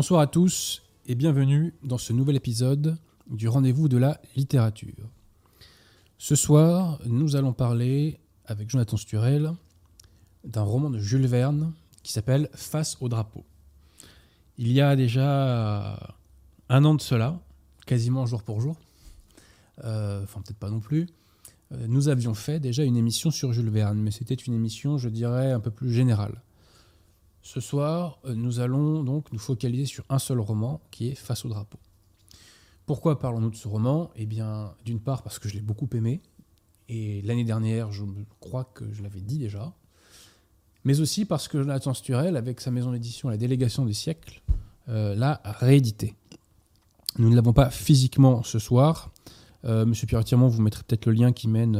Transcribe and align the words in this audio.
Bonsoir 0.00 0.22
à 0.22 0.26
tous 0.26 0.80
et 1.04 1.14
bienvenue 1.14 1.74
dans 1.84 1.98
ce 1.98 2.14
nouvel 2.14 2.34
épisode 2.34 2.96
du 3.26 3.48
rendez-vous 3.48 3.86
de 3.86 3.98
la 3.98 4.18
littérature. 4.34 5.10
Ce 6.16 6.34
soir, 6.36 6.98
nous 7.04 7.36
allons 7.36 7.52
parler 7.52 8.18
avec 8.46 8.70
Jonathan 8.70 8.96
Sturel 8.96 9.52
d'un 10.42 10.62
roman 10.62 10.88
de 10.88 10.98
Jules 10.98 11.26
Verne 11.26 11.74
qui 12.02 12.12
s'appelle 12.12 12.48
Face 12.54 12.96
au 13.02 13.10
drapeau. 13.10 13.44
Il 14.56 14.72
y 14.72 14.80
a 14.80 14.96
déjà 14.96 16.16
un 16.70 16.84
an 16.86 16.94
de 16.94 17.02
cela, 17.02 17.38
quasiment 17.84 18.24
jour 18.24 18.42
pour 18.42 18.62
jour, 18.62 18.78
euh, 19.84 20.22
enfin 20.22 20.40
peut-être 20.40 20.58
pas 20.58 20.70
non 20.70 20.80
plus, 20.80 21.08
euh, 21.72 21.86
nous 21.88 22.08
avions 22.08 22.32
fait 22.32 22.58
déjà 22.58 22.84
une 22.84 22.96
émission 22.96 23.30
sur 23.30 23.52
Jules 23.52 23.68
Verne, 23.68 23.98
mais 23.98 24.12
c'était 24.12 24.32
une 24.32 24.54
émission, 24.54 24.96
je 24.96 25.10
dirais, 25.10 25.52
un 25.52 25.60
peu 25.60 25.70
plus 25.70 25.92
générale. 25.92 26.40
Ce 27.42 27.60
soir, 27.60 28.18
euh, 28.26 28.34
nous 28.34 28.60
allons 28.60 29.02
donc 29.02 29.32
nous 29.32 29.38
focaliser 29.38 29.86
sur 29.86 30.04
un 30.08 30.18
seul 30.18 30.40
roman 30.40 30.80
qui 30.90 31.08
est 31.08 31.14
Face 31.14 31.44
au 31.44 31.48
drapeau. 31.48 31.78
Pourquoi 32.86 33.18
parlons-nous 33.18 33.50
de 33.50 33.56
ce 33.56 33.68
roman? 33.68 34.10
Eh 34.16 34.26
bien, 34.26 34.74
d'une 34.84 35.00
part 35.00 35.22
parce 35.22 35.38
que 35.38 35.48
je 35.48 35.54
l'ai 35.54 35.60
beaucoup 35.60 35.88
aimé, 35.94 36.20
et 36.88 37.22
l'année 37.22 37.44
dernière, 37.44 37.92
je 37.92 38.04
crois 38.40 38.64
que 38.64 38.92
je 38.92 39.02
l'avais 39.02 39.20
dit 39.20 39.38
déjà, 39.38 39.72
mais 40.84 41.00
aussi 41.00 41.24
parce 41.24 41.46
que 41.46 41.58
Jonathan 41.58 41.94
Sturel, 41.94 42.36
avec 42.36 42.60
sa 42.60 42.70
maison 42.70 42.90
d'édition 42.92 43.28
La 43.28 43.36
Délégation 43.36 43.84
des 43.84 43.94
siècles, 43.94 44.42
euh, 44.88 45.14
l'a 45.14 45.40
réédité. 45.44 46.14
Nous 47.18 47.30
ne 47.30 47.36
l'avons 47.36 47.52
pas 47.52 47.70
physiquement 47.70 48.42
ce 48.42 48.58
soir. 48.58 49.12
Euh, 49.64 49.86
Monsieur 49.86 50.06
Pierre 50.06 50.24
Tirmont, 50.24 50.48
vous 50.48 50.62
mettrez 50.62 50.82
peut-être 50.82 51.06
le 51.06 51.12
lien 51.12 51.32
qui 51.32 51.48
mène 51.48 51.76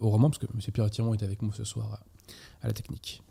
au 0.00 0.10
roman, 0.10 0.28
parce 0.28 0.38
que 0.38 0.46
Monsieur 0.54 0.72
Pierre 0.72 0.90
Tirmont 0.90 1.14
est 1.14 1.22
avec 1.22 1.40
moi 1.40 1.52
ce 1.54 1.64
soir 1.64 2.00
à, 2.62 2.66
la 2.66 2.72
technique. 2.72 3.22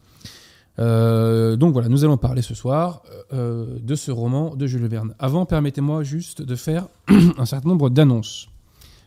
Donc 0.77 1.73
voilà, 1.73 1.89
nous 1.89 2.03
allons 2.03 2.17
parler 2.17 2.41
ce 2.41 2.55
soir 2.55 3.03
de 3.31 3.95
ce 3.95 4.11
roman 4.11 4.55
de 4.55 4.67
Jules 4.67 4.87
Verne. 4.87 5.13
Avant, 5.19 5.45
permettez-moi 5.45 6.03
juste 6.03 6.41
de 6.41 6.55
faire 6.55 6.87
un 7.37 7.45
certain 7.45 7.69
nombre 7.69 7.89
d'annonces, 7.89 8.49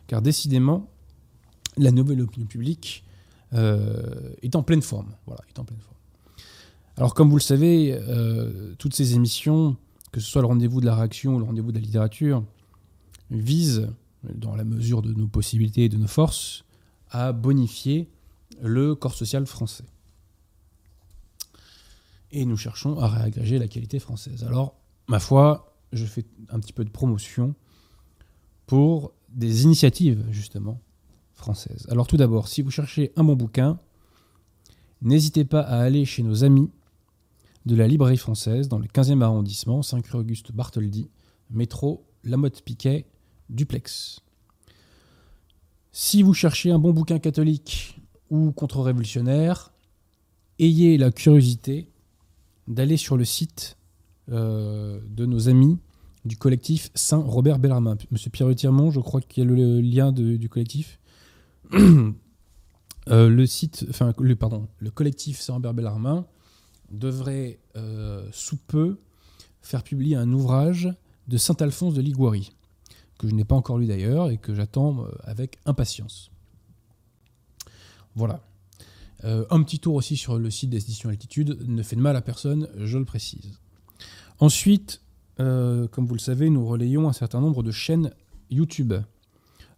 car 0.07 0.21
décidément, 0.21 0.89
la 1.77 1.91
nouvelle 1.91 2.21
opinion 2.21 2.47
publique 2.47 3.03
est 3.51 4.55
en 4.55 4.63
pleine 4.63 4.81
forme. 4.81 5.11
Voilà, 5.25 5.41
est 5.49 5.59
en 5.59 5.65
pleine 5.65 5.79
forme. 5.79 5.95
Alors, 6.97 7.13
comme 7.13 7.29
vous 7.29 7.37
le 7.37 7.41
savez, 7.41 7.99
toutes 8.77 8.93
ces 8.93 9.15
émissions 9.15 9.75
que 10.15 10.21
ce 10.21 10.31
soit 10.31 10.41
le 10.41 10.47
rendez-vous 10.47 10.79
de 10.79 10.85
la 10.85 10.95
réaction 10.95 11.35
ou 11.35 11.39
le 11.39 11.43
rendez-vous 11.43 11.73
de 11.73 11.77
la 11.77 11.83
littérature, 11.83 12.41
vise, 13.31 13.89
dans 14.23 14.55
la 14.55 14.63
mesure 14.63 15.01
de 15.01 15.11
nos 15.11 15.27
possibilités 15.27 15.83
et 15.83 15.89
de 15.89 15.97
nos 15.97 16.07
forces, 16.07 16.63
à 17.11 17.33
bonifier 17.33 18.09
le 18.61 18.95
corps 18.95 19.13
social 19.13 19.45
français. 19.45 19.83
Et 22.31 22.45
nous 22.45 22.57
cherchons 22.57 22.99
à 22.99 23.07
réagréger 23.07 23.59
la 23.59 23.67
qualité 23.67 23.99
française. 23.99 24.43
Alors, 24.43 24.75
ma 25.07 25.19
foi, 25.19 25.77
je 25.91 26.05
fais 26.05 26.25
un 26.49 26.59
petit 26.59 26.73
peu 26.73 26.83
de 26.83 26.89
promotion 26.89 27.55
pour 28.65 29.13
des 29.29 29.63
initiatives, 29.63 30.25
justement, 30.31 30.81
françaises. 31.33 31.85
Alors 31.89 32.07
tout 32.07 32.17
d'abord, 32.17 32.47
si 32.47 32.61
vous 32.61 32.71
cherchez 32.71 33.11
un 33.15 33.23
bon 33.23 33.35
bouquin, 33.35 33.79
n'hésitez 35.01 35.45
pas 35.45 35.61
à 35.61 35.79
aller 35.79 36.05
chez 36.05 36.23
nos 36.23 36.43
amis 36.43 36.71
de 37.65 37.75
la 37.75 37.87
librairie 37.87 38.17
française 38.17 38.69
dans 38.69 38.79
le 38.79 38.87
15e 38.87 39.21
arrondissement, 39.21 39.81
5 39.81 40.05
rue 40.07 40.19
Auguste 40.19 40.51
Bartholdi, 40.51 41.09
métro 41.49 42.05
Lamotte-Piquet, 42.23 43.05
duplex. 43.49 44.21
Si 45.91 46.23
vous 46.23 46.33
cherchez 46.33 46.71
un 46.71 46.79
bon 46.79 46.91
bouquin 46.91 47.19
catholique 47.19 47.99
ou 48.29 48.51
contre-révolutionnaire, 48.51 49.71
ayez 50.59 50.97
la 50.97 51.11
curiosité 51.11 51.89
d'aller 52.67 52.97
sur 52.97 53.17
le 53.17 53.25
site 53.25 53.77
euh, 54.31 54.99
de 55.07 55.25
nos 55.25 55.49
amis 55.49 55.77
du 56.23 56.37
collectif 56.37 56.89
Saint-Robert 56.95 57.59
Bellarmin. 57.59 57.97
Monsieur 58.09 58.31
Pierre 58.31 58.53
Tirmont, 58.55 58.89
je 58.89 58.99
crois 58.99 59.21
qu'il 59.21 59.43
y 59.43 59.47
a 59.47 59.49
le 59.49 59.81
lien 59.81 60.11
du 60.11 60.49
collectif. 60.49 60.99
Euh, 63.07 63.29
le 63.29 63.45
site, 63.45 63.85
collectif 64.95 65.39
Saint-Robert 65.39 65.75
Bellarmin 65.75 66.25
devrait 66.89 67.59
euh, 67.75 68.27
sous 68.31 68.57
peu 68.57 68.97
faire 69.61 69.83
publier 69.83 70.15
un 70.15 70.33
ouvrage 70.33 70.91
de 71.27 71.37
Saint 71.37 71.55
Alphonse 71.59 71.93
de 71.93 72.01
Liguori, 72.01 72.55
que 73.19 73.27
je 73.27 73.35
n'ai 73.35 73.43
pas 73.43 73.53
encore 73.53 73.77
lu 73.77 73.85
d'ailleurs 73.85 74.31
et 74.31 74.39
que 74.39 74.55
j'attends 74.55 75.05
avec 75.23 75.59
impatience. 75.67 76.31
Voilà. 78.15 78.41
Euh, 79.23 79.45
un 79.49 79.63
petit 79.63 79.79
tour 79.79 79.95
aussi 79.95 80.17
sur 80.17 80.37
le 80.37 80.49
site 80.51 80.69
des 80.69 80.83
éditions 80.83 81.09
Altitude 81.09 81.57
ne 81.67 81.81
fait 81.83 81.95
de 81.95 82.01
mal 82.01 82.15
à 82.15 82.21
personne, 82.21 82.67
je 82.77 82.97
le 82.97 83.05
précise. 83.05 83.59
Ensuite, 84.39 85.01
comme 85.37 86.05
vous 86.05 86.13
le 86.13 86.19
savez, 86.19 86.49
nous 86.49 86.65
relayons 86.65 87.07
un 87.09 87.13
certain 87.13 87.41
nombre 87.41 87.63
de 87.63 87.71
chaînes 87.71 88.11
YouTube. 88.49 88.93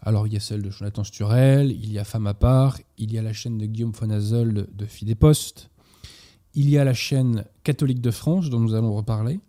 Alors 0.01 0.27
il 0.27 0.33
y 0.33 0.37
a 0.37 0.39
celle 0.39 0.61
de 0.61 0.69
Jonathan 0.69 1.03
Sturel, 1.03 1.71
il 1.71 1.91
y 1.91 1.99
a 1.99 2.03
Femme 2.03 2.27
à 2.27 2.33
part, 2.33 2.79
il 2.97 3.11
y 3.11 3.17
a 3.17 3.21
la 3.21 3.33
chaîne 3.33 3.57
de 3.57 3.65
Guillaume 3.65 3.93
Fonazel 3.93 4.53
de, 4.53 4.69
de 4.71 4.85
Fidepost, 4.85 5.69
il 6.53 6.69
y 6.71 6.79
a 6.79 6.83
la 6.83 6.95
chaîne 6.95 7.45
catholique 7.63 8.01
de 8.01 8.09
France, 8.09 8.49
dont 8.49 8.59
nous 8.59 8.73
allons 8.73 8.95
reparler. 8.95 9.39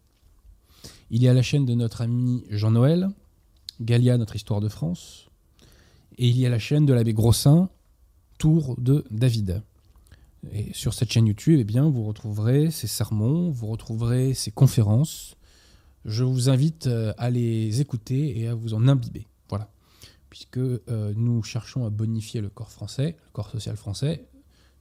Il 1.10 1.22
y 1.22 1.28
a 1.28 1.32
la 1.32 1.40
chaîne 1.40 1.64
de 1.64 1.74
notre 1.74 2.02
ami 2.02 2.44
Jean-Noël, 2.50 3.08
Galia, 3.80 4.18
notre 4.18 4.36
histoire 4.36 4.60
de 4.60 4.68
France. 4.68 5.30
Et 6.18 6.28
il 6.28 6.36
y 6.36 6.44
a 6.44 6.50
la 6.50 6.58
chaîne 6.58 6.84
de 6.84 6.92
l'abbé 6.92 7.14
Grossin, 7.14 7.70
Tour 8.36 8.76
de 8.78 9.06
David. 9.10 9.62
Et 10.52 10.72
sur 10.72 10.94
cette 10.94 11.10
chaîne 11.10 11.26
YouTube, 11.26 11.58
eh 11.60 11.64
bien, 11.64 11.88
vous 11.88 12.04
retrouverez 12.04 12.70
ces 12.70 12.86
sermons, 12.86 13.50
vous 13.50 13.66
retrouverez 13.66 14.34
ces 14.34 14.50
conférences. 14.50 15.36
Je 16.04 16.24
vous 16.24 16.48
invite 16.48 16.86
euh, 16.86 17.12
à 17.18 17.30
les 17.30 17.80
écouter 17.80 18.38
et 18.38 18.48
à 18.48 18.54
vous 18.54 18.74
en 18.74 18.86
imbiber. 18.88 19.26
Voilà. 19.48 19.70
Puisque 20.30 20.58
euh, 20.58 20.78
nous 21.16 21.42
cherchons 21.42 21.84
à 21.86 21.90
bonifier 21.90 22.40
le 22.40 22.48
corps 22.48 22.70
français, 22.70 23.16
le 23.26 23.32
corps 23.32 23.50
social 23.50 23.76
français, 23.76 24.26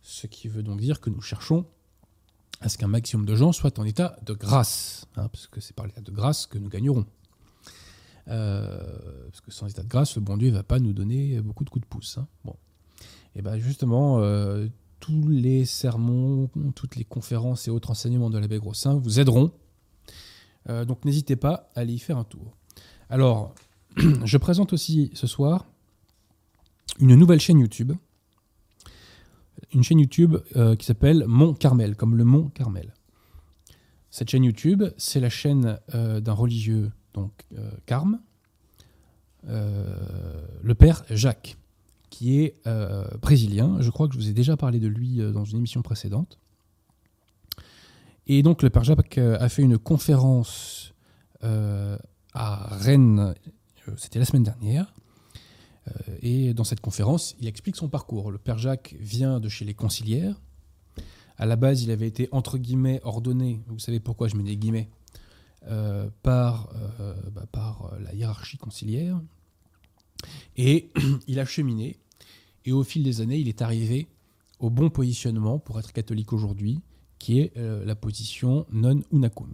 ce 0.03 0.27
qui 0.27 0.47
veut 0.47 0.63
donc 0.63 0.79
dire 0.79 1.01
que 1.01 1.09
nous 1.09 1.21
cherchons 1.21 1.65
à 2.61 2.69
ce 2.69 2.77
qu'un 2.77 2.87
maximum 2.87 3.25
de 3.25 3.35
gens 3.35 3.51
soient 3.51 3.79
en 3.79 3.83
état 3.83 4.17
de 4.25 4.33
grâce, 4.33 5.05
hein, 5.15 5.27
parce 5.27 5.47
que 5.47 5.59
c'est 5.59 5.75
par 5.75 5.85
l'état 5.85 6.01
de 6.01 6.11
grâce 6.11 6.47
que 6.47 6.57
nous 6.57 6.69
gagnerons. 6.69 7.05
Euh, 8.29 9.27
parce 9.29 9.41
que 9.41 9.51
sans 9.51 9.67
état 9.67 9.83
de 9.83 9.87
grâce, 9.87 10.15
le 10.15 10.21
bon 10.21 10.37
Dieu 10.37 10.49
ne 10.49 10.55
va 10.55 10.63
pas 10.63 10.79
nous 10.79 10.93
donner 10.93 11.39
beaucoup 11.41 11.63
de 11.63 11.69
coups 11.69 11.83
de 11.83 11.89
pouce. 11.89 12.17
Hein. 12.17 12.27
Bon. 12.45 12.55
Et 13.35 13.41
bien 13.41 13.57
justement, 13.57 14.19
tous 14.99 15.27
les 15.27 15.65
sermons, 15.65 16.49
toutes 16.75 16.95
les 16.95 17.03
conférences 17.03 17.67
et 17.67 17.71
autres 17.71 17.91
enseignements 17.91 18.29
de 18.29 18.37
l'abbé 18.37 18.57
Grossin 18.57 18.95
vous 18.95 19.19
aideront. 19.19 19.51
Euh, 20.69 20.85
donc 20.85 21.05
n'hésitez 21.05 21.35
pas 21.35 21.69
à 21.75 21.81
aller 21.81 21.93
y 21.93 21.99
faire 21.99 22.17
un 22.17 22.23
tour. 22.23 22.55
Alors, 23.09 23.53
je 23.97 24.37
présente 24.37 24.73
aussi 24.73 25.11
ce 25.13 25.27
soir 25.27 25.65
une 26.99 27.15
nouvelle 27.15 27.39
chaîne 27.39 27.59
YouTube 27.59 27.93
une 29.73 29.83
chaîne 29.83 29.99
YouTube 29.99 30.37
euh, 30.55 30.75
qui 30.75 30.85
s'appelle 30.85 31.25
Mont 31.27 31.53
Carmel, 31.53 31.95
comme 31.95 32.15
le 32.15 32.23
Mont 32.23 32.49
Carmel. 32.49 32.93
Cette 34.11 34.29
chaîne 34.29 34.43
YouTube, 34.43 34.83
c'est 34.97 35.19
la 35.19 35.29
chaîne 35.29 35.79
euh, 35.95 36.21
d'un 36.21 36.33
religieux, 36.33 36.91
donc 37.13 37.45
Carme, 37.87 38.19
le 39.43 40.73
père 40.73 41.03
Jacques, 41.09 41.57
qui 42.09 42.39
est 42.41 42.55
brésilien. 43.21 43.77
Je 43.79 43.89
crois 43.89 44.07
que 44.07 44.13
je 44.13 44.19
vous 44.19 44.29
ai 44.29 44.33
déjà 44.33 44.57
parlé 44.57 44.79
de 44.79 44.87
lui 44.87 45.17
dans 45.33 45.45
une 45.45 45.57
émission 45.57 45.81
précédente. 45.81 46.39
Et 48.27 48.43
donc 48.43 48.61
le 48.61 48.69
père 48.69 48.83
Jacques 48.83 49.17
a 49.17 49.49
fait 49.49 49.61
une 49.61 49.77
conférence 49.77 50.93
à 51.41 52.75
Rennes, 52.77 53.33
c'était 53.97 54.19
la 54.19 54.25
semaine 54.25 54.43
dernière, 54.43 54.93
euh, 55.87 56.17
et 56.21 56.53
dans 56.53 56.63
cette 56.63 56.81
conférence, 56.81 57.35
il 57.39 57.47
explique 57.47 57.75
son 57.75 57.89
parcours. 57.89 58.31
Le 58.31 58.37
père 58.37 58.57
Jacques 58.57 58.95
vient 58.99 59.39
de 59.39 59.49
chez 59.49 59.65
les 59.65 59.73
conciliaires. 59.73 60.39
À 61.37 61.45
la 61.45 61.55
base, 61.55 61.83
il 61.83 61.91
avait 61.91 62.07
été 62.07 62.29
entre 62.31 62.57
guillemets 62.57 62.99
ordonné, 63.03 63.61
vous 63.67 63.79
savez 63.79 63.99
pourquoi 63.99 64.27
je 64.27 64.35
mets 64.35 64.43
des 64.43 64.57
guillemets, 64.57 64.89
euh, 65.67 66.09
par, 66.23 66.69
euh, 66.99 67.13
bah, 67.31 67.45
par 67.51 67.91
la 67.99 68.13
hiérarchie 68.13 68.57
conciliaire. 68.57 69.19
Et 70.55 70.89
il 71.27 71.39
a 71.39 71.45
cheminé. 71.45 71.97
Et 72.65 72.71
au 72.71 72.83
fil 72.83 73.03
des 73.03 73.21
années, 73.21 73.37
il 73.37 73.47
est 73.47 73.61
arrivé 73.61 74.07
au 74.59 74.69
bon 74.69 74.89
positionnement 74.89 75.59
pour 75.59 75.79
être 75.79 75.93
catholique 75.93 76.33
aujourd'hui, 76.33 76.81
qui 77.19 77.39
est 77.39 77.53
la 77.55 77.95
position 77.95 78.65
non 78.71 78.99
unacum. 79.11 79.53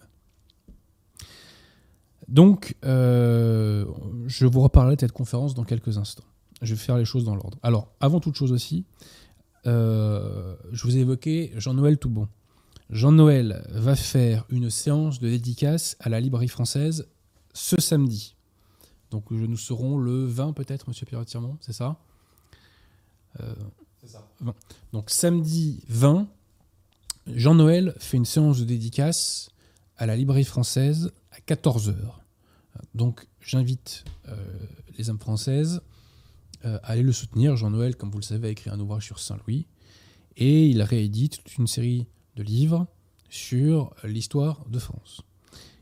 Donc, 2.28 2.76
euh, 2.86 3.86
je 4.28 4.46
vous 4.46 4.62
reparlerai 4.62 4.96
de 4.96 5.02
cette 5.02 5.12
conférence 5.12 5.54
dans 5.54 5.64
quelques 5.64 5.98
instants. 5.98 6.24
Je 6.62 6.74
vais 6.74 6.80
faire 6.80 6.98
les 6.98 7.06
choses 7.06 7.26
dans 7.26 7.36
l'ordre. 7.36 7.58
Alors, 7.62 7.92
avant 8.00 8.20
toute 8.20 8.36
chose 8.36 8.52
aussi, 8.52 8.86
euh, 9.66 10.56
je 10.72 10.84
vous 10.84 10.98
ai 10.98 11.02
évoqué 11.02 11.52
Jean-Noël 11.58 11.98
Toubon. 11.98 12.28
Jean-Noël 12.90 13.66
va 13.72 13.96
faire 13.96 14.46
une 14.50 14.70
séance 14.70 15.20
de 15.20 15.30
dédicace 15.30 15.98
à 16.00 16.10
la 16.10 16.20
librairie 16.20 16.48
française 16.48 17.08
ce 17.54 17.80
samedi. 17.80 18.36
Donc, 19.14 19.30
nous 19.30 19.58
serons 19.58 19.98
le 19.98 20.26
20 20.26 20.54
peut-être, 20.54 20.88
monsieur 20.88 21.06
Pierre 21.06 21.24
Tirmont, 21.24 21.58
c'est 21.62 21.72
ça? 21.72 21.98
Euh, 23.40 23.54
C'est 24.02 24.08
ça. 24.08 24.28
Donc, 24.92 25.10
samedi 25.10 25.84
20, 25.88 26.28
Jean-Noël 27.28 27.94
fait 28.00 28.18
une 28.18 28.26
séance 28.26 28.60
de 28.60 28.66
dédicace 28.66 29.52
à 29.98 30.06
la 30.06 30.16
librairie 30.16 30.44
française 30.44 31.12
14h. 31.48 31.96
Donc 32.96 33.28
j'invite 33.40 34.04
les 34.98 35.10
âmes 35.10 35.20
françaises 35.20 35.82
à 36.64 36.78
aller 36.78 37.04
le 37.04 37.12
soutenir. 37.12 37.56
Jean-Noël, 37.56 37.96
comme 37.96 38.10
vous 38.10 38.20
le 38.20 38.24
savez, 38.24 38.48
a 38.48 38.52
écrit 38.52 38.70
un 38.70 38.80
ouvrage 38.80 39.06
sur 39.06 39.20
Saint-Louis 39.20 39.68
et 40.38 40.68
il 40.68 40.82
réédite 40.82 41.44
toute 41.44 41.58
une 41.58 41.68
série 41.68 42.08
de 42.36 42.44
livres 42.44 42.88
sur 43.30 43.94
l'histoire 44.04 44.66
de 44.68 44.80
France. 44.80 45.22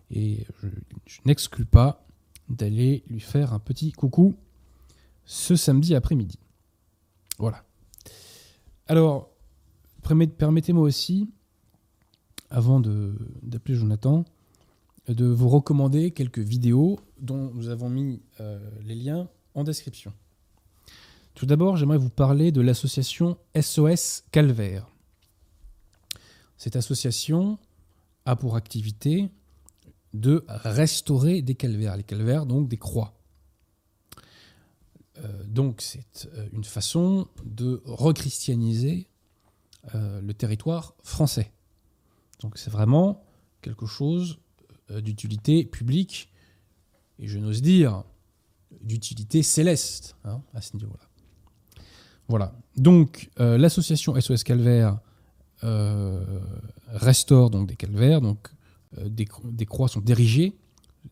Et 0.09 0.45
je, 1.05 1.19
n'exclus 1.25 1.65
pas 1.65 2.05
d'aller 2.49 3.03
lui 3.07 3.19
faire 3.19 3.53
un 3.53 3.59
petit 3.59 3.91
coucou 3.91 4.35
ce 5.25 5.55
samedi 5.55 5.95
après-midi. 5.95 6.39
Voilà. 7.37 7.63
Alors, 8.87 9.29
permettez-moi 10.01 10.83
aussi, 10.83 11.29
avant 12.49 12.79
d'appeler 12.79 13.75
Jonathan, 13.75 14.25
de 15.07 15.25
vous 15.25 15.49
recommander 15.49 16.11
quelques 16.11 16.39
vidéos 16.39 16.99
dont 17.19 17.51
nous 17.53 17.69
avons 17.69 17.89
mis 17.89 18.21
euh, 18.39 18.59
les 18.83 18.95
liens 18.95 19.27
en 19.55 19.63
description. 19.63 20.13
Tout 21.33 21.45
d'abord, 21.45 21.77
j'aimerais 21.77 21.97
vous 21.97 22.09
parler 22.09 22.51
de 22.51 22.61
l'association 22.61 23.37
SOS 23.59 24.23
Calvaire. 24.31 24.87
Cette 26.57 26.75
association 26.75 27.57
a 28.25 28.35
pour 28.35 28.55
activité 28.55 29.29
de 30.13 30.43
restaurer 30.47 31.41
des 31.41 31.55
calvaires, 31.55 31.95
les 31.95 32.03
calvaires 32.03 32.45
donc 32.45 32.67
des 32.67 32.77
croix. 32.77 33.13
Euh, 35.23 35.43
donc 35.45 35.81
c'est 35.81 36.27
euh, 36.33 36.47
une 36.53 36.63
façon 36.63 37.27
de 37.43 37.81
rechristianiser 37.85 39.07
euh, 39.95 40.21
le 40.21 40.33
territoire 40.33 40.95
français. 41.03 41.51
Donc 42.39 42.57
c'est 42.57 42.71
vraiment 42.71 43.23
quelque 43.61 43.85
chose 43.85 44.39
d'utilité 44.89 45.63
publique 45.63 46.29
et 47.19 47.27
je 47.27 47.39
n'ose 47.39 47.61
dire 47.61 48.03
d'utilité 48.81 49.41
céleste 49.43 50.17
hein, 50.25 50.41
à 50.53 50.61
ce 50.61 50.75
niveau-là. 50.75 51.07
Voilà. 52.27 52.53
Donc 52.75 53.29
l'association 53.37 54.19
SOS 54.19 54.43
Calvaire 54.43 54.99
restaure 56.87 57.49
des 57.51 57.75
calvaires, 57.75 58.21
des, 58.97 59.27
des, 59.45 59.65
croix 59.65 59.87
sont 59.87 60.01
dirigées, 60.01 60.53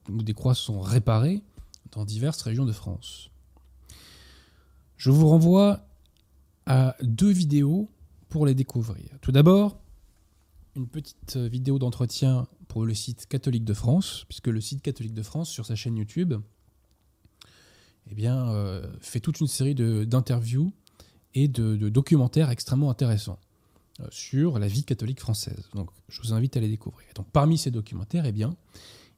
ou 0.09 0.21
des 0.21 0.33
croix 0.33 0.55
sont 0.55 0.81
réparées 0.81 1.41
dans 1.91 2.05
diverses 2.05 2.41
régions 2.41 2.65
de 2.65 2.71
France. 2.71 3.29
Je 4.97 5.11
vous 5.11 5.27
renvoie 5.27 5.87
à 6.65 6.95
deux 7.01 7.31
vidéos 7.31 7.89
pour 8.27 8.45
les 8.45 8.53
découvrir. 8.53 9.09
Tout 9.21 9.31
d'abord, 9.31 9.79
une 10.75 10.87
petite 10.87 11.37
vidéo 11.37 11.79
d'entretien 11.79 12.47
pour 12.67 12.85
le 12.85 12.93
site 12.93 13.25
catholique 13.27 13.65
de 13.65 13.73
France, 13.73 14.25
puisque 14.29 14.47
le 14.47 14.61
site 14.61 14.81
catholique 14.81 15.13
de 15.13 15.23
France, 15.23 15.49
sur 15.49 15.65
sa 15.65 15.75
chaîne 15.75 15.97
YouTube, 15.97 16.35
eh 18.11 18.15
bien, 18.15 18.49
euh, 18.49 18.85
fait 19.01 19.19
toute 19.19 19.39
une 19.39 19.47
série 19.47 19.75
d'interviews 19.75 20.71
et 21.33 21.47
de, 21.47 21.89
documentaires 21.89 22.49
extrêmement 22.49 22.89
intéressants 22.89 23.39
euh, 23.39 23.48
sur 24.09 24.59
la 24.59 24.67
vie 24.67 24.83
catholique 24.83 25.19
française. 25.19 25.69
Donc, 25.73 25.89
je 26.07 26.21
vous 26.21 26.33
invite 26.33 26.55
à 26.57 26.59
les 26.59 26.69
découvrir. 26.69 27.07
Parmi 27.33 27.57
ces 27.57 27.71
documentaires, 27.71 28.25
eh 28.25 28.31
bien, 28.31 28.55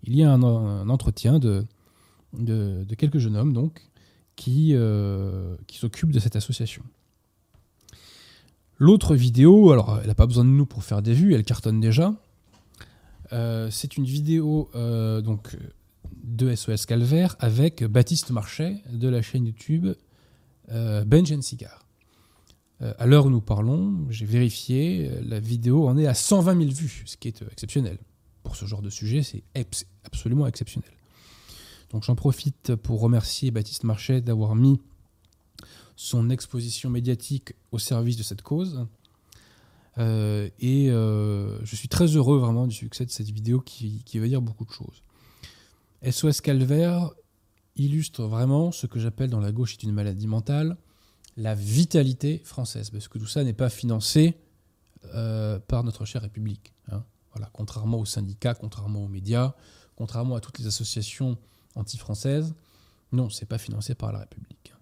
il 0.04 0.16
y 0.16 0.24
a 0.24 0.32
un, 0.32 0.90
entretien 0.90 1.40
de, 1.40 1.66
quelques 2.98 3.20
jeunes 3.20 3.36
hommes, 3.36 3.54
donc, 3.54 3.82
qui, 4.36 4.72
euh, 4.74 5.56
qui 5.68 5.78
s'occupe 5.78 6.12
de 6.12 6.20
cette 6.20 6.36
association. 6.36 6.84
L'autre 8.78 9.16
vidéo, 9.16 9.72
alors 9.72 10.00
elle 10.02 10.08
n'a 10.08 10.16
pas 10.16 10.26
besoin 10.26 10.44
de 10.44 10.50
nous 10.50 10.66
pour 10.66 10.84
faire 10.84 11.04
des 11.04 11.14
vues, 11.14 11.36
elle 11.36 11.44
cartonne 11.44 11.80
déjà. 11.80 12.16
Euh, 13.32 13.70
c'est 13.70 13.96
une 13.98 14.06
vidéo 14.06 14.72
euh, 14.74 15.22
donc, 15.22 15.56
de 16.24 16.56
SOS 16.56 16.88
Calvaire 16.88 17.36
avec 17.40 17.84
Baptiste 17.84 18.32
Marchais 18.32 18.82
de 18.92 19.08
la 19.08 19.22
chaîne 19.22 19.46
YouTube 19.46 19.90
Benjen 20.70 21.42
Cigar. 21.42 21.86
À 22.98 23.06
l'heure 23.06 23.28
où 23.28 23.30
nous 23.30 23.42
parlons, 23.42 24.08
j'ai 24.10 24.26
vérifié, 24.26 25.12
la 25.24 25.40
vidéo 25.40 25.88
en 25.88 25.98
est 25.98 26.08
à 26.08 26.16
120 26.16 26.58
000 26.58 26.72
vues, 26.72 27.04
ce 27.06 27.16
qui 27.16 27.28
est 27.28 27.44
exceptionnel. 27.52 28.00
Pour 28.44 28.56
ce 28.56 28.66
genre 28.66 28.82
de 28.82 28.90
sujet, 28.90 29.22
c'est 29.22 29.44
absolument 30.04 30.48
exceptionnel. 30.48 30.92
Donc 31.92 32.04
j'en 32.04 32.16
profite 32.16 32.76
pour 32.76 33.02
remercier 33.02 33.52
Baptiste 33.52 33.84
Marchais 33.84 34.22
d'avoir 34.22 34.56
mis 34.56 34.80
son 35.96 36.30
exposition 36.30 36.90
médiatique 36.90 37.54
au 37.72 37.80
service 37.80 38.18
de 38.18 38.24
cette 38.24 38.42
cause. 38.42 38.88
Euh, 39.98 40.50
et 40.60 40.90
euh, 40.90 41.64
je 41.66 41.76
suis 41.76 41.90
très 41.90 42.08
heureux 42.08 42.40
vraiment 42.40 42.66
du 42.66 42.74
succès 42.74 43.06
de 43.06 43.12
cette 43.12 43.30
vidéo 43.30 43.60
qui, 43.60 44.04
qui 44.06 44.20
veut 44.20 44.30
dire 44.30 44.42
beaucoup 44.42 44.66
de 44.66 44.72
choses. 44.72 45.04
SOS 46.10 46.42
Calvaire 46.42 47.12
illustre 47.76 48.24
vraiment 48.24 48.72
ce 48.72 48.88
que 48.88 49.00
j'appelle 49.00 49.30
dans 49.30 49.40
la 49.40 49.52
gauche 49.52 49.74
est 49.74 49.84
une 49.84 49.92
maladie 49.92 50.28
mentale, 50.28 50.78
la 51.38 51.56
vitalité 51.56 52.42
française, 52.44 52.90
parce 52.90 53.08
que 53.08 53.18
tout 53.18 53.28
ça 53.28 53.44
n'est 53.44 53.54
pas 53.54 53.70
financé 53.70 54.36
euh, 55.14 55.60
par 55.60 55.84
notre 55.84 56.06
chère 56.06 56.22
République. 56.22 56.74
Hein. 56.92 57.04
Voilà, 57.34 57.50
contrairement 57.54 58.00
aux 58.00 58.06
syndicats, 58.06 58.54
contrairement 58.54 59.04
aux 59.04 59.08
médias, 59.08 59.54
contrairement 59.96 60.36
à 60.36 60.42
toutes 60.42 60.60
les 60.60 60.68
associations 60.68 61.38
anti-française. 61.76 62.54
Non, 63.12 63.30
c'est 63.30 63.46
pas 63.46 63.58
financé 63.58 63.96
par 63.96 64.12
la 64.12 64.20
République. 64.20 64.74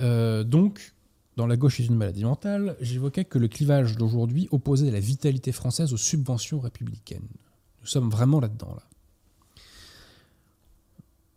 Euh, 0.00 0.44
donc, 0.44 0.94
dans 1.36 1.46
La 1.46 1.56
gauche 1.56 1.80
est 1.80 1.86
une 1.86 1.96
maladie 1.96 2.24
mentale, 2.24 2.76
j'évoquais 2.80 3.24
que 3.24 3.38
le 3.38 3.48
clivage 3.48 3.96
d'aujourd'hui 3.96 4.48
opposait 4.50 4.90
la 4.90 5.00
vitalité 5.00 5.52
française 5.52 5.92
aux 5.92 5.98
subventions 5.98 6.58
républicaines. 6.58 7.28
Nous 7.80 7.86
sommes 7.86 8.10
vraiment 8.10 8.40
là-dedans. 8.40 8.74
Là. 8.74 8.82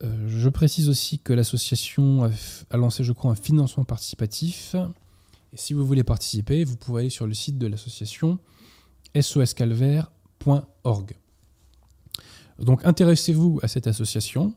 Euh, 0.03 0.27
je 0.27 0.49
précise 0.49 0.89
aussi 0.89 1.19
que 1.19 1.33
l'association 1.33 2.29
a, 2.69 2.77
lancé, 2.77 3.03
je 3.03 3.13
crois, 3.13 3.31
un 3.31 3.35
financement 3.35 3.85
participatif. 3.85 4.75
Et 5.53 5.57
si 5.57 5.73
vous 5.73 5.85
voulez 5.85 6.03
participer, 6.03 6.63
vous 6.63 6.75
pouvez 6.75 7.01
aller 7.01 7.09
sur 7.09 7.27
le 7.27 7.33
site 7.33 7.57
de 7.57 7.67
l'association 7.67 8.39
soscalvaire.org. 9.19 11.15
Donc 12.59 12.83
intéressez-vous 12.85 13.59
à 13.61 13.67
cette 13.67 13.87
association. 13.87 14.53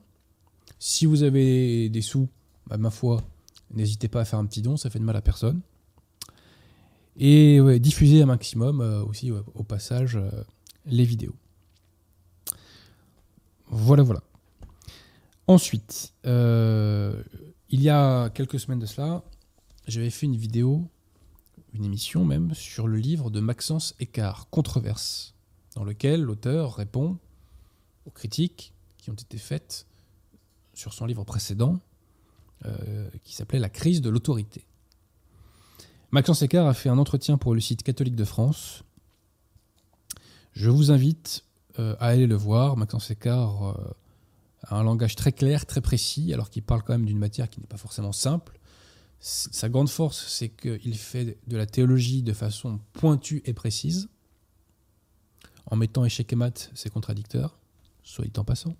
Si 0.78 1.06
vous 1.06 1.22
avez 1.22 1.88
des 1.88 2.02
sous, 2.02 2.28
bah, 2.66 2.76
ma 2.78 2.90
foi, 2.90 3.22
n'hésitez 3.74 4.08
pas 4.08 4.20
à 4.22 4.24
faire 4.24 4.38
un 4.38 4.46
petit 4.46 4.62
don, 4.62 4.76
ça 4.76 4.90
fait 4.90 4.98
de 4.98 5.04
mal 5.04 5.16
à 5.16 5.20
personne. 5.20 5.60
Et 7.18 7.58
diffusez 7.80 8.22
un 8.22 8.26
maximum 8.26 8.80
euh, 8.80 9.02
aussi 9.02 9.30
au 9.30 9.62
passage 9.62 10.16
euh, 10.16 10.30
les 10.84 11.04
vidéos. 11.04 11.34
Voilà, 13.68 14.02
voilà. 14.02 14.22
Ensuite, 15.48 16.12
euh, 16.26 17.22
il 17.68 17.80
y 17.80 17.88
a 17.88 18.30
quelques 18.30 18.58
semaines 18.58 18.80
de 18.80 18.86
cela, 18.86 19.22
j'avais 19.86 20.10
fait 20.10 20.26
une 20.26 20.36
vidéo, 20.36 20.90
une 21.72 21.84
émission 21.84 22.24
même, 22.24 22.52
sur 22.52 22.88
le 22.88 22.96
livre 22.96 23.30
de 23.30 23.38
Maxence 23.38 23.94
Écart, 24.00 24.50
Controverse, 24.50 25.34
dans 25.76 25.84
lequel 25.84 26.22
l'auteur 26.22 26.74
répond 26.74 27.18
aux 28.06 28.10
critiques 28.10 28.72
qui 28.98 29.10
ont 29.10 29.14
été 29.14 29.38
faites 29.38 29.86
sur 30.74 30.92
son 30.92 31.06
livre 31.06 31.22
précédent, 31.22 31.78
euh, 32.64 33.08
qui 33.22 33.32
s'appelait 33.32 33.60
La 33.60 33.68
crise 33.68 34.00
de 34.00 34.10
l'autorité. 34.10 34.66
Maxence 36.10 36.42
Écart 36.42 36.66
a 36.66 36.74
fait 36.74 36.88
un 36.88 36.98
entretien 36.98 37.38
pour 37.38 37.54
le 37.54 37.60
site 37.60 37.84
catholique 37.84 38.16
de 38.16 38.24
France. 38.24 38.82
Je 40.54 40.70
vous 40.70 40.90
invite 40.90 41.44
euh, 41.78 41.94
à 42.00 42.06
aller 42.06 42.26
le 42.26 42.34
voir. 42.34 42.76
Maxence 42.76 43.12
Écart 43.12 43.76
un 44.70 44.82
langage 44.82 45.16
très 45.16 45.32
clair, 45.32 45.66
très 45.66 45.80
précis, 45.80 46.32
alors 46.32 46.50
qu'il 46.50 46.62
parle 46.62 46.82
quand 46.82 46.92
même 46.92 47.06
d'une 47.06 47.18
matière 47.18 47.48
qui 47.48 47.60
n'est 47.60 47.66
pas 47.66 47.76
forcément 47.76 48.12
simple. 48.12 48.58
Sa 49.18 49.68
grande 49.68 49.88
force, 49.88 50.26
c'est 50.28 50.50
qu'il 50.50 50.96
fait 50.96 51.38
de 51.46 51.56
la 51.56 51.66
théologie 51.66 52.22
de 52.22 52.32
façon 52.32 52.80
pointue 52.92 53.42
et 53.46 53.54
précise. 53.54 54.08
En 55.66 55.76
mettant 55.76 56.04
échec 56.04 56.32
et 56.32 56.36
mat, 56.36 56.70
c'est 56.74 56.90
contradicteur 56.90 57.58
soit 58.06 58.38
en 58.38 58.44
passant, 58.44 58.76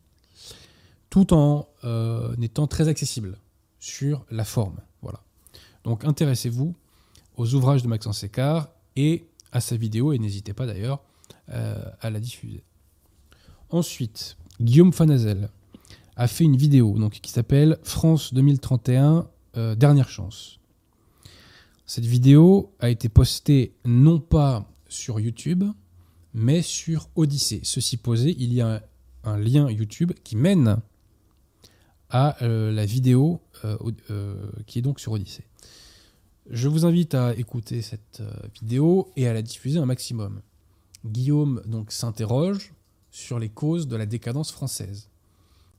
tout 1.11 1.35
en 1.35 1.69
euh, 1.85 2.35
étant 2.40 2.69
très 2.69 2.88
accessible 2.88 3.38
sur 3.81 4.25
la 4.31 4.45
forme. 4.45 4.81
Voilà. 5.02 5.21
Donc 5.85 6.05
intéressez-vous 6.05 6.75
aux 7.37 7.55
ouvrages 7.55 7.83
de 7.83 7.88
Maxence 7.88 8.23
Écart 8.23 8.69
et 8.95 9.26
à 9.52 9.61
sa 9.61 9.76
vidéo, 9.76 10.12
et 10.12 10.19
n'hésitez 10.19 10.52
pas 10.52 10.64
d'ailleurs 10.64 11.02
euh, 11.50 11.85
à 12.00 12.11
la 12.11 12.21
diffuser. 12.21 12.62
Ensuite, 13.69 14.37
Guillaume 14.61 14.93
Fanazel 14.93 15.50
a 16.17 16.27
fait 16.27 16.45
une 16.45 16.57
vidéo 16.57 16.97
qui 17.11 17.31
s'appelle 17.31 17.79
France 17.83 18.33
2031, 18.33 19.29
euh, 19.57 19.75
dernière 19.75 20.09
chance. 20.09 20.59
Cette 21.85 22.07
vidéo 22.07 22.73
a 22.81 22.89
été 22.89 23.09
postée 23.09 23.75
non 23.85 24.19
pas 24.19 24.67
sur 24.89 25.21
YouTube, 25.21 25.65
mais 26.33 26.63
sur 26.63 27.09
Odyssée. 27.15 27.61
Ceci 27.63 27.99
posé, 27.99 28.35
il 28.39 28.53
y 28.53 28.61
a 28.61 28.83
un 29.25 29.39
lien 29.39 29.71
YouTube 29.71 30.13
qui 30.25 30.37
mène 30.37 30.79
à 32.09 32.43
euh, 32.43 32.73
la 32.73 32.87
vidéo 32.87 33.41
euh, 33.65 34.35
qui 34.67 34.79
est 34.79 34.83
donc 34.83 35.01
sur 35.01 35.13
Odyssée. 35.13 35.45
Je 36.49 36.69
vous 36.69 36.87
invite 36.87 37.15
à 37.15 37.35
écouter 37.35 37.83
cette 37.83 38.23
vidéo 38.61 39.13
et 39.17 39.27
à 39.27 39.35
la 39.35 39.43
diffuser 39.43 39.79
un 39.79 39.87
maximum. 39.87 40.41
Guillaume 41.05 41.61
donc 41.67 41.93
s'interroge 41.93 42.73
sur 43.11 43.39
les 43.39 43.49
causes 43.49 43.89
de 43.89 43.97
la 43.97 44.07
décadence 44.07 44.53
française. 44.53 45.09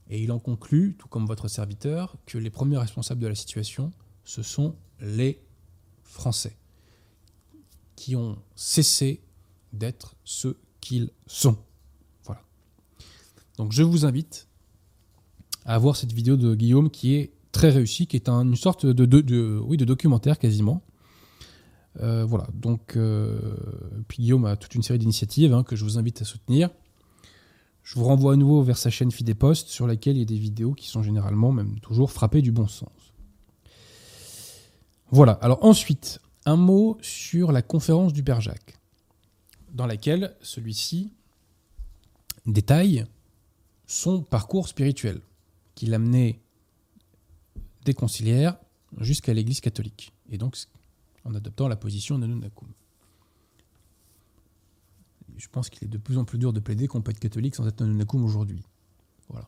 Et 0.09 0.23
il 0.23 0.31
en 0.31 0.39
conclut, 0.39 0.95
tout 0.97 1.07
comme 1.07 1.25
votre 1.25 1.47
serviteur, 1.47 2.15
que 2.25 2.37
les 2.37 2.49
premiers 2.49 2.77
responsables 2.77 3.21
de 3.21 3.27
la 3.27 3.35
situation, 3.35 3.91
ce 4.23 4.41
sont 4.41 4.75
les 5.01 5.41
Français, 6.03 6.57
qui 7.95 8.15
ont 8.15 8.37
cessé 8.55 9.21
d'être 9.73 10.15
ceux 10.23 10.57
qu'ils 10.81 11.11
sont. 11.25 11.57
Voilà. 12.23 12.41
Donc 13.57 13.71
je 13.73 13.83
vous 13.83 14.05
invite 14.05 14.47
à 15.65 15.77
voir 15.77 15.95
cette 15.97 16.13
vidéo 16.13 16.37
de 16.37 16.55
Guillaume 16.55 16.89
qui 16.89 17.15
est 17.15 17.33
très 17.51 17.69
réussie, 17.69 18.07
qui 18.07 18.15
est 18.15 18.29
une 18.29 18.55
sorte 18.55 18.85
de, 18.85 19.59
oui, 19.59 19.77
de 19.77 19.85
documentaire 19.85 20.39
quasiment. 20.39 20.81
Euh, 21.99 22.25
voilà, 22.25 22.47
donc 22.53 22.95
euh, 22.95 23.39
puis 24.07 24.19
Guillaume 24.19 24.45
a 24.45 24.55
toute 24.55 24.75
une 24.75 24.83
série 24.83 24.99
d'initiatives 24.99 25.53
hein, 25.53 25.63
que 25.63 25.75
je 25.75 25.83
vous 25.83 25.97
invite 25.97 26.21
à 26.21 26.25
soutenir. 26.25 26.69
Je 27.87 27.95
vous 27.95 28.03
renvoie 28.03 28.33
à 28.33 28.35
nouveau 28.35 28.61
vers 28.63 28.77
sa 28.77 28.89
chaîne 28.89 29.13
Fidepost 29.13 29.69
sur 29.69 29.87
laquelle 29.87 30.17
il 30.17 30.19
y 30.19 30.23
a 30.23 30.25
des 30.25 30.37
vidéos 30.37 30.73
qui 30.73 30.89
sont 30.89 31.03
généralement, 31.03 31.53
même 31.53 31.79
toujours, 31.79 32.11
frappées 32.11 32.41
du 32.41 32.51
bon 32.51 32.67
sens. 32.67 33.13
Voilà, 35.09 35.31
alors 35.41 35.63
ensuite, 35.63 36.19
un 36.43 36.57
mot 36.57 36.97
sur 37.01 37.53
la 37.53 37.61
conférence 37.61 38.11
du 38.11 38.23
Père 38.23 38.41
Jacques, 38.41 38.77
dans 39.71 39.85
laquelle 39.85 40.35
celui-ci 40.41 41.13
détaille 42.45 43.05
son 43.85 44.21
parcours 44.21 44.67
spirituel, 44.67 45.21
qu'il 45.73 45.93
a 45.93 45.97
mené 45.97 46.41
des 47.85 47.93
conciliaires 47.93 48.57
jusqu'à 48.97 49.33
l'Église 49.33 49.61
catholique, 49.61 50.11
et 50.29 50.37
donc 50.37 50.57
en 51.23 51.33
adoptant 51.35 51.69
la 51.69 51.77
position 51.77 52.19
d'Anunakum 52.19 52.67
je 55.37 55.47
pense 55.49 55.69
qu'il 55.69 55.83
est 55.85 55.91
de 55.91 55.97
plus 55.97 56.17
en 56.17 56.25
plus 56.25 56.37
dur 56.37 56.53
de 56.53 56.59
plaider 56.59 56.87
qu'on 56.87 57.01
peut 57.01 57.11
être 57.11 57.19
catholique 57.19 57.55
sans 57.55 57.67
être 57.67 57.81
un 57.81 57.89
unakum 57.89 58.23
aujourd'hui. 58.23 58.63
Voilà. 59.29 59.47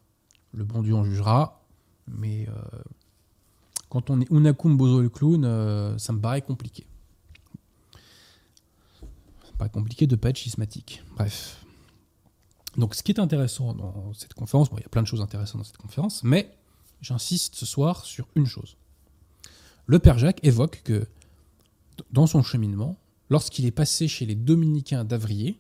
Le 0.54 0.64
bon 0.64 0.82
Dieu 0.82 0.96
en 0.96 1.04
jugera, 1.04 1.66
mais 2.08 2.48
euh, 2.50 2.82
quand 3.90 4.10
on 4.10 4.22
est 4.22 4.30
unakum 4.30 4.78
bozo 4.78 5.02
le 5.02 5.10
clown, 5.10 5.44
euh, 5.46 5.98
ça 5.98 6.14
me 6.14 6.20
paraît 6.20 6.42
compliqué. 6.42 6.86
Ça 9.44 9.52
me 9.52 9.58
paraît 9.58 9.70
compliqué 9.70 10.08
de 10.08 10.16
ne 10.16 10.20
pas 10.20 10.30
être 10.30 10.38
schismatique. 10.38 11.04
Bref. 11.16 11.66
Donc 12.78 12.96
ce 12.96 13.04
qui 13.04 13.12
est 13.12 13.20
intéressant 13.20 13.74
dans 13.74 14.14
cette 14.14 14.34
conférence, 14.34 14.70
bon, 14.70 14.78
il 14.78 14.84
y 14.84 14.86
a 14.86 14.90
plein 14.90 15.02
de 15.02 15.08
choses 15.08 15.22
intéressantes 15.22 15.62
dans 15.62 15.66
cette 15.66 15.78
conférence, 15.78 16.24
mais 16.24 16.56
j'insiste 17.02 17.56
ce 17.56 17.66
soir 17.66 18.06
sur 18.06 18.28
une 18.36 18.46
chose. 18.46 18.78
Le 19.86 19.98
Père 19.98 20.20
Jacques 20.20 20.44
évoque 20.44 20.82
que 20.84 21.08
dans 22.12 22.28
son 22.28 22.44
cheminement, 22.44 23.00
lorsqu'il 23.30 23.66
est 23.66 23.72
passé 23.72 24.08
chez 24.08 24.26
les 24.26 24.36
dominicains 24.36 25.04
d'Avrier, 25.04 25.60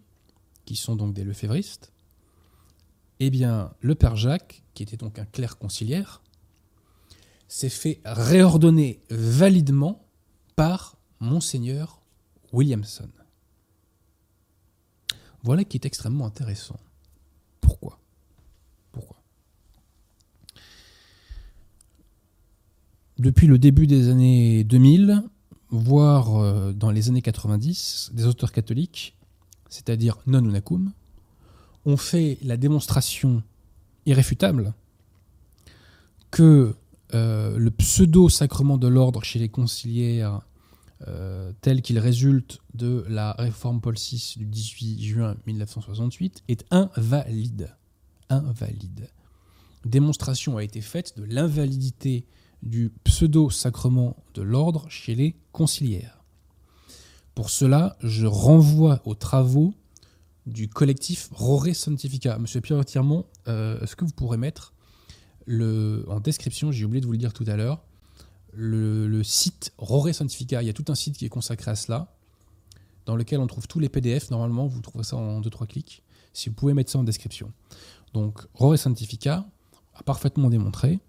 qui 0.70 0.76
sont 0.76 0.96
donc 0.96 1.16
des 1.16 1.24
lefévristes, 1.24 1.92
eh 3.20 3.32
bien, 3.32 3.74
le 3.82 3.96
père 3.96 4.16
Jacques, 4.16 4.62
qui 4.76 4.84
était 4.84 4.98
donc 4.98 5.18
un 5.18 5.26
clerc 5.26 5.58
conciliaire, 5.58 6.22
s'est 7.48 7.70
fait 7.70 8.02
réordonner 8.06 9.02
validement 9.10 10.06
par 10.56 10.96
monseigneur 11.20 12.04
Williamson. 12.54 13.10
Voilà 15.42 15.64
qui 15.64 15.78
est 15.78 15.88
extrêmement 15.88 16.28
intéressant. 16.28 16.80
Pourquoi? 17.60 18.00
Pourquoi? 18.92 19.18
Depuis 23.18 23.48
le 23.48 23.58
début 23.58 23.88
des 23.88 24.08
années 24.10 24.64
2000, 24.64 25.24
voire 25.72 26.36
euh, 26.36 26.74
dans 26.74 26.92
les 26.92 27.10
années 27.10 27.24
90, 27.24 28.12
des 28.14 28.28
auteurs 28.28 28.52
catholiques 28.52 29.16
c'est-à-dire 29.70 30.18
non 30.28 30.44
unacum, 30.44 30.92
ont 31.86 31.98
fait 31.98 32.38
la 32.44 32.58
démonstration 32.58 33.44
irréfutable 34.06 34.74
que 36.32 36.76
euh, 37.14 37.58
le 37.58 37.72
pseudo-sacrement 37.72 38.78
de 38.78 38.88
l'ordre 38.88 39.24
chez 39.24 39.40
les 39.40 39.50
conciliaires, 39.50 40.42
euh, 41.08 41.54
tel 41.62 41.82
qu'il 41.82 41.98
résulte 41.98 42.60
de 42.74 43.06
la 43.08 43.32
réforme 43.34 43.82
Paul 43.82 43.96
VI 43.96 44.36
du 44.38 44.46
18 44.46 45.04
juin 45.04 45.36
1968, 45.48 46.44
est 46.48 46.66
invalide. 46.72 47.76
Invalide. 48.30 49.10
Démonstration 49.86 50.58
a 50.58 50.64
été 50.64 50.82
faite 50.82 51.18
de 51.18 51.24
l'invalidité 51.24 52.26
du 52.62 52.92
pseudo-sacrement 53.06 54.18
de 54.34 54.42
l'ordre 54.42 54.86
chez 54.90 55.16
les 55.16 55.36
conciliaires. 55.52 56.19
Pour 57.36 57.50
cela, 57.50 57.96
je 58.02 58.26
renvoie 58.26 59.02
aux 59.06 59.16
travaux 59.16 59.74
du 60.46 60.68
collectif 60.68 61.30
Roré 61.32 61.74
Scientifica. 61.74 62.38
Monsieur 62.38 62.62
Pierre 62.62 62.84
Tirmont, 62.86 63.26
euh, 63.48 63.80
est-ce 63.82 63.96
que 63.96 64.06
vous 64.06 64.12
pourrez 64.12 64.38
mettre 64.38 64.74
en 65.48 66.20
description, 66.20 66.72
j'ai 66.72 66.86
oublié 66.86 67.02
de 67.02 67.08
vous 67.08 67.14
le 67.14 67.18
dire 67.18 67.34
tout 67.34 67.46
à 67.48 67.56
l'heure, 67.56 67.82
le, 68.54 69.24
site 69.24 69.74
Roré 69.78 70.14
Scientifica? 70.14 70.62
Il 70.62 70.68
y 70.68 70.70
a 70.70 70.74
tout 70.74 70.86
un 70.90 70.96
site 70.96 71.18
qui 71.18 71.26
est 71.26 71.30
consacré 71.30 71.72
à 71.72 71.76
cela, 71.76 72.14
dans 73.06 73.16
lequel 73.16 73.40
on 73.40 73.48
trouve 73.48 73.68
tous 73.68 73.80
les 73.80 73.90
PDF. 73.90 74.30
Normalement, 74.30 74.68
vous 74.68 74.82
trouvez 74.82 75.04
ça 75.04 75.18
en 75.18 75.42
2-3 75.42 75.68
clics. 75.68 76.04
Si 76.34 76.50
vous 76.50 76.56
pouvez 76.56 76.74
mettre 76.74 76.92
ça 76.92 77.00
en 77.00 77.04
description. 77.04 77.52
Donc, 78.14 78.46
Roré 78.54 78.78
Scientifica 78.78 79.46
a 79.96 80.04
parfaitement 80.04 80.50
démontré 80.50 81.00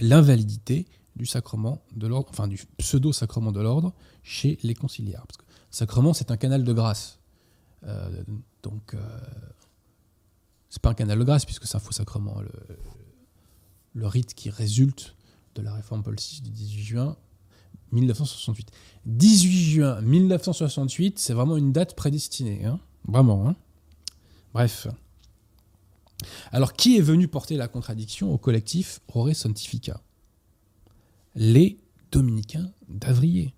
l'invalidité 0.00 0.86
du 1.16 1.26
sacrement 1.26 1.82
de 1.94 2.06
l'ordre, 2.06 2.28
enfin 2.30 2.48
du 2.48 2.60
pseudo-sacrement 2.78 3.52
de 3.52 3.60
l'ordre 3.60 3.92
chez 4.22 4.58
les 4.62 4.74
conciliaires. 4.74 5.26
Parce 5.26 5.36
que 5.38 5.44
sacrement, 5.70 6.12
c'est 6.12 6.30
un 6.30 6.36
canal 6.36 6.64
de 6.64 6.72
grâce. 6.72 7.20
Euh, 7.84 8.24
donc, 8.62 8.94
euh, 8.94 9.20
c'est 10.68 10.82
pas 10.82 10.90
un 10.90 10.94
canal 10.94 11.18
de 11.18 11.24
grâce 11.24 11.44
puisque 11.44 11.66
c'est 11.66 11.76
un 11.76 11.80
faux 11.80 11.92
sacrement. 11.92 12.40
Le, 13.94 14.06
rite 14.06 14.34
qui 14.34 14.50
résulte 14.50 15.14
de 15.54 15.62
la 15.62 15.72
réforme 15.72 16.02
Paul 16.02 16.16
VI 16.16 16.40
du 16.42 16.50
18 16.50 16.82
juin 16.82 17.16
1968. 17.92 18.72
18 19.06 19.70
juin 19.70 20.00
1968, 20.00 21.18
c'est 21.18 21.32
vraiment 21.32 21.56
une 21.56 21.72
date 21.72 21.94
prédestinée. 21.94 22.64
Hein 22.64 22.80
vraiment. 23.06 23.48
Hein 23.48 23.56
Bref. 24.52 24.88
Alors, 26.50 26.72
qui 26.72 26.96
est 26.96 27.02
venu 27.02 27.28
porter 27.28 27.56
la 27.56 27.68
contradiction 27.68 28.32
au 28.32 28.38
collectif 28.38 29.00
Rore 29.08 29.34
Santifica 29.34 30.00
les 31.34 31.78
dominicains 32.10 32.70
d'Avrier. 32.88 33.54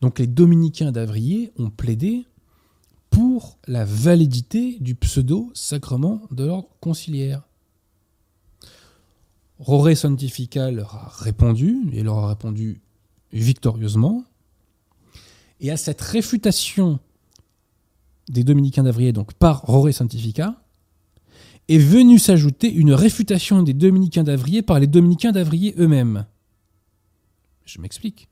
Donc 0.00 0.18
les 0.18 0.26
dominicains 0.26 0.92
d'Avrier 0.92 1.52
ont 1.58 1.70
plaidé 1.70 2.26
pour 3.10 3.58
la 3.66 3.84
validité 3.84 4.78
du 4.80 4.94
pseudo-sacrement 4.94 6.22
de 6.30 6.44
l'ordre 6.44 6.68
conciliaire. 6.80 7.42
Roré 9.58 9.94
Santifica 9.94 10.70
leur 10.70 10.94
a 10.94 11.08
répondu, 11.08 11.76
et 11.92 12.02
leur 12.02 12.18
a 12.18 12.28
répondu 12.28 12.80
victorieusement. 13.32 14.24
Et 15.60 15.70
à 15.70 15.76
cette 15.76 16.00
réfutation 16.00 16.98
des 18.28 18.44
dominicains 18.44 18.84
d'Avrier, 18.84 19.12
donc 19.12 19.34
par 19.34 19.62
Roré 19.62 19.92
Santifica, 19.92 20.59
est 21.70 21.78
venue 21.78 22.18
s'ajouter 22.18 22.72
une 22.72 22.92
réfutation 22.92 23.62
des 23.62 23.74
dominicains 23.74 24.24
d'Avrier 24.24 24.60
par 24.60 24.80
les 24.80 24.88
dominicains 24.88 25.30
d'Avrier 25.30 25.72
eux-mêmes. 25.78 26.26
Je 27.64 27.80
m'explique. 27.80 28.28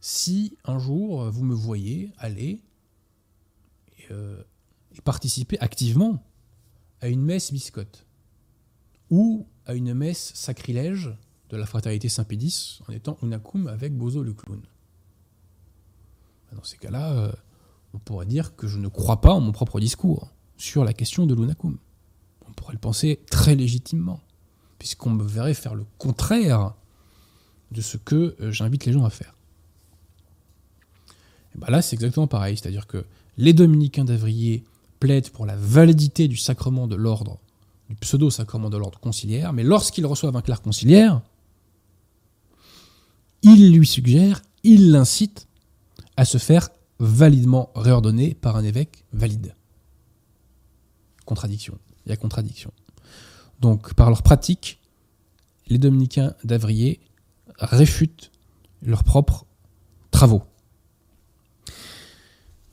Si 0.00 0.56
un 0.64 0.78
jour 0.78 1.28
vous 1.30 1.44
me 1.44 1.54
voyez 1.54 2.12
aller 2.16 2.62
et, 3.98 4.12
euh, 4.12 4.40
participer 5.02 5.58
activement 5.58 6.22
à 7.00 7.08
une 7.08 7.22
messe 7.22 7.52
biscotte 7.52 8.06
ou 9.10 9.48
à 9.66 9.74
une 9.74 9.94
messe 9.94 10.32
sacrilège 10.34 11.10
de 11.50 11.56
la 11.56 11.66
fraternité 11.66 12.08
Saint-Pédis 12.08 12.80
en 12.86 12.92
étant 12.92 13.18
unacum 13.22 13.66
avec 13.66 13.96
Bozo 13.96 14.22
le 14.22 14.32
clown. 14.32 14.62
Dans 16.52 16.62
ces 16.62 16.76
cas-là, 16.76 17.12
euh, 17.12 17.32
on 17.94 17.98
pourrait 17.98 18.26
dire 18.26 18.54
que 18.54 18.68
je 18.68 18.78
ne 18.78 18.88
crois 18.88 19.20
pas 19.20 19.32
en 19.32 19.40
mon 19.40 19.52
propre 19.52 19.80
discours 19.80 20.32
sur 20.58 20.84
la 20.84 20.92
question 20.92 21.24
de 21.24 21.34
l'UNACUM. 21.34 21.78
On 22.46 22.52
pourrait 22.52 22.74
le 22.74 22.78
penser 22.78 23.20
très 23.30 23.54
légitimement, 23.54 24.20
puisqu'on 24.78 25.10
me 25.10 25.24
verrait 25.24 25.54
faire 25.54 25.74
le 25.74 25.86
contraire 25.96 26.74
de 27.70 27.80
ce 27.80 27.96
que 27.96 28.36
euh, 28.40 28.50
j'invite 28.52 28.84
les 28.84 28.92
gens 28.92 29.04
à 29.04 29.10
faire. 29.10 29.34
Et 31.54 31.58
ben 31.58 31.68
là, 31.70 31.80
c'est 31.80 31.94
exactement 31.94 32.26
pareil, 32.26 32.56
c'est-à-dire 32.56 32.86
que 32.86 33.04
les 33.36 33.52
dominicains 33.52 34.04
d'Avrier 34.04 34.64
plaident 35.00 35.30
pour 35.30 35.46
la 35.46 35.56
validité 35.56 36.28
du 36.28 36.36
sacrement 36.36 36.86
de 36.86 36.96
l'ordre, 36.96 37.38
du 37.88 37.94
pseudo-sacrement 37.96 38.68
de 38.68 38.76
l'ordre 38.76 38.98
conciliaire, 38.98 39.52
mais 39.52 39.62
lorsqu'ils 39.62 40.06
reçoivent 40.06 40.36
un 40.36 40.42
clerc 40.42 40.60
conciliaire, 40.60 41.22
ils 43.42 43.72
lui 43.72 43.86
suggèrent, 43.86 44.42
ils 44.64 44.90
l'incitent 44.90 45.46
à 46.16 46.24
se 46.24 46.38
faire 46.38 46.68
validement 46.98 47.70
réordonner 47.76 48.34
par 48.34 48.56
un 48.56 48.64
évêque 48.64 49.04
valide 49.12 49.54
contradiction. 51.28 51.78
Il 52.06 52.08
y 52.08 52.12
a 52.12 52.16
contradiction. 52.16 52.72
Donc, 53.60 53.92
par 53.94 54.08
leur 54.08 54.22
pratique, 54.22 54.78
les 55.68 55.78
dominicains 55.78 56.34
d'Avrier 56.42 57.00
réfutent 57.58 58.30
leurs 58.82 59.04
propres 59.04 59.44
travaux. 60.10 60.42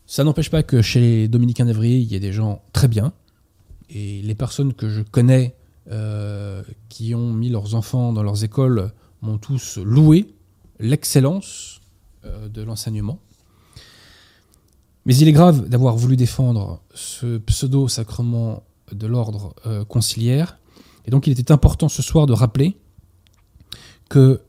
Ça 0.06 0.24
n'empêche 0.24 0.50
pas 0.50 0.64
que 0.64 0.82
chez 0.82 1.02
les 1.02 1.28
Dominicains 1.28 1.66
d'Evrier, 1.66 1.98
il 1.98 2.10
y 2.12 2.16
a 2.16 2.20
des 2.20 2.32
gens 2.32 2.62
très 2.72 2.88
bien. 2.88 3.12
Et 3.90 4.22
les 4.22 4.36
personnes 4.36 4.74
que 4.74 4.88
je 4.88 5.02
connais 5.02 5.56
euh, 5.92 6.64
qui 6.88 7.14
ont 7.16 7.34
mis 7.34 7.50
leurs 7.50 7.76
enfants 7.76 8.14
dans 8.14 8.24
leurs 8.24 8.44
écoles 8.44 8.92
m'ont 9.22 9.38
tous 9.38 9.78
loué 9.78 10.34
l'excellence 10.80 11.82
euh, 12.24 12.48
de 12.48 12.62
l'enseignement. 12.62 13.20
Mais 15.06 15.16
il 15.16 15.28
est 15.28 15.34
grave 15.34 15.70
d'avoir 15.70 15.96
voulu 15.96 16.16
défendre 16.16 16.82
ce 16.94 17.38
pseudo-sacrement 17.38 18.64
de 18.92 19.08
l'ordre 19.08 19.54
euh, 19.66 19.86
conciliaire. 19.86 20.58
Et 21.06 21.12
donc 21.12 21.28
il 21.28 21.32
était 21.32 21.52
important 21.52 21.90
ce 21.90 22.02
soir 22.02 22.26
de 22.26 22.34
rappeler 22.34 22.78
que 24.10 24.42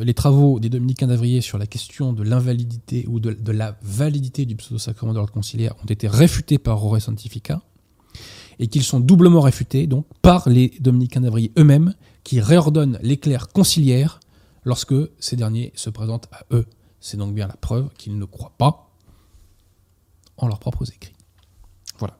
les 0.00 0.14
travaux 0.14 0.58
des 0.58 0.70
dominicains 0.70 1.06
d'Avrier 1.06 1.42
sur 1.42 1.58
la 1.58 1.66
question 1.66 2.14
de 2.14 2.22
l'invalidité 2.22 3.04
ou 3.08 3.20
de, 3.20 3.52
la 3.52 3.78
validité 3.82 4.46
du 4.46 4.56
pseudo-sacrement 4.56 5.12
de 5.12 5.18
l'ordre 5.18 5.34
conciliaire 5.34 5.74
ont 5.82 5.86
été 5.86 6.08
réfutés 6.08 6.58
par 6.58 6.82
Ore 6.82 6.98
Santifica 6.98 7.60
et 8.58 8.68
qu'ils 8.68 8.82
sont 8.82 9.00
doublement 9.00 9.40
réfutés 9.40 9.86
donc 9.86 10.06
par 10.22 10.48
les 10.48 10.72
dominicains 10.80 11.20
d'Avrier 11.20 11.52
eux-mêmes 11.58 11.94
qui 12.24 12.40
réordonnent 12.40 12.98
les 13.02 13.16
clercs 13.16 13.48
conciliaires 13.48 14.20
lorsque 14.64 14.94
ces 15.18 15.36
derniers 15.36 15.72
se 15.74 15.90
présentent 15.90 16.28
à 16.32 16.44
eux. 16.52 16.66
C'est 17.00 17.16
donc 17.16 17.34
bien 17.34 17.48
la 17.48 17.56
preuve 17.56 17.88
qu'ils 17.96 18.18
ne 18.18 18.24
croient 18.24 18.54
pas 18.58 18.89
en 20.40 20.48
leurs 20.48 20.58
propres 20.58 20.90
écrits. 20.90 21.14
Voilà. 21.98 22.18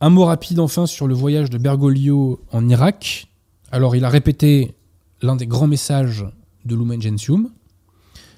Un 0.00 0.10
mot 0.10 0.24
rapide 0.24 0.60
enfin 0.60 0.86
sur 0.86 1.06
le 1.06 1.14
voyage 1.14 1.50
de 1.50 1.58
Bergoglio 1.58 2.40
en 2.52 2.68
Irak. 2.68 3.28
Alors 3.70 3.94
il 3.96 4.04
a 4.04 4.08
répété 4.08 4.74
l'un 5.22 5.36
des 5.36 5.46
grands 5.46 5.66
messages 5.66 6.24
de 6.64 6.74
Lumen 6.74 7.00
Gentium, 7.00 7.50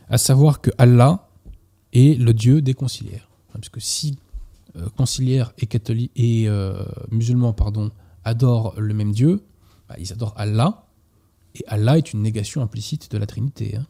à 0.09 0.19
savoir 0.19 0.61
que 0.61 0.71
Allah 0.79 1.29
est 1.93 2.19
le 2.19 2.35
Dieu 2.35 2.61
des 2.61 2.75
conciliaires. 2.75 3.29
Parce 3.53 3.69
que 3.69 3.81
si 3.81 4.19
euh, 4.77 4.89
conciliaires 4.97 5.53
et, 5.59 5.69
et 6.17 6.49
euh, 6.49 6.85
musulmans 7.11 7.53
pardon, 7.53 7.91
adorent 8.25 8.75
le 8.79 8.95
même 8.95 9.12
Dieu, 9.12 9.45
bah, 9.89 9.97
ils 9.99 10.12
adorent 10.12 10.35
Allah, 10.37 10.87
et 11.55 11.65
Allah 11.67 11.99
est 11.99 12.12
une 12.12 12.23
négation 12.23 12.62
implicite 12.62 13.11
de 13.11 13.19
la 13.19 13.26
Trinité. 13.26 13.76
Hein. 13.76 13.87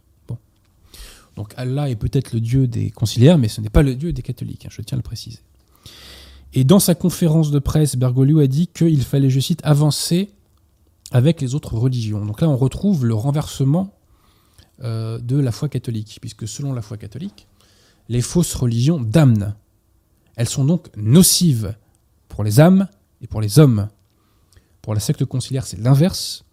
Donc 1.36 1.52
Allah 1.56 1.88
est 1.88 1.96
peut-être 1.96 2.32
le 2.32 2.40
Dieu 2.40 2.66
des 2.66 2.90
conciliaires, 2.90 3.38
mais 3.38 3.48
ce 3.48 3.60
n'est 3.60 3.70
pas 3.70 3.82
le 3.82 3.94
Dieu 3.94 4.12
des 4.12 4.22
catholiques, 4.22 4.66
hein, 4.66 4.70
je 4.70 4.82
tiens 4.82 4.96
à 4.96 5.00
le 5.00 5.02
préciser. 5.02 5.40
Et 6.54 6.64
dans 6.64 6.80
sa 6.80 6.94
conférence 6.94 7.50
de 7.50 7.58
presse, 7.58 7.96
Bergoglio 7.96 8.40
a 8.40 8.46
dit 8.46 8.66
qu'il 8.66 9.02
fallait, 9.02 9.30
je 9.30 9.40
cite, 9.40 9.60
avancer 9.64 10.30
avec 11.10 11.40
les 11.40 11.54
autres 11.54 11.76
religions. 11.76 12.24
Donc 12.24 12.40
là, 12.40 12.48
on 12.48 12.56
retrouve 12.56 13.06
le 13.06 13.14
renversement 13.14 13.94
euh, 14.82 15.18
de 15.18 15.38
la 15.38 15.52
foi 15.52 15.68
catholique, 15.68 16.18
puisque 16.20 16.46
selon 16.46 16.72
la 16.72 16.82
foi 16.82 16.96
catholique, 16.96 17.46
les 18.08 18.20
fausses 18.20 18.54
religions 18.54 19.00
damnent. 19.00 19.54
Elles 20.36 20.48
sont 20.48 20.64
donc 20.64 20.88
nocives 20.96 21.74
pour 22.28 22.44
les 22.44 22.60
âmes 22.60 22.88
et 23.20 23.26
pour 23.26 23.40
les 23.40 23.58
hommes. 23.58 23.88
Pour 24.82 24.94
la 24.94 25.00
secte 25.00 25.24
conciliaire, 25.24 25.66
c'est 25.66 25.78
l'inverse. 25.78 26.44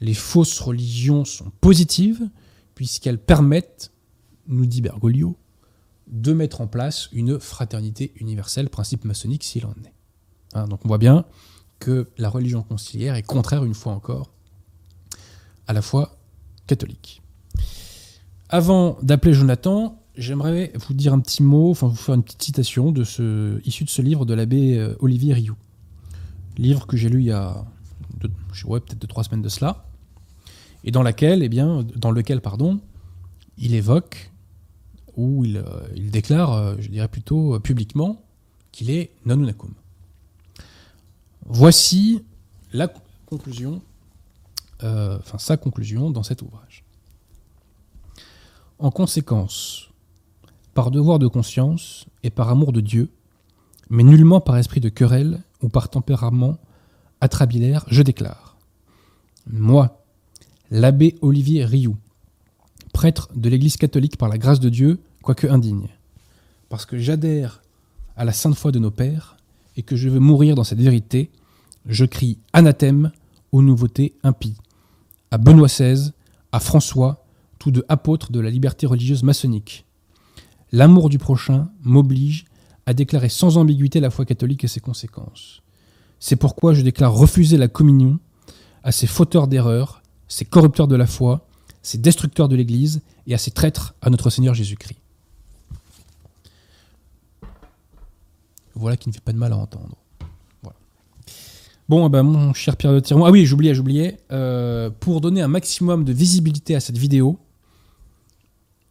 Les 0.00 0.14
fausses 0.14 0.60
religions 0.60 1.24
sont 1.24 1.50
positives 1.60 2.28
puisqu'elles 2.74 3.18
permettent, 3.18 3.90
nous 4.48 4.66
dit 4.66 4.80
Bergoglio, 4.80 5.36
de 6.08 6.32
mettre 6.32 6.60
en 6.60 6.66
place 6.66 7.08
une 7.12 7.40
fraternité 7.40 8.12
universelle, 8.16 8.68
principe 8.68 9.04
maçonnique 9.04 9.44
s'il 9.44 9.66
en 9.66 9.72
est. 9.84 9.92
Hein, 10.54 10.68
donc 10.68 10.84
on 10.84 10.88
voit 10.88 10.98
bien 10.98 11.24
que 11.78 12.08
la 12.16 12.28
religion 12.28 12.62
conciliaire 12.62 13.16
est 13.16 13.22
contraire, 13.22 13.64
une 13.64 13.74
fois 13.74 13.92
encore, 13.92 14.30
à 15.66 15.72
la 15.72 15.82
foi 15.82 16.16
catholique. 16.66 17.22
Avant 18.48 18.96
d'appeler 19.02 19.34
Jonathan, 19.34 20.00
j'aimerais 20.16 20.72
vous 20.74 20.94
dire 20.94 21.12
un 21.12 21.20
petit 21.20 21.42
mot, 21.42 21.70
enfin 21.70 21.88
vous 21.88 21.96
faire 21.96 22.14
une 22.14 22.22
petite 22.22 22.42
citation 22.42 22.92
de 22.92 23.04
ce, 23.04 23.60
issu 23.66 23.84
de 23.84 23.90
ce 23.90 24.02
livre 24.02 24.24
de 24.24 24.34
l'abbé 24.34 24.78
euh, 24.78 24.94
Olivier 25.00 25.34
Rioux. 25.34 25.56
Livre 26.56 26.86
que 26.86 26.96
j'ai 26.96 27.08
lu 27.08 27.20
il 27.20 27.26
y 27.26 27.32
a 27.32 27.64
peut-être 28.20 28.98
deux, 28.98 29.06
trois 29.06 29.24
semaines 29.24 29.42
de 29.42 29.48
cela, 29.48 29.84
et 30.84 30.90
dans, 30.90 31.02
laquelle, 31.02 31.42
eh 31.42 31.48
bien, 31.48 31.84
dans 31.96 32.10
lequel 32.10 32.40
pardon, 32.40 32.80
il 33.58 33.74
évoque, 33.74 34.30
ou 35.16 35.44
il, 35.44 35.56
euh, 35.56 35.80
déclare, 35.96 36.52
euh, 36.52 36.76
je 36.78 36.88
dirais 36.88 37.08
plutôt 37.08 37.58
publiquement, 37.60 38.22
qu'il 38.72 38.90
est 38.90 39.10
non 39.24 39.38
unacum. 39.38 39.72
Voici 41.46 42.22
la 42.72 42.92
conclusion, 43.26 43.80
enfin 44.80 45.38
sa 45.38 45.56
conclusion 45.56 46.10
dans 46.10 46.22
cet 46.22 46.42
ouvrage. 46.42 46.84
En 48.78 48.90
conséquence, 48.90 49.88
par 50.74 50.90
devoir 50.90 51.18
de 51.18 51.26
conscience 51.26 52.04
et 52.22 52.30
par 52.30 52.50
amour 52.50 52.72
de 52.72 52.82
Dieu, 52.82 53.10
mais 53.88 54.02
nullement 54.02 54.40
par 54.40 54.58
esprit 54.58 54.80
de 54.80 54.90
querelle 54.90 55.42
ou 55.62 55.68
par 55.68 55.88
tempérament 55.88 56.58
atrabilaire, 57.20 57.86
je 57.88 58.02
déclare. 58.02 58.56
Moi, 59.46 60.02
l'abbé 60.70 61.16
Olivier 61.22 61.64
Rioux, 61.64 61.96
prêtre 62.96 63.28
de 63.36 63.50
l'Église 63.50 63.76
catholique 63.76 64.16
par 64.16 64.30
la 64.30 64.38
grâce 64.38 64.58
de 64.58 64.70
Dieu, 64.70 64.98
quoique 65.22 65.46
indigne, 65.46 65.88
parce 66.70 66.86
que 66.86 66.98
j'adhère 66.98 67.62
à 68.16 68.24
la 68.24 68.32
sainte 68.32 68.56
foi 68.56 68.72
de 68.72 68.78
nos 68.78 68.90
pères 68.90 69.36
et 69.76 69.82
que 69.82 69.96
je 69.96 70.08
veux 70.08 70.18
mourir 70.18 70.54
dans 70.54 70.64
cette 70.64 70.80
vérité, 70.80 71.30
je 71.84 72.06
crie 72.06 72.38
anathème 72.54 73.12
aux 73.52 73.60
nouveautés 73.60 74.14
impies, 74.22 74.56
à 75.30 75.36
Benoît 75.36 75.68
XVI, 75.68 76.12
à 76.52 76.58
François, 76.58 77.22
tous 77.58 77.70
deux 77.70 77.84
apôtres 77.88 78.32
de 78.32 78.40
la 78.40 78.48
liberté 78.48 78.86
religieuse 78.86 79.22
maçonnique, 79.22 79.86
L'amour 80.72 81.10
du 81.10 81.18
prochain 81.18 81.68
m'oblige 81.84 82.44
à 82.86 82.94
déclarer 82.94 83.28
sans 83.28 83.56
ambiguïté 83.56 84.00
la 84.00 84.10
foi 84.10 84.24
catholique 84.24 84.64
et 84.64 84.68
ses 84.68 84.80
conséquences. 84.80 85.62
C'est 86.18 86.36
pourquoi 86.36 86.74
je 86.74 86.82
déclare 86.82 87.14
refuser 87.14 87.56
la 87.56 87.68
communion 87.68 88.18
à 88.82 88.90
ces 88.90 89.06
fauteurs 89.06 89.48
d'erreurs, 89.48 90.02
ces 90.28 90.44
corrupteurs 90.44 90.88
de 90.88 90.96
la 90.96 91.06
foi, 91.06 91.45
ces 91.86 91.98
destructeurs 91.98 92.48
de 92.48 92.56
l'Église 92.56 93.00
et 93.28 93.34
à 93.34 93.38
ces 93.38 93.52
traîtres 93.52 93.94
à 94.02 94.10
notre 94.10 94.28
Seigneur 94.28 94.54
Jésus-Christ. 94.54 94.98
Voilà 98.74 98.96
qui 98.96 99.08
ne 99.08 99.14
fait 99.14 99.20
pas 99.20 99.32
de 99.32 99.38
mal 99.38 99.52
à 99.52 99.56
entendre. 99.56 99.96
Bon, 101.88 102.04
eh 102.04 102.10
ben, 102.10 102.24
mon 102.24 102.52
cher 102.52 102.76
Pierre 102.76 102.92
de 102.92 102.98
Tiron. 102.98 103.24
Ah 103.24 103.30
oui, 103.30 103.46
j'oubliais, 103.46 103.72
j'oubliais. 103.72 104.18
Euh, 104.32 104.90
pour 104.90 105.20
donner 105.20 105.40
un 105.40 105.46
maximum 105.46 106.02
de 106.02 106.12
visibilité 106.12 106.74
à 106.74 106.80
cette 106.80 106.98
vidéo, 106.98 107.38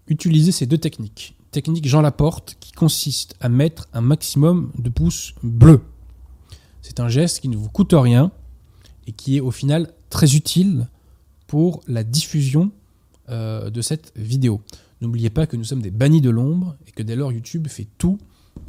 utilisez 0.07 0.53
ces 0.53 0.65
deux 0.65 0.77
techniques 0.77 1.35
technique 1.51 1.87
Jean 1.87 2.01
Laporte 2.01 2.57
qui 2.59 2.73
consiste 2.73 3.35
à 3.39 3.47
mettre 3.47 3.87
un 3.93 4.01
maximum 4.01 4.71
de 4.77 4.89
pouces 4.89 5.35
bleus. 5.41 5.81
C'est 6.81 6.99
un 6.99 7.07
geste 7.07 7.39
qui 7.39 7.47
ne 7.47 7.55
vous 7.55 7.69
coûte 7.69 7.93
rien 7.93 8.31
et 9.07 9.13
qui 9.13 9.37
est 9.37 9.39
au 9.39 9.51
final 9.51 9.93
très 10.09 10.35
utile 10.35 10.89
pour 11.47 11.81
la 11.87 12.03
diffusion 12.03 12.71
euh, 13.29 13.69
de 13.69 13.81
cette 13.81 14.11
vidéo. 14.15 14.61
N'oubliez 15.01 15.29
pas 15.29 15.47
que 15.47 15.57
nous 15.57 15.63
sommes 15.63 15.81
des 15.81 15.91
bannis 15.91 16.21
de 16.21 16.29
l'ombre 16.29 16.75
et 16.87 16.91
que 16.91 17.03
dès 17.03 17.15
lors 17.15 17.31
YouTube 17.31 17.67
fait 17.67 17.87
tout 17.97 18.17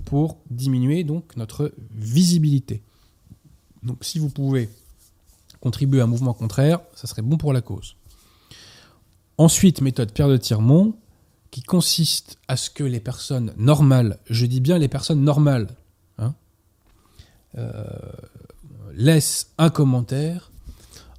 pour 0.05 0.39
diminuer 0.51 1.05
donc 1.05 1.37
notre 1.37 1.73
visibilité. 1.95 2.83
Donc 3.83 4.05
si 4.05 4.19
vous 4.19 4.29
pouvez 4.31 4.69
contribuer 5.61 6.01
à 6.01 6.05
un 6.05 6.09
mouvement 6.09 6.35
contraire, 6.35 6.81
ça 6.95 7.07
serait 7.07 7.23
bon 7.23 7.37
pour 7.37 7.53
la 7.53 7.61
cause. 7.61 7.97
Ensuite, 9.39 9.81
méthode 9.81 10.13
Pierre 10.13 10.29
de 10.29 10.37
Tirmont, 10.37 10.95
qui 11.51 11.63
consiste 11.63 12.39
à 12.49 12.57
ce 12.57 12.71
que 12.71 12.85
les 12.85 13.01
personnes 13.01 13.53
normales, 13.57 14.19
je 14.29 14.47
dis 14.47 14.61
bien 14.61 14.79
les 14.79 14.89
personnes 14.89 15.23
normales, 15.23 15.69
hein, 16.19 16.35
euh, 17.57 17.85
laissent 18.95 19.53
un 19.59 19.71
commentaire 19.71 20.51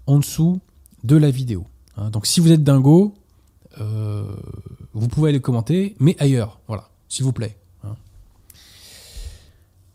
en 0.05 0.19
dessous 0.19 0.59
de 1.03 1.15
la 1.15 1.31
vidéo. 1.31 1.65
Hein. 1.95 2.09
Donc 2.09 2.25
si 2.25 2.39
vous 2.39 2.51
êtes 2.51 2.63
dingo, 2.63 3.15
euh, 3.81 4.23
vous 4.93 5.07
pouvez 5.07 5.29
aller 5.29 5.39
commenter, 5.39 5.95
mais 5.99 6.15
ailleurs, 6.19 6.59
voilà, 6.67 6.89
s'il 7.09 7.25
vous 7.25 7.33
plaît. 7.33 7.57
Hein. 7.83 7.95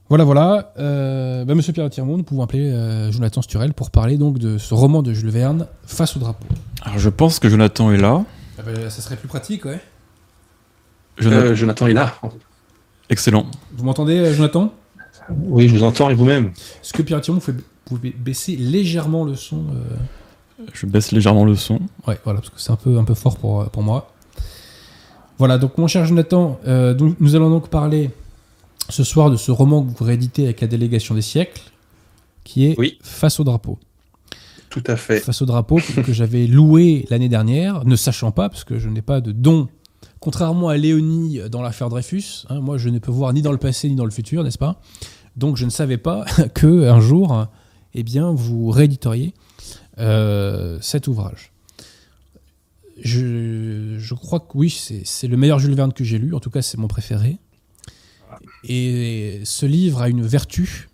Voilà, 0.09 0.25
voilà. 0.25 0.73
Euh, 0.79 1.45
bah, 1.45 1.55
Monsieur 1.55 1.73
Pierre 1.73 1.91
Tirmont, 1.91 2.17
nous 2.17 2.25
pouvons 2.25 2.43
appeler 2.43 3.11
Jonathan 3.11 3.43
Sturel 3.43 3.73
pour 3.75 3.91
parler 3.91 4.17
donc 4.17 4.39
de 4.39 4.59
ce 4.59 4.75
roman 4.75 5.03
de 5.03 5.13
Jules 5.13 5.31
Verne, 5.31 5.67
Face 5.87 6.17
au 6.17 6.21
drapeau. 6.21 6.47
Alors 6.83 6.99
je 6.99 7.09
pense 7.09 7.39
que 7.39 7.49
Jonathan 7.49 7.93
est 7.93 7.99
là. 7.99 8.25
Ah 8.59 8.63
bah, 8.65 8.91
ça 8.91 9.03
serait 9.03 9.17
plus 9.17 9.29
pratique, 9.29 9.65
ouais. 9.65 9.81
Euh, 11.21 11.55
Jonathan, 11.55 11.87
est 11.87 11.93
là. 11.93 12.15
Excellent. 13.11 13.47
Vous 13.77 13.85
m'entendez, 13.85 14.19
euh, 14.19 14.35
Jonathan? 14.35 14.73
Oui, 15.31 15.69
je 15.69 15.75
vous 15.75 15.83
entends 15.85 16.11
et 16.11 16.15
vous-même? 16.15 16.47
Est-ce 16.83 16.93
que 16.93 17.03
Pierre 17.03 17.21
Thiron, 17.21 17.39
vous 17.39 17.53
pouvez 17.85 18.11
baisser 18.11 18.57
légèrement 18.57 19.25
le 19.25 19.35
son 19.35 19.67
euh? 19.71 19.97
Je 20.73 20.87
baisse 20.87 21.13
légèrement 21.13 21.45
le 21.45 21.55
son. 21.55 21.81
Ouais, 22.07 22.19
voilà, 22.25 22.41
parce 22.41 22.51
que 22.51 22.61
c'est 22.61 22.73
un 22.73 22.77
peu, 22.77 22.99
un 22.99 23.05
peu 23.05 23.15
fort 23.15 23.37
pour, 23.37 23.69
pour 23.71 23.83
moi. 23.83 24.13
Voilà, 25.39 25.59
donc 25.59 25.79
mon 25.79 25.87
cher 25.87 26.05
Jonathan, 26.05 26.61
nous 26.67 27.35
allons 27.35 27.51
donc 27.51 27.69
parler 27.69 28.11
ce 28.89 29.05
soir 29.05 29.31
de 29.31 29.37
ce 29.37 29.51
roman 29.51 29.83
que 29.83 29.91
vous 29.97 30.05
rééditez 30.05 30.45
avec 30.45 30.61
la 30.61 30.67
délégation 30.67 31.15
des 31.15 31.23
siècles, 31.23 31.63
qui 32.45 32.67
est 32.67 32.77
Face 33.03 33.41
au 33.41 33.45
drapeau. 33.45 33.79
Tout 34.71 34.83
à 34.87 34.97
fait. 34.97 35.21
Face 35.21 35.43
au 35.43 35.47
drapeau 35.47 35.79
que 36.05 36.13
j'avais 36.13 36.47
loué 36.47 37.07
l'année 37.11 37.29
dernière, 37.29 37.85
ne 37.85 37.97
sachant 37.97 38.31
pas, 38.31 38.49
parce 38.49 38.65
que 38.65 38.79
je 38.79 38.89
n'ai 38.89 39.03
pas 39.03 39.21
de 39.21 39.33
don 39.33 39.69
contrairement 40.23 40.69
à 40.69 40.77
Léonie 40.77 41.41
dans 41.51 41.63
l'affaire 41.63 41.89
Dreyfus, 41.89 42.47
hein, 42.49 42.61
moi 42.61 42.79
je 42.79 42.89
ne 42.89 43.01
peux 43.01 43.11
voir 43.11 43.33
ni 43.33 43.43
dans 43.43 43.51
le 43.51 43.59
passé 43.59 43.89
ni 43.89 43.97
dans 43.97 44.05
le 44.05 44.11
futur, 44.13 44.45
n'est-ce 44.45 44.59
pas? 44.59 44.81
Donc 45.37 45.57
je 45.57 45.65
ne 45.65 45.71
savais 45.71 45.99
pas 45.99 46.25
que 46.55 46.89
un 46.89 47.01
jour, 47.01 47.47
eh 47.95 48.03
bien, 48.03 48.31
vous 48.31 48.71
rééditeriez 48.71 49.35
euh, 49.99 50.79
cet 50.81 51.09
ouvrage. 51.09 51.53
Je, 53.03 53.97
je, 53.99 54.15
crois 54.15 54.41
que 54.41 54.57
oui, 54.57 54.71
c'est 54.71 55.27
le 55.27 55.37
meilleur 55.37 55.59
Jules 55.59 55.75
Verne 55.75 55.93
que 55.93 56.05
j'ai 56.05 56.19
lu, 56.19 56.35
en 56.35 56.41
tout 56.41 56.51
cas 56.51 56.63
c'est 56.63 56.79
mon 56.79 56.89
préféré. 56.89 57.39
Et 58.65 59.41
ce 59.45 59.67
livre 59.67 60.03
a 60.03 60.09
une 60.09 60.23
vertu, 60.23 60.89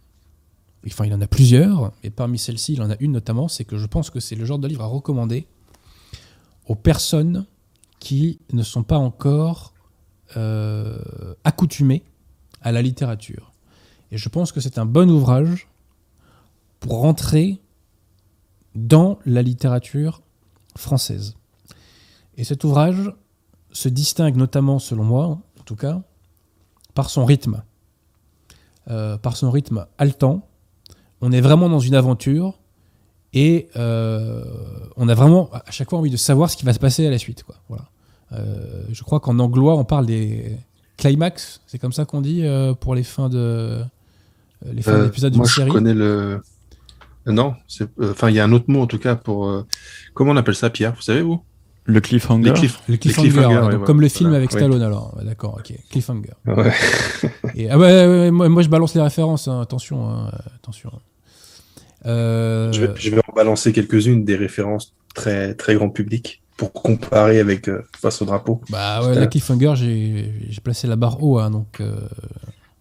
enfin 0.86 1.04
il 1.04 1.14
en 1.14 1.20
a 1.20 1.26
plusieurs, 1.26 1.92
et 2.02 2.10
parmi 2.10 2.38
celles-ci 2.38 2.74
il 2.74 2.82
en 2.82 2.90
a 2.90 2.96
une 3.00 3.12
notamment, 3.12 3.48
c'est 3.48 3.64
que 3.64 3.76
je 3.76 3.86
pense 3.86 4.10
que 4.10 4.20
c'est 4.20 4.36
le 4.36 4.44
genre 4.44 4.58
de 4.58 4.68
livre 4.68 4.82
à 4.82 4.86
recommander 4.86 5.46
aux 6.66 6.74
personnes 6.74 7.46
qui 7.98 8.38
ne 8.52 8.62
sont 8.62 8.82
pas 8.82 8.98
encore 8.98 9.72
euh, 10.36 10.98
accoutumées 11.44 12.02
à 12.60 12.72
la 12.72 12.82
littérature. 12.82 13.52
Et 14.10 14.18
je 14.18 14.28
pense 14.28 14.52
que 14.52 14.60
c'est 14.60 14.78
un 14.78 14.86
bon 14.86 15.10
ouvrage 15.10 15.68
pour 16.80 17.00
rentrer 17.00 17.60
dans 18.86 19.18
la 19.26 19.42
littérature 19.42 20.22
française. 20.76 21.36
Et 22.36 22.44
cet 22.44 22.64
ouvrage 22.64 23.12
se 23.72 23.88
distingue 23.88 24.36
notamment, 24.36 24.78
selon 24.78 25.04
moi, 25.04 25.24
en 25.26 25.62
tout 25.64 25.76
cas, 25.76 26.02
par 26.94 27.10
son 27.10 27.24
rythme. 27.24 27.62
Euh, 28.90 29.18
par 29.18 29.36
son 29.36 29.50
rythme 29.50 29.84
haletant. 29.98 30.48
On 31.20 31.30
est 31.30 31.42
vraiment 31.42 31.68
dans 31.68 31.78
une 31.78 31.94
aventure 31.94 32.58
et 33.34 33.68
euh, 33.76 34.42
on 34.96 35.10
a 35.10 35.14
vraiment 35.14 35.50
à 35.52 35.70
chaque 35.70 35.90
fois 35.90 35.98
envie 35.98 36.10
de 36.10 36.16
savoir 36.16 36.48
ce 36.48 36.56
qui 36.56 36.64
va 36.64 36.72
se 36.72 36.78
passer 36.78 37.06
à 37.06 37.10
la 37.10 37.18
suite. 37.18 37.42
Quoi. 37.42 37.56
Voilà. 37.68 37.84
Euh, 38.32 38.84
je 38.90 39.02
crois 39.02 39.20
qu'en 39.20 39.38
anglois, 39.40 39.76
on 39.76 39.84
parle 39.84 40.06
des 40.06 40.56
climax, 40.96 41.60
c'est 41.66 41.78
comme 41.78 41.92
ça 41.92 42.06
qu'on 42.06 42.22
dit 42.22 42.44
pour 42.80 42.94
les 42.94 43.02
fins 43.02 43.28
de 43.28 43.82
les 44.64 44.80
fins 44.80 45.04
d'épisodes 45.04 45.34
d'une 45.34 45.44
série. 45.44 45.68
Moi, 45.68 45.74
je 45.74 45.78
connais 45.78 45.94
le. 45.94 46.40
Non, 47.26 47.54
enfin, 48.02 48.30
il 48.30 48.36
y 48.36 48.40
a 48.40 48.44
un 48.44 48.52
autre 48.52 48.66
mot 48.68 48.80
en 48.80 48.86
tout 48.86 48.98
cas 48.98 49.16
pour. 49.16 49.64
comment 50.14 50.32
on 50.32 50.36
appelle 50.36 50.54
ça, 50.54 50.70
Pierre 50.70 50.94
Vous 50.94 51.02
savez, 51.02 51.22
vous? 51.22 51.42
Le 51.84 52.00
cliffhanger. 52.00 52.52
le 52.88 52.96
cliffhanger, 52.96 53.78
comme 53.86 54.02
le 54.02 54.08
film 54.08 54.34
avec 54.34 54.52
Stallone 54.52 54.82
alors. 54.82 55.18
D'accord, 55.24 55.58
ok. 55.58 55.74
Cliffhanger. 55.90 56.34
Ouais. 56.46 56.72
Et, 57.54 57.70
ah 57.70 57.78
ouais, 57.78 58.30
moi, 58.30 58.62
je 58.62 58.68
balance 58.68 58.94
les 58.94 59.00
références, 59.00 59.48
hein, 59.48 59.60
attention. 59.60 60.08
Hein, 60.08 60.30
attention. 60.56 60.90
Euh... 62.06 62.70
Je, 62.72 62.84
vais, 62.84 62.92
je, 62.96 63.10
vais, 63.10 63.20
en 63.26 63.32
balancer 63.34 63.72
quelques-unes 63.72 64.24
des 64.24 64.36
références 64.36 64.94
très, 65.14 65.54
très 65.54 65.74
grand 65.74 65.88
public 65.88 66.42
pour 66.58 66.72
comparer 66.72 67.38
avec 67.38 67.68
euh, 67.68 67.82
face 67.96 68.20
au 68.20 68.24
drapeau. 68.24 68.60
Bah 68.68 69.06
ouais, 69.06 69.14
la 69.14 69.26
cliffhanger, 69.26 69.74
j'ai 69.76 70.60
placé 70.62 70.86
la 70.88 70.96
barre 70.96 71.22
haut, 71.22 71.38
hein, 71.38 71.50
donc 71.50 71.80
euh, 71.80 71.96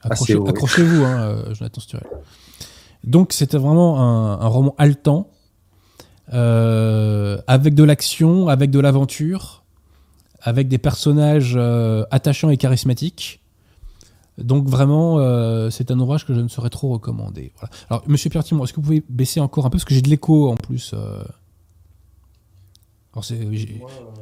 accrochez-vous, 0.02 0.48
accrochez 0.48 0.82
hein, 0.82 1.22
euh, 1.22 1.54
Jonathan 1.54 1.80
Sturel. 1.80 2.08
Donc 3.08 3.32
c'était 3.32 3.58
vraiment 3.58 4.02
un, 4.02 4.48
roman 4.48 4.76
haletant 4.78 5.30
euh, 6.34 7.38
avec 7.48 7.74
de 7.74 7.84
l'action, 7.84 8.50
avec 8.50 8.70
de 8.70 8.80
l'aventure, 8.82 9.64
avec 10.42 10.68
des 10.68 10.78
personnages 10.78 11.54
euh, 11.56 12.04
attachants 12.12 12.50
et 12.50 12.58
charismatiques. 12.58 13.40
Donc 14.38 14.68
vraiment, 14.68 15.20
euh, 15.20 15.70
c'est 15.70 15.90
un 15.90 15.98
ouvrage 16.00 16.26
que 16.26 16.34
je 16.34 16.42
ne 16.42 16.50
saurais 16.50 16.70
trop 16.70 16.90
recommander. 16.90 17.54
Alors, 17.90 18.04
Monsieur 18.08 18.30
Pierre 18.30 18.44
Timon, 18.44 18.66
est-ce 18.66 18.74
que 18.74 18.82
vous 18.82 18.88
pouvez 18.88 19.04
baisser 19.08 19.40
encore 19.40 19.66
un 19.66 19.70
peu 19.70 19.78
parce 19.78 19.86
que 19.86 19.96
j'ai 19.96 20.02
de 20.02 20.10
l'écho 20.10 20.50
en 20.52 20.56
plus. 20.56 20.94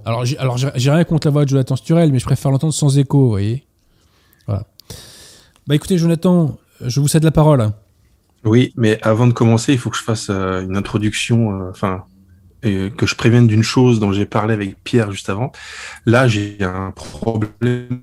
Alors, 0.06 0.26
j'ai, 0.26 0.38
alors, 0.38 0.58
j'ai, 0.58 0.92
rien 0.92 1.04
contre 1.06 1.26
la 1.26 1.32
voix 1.32 1.44
de 1.44 1.50
Jonathan 1.50 1.76
Sturel, 1.76 2.12
mais 2.12 2.20
je 2.20 2.26
préfère 2.26 2.52
l'entendre 2.52 2.74
sans 2.74 3.00
écho, 3.00 3.20
vous 3.20 3.30
voyez. 3.30 3.66
Voilà. 4.46 4.68
Bah 5.66 5.74
écoutez, 5.74 5.98
Jonathan, 5.98 6.56
je 6.82 7.00
vous 7.00 7.08
cède 7.08 7.24
la 7.24 7.32
parole. 7.32 7.74
Oui, 8.46 8.74
mais 8.78 9.00
avant 9.02 9.28
de 9.28 9.34
commencer, 9.34 9.74
il 9.74 9.80
faut 9.80 9.90
que 9.90 9.98
je 9.98 10.04
fasse 10.04 10.30
euh, 10.30 10.62
une 10.62 10.78
introduction, 10.78 11.52
euh, 11.52 11.70
enfin, 11.72 12.06
que 12.62 13.06
je 13.06 13.16
prévienne 13.16 13.46
d'une 13.46 13.62
chose 13.62 14.00
dont 14.00 14.12
j'ai 14.12 14.26
parlé 14.26 14.54
avec 14.54 14.84
Pierre 14.84 15.12
juste 15.12 15.30
avant. 15.30 15.52
Là, 16.08 16.28
j'ai 16.28 16.58
un 16.62 16.92
problème 16.92 18.02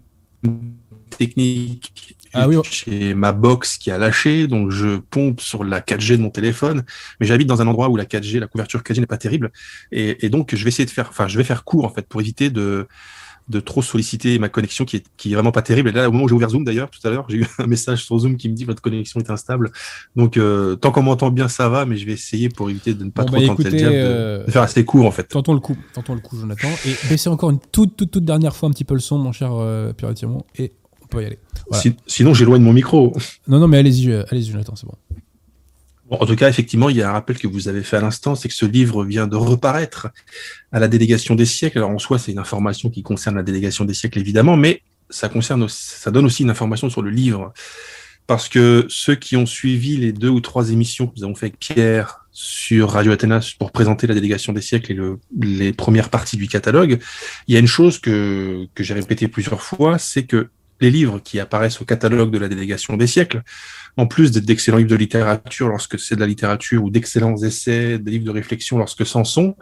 technique 1.10 2.16
ah 2.34 2.46
chez 2.62 3.12
ma 3.14 3.32
box 3.32 3.76
qui 3.76 3.90
a 3.90 3.98
lâché, 3.98 4.46
donc 4.46 4.70
je 4.70 4.96
pompe 4.96 5.40
sur 5.40 5.64
la 5.64 5.80
4G 5.80 6.16
de 6.16 6.22
mon 6.22 6.30
téléphone, 6.30 6.84
mais 7.20 7.26
j'habite 7.26 7.46
dans 7.46 7.60
un 7.60 7.66
endroit 7.66 7.88
où 7.88 7.96
la 7.96 8.04
4G, 8.04 8.38
la 8.38 8.46
couverture 8.46 8.80
4G 8.80 9.00
n'est 9.00 9.06
pas 9.06 9.18
terrible, 9.18 9.52
et, 9.90 10.24
et, 10.24 10.30
donc 10.30 10.54
je 10.54 10.64
vais 10.64 10.68
essayer 10.68 10.86
de 10.86 10.90
faire, 10.90 11.08
enfin, 11.10 11.28
je 11.28 11.36
vais 11.36 11.44
faire 11.44 11.64
court 11.64 11.84
en 11.84 11.90
fait 11.90 12.06
pour 12.06 12.20
éviter 12.20 12.48
de 12.48 12.86
de 13.48 13.60
trop 13.60 13.82
solliciter 13.82 14.38
ma 14.38 14.48
connexion 14.48 14.84
qui 14.84 14.96
est, 14.96 15.04
qui 15.16 15.32
est 15.32 15.34
vraiment 15.34 15.52
pas 15.52 15.62
terrible. 15.62 15.90
Et 15.90 15.92
là, 15.92 16.08
au 16.08 16.12
moment 16.12 16.24
où 16.24 16.28
j'ai 16.28 16.34
ouvert 16.34 16.50
Zoom 16.50 16.64
d'ailleurs, 16.64 16.90
tout 16.90 17.06
à 17.06 17.10
l'heure, 17.10 17.26
j'ai 17.28 17.38
eu 17.38 17.46
un 17.58 17.66
message 17.66 18.04
sur 18.04 18.18
Zoom 18.18 18.36
qui 18.36 18.48
me 18.48 18.54
dit 18.54 18.64
votre 18.64 18.82
connexion 18.82 19.20
est 19.20 19.30
instable. 19.30 19.72
Donc, 20.16 20.36
euh, 20.36 20.76
tant 20.76 20.90
qu'on 20.90 21.02
m'entend 21.02 21.30
bien, 21.30 21.48
ça 21.48 21.68
va, 21.68 21.84
mais 21.84 21.96
je 21.96 22.06
vais 22.06 22.12
essayer 22.12 22.48
pour 22.48 22.70
éviter 22.70 22.94
de 22.94 23.04
ne 23.04 23.10
pas 23.10 23.24
trop 23.24 23.36
bah, 23.36 23.46
tenter 23.46 23.64
le 23.64 23.70
diable, 23.70 23.94
euh, 23.94 24.44
de, 24.44 24.50
faire 24.50 24.62
assez 24.62 24.84
court 24.84 25.06
en 25.06 25.10
fait. 25.10 25.24
Tentons 25.24 25.54
le 25.54 25.60
coup, 25.60 25.76
tentons 25.94 26.14
le 26.14 26.20
coup, 26.20 26.38
Jonathan. 26.38 26.68
Et 26.86 26.94
baissez 27.08 27.28
encore 27.28 27.50
une 27.50 27.58
toute, 27.72 27.96
toute, 27.96 28.10
toute 28.10 28.24
dernière 28.24 28.54
fois 28.56 28.68
un 28.68 28.72
petit 28.72 28.84
peu 28.84 28.94
le 28.94 29.00
son, 29.00 29.18
mon 29.18 29.32
cher 29.32 29.52
euh, 29.52 29.92
Pierre 29.92 30.12
et 30.56 30.72
on 31.02 31.06
peut 31.06 31.22
y 31.22 31.26
aller. 31.26 31.38
sinon, 32.06 32.34
j'éloigne 32.34 32.62
mon 32.62 32.72
micro. 32.72 33.12
Non, 33.48 33.58
non, 33.58 33.68
mais 33.68 33.78
allez-y, 33.78 34.10
euh, 34.10 34.24
allez-y, 34.30 34.50
Jonathan, 34.50 34.74
c'est 34.76 34.86
bon 34.86 34.94
en 36.20 36.26
tout 36.26 36.36
cas, 36.36 36.48
effectivement, 36.48 36.90
il 36.90 36.96
y 36.96 37.02
a 37.02 37.08
un 37.08 37.12
rappel 37.12 37.38
que 37.38 37.46
vous 37.46 37.68
avez 37.68 37.82
fait 37.82 37.96
à 37.96 38.00
l'instant, 38.00 38.34
c'est 38.34 38.48
que 38.48 38.54
ce 38.54 38.66
livre 38.66 39.04
vient 39.04 39.26
de 39.26 39.36
reparaître 39.36 40.08
à 40.70 40.78
la 40.78 40.88
délégation 40.88 41.34
des 41.34 41.46
siècles. 41.46 41.78
Alors 41.78 41.90
en 41.90 41.98
soi, 41.98 42.18
c'est 42.18 42.32
une 42.32 42.38
information 42.38 42.90
qui 42.90 43.02
concerne 43.02 43.36
la 43.36 43.42
délégation 43.42 43.84
des 43.84 43.94
siècles, 43.94 44.18
évidemment, 44.18 44.56
mais 44.56 44.82
ça 45.10 45.28
concerne, 45.28 45.66
ça 45.68 46.10
donne 46.10 46.26
aussi 46.26 46.42
une 46.42 46.50
information 46.50 46.90
sur 46.90 47.02
le 47.02 47.10
livre. 47.10 47.52
Parce 48.26 48.48
que 48.48 48.86
ceux 48.88 49.14
qui 49.14 49.36
ont 49.36 49.46
suivi 49.46 49.96
les 49.96 50.12
deux 50.12 50.28
ou 50.28 50.40
trois 50.40 50.70
émissions 50.70 51.06
que 51.06 51.14
nous 51.16 51.24
avons 51.24 51.34
fait 51.34 51.46
avec 51.46 51.58
Pierre 51.58 52.26
sur 52.30 52.90
Radio 52.90 53.12
Athéna 53.12 53.40
pour 53.58 53.72
présenter 53.72 54.06
la 54.06 54.14
délégation 54.14 54.52
des 54.52 54.62
siècles 54.62 54.92
et 54.92 54.94
le, 54.94 55.18
les 55.40 55.72
premières 55.72 56.08
parties 56.08 56.36
du 56.36 56.48
catalogue, 56.48 56.98
il 57.46 57.54
y 57.54 57.56
a 57.56 57.60
une 57.60 57.66
chose 57.66 57.98
que, 57.98 58.66
que 58.74 58.82
j'ai 58.82 58.94
répété 58.94 59.28
plusieurs 59.28 59.62
fois, 59.62 59.98
c'est 59.98 60.22
que 60.24 60.48
les 60.82 60.90
livres 60.90 61.20
qui 61.20 61.40
apparaissent 61.40 61.80
au 61.80 61.84
catalogue 61.84 62.30
de 62.30 62.38
la 62.38 62.48
délégation 62.48 62.96
des 62.96 63.06
siècles 63.06 63.42
en 63.96 64.06
plus 64.06 64.32
d'être 64.32 64.44
d'excellents 64.44 64.78
livres 64.78 64.90
de 64.90 64.96
littérature 64.96 65.68
lorsque 65.68 65.98
c'est 65.98 66.16
de 66.16 66.20
la 66.20 66.26
littérature 66.26 66.82
ou 66.82 66.90
d'excellents 66.90 67.36
essais, 67.36 67.98
des 67.98 68.10
livres 68.10 68.24
de 68.24 68.30
réflexion 68.30 68.78
lorsque 68.78 69.06
c'en 69.06 69.24
sont, 69.24 69.56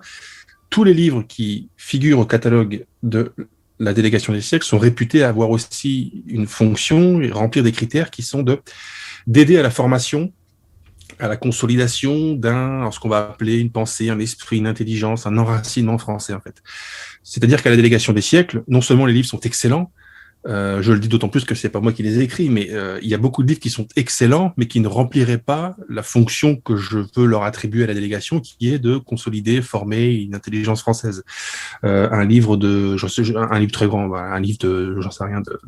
tous 0.70 0.82
les 0.82 0.94
livres 0.94 1.22
qui 1.22 1.68
figurent 1.76 2.20
au 2.20 2.24
catalogue 2.24 2.86
de 3.02 3.32
la 3.78 3.92
délégation 3.92 4.32
des 4.32 4.40
siècles 4.40 4.66
sont 4.66 4.78
réputés 4.78 5.22
avoir 5.22 5.50
aussi 5.50 6.22
une 6.26 6.46
fonction 6.46 7.20
et 7.20 7.30
remplir 7.30 7.62
des 7.64 7.72
critères 7.72 8.10
qui 8.10 8.22
sont 8.22 8.42
de 8.42 8.60
d'aider 9.26 9.58
à 9.58 9.62
la 9.62 9.70
formation, 9.70 10.32
à 11.18 11.28
la 11.28 11.36
consolidation 11.36 12.32
d'un, 12.32 12.90
ce 12.90 12.98
qu'on 12.98 13.10
va 13.10 13.30
appeler 13.32 13.58
une 13.58 13.70
pensée, 13.70 14.08
un 14.08 14.18
esprit, 14.18 14.58
une 14.58 14.66
intelligence, 14.66 15.26
un 15.26 15.36
enracinement 15.36 15.98
français 15.98 16.32
en 16.32 16.40
fait. 16.40 16.62
C'est-à-dire 17.22 17.62
qu'à 17.62 17.70
la 17.70 17.76
délégation 17.76 18.14
des 18.14 18.22
siècles, 18.22 18.62
non 18.66 18.80
seulement 18.80 19.04
les 19.04 19.12
livres 19.12 19.28
sont 19.28 19.40
excellents, 19.40 19.92
euh, 20.46 20.80
je 20.80 20.92
le 20.92 21.00
dis 21.00 21.08
d'autant 21.08 21.28
plus 21.28 21.44
que 21.44 21.54
c'est 21.54 21.68
pas 21.68 21.80
moi 21.80 21.92
qui 21.92 22.02
les 22.02 22.18
ai 22.18 22.22
écrits, 22.22 22.48
mais 22.48 22.70
euh, 22.70 22.98
il 23.02 23.08
y 23.08 23.14
a 23.14 23.18
beaucoup 23.18 23.42
de 23.42 23.48
livres 23.48 23.60
qui 23.60 23.70
sont 23.70 23.86
excellents, 23.96 24.52
mais 24.56 24.66
qui 24.66 24.80
ne 24.80 24.88
rempliraient 24.88 25.38
pas 25.38 25.76
la 25.88 26.02
fonction 26.02 26.56
que 26.56 26.76
je 26.76 26.98
veux 27.16 27.26
leur 27.26 27.42
attribuer 27.42 27.84
à 27.84 27.86
la 27.86 27.94
délégation, 27.94 28.40
qui 28.40 28.72
est 28.72 28.78
de 28.78 28.96
consolider, 28.96 29.60
former 29.62 30.10
une 30.14 30.34
intelligence 30.34 30.80
française. 30.80 31.24
Euh, 31.84 32.08
un 32.10 32.24
livre 32.24 32.56
de, 32.56 32.96
je 32.96 33.06
sais, 33.06 33.22
un 33.36 33.58
livre 33.58 33.72
très 33.72 33.86
grand, 33.86 34.14
un 34.14 34.40
livre 34.40 34.58
de, 34.60 35.00
j'en 35.00 35.10
sais 35.10 35.24
rien, 35.24 35.40
de 35.40 35.58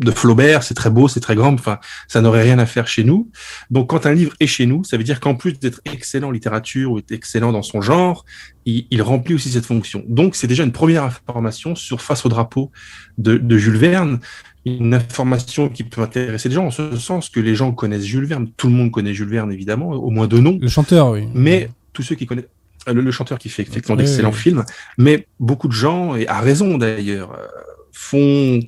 de 0.00 0.10
Flaubert, 0.10 0.62
c'est 0.62 0.74
très 0.74 0.90
beau, 0.90 1.08
c'est 1.08 1.20
très 1.20 1.34
grand, 1.34 1.52
enfin, 1.54 1.78
ça 2.08 2.20
n'aurait 2.20 2.42
rien 2.42 2.58
à 2.58 2.66
faire 2.66 2.88
chez 2.88 3.04
nous. 3.04 3.30
Donc, 3.70 3.90
quand 3.90 4.06
un 4.06 4.12
livre 4.12 4.34
est 4.40 4.46
chez 4.46 4.66
nous, 4.66 4.82
ça 4.84 4.96
veut 4.96 5.04
dire 5.04 5.20
qu'en 5.20 5.34
plus 5.34 5.58
d'être 5.58 5.80
excellent 5.84 6.28
en 6.28 6.30
littérature 6.30 6.92
ou 6.92 6.98
être 6.98 7.12
excellent 7.12 7.52
dans 7.52 7.62
son 7.62 7.80
genre, 7.80 8.24
il, 8.64 9.02
remplit 9.02 9.34
aussi 9.34 9.50
cette 9.50 9.66
fonction. 9.66 10.04
Donc, 10.08 10.36
c'est 10.36 10.46
déjà 10.46 10.64
une 10.64 10.72
première 10.72 11.04
information 11.04 11.74
sur 11.74 12.00
Face 12.00 12.24
au 12.24 12.28
drapeau 12.28 12.70
de, 13.18 13.58
Jules 13.58 13.76
Verne, 13.76 14.20
une 14.64 14.94
information 14.94 15.68
qui 15.68 15.84
peut 15.84 16.02
intéresser 16.02 16.48
les 16.48 16.54
gens, 16.54 16.66
en 16.66 16.70
ce 16.70 16.96
sens 16.96 17.28
que 17.28 17.40
les 17.40 17.54
gens 17.54 17.72
connaissent 17.72 18.04
Jules 18.04 18.26
Verne. 18.26 18.48
Tout 18.56 18.68
le 18.68 18.74
monde 18.74 18.90
connaît 18.90 19.14
Jules 19.14 19.28
Verne, 19.28 19.52
évidemment, 19.52 19.90
au 19.90 20.10
moins 20.10 20.26
de 20.26 20.38
nom. 20.38 20.58
Le 20.60 20.68
chanteur, 20.68 21.10
oui. 21.10 21.26
Mais 21.34 21.70
tous 21.92 22.02
ceux 22.02 22.14
qui 22.14 22.26
connaissent 22.26 22.46
euh, 22.88 22.94
le, 22.94 23.10
chanteur 23.10 23.38
qui 23.38 23.50
fait 23.50 23.62
effectivement 23.62 23.96
d'excellents 23.96 24.32
films, 24.32 24.64
mais 24.96 25.26
beaucoup 25.38 25.68
de 25.68 25.72
gens, 25.72 26.16
et 26.16 26.26
à 26.28 26.40
raison 26.40 26.78
d'ailleurs, 26.78 27.32
euh, 27.32 27.46
font 27.92 28.60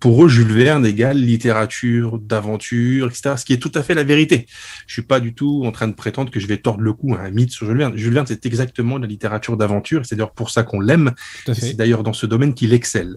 pour 0.00 0.24
eux, 0.24 0.28
Jules 0.28 0.52
Verne 0.52 0.84
égale 0.84 1.18
littérature 1.18 2.18
d'aventure, 2.18 3.06
etc. 3.06 3.34
Ce 3.36 3.44
qui 3.44 3.52
est 3.52 3.58
tout 3.58 3.72
à 3.74 3.82
fait 3.82 3.94
la 3.94 4.04
vérité. 4.04 4.46
Je 4.86 4.94
suis 4.94 5.02
pas 5.02 5.20
du 5.20 5.34
tout 5.34 5.62
en 5.64 5.72
train 5.72 5.88
de 5.88 5.94
prétendre 5.94 6.30
que 6.30 6.40
je 6.40 6.46
vais 6.46 6.58
tordre 6.58 6.82
le 6.82 6.92
cou 6.92 7.14
à 7.14 7.20
un 7.20 7.30
mythe 7.30 7.50
sur 7.50 7.66
Jules 7.66 7.78
Verne. 7.78 7.96
Jules 7.96 8.14
Verne, 8.14 8.26
c'est 8.26 8.44
exactement 8.46 8.98
la 8.98 9.06
littérature 9.06 9.56
d'aventure. 9.56 10.04
C'est 10.04 10.16
d'ailleurs 10.16 10.32
pour 10.32 10.50
ça 10.50 10.62
qu'on 10.62 10.80
l'aime. 10.80 11.12
C'est 11.52 11.76
d'ailleurs 11.76 12.02
dans 12.02 12.12
ce 12.12 12.26
domaine 12.26 12.54
qu'il 12.54 12.72
excelle. 12.72 13.16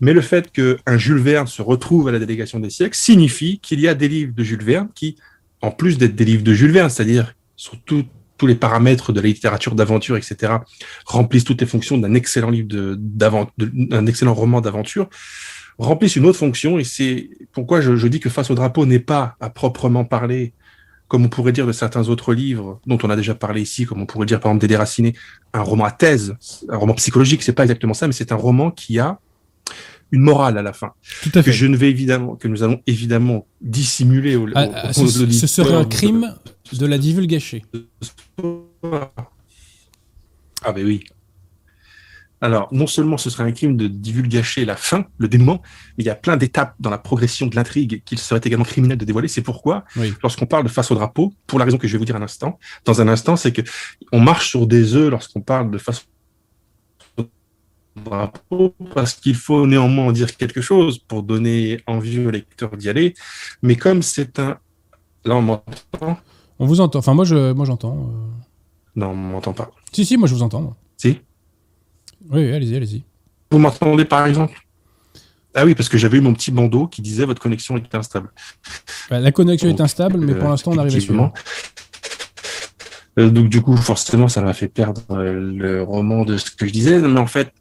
Mais 0.00 0.12
le 0.12 0.20
fait 0.20 0.50
qu'un 0.50 0.98
Jules 0.98 1.18
Verne 1.18 1.46
se 1.46 1.62
retrouve 1.62 2.08
à 2.08 2.12
la 2.12 2.18
délégation 2.18 2.58
des 2.60 2.70
siècles 2.70 2.96
signifie 2.96 3.60
qu'il 3.60 3.80
y 3.80 3.88
a 3.88 3.94
des 3.94 4.08
livres 4.08 4.34
de 4.34 4.42
Jules 4.42 4.64
Verne 4.64 4.88
qui, 4.94 5.16
en 5.60 5.70
plus 5.70 5.98
d'être 5.98 6.16
des 6.16 6.24
livres 6.24 6.42
de 6.42 6.52
Jules 6.52 6.72
Verne, 6.72 6.90
c'est-à-dire 6.90 7.34
sont 7.56 7.76
tout 7.84 8.04
tous 8.38 8.46
les 8.46 8.54
paramètres 8.54 9.12
de 9.12 9.20
la 9.20 9.26
littérature 9.26 9.74
d'aventure, 9.74 10.16
etc., 10.16 10.52
remplissent 11.04 11.44
toutes 11.44 11.60
les 11.60 11.66
fonctions 11.66 11.98
d'un 11.98 12.14
excellent 12.14 12.50
livre 12.50 12.68
de, 12.68 12.96
d'un 12.96 14.06
excellent 14.06 14.32
roman 14.32 14.60
d'aventure, 14.60 15.10
remplissent 15.78 16.16
une 16.16 16.26
autre 16.26 16.38
fonction, 16.38 16.78
et 16.78 16.84
c'est 16.84 17.30
pourquoi 17.52 17.80
je, 17.80 17.96
je 17.96 18.08
dis 18.08 18.20
que 18.20 18.28
Face 18.28 18.50
au 18.50 18.54
drapeau 18.54 18.86
n'est 18.86 18.98
pas 18.98 19.36
à 19.40 19.50
proprement 19.50 20.04
parler 20.04 20.52
comme 21.08 21.24
on 21.24 21.28
pourrait 21.28 21.52
dire 21.52 21.66
de 21.66 21.72
certains 21.72 22.08
autres 22.08 22.34
livres 22.34 22.80
dont 22.86 22.98
on 23.02 23.10
a 23.10 23.16
déjà 23.16 23.34
parlé 23.34 23.62
ici, 23.62 23.86
comme 23.86 24.00
on 24.02 24.06
pourrait 24.06 24.26
dire 24.26 24.40
par 24.40 24.50
exemple 24.52 24.60
des 24.60 24.68
déracinés, 24.68 25.14
un 25.54 25.62
roman 25.62 25.86
à 25.86 25.90
thèse, 25.90 26.36
un 26.68 26.76
roman 26.76 26.94
psychologique, 26.94 27.42
c'est 27.42 27.54
pas 27.54 27.64
exactement 27.64 27.94
ça, 27.94 28.06
mais 28.06 28.12
c'est 28.12 28.30
un 28.30 28.36
roman 28.36 28.70
qui 28.70 28.98
a 28.98 29.18
une 30.12 30.20
morale 30.22 30.58
à 30.58 30.62
la 30.62 30.72
fin. 30.72 30.92
Tout 31.22 31.30
à 31.34 31.42
fait. 31.42 31.50
Que 31.50 31.56
je 31.56 31.66
ne 31.66 31.76
vais 31.76 31.90
évidemment, 31.90 32.36
que 32.36 32.48
nous 32.48 32.62
allons 32.62 32.80
évidemment 32.86 33.46
dissimuler 33.60 34.36
au, 34.36 34.46
ah, 34.54 34.68
ah, 34.74 34.92
ce, 34.92 35.06
ce, 35.06 35.46
serait 35.46 35.74
un 35.74 35.84
crime 35.84 36.34
de, 36.72 36.86
la 36.86 36.98
divulgacher. 36.98 37.64
Ah 40.64 40.72
ben 40.72 40.84
oui. 40.84 41.04
Alors, 42.40 42.68
non 42.70 42.86
seulement 42.86 43.16
ce 43.16 43.30
serait 43.30 43.44
un 43.44 43.52
crime 43.52 43.76
de 43.76 43.88
divulgacher 43.88 44.64
la 44.64 44.76
fin, 44.76 45.06
le 45.18 45.28
dénouement, 45.28 45.60
mais 45.96 46.04
il 46.04 46.06
y 46.06 46.10
a 46.10 46.14
plein 46.14 46.36
d'étapes 46.36 46.74
dans 46.78 46.90
la 46.90 46.98
progression 46.98 47.46
de 47.46 47.56
l'intrigue 47.56 48.02
qu'il 48.04 48.18
serait 48.18 48.40
également 48.44 48.64
criminel 48.64 48.96
de 48.96 49.04
dévoiler. 49.04 49.26
C'est 49.28 49.42
pourquoi, 49.42 49.84
lorsqu'on 50.22 50.46
parle 50.46 50.62
de 50.64 50.68
face 50.68 50.90
au 50.90 50.94
drapeau, 50.94 51.34
pour 51.46 51.58
la 51.58 51.64
raison 51.64 51.78
que 51.78 51.88
je 51.88 51.92
vais 51.92 51.98
vous 51.98 52.04
dire 52.04 52.16
un 52.16 52.22
instant, 52.22 52.58
dans 52.84 53.00
un 53.00 53.08
instant, 53.08 53.34
c'est 53.36 53.52
que 53.52 53.62
on 54.12 54.20
marche 54.20 54.50
sur 54.50 54.66
des 54.66 54.94
œufs 54.94 55.10
lorsqu'on 55.10 55.40
parle 55.40 55.70
de 55.70 55.78
face 55.78 56.06
au 57.16 57.24
drapeau, 57.96 58.74
parce 58.94 59.14
qu'il 59.14 59.34
faut 59.34 59.66
néanmoins 59.66 60.06
en 60.06 60.12
dire 60.12 60.36
quelque 60.36 60.60
chose 60.60 60.98
pour 60.98 61.24
donner 61.24 61.80
envie 61.88 62.24
au 62.24 62.30
lecteur 62.30 62.76
d'y 62.76 62.88
aller. 62.88 63.14
Mais 63.62 63.74
comme 63.74 64.02
c'est 64.02 64.38
un... 64.38 64.58
Là, 65.24 65.34
on 65.34 65.42
m'entend? 65.42 66.18
On 66.60 66.66
vous 66.66 66.80
entend. 66.80 67.00
Enfin, 67.00 67.14
moi, 67.14 67.24
je, 67.24 67.52
moi 67.52 67.66
j'entends. 67.66 67.96
Euh. 67.96 68.28
Non, 68.94 69.08
on 69.10 69.14
m'entend 69.14 69.52
pas. 69.52 69.70
Si, 69.92 70.04
si, 70.04 70.16
moi, 70.16 70.28
je 70.28 70.34
vous 70.34 70.42
entends. 70.42 70.76
Si? 70.96 71.20
Oui, 72.30 72.52
allez-y, 72.52 72.76
allez-y. 72.76 73.02
Vous 73.50 73.58
m'entendez 73.58 74.04
par 74.04 74.26
exemple? 74.26 74.58
Ah 75.54 75.64
oui, 75.64 75.74
parce 75.74 75.88
que 75.88 75.98
j'avais 75.98 76.18
eu 76.18 76.20
mon 76.20 76.34
petit 76.34 76.50
bandeau 76.50 76.86
qui 76.86 77.02
disait 77.02 77.24
votre 77.24 77.40
connexion 77.40 77.76
est 77.76 77.94
instable. 77.94 78.30
Bah, 79.10 79.18
la 79.18 79.32
connexion 79.32 79.68
est 79.68 79.80
instable, 79.80 80.18
mais 80.18 80.34
pour 80.34 80.46
euh, 80.46 80.50
l'instant, 80.50 80.72
on 80.72 80.78
arrive 80.78 80.94
à 80.94 81.00
suivre. 81.00 81.32
Euh, 83.18 83.30
donc 83.30 83.48
du 83.48 83.62
coup, 83.62 83.76
forcément, 83.76 84.28
ça 84.28 84.40
m'a 84.40 84.52
fait 84.52 84.68
perdre 84.68 85.02
euh, 85.10 85.32
le 85.32 85.82
roman 85.82 86.24
de 86.24 86.36
ce 86.36 86.50
que 86.50 86.66
je 86.66 86.72
disais. 86.72 87.00
Mais 87.00 87.18
en 87.18 87.26
fait, 87.26 87.52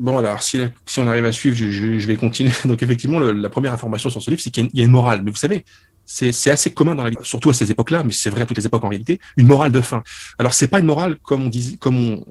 bon, 0.00 0.18
alors 0.18 0.42
si, 0.42 0.60
si 0.84 0.98
on 1.00 1.06
arrive 1.06 1.24
à 1.24 1.32
suivre, 1.32 1.56
je, 1.56 2.06
vais 2.06 2.16
continuer. 2.16 2.52
Donc 2.64 2.82
effectivement, 2.82 3.18
la 3.18 3.48
première 3.48 3.72
information 3.72 4.10
sur 4.10 4.20
ce 4.20 4.30
livre, 4.30 4.42
c'est 4.42 4.50
qu'il 4.50 4.68
y, 4.74 4.80
a 4.82 4.84
une 4.84 4.90
morale. 4.90 5.22
Mais 5.22 5.30
vous 5.30 5.36
savez, 5.36 5.64
c'est 6.06 6.50
assez 6.50 6.72
commun 6.72 6.94
dans 6.94 7.04
la 7.04 7.10
vie, 7.10 7.16
surtout 7.22 7.50
à 7.50 7.54
ces 7.54 7.70
époques-là, 7.70 8.04
mais 8.04 8.12
c'est 8.12 8.30
vrai 8.30 8.42
à 8.42 8.46
toutes 8.46 8.58
les 8.58 8.66
époques 8.66 8.84
en 8.84 8.88
réalité, 8.88 9.20
une 9.36 9.46
morale 9.46 9.72
de 9.72 9.80
fin. 9.80 10.02
Alors 10.38 10.54
c'est 10.54 10.68
pas 10.68 10.80
une 10.80 10.86
morale 10.86 11.16
comme 11.22 11.44
on 11.44 11.48
dit, 11.48 11.78
comme 11.78 11.96
on, 11.96 12.24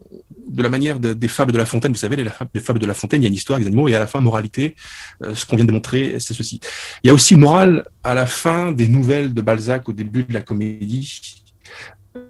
de 0.54 0.64
la 0.64 0.70
manière 0.70 1.00
des 1.00 1.28
fables 1.28 1.52
de 1.52 1.58
La 1.58 1.66
Fontaine. 1.66 1.92
Vous 1.92 1.98
savez, 1.98 2.16
les, 2.16 2.60
fables 2.60 2.80
de 2.80 2.86
La 2.86 2.94
Fontaine, 2.94 3.22
il 3.22 3.26
y 3.26 3.28
a 3.28 3.30
une 3.30 3.36
histoire, 3.36 3.60
des 3.60 3.68
animaux, 3.68 3.88
et 3.88 3.96
à 3.96 4.00
la 4.00 4.08
fin 4.08 4.22
moralité. 4.22 4.76
Euh, 5.24 5.34
ce 5.36 5.46
qu'on 5.46 5.56
vient 5.56 5.66
de 5.66 5.72
montrer, 5.72 6.20
c'est 6.20 6.34
ceci. 6.34 6.60
Il 7.04 7.08
y 7.08 7.10
a 7.10 7.14
aussi 7.14 7.34
une 7.34 7.42
morale 7.42 7.86
à 8.04 8.14
la 8.14 8.26
fin 8.26 8.72
des 8.72 8.88
nouvelles 8.88 9.34
de 9.34 9.42
Balzac 9.42 9.90
au 9.90 9.94
début 9.94 10.24
de 10.24 10.34
la 10.34 10.42
comédie, 10.42 11.44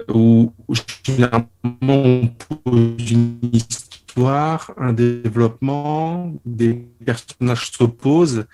où 0.10 0.54
généralement 1.06 1.48
on 1.82 2.28
pose 2.28 3.12
une 3.12 3.38
histoire, 3.52 4.72
un 4.78 4.94
développement, 4.94 6.34
des 6.46 6.86
personnages 7.06 7.72
s'opposent 7.72 8.46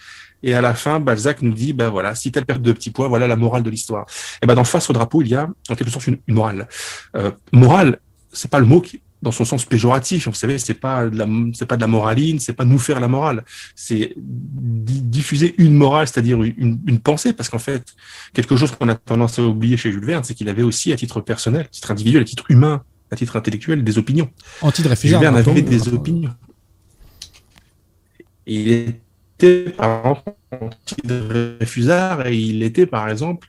et 0.43 0.53
à 0.53 0.61
la 0.61 0.73
fin, 0.73 0.99
Balzac 0.99 1.41
nous 1.41 1.53
dit, 1.53 1.73
ben 1.73 1.89
voilà, 1.89 2.15
si 2.15 2.31
telle 2.31 2.45
perte 2.45 2.61
de 2.61 2.71
petits 2.71 2.91
pois, 2.91 3.07
voilà 3.07 3.27
la 3.27 3.35
morale 3.35 3.63
de 3.63 3.69
l'histoire. 3.69 4.05
Et 4.41 4.45
ben 4.45 4.55
dans 4.55 4.63
Face 4.63 4.89
au 4.89 4.93
drapeau, 4.93 5.21
il 5.21 5.29
y 5.29 5.35
a 5.35 5.49
en 5.69 5.75
quelque 5.75 5.89
sorte 5.89 6.07
une, 6.07 6.19
morale. 6.27 6.67
Euh, 7.15 7.31
morale, 7.51 7.99
c'est 8.31 8.49
pas 8.49 8.59
le 8.59 8.65
mot 8.65 8.81
qui, 8.81 9.01
dans 9.21 9.31
son 9.31 9.45
sens 9.45 9.65
péjoratif. 9.65 10.27
Vous 10.27 10.33
savez, 10.33 10.57
c'est 10.57 10.75
pas 10.75 11.07
de 11.07 11.17
la, 11.17 11.27
c'est 11.53 11.65
pas 11.65 11.75
de 11.75 11.81
la 11.81 11.87
moraline, 11.87 12.39
c'est 12.39 12.53
pas 12.53 12.65
nous 12.65 12.79
faire 12.79 12.99
la 12.99 13.07
morale. 13.07 13.43
C'est 13.75 14.13
diffuser 14.15 15.55
une 15.57 15.73
morale, 15.73 16.07
c'est-à-dire 16.07 16.41
une, 16.41 16.79
une, 16.85 16.99
pensée, 16.99 17.33
parce 17.33 17.49
qu'en 17.49 17.59
fait, 17.59 17.83
quelque 18.33 18.55
chose 18.55 18.71
qu'on 18.71 18.89
a 18.89 18.95
tendance 18.95 19.39
à 19.39 19.43
oublier 19.43 19.75
chez 19.77 19.91
Jules 19.91 20.05
Verne, 20.05 20.23
c'est 20.23 20.35
qu'il 20.35 20.49
avait 20.49 20.63
aussi 20.63 20.93
à 20.93 20.95
titre 20.95 21.21
personnel, 21.21 21.61
à 21.61 21.69
titre 21.69 21.91
individuel, 21.91 22.21
à 22.21 22.25
titre 22.25 22.45
humain, 22.49 22.83
à 23.11 23.15
titre 23.15 23.35
intellectuel, 23.35 23.83
des 23.83 23.97
opinions. 23.97 24.29
Anti-Dreyfusard. 24.61 25.19
Jules 25.19 25.31
Verne 25.31 25.37
avait 25.37 25.61
des 25.61 25.87
opinions. 25.89 26.33
Il 28.45 28.95
par 29.77 30.05
exemple 30.07 30.33
refusard 31.61 32.27
et 32.27 32.35
il 32.35 32.63
était 32.63 32.85
par 32.85 33.09
exemple 33.09 33.47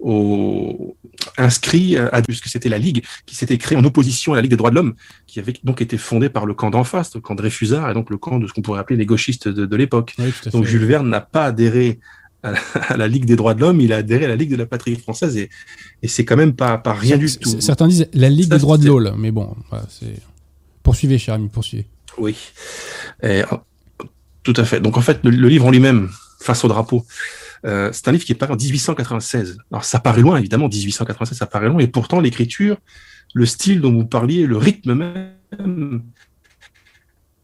au, 0.00 0.96
inscrit 1.36 1.96
à 1.96 2.22
puisque 2.22 2.46
c'était 2.46 2.68
la 2.68 2.78
Ligue 2.78 3.04
qui 3.26 3.34
s'était 3.34 3.58
créée 3.58 3.76
en 3.76 3.84
opposition 3.84 4.32
à 4.32 4.36
la 4.36 4.42
Ligue 4.42 4.50
des 4.50 4.56
droits 4.56 4.70
de 4.70 4.76
l'homme, 4.76 4.94
qui 5.26 5.40
avait 5.40 5.54
donc 5.64 5.82
été 5.82 5.98
fondée 5.98 6.28
par 6.28 6.46
le 6.46 6.54
camp 6.54 6.70
d'en 6.70 6.84
face, 6.84 7.14
le 7.14 7.20
camp 7.20 7.34
de 7.34 7.40
Dreyfusard, 7.40 7.90
et 7.90 7.94
donc 7.94 8.10
le 8.10 8.18
camp 8.18 8.38
de 8.38 8.46
ce 8.46 8.52
qu'on 8.52 8.62
pourrait 8.62 8.80
appeler 8.80 8.96
les 8.96 9.06
gauchistes 9.06 9.48
de, 9.48 9.76
l'époque. 9.76 10.14
donc 10.52 10.64
Jules 10.64 10.84
Verne 10.84 11.08
n'a 11.08 11.20
pas 11.20 11.46
adhéré 11.46 11.98
à 12.42 12.96
la, 12.96 13.08
Ligue 13.08 13.24
des 13.24 13.34
droits 13.34 13.54
de 13.54 13.60
l'homme, 13.60 13.80
il 13.80 13.92
a 13.92 13.96
adhéré 13.96 14.26
à 14.26 14.28
la 14.28 14.36
Ligue 14.36 14.50
de 14.50 14.56
la 14.56 14.66
patrie 14.66 14.94
française, 14.96 15.36
et, 15.36 15.50
et 16.02 16.08
c'est 16.08 16.24
quand 16.24 16.36
même 16.36 16.54
pas, 16.54 16.78
pas 16.78 16.94
rien 16.94 17.16
du 17.16 17.26
tout. 17.36 17.60
Certains 17.60 17.88
disent 17.88 18.08
la 18.12 18.28
Ligue 18.28 18.50
des 18.50 18.58
droits 18.58 18.78
de 18.78 18.86
l'OL, 18.86 19.14
mais 19.18 19.32
bon, 19.32 19.56
c'est... 19.88 20.14
Poursuivez, 20.82 21.18
cher 21.18 21.34
ami, 21.34 21.48
poursuivez. 21.48 21.86
Oui. 22.18 22.36
Et, 23.22 23.42
tout 24.42 24.54
à 24.56 24.64
fait. 24.64 24.80
Donc 24.80 24.96
en 24.96 25.00
fait, 25.00 25.20
le, 25.24 25.48
livre 25.48 25.66
en 25.66 25.70
lui-même, 25.70 26.10
face 26.40 26.64
au 26.64 26.68
drapeau, 26.68 27.04
euh, 27.66 27.90
c'est 27.92 28.08
un 28.08 28.12
livre 28.12 28.24
qui 28.24 28.32
est 28.32 28.36
paru 28.36 28.52
en 28.52 28.56
1896. 28.56 29.58
Alors 29.70 29.84
ça 29.84 29.98
paraît 29.98 30.22
loin, 30.22 30.38
évidemment, 30.38 30.68
1896, 30.68 31.36
ça 31.36 31.46
paraît 31.46 31.68
loin, 31.68 31.80
et 31.80 31.88
pourtant 31.88 32.20
l'écriture, 32.20 32.76
le 33.34 33.46
style 33.46 33.80
dont 33.80 33.92
vous 33.92 34.06
parliez, 34.06 34.46
le 34.46 34.56
rythme 34.56 34.94
même, 34.94 36.02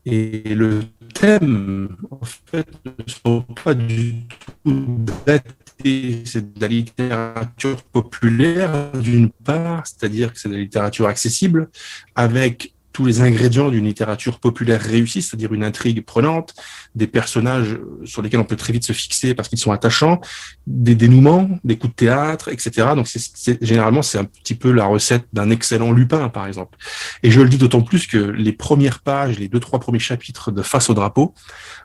et 0.06 0.54
le 0.54 0.82
thème, 1.14 1.96
en 2.10 2.20
fait, 2.24 2.68
ne 2.84 2.92
sont 3.06 3.42
pas 3.64 3.74
du 3.74 4.16
tout 4.64 4.98
datés. 5.26 6.22
C'est 6.24 6.54
de 6.54 6.60
la 6.60 6.68
littérature 6.68 7.82
populaire, 7.84 8.92
d'une 8.92 9.30
part, 9.30 9.86
c'est-à-dire 9.86 10.32
que 10.32 10.38
c'est 10.38 10.48
de 10.48 10.54
la 10.54 10.60
littérature 10.60 11.06
accessible, 11.06 11.70
avec 12.14 12.73
tous 12.94 13.04
les 13.04 13.20
ingrédients 13.20 13.70
d'une 13.70 13.86
littérature 13.86 14.38
populaire 14.38 14.80
réussie, 14.80 15.20
c'est-à-dire 15.20 15.52
une 15.52 15.64
intrigue 15.64 16.04
prenante, 16.04 16.54
des 16.94 17.08
personnages 17.08 17.76
sur 18.04 18.22
lesquels 18.22 18.38
on 18.38 18.44
peut 18.44 18.54
très 18.54 18.72
vite 18.72 18.84
se 18.84 18.92
fixer 18.92 19.34
parce 19.34 19.48
qu'ils 19.48 19.58
sont 19.58 19.72
attachants, 19.72 20.20
des 20.68 20.94
dénouements, 20.94 21.50
des 21.64 21.76
coups 21.76 21.92
de 21.92 21.96
théâtre, 21.96 22.48
etc. 22.48 22.92
Donc 22.94 23.08
c'est, 23.08 23.62
généralement 23.62 24.02
c'est 24.02 24.18
un 24.18 24.24
petit 24.24 24.54
peu 24.54 24.70
la 24.70 24.86
recette 24.86 25.24
d'un 25.32 25.50
excellent 25.50 25.90
Lupin, 25.90 26.28
par 26.28 26.46
exemple. 26.46 26.78
Et 27.24 27.32
je 27.32 27.40
le 27.40 27.48
dis 27.48 27.58
d'autant 27.58 27.82
plus 27.82 28.06
que 28.06 28.16
les 28.16 28.52
premières 28.52 29.00
pages, 29.00 29.40
les 29.40 29.48
deux 29.48 29.60
trois 29.60 29.80
premiers 29.80 29.98
chapitres 29.98 30.52
de 30.52 30.62
Face 30.62 30.88
au 30.88 30.94
drapeau 30.94 31.34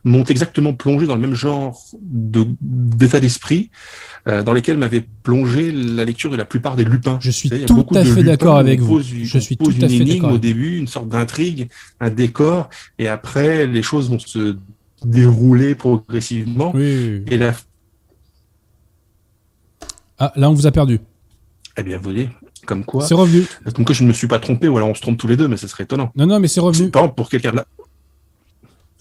m'ont 0.03 0.23
exactement 0.23 0.73
plongé 0.73 1.07
dans 1.07 1.15
le 1.15 1.21
même 1.21 1.33
genre 1.33 1.81
de, 1.99 2.45
d'état 2.61 3.19
d'esprit 3.19 3.71
euh, 4.27 4.43
dans 4.43 4.53
lesquels 4.53 4.77
m'avait 4.77 5.05
plongé 5.23 5.71
la 5.71 6.05
lecture 6.05 6.29
de 6.29 6.35
la 6.35 6.45
plupart 6.45 6.75
des 6.75 6.83
Lupins. 6.83 7.17
Je 7.21 7.31
suis 7.31 7.49
tout 7.49 7.85
à 7.93 8.03
fait 8.03 8.23
d'accord 8.23 8.57
avec 8.57 8.79
vous. 8.79 9.01
Je 9.01 9.39
suis 9.39 9.57
tout 9.57 9.73
à 9.81 9.87
fait 9.87 10.21
au 10.21 10.37
début, 10.37 10.77
une 10.77 10.87
sorte 10.87 11.09
d'intrigue, 11.09 11.69
un 11.99 12.09
décor, 12.09 12.69
et 12.97 13.07
après 13.07 13.67
les 13.67 13.81
choses 13.83 14.09
vont 14.09 14.19
se 14.19 14.57
dérouler 15.03 15.75
progressivement. 15.75 16.71
Oui. 16.75 17.23
Et 17.27 17.37
la... 17.37 17.53
Ah, 20.17 20.33
là 20.35 20.49
on 20.49 20.53
vous 20.53 20.67
a 20.67 20.71
perdu. 20.71 20.99
Eh 21.77 21.83
bien, 21.83 21.97
vous 21.97 22.03
voyez, 22.03 22.29
comme 22.65 22.83
quoi. 22.83 23.05
C'est 23.05 23.13
revenu. 23.13 23.45
Comme 23.73 23.85
que 23.85 23.93
je 23.93 24.03
ne 24.03 24.09
me 24.09 24.13
suis 24.13 24.27
pas 24.27 24.39
trompé, 24.39 24.67
ou 24.67 24.75
alors 24.75 24.89
on 24.89 24.95
se 24.95 25.01
trompe 25.01 25.17
tous 25.17 25.27
les 25.27 25.37
deux, 25.37 25.47
mais 25.47 25.55
ce 25.55 25.67
serait 25.67 25.85
étonnant. 25.85 26.11
Non, 26.15 26.25
non, 26.25 26.39
mais 26.41 26.49
c'est 26.49 26.59
revenu. 26.59 26.89
Par 26.89 27.03
exemple, 27.03 27.15
pour 27.15 27.29
quelqu'un 27.29 27.51
de 27.51 27.57
là. 27.57 27.65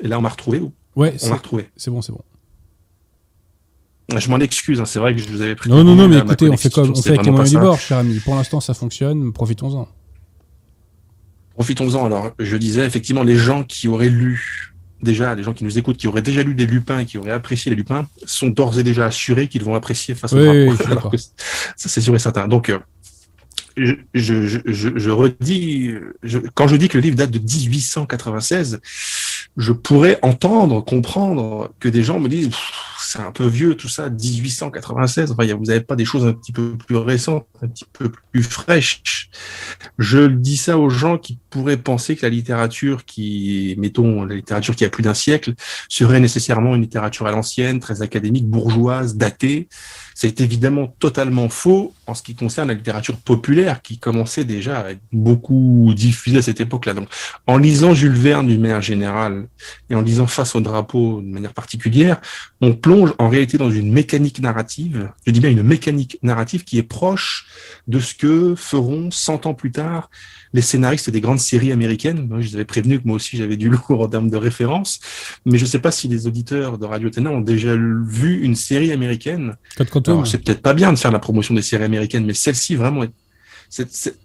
Et 0.00 0.06
là, 0.06 0.18
on 0.18 0.22
m'a 0.22 0.28
retrouvé 0.28 0.60
ou 0.60 0.72
Ouais, 0.94 1.16
on 1.22 1.28
m'a 1.28 1.36
retrouvé. 1.36 1.68
C'est 1.76 1.90
bon, 1.90 2.02
c'est 2.02 2.12
bon. 2.12 2.22
Je 4.16 4.30
m'en 4.30 4.38
excuse, 4.38 4.80
hein, 4.80 4.86
c'est 4.86 4.98
vrai 4.98 5.14
que 5.14 5.20
je 5.20 5.28
vous 5.28 5.42
avais 5.42 5.54
pris. 5.54 5.68
Non, 5.68 5.84
non, 5.84 5.94
non, 5.94 6.08
mais 6.08 6.18
écoutez, 6.18 6.48
on 6.48 6.56
fait 6.56 6.70
comme 6.70 6.92
on 6.92 7.02
fait 7.02 7.10
avec 7.10 7.26
les 7.26 7.30
moyens 7.30 7.50
du 7.50 7.58
bord, 7.58 7.78
cher 7.78 7.98
ami. 7.98 8.18
Pour 8.20 8.34
l'instant, 8.36 8.60
ça 8.60 8.72
fonctionne, 8.72 9.32
profitons-en. 9.32 9.86
Profitons-en. 11.54 12.06
Alors, 12.06 12.30
je 12.38 12.56
disais 12.56 12.86
effectivement, 12.86 13.22
les 13.22 13.36
gens 13.36 13.64
qui 13.64 13.86
auraient 13.86 14.08
lu 14.08 14.72
déjà, 15.02 15.34
les 15.34 15.42
gens 15.42 15.52
qui 15.52 15.64
nous 15.64 15.78
écoutent, 15.78 15.98
qui 15.98 16.08
auraient 16.08 16.22
déjà 16.22 16.42
lu 16.42 16.54
des 16.54 16.66
lupins, 16.66 17.04
qui 17.04 17.18
auraient 17.18 17.32
apprécié 17.32 17.70
les 17.70 17.76
lupins, 17.76 18.06
sont 18.24 18.48
d'ores 18.48 18.78
et 18.78 18.82
déjà 18.82 19.06
assurés 19.06 19.48
qu'ils 19.48 19.62
vont 19.62 19.74
apprécier 19.74 20.14
face 20.14 20.32
au 20.32 20.38
oui, 20.38 20.70
ça, 21.76 21.88
c'est 21.88 22.00
sûr 22.00 22.14
et 22.14 22.18
certain. 22.18 22.48
Donc, 22.48 22.70
euh, 22.70 22.78
je, 23.76 23.94
je, 24.14 24.58
je, 24.64 24.88
je, 24.96 25.10
redis, 25.10 25.94
quand 26.54 26.66
je 26.66 26.76
dis 26.76 26.88
que 26.88 26.98
le 26.98 27.02
livre 27.02 27.16
date 27.16 27.30
de 27.30 27.38
1896, 27.38 28.80
je 29.56 29.72
pourrais 29.72 30.18
entendre, 30.22 30.84
comprendre 30.84 31.72
que 31.78 31.88
des 31.88 32.02
gens 32.02 32.18
me 32.18 32.28
disent 32.28 32.50
c'est 33.08 33.20
un 33.20 33.32
peu 33.32 33.46
vieux 33.46 33.74
tout 33.74 33.88
ça, 33.88 34.10
1896. 34.10 35.32
Enfin, 35.32 35.46
vous 35.54 35.64
n'avez 35.64 35.80
pas 35.80 35.96
des 35.96 36.04
choses 36.04 36.26
un 36.26 36.34
petit 36.34 36.52
peu 36.52 36.76
plus 36.76 36.96
récentes, 36.96 37.46
un 37.62 37.68
petit 37.68 37.86
peu 37.90 38.12
plus 38.32 38.42
fraîches. 38.42 39.30
Je 39.98 40.26
dis 40.26 40.58
ça 40.58 40.76
aux 40.76 40.90
gens 40.90 41.16
qui 41.16 41.38
pourraient 41.48 41.78
penser 41.78 42.16
que 42.16 42.26
la 42.26 42.28
littérature 42.28 43.06
qui, 43.06 43.74
mettons, 43.78 44.24
la 44.24 44.34
littérature 44.34 44.76
qui 44.76 44.84
a 44.84 44.90
plus 44.90 45.02
d'un 45.02 45.14
siècle, 45.14 45.54
serait 45.88 46.20
nécessairement 46.20 46.74
une 46.74 46.82
littérature 46.82 47.26
à 47.26 47.30
l'ancienne, 47.30 47.80
très 47.80 48.02
académique, 48.02 48.46
bourgeoise, 48.46 49.16
datée. 49.16 49.68
C'est 50.20 50.40
évidemment 50.40 50.88
totalement 50.98 51.48
faux 51.48 51.94
en 52.08 52.12
ce 52.12 52.24
qui 52.24 52.34
concerne 52.34 52.66
la 52.66 52.74
littérature 52.74 53.16
populaire 53.18 53.82
qui 53.82 53.98
commençait 53.98 54.42
déjà 54.42 54.80
à 54.80 54.90
être 54.90 55.00
beaucoup 55.12 55.92
diffusée 55.94 56.38
à 56.38 56.42
cette 56.42 56.60
époque-là. 56.60 56.94
Donc, 56.94 57.08
en 57.46 57.56
lisant 57.56 57.94
Jules 57.94 58.18
Verne 58.18 58.48
d'une 58.48 58.60
manière 58.60 58.82
générale 58.82 59.46
et 59.88 59.94
en 59.94 60.00
lisant 60.00 60.26
Face 60.26 60.56
au 60.56 60.60
drapeau 60.60 61.20
de 61.20 61.28
manière 61.28 61.54
particulière, 61.54 62.20
on 62.60 62.74
plonge 62.74 63.14
en 63.20 63.28
réalité 63.28 63.58
dans 63.58 63.70
une 63.70 63.92
mécanique 63.92 64.40
narrative, 64.40 65.08
je 65.24 65.30
dis 65.30 65.38
bien 65.38 65.50
une 65.50 65.62
mécanique 65.62 66.18
narrative 66.24 66.64
qui 66.64 66.78
est 66.78 66.82
proche 66.82 67.46
de 67.86 68.00
ce 68.00 68.12
que 68.12 68.56
feront 68.56 69.12
100 69.12 69.46
ans 69.46 69.54
plus 69.54 69.70
tard 69.70 70.10
les 70.52 70.62
scénaristes 70.62 71.10
des 71.10 71.20
grandes 71.20 71.40
séries 71.40 71.72
américaines. 71.72 72.28
je 72.40 72.48
vous 72.48 72.54
avais 72.54 72.64
prévenu 72.64 73.00
que 73.00 73.06
moi 73.06 73.16
aussi 73.16 73.36
j'avais 73.36 73.56
du 73.56 73.68
lourd 73.68 74.00
en 74.00 74.08
termes 74.08 74.30
de 74.30 74.36
référence, 74.36 75.00
mais 75.44 75.58
je 75.58 75.64
ne 75.64 75.68
sais 75.68 75.78
pas 75.78 75.90
si 75.90 76.08
les 76.08 76.26
auditeurs 76.26 76.78
de 76.78 76.86
Radio 76.86 77.10
Ténat 77.10 77.30
ont 77.30 77.40
déjà 77.40 77.74
vu 77.76 78.40
une 78.42 78.54
série 78.56 78.92
américaine. 78.92 79.56
C'est 79.76 80.42
peut-être 80.42 80.62
pas 80.62 80.74
bien 80.74 80.92
de 80.92 80.98
faire 80.98 81.12
la 81.12 81.18
promotion 81.18 81.54
des 81.54 81.62
séries 81.62 81.84
américaines, 81.84 82.24
mais 82.24 82.34
celle-ci 82.34 82.76
vraiment 82.76 83.04
est... 83.04 83.12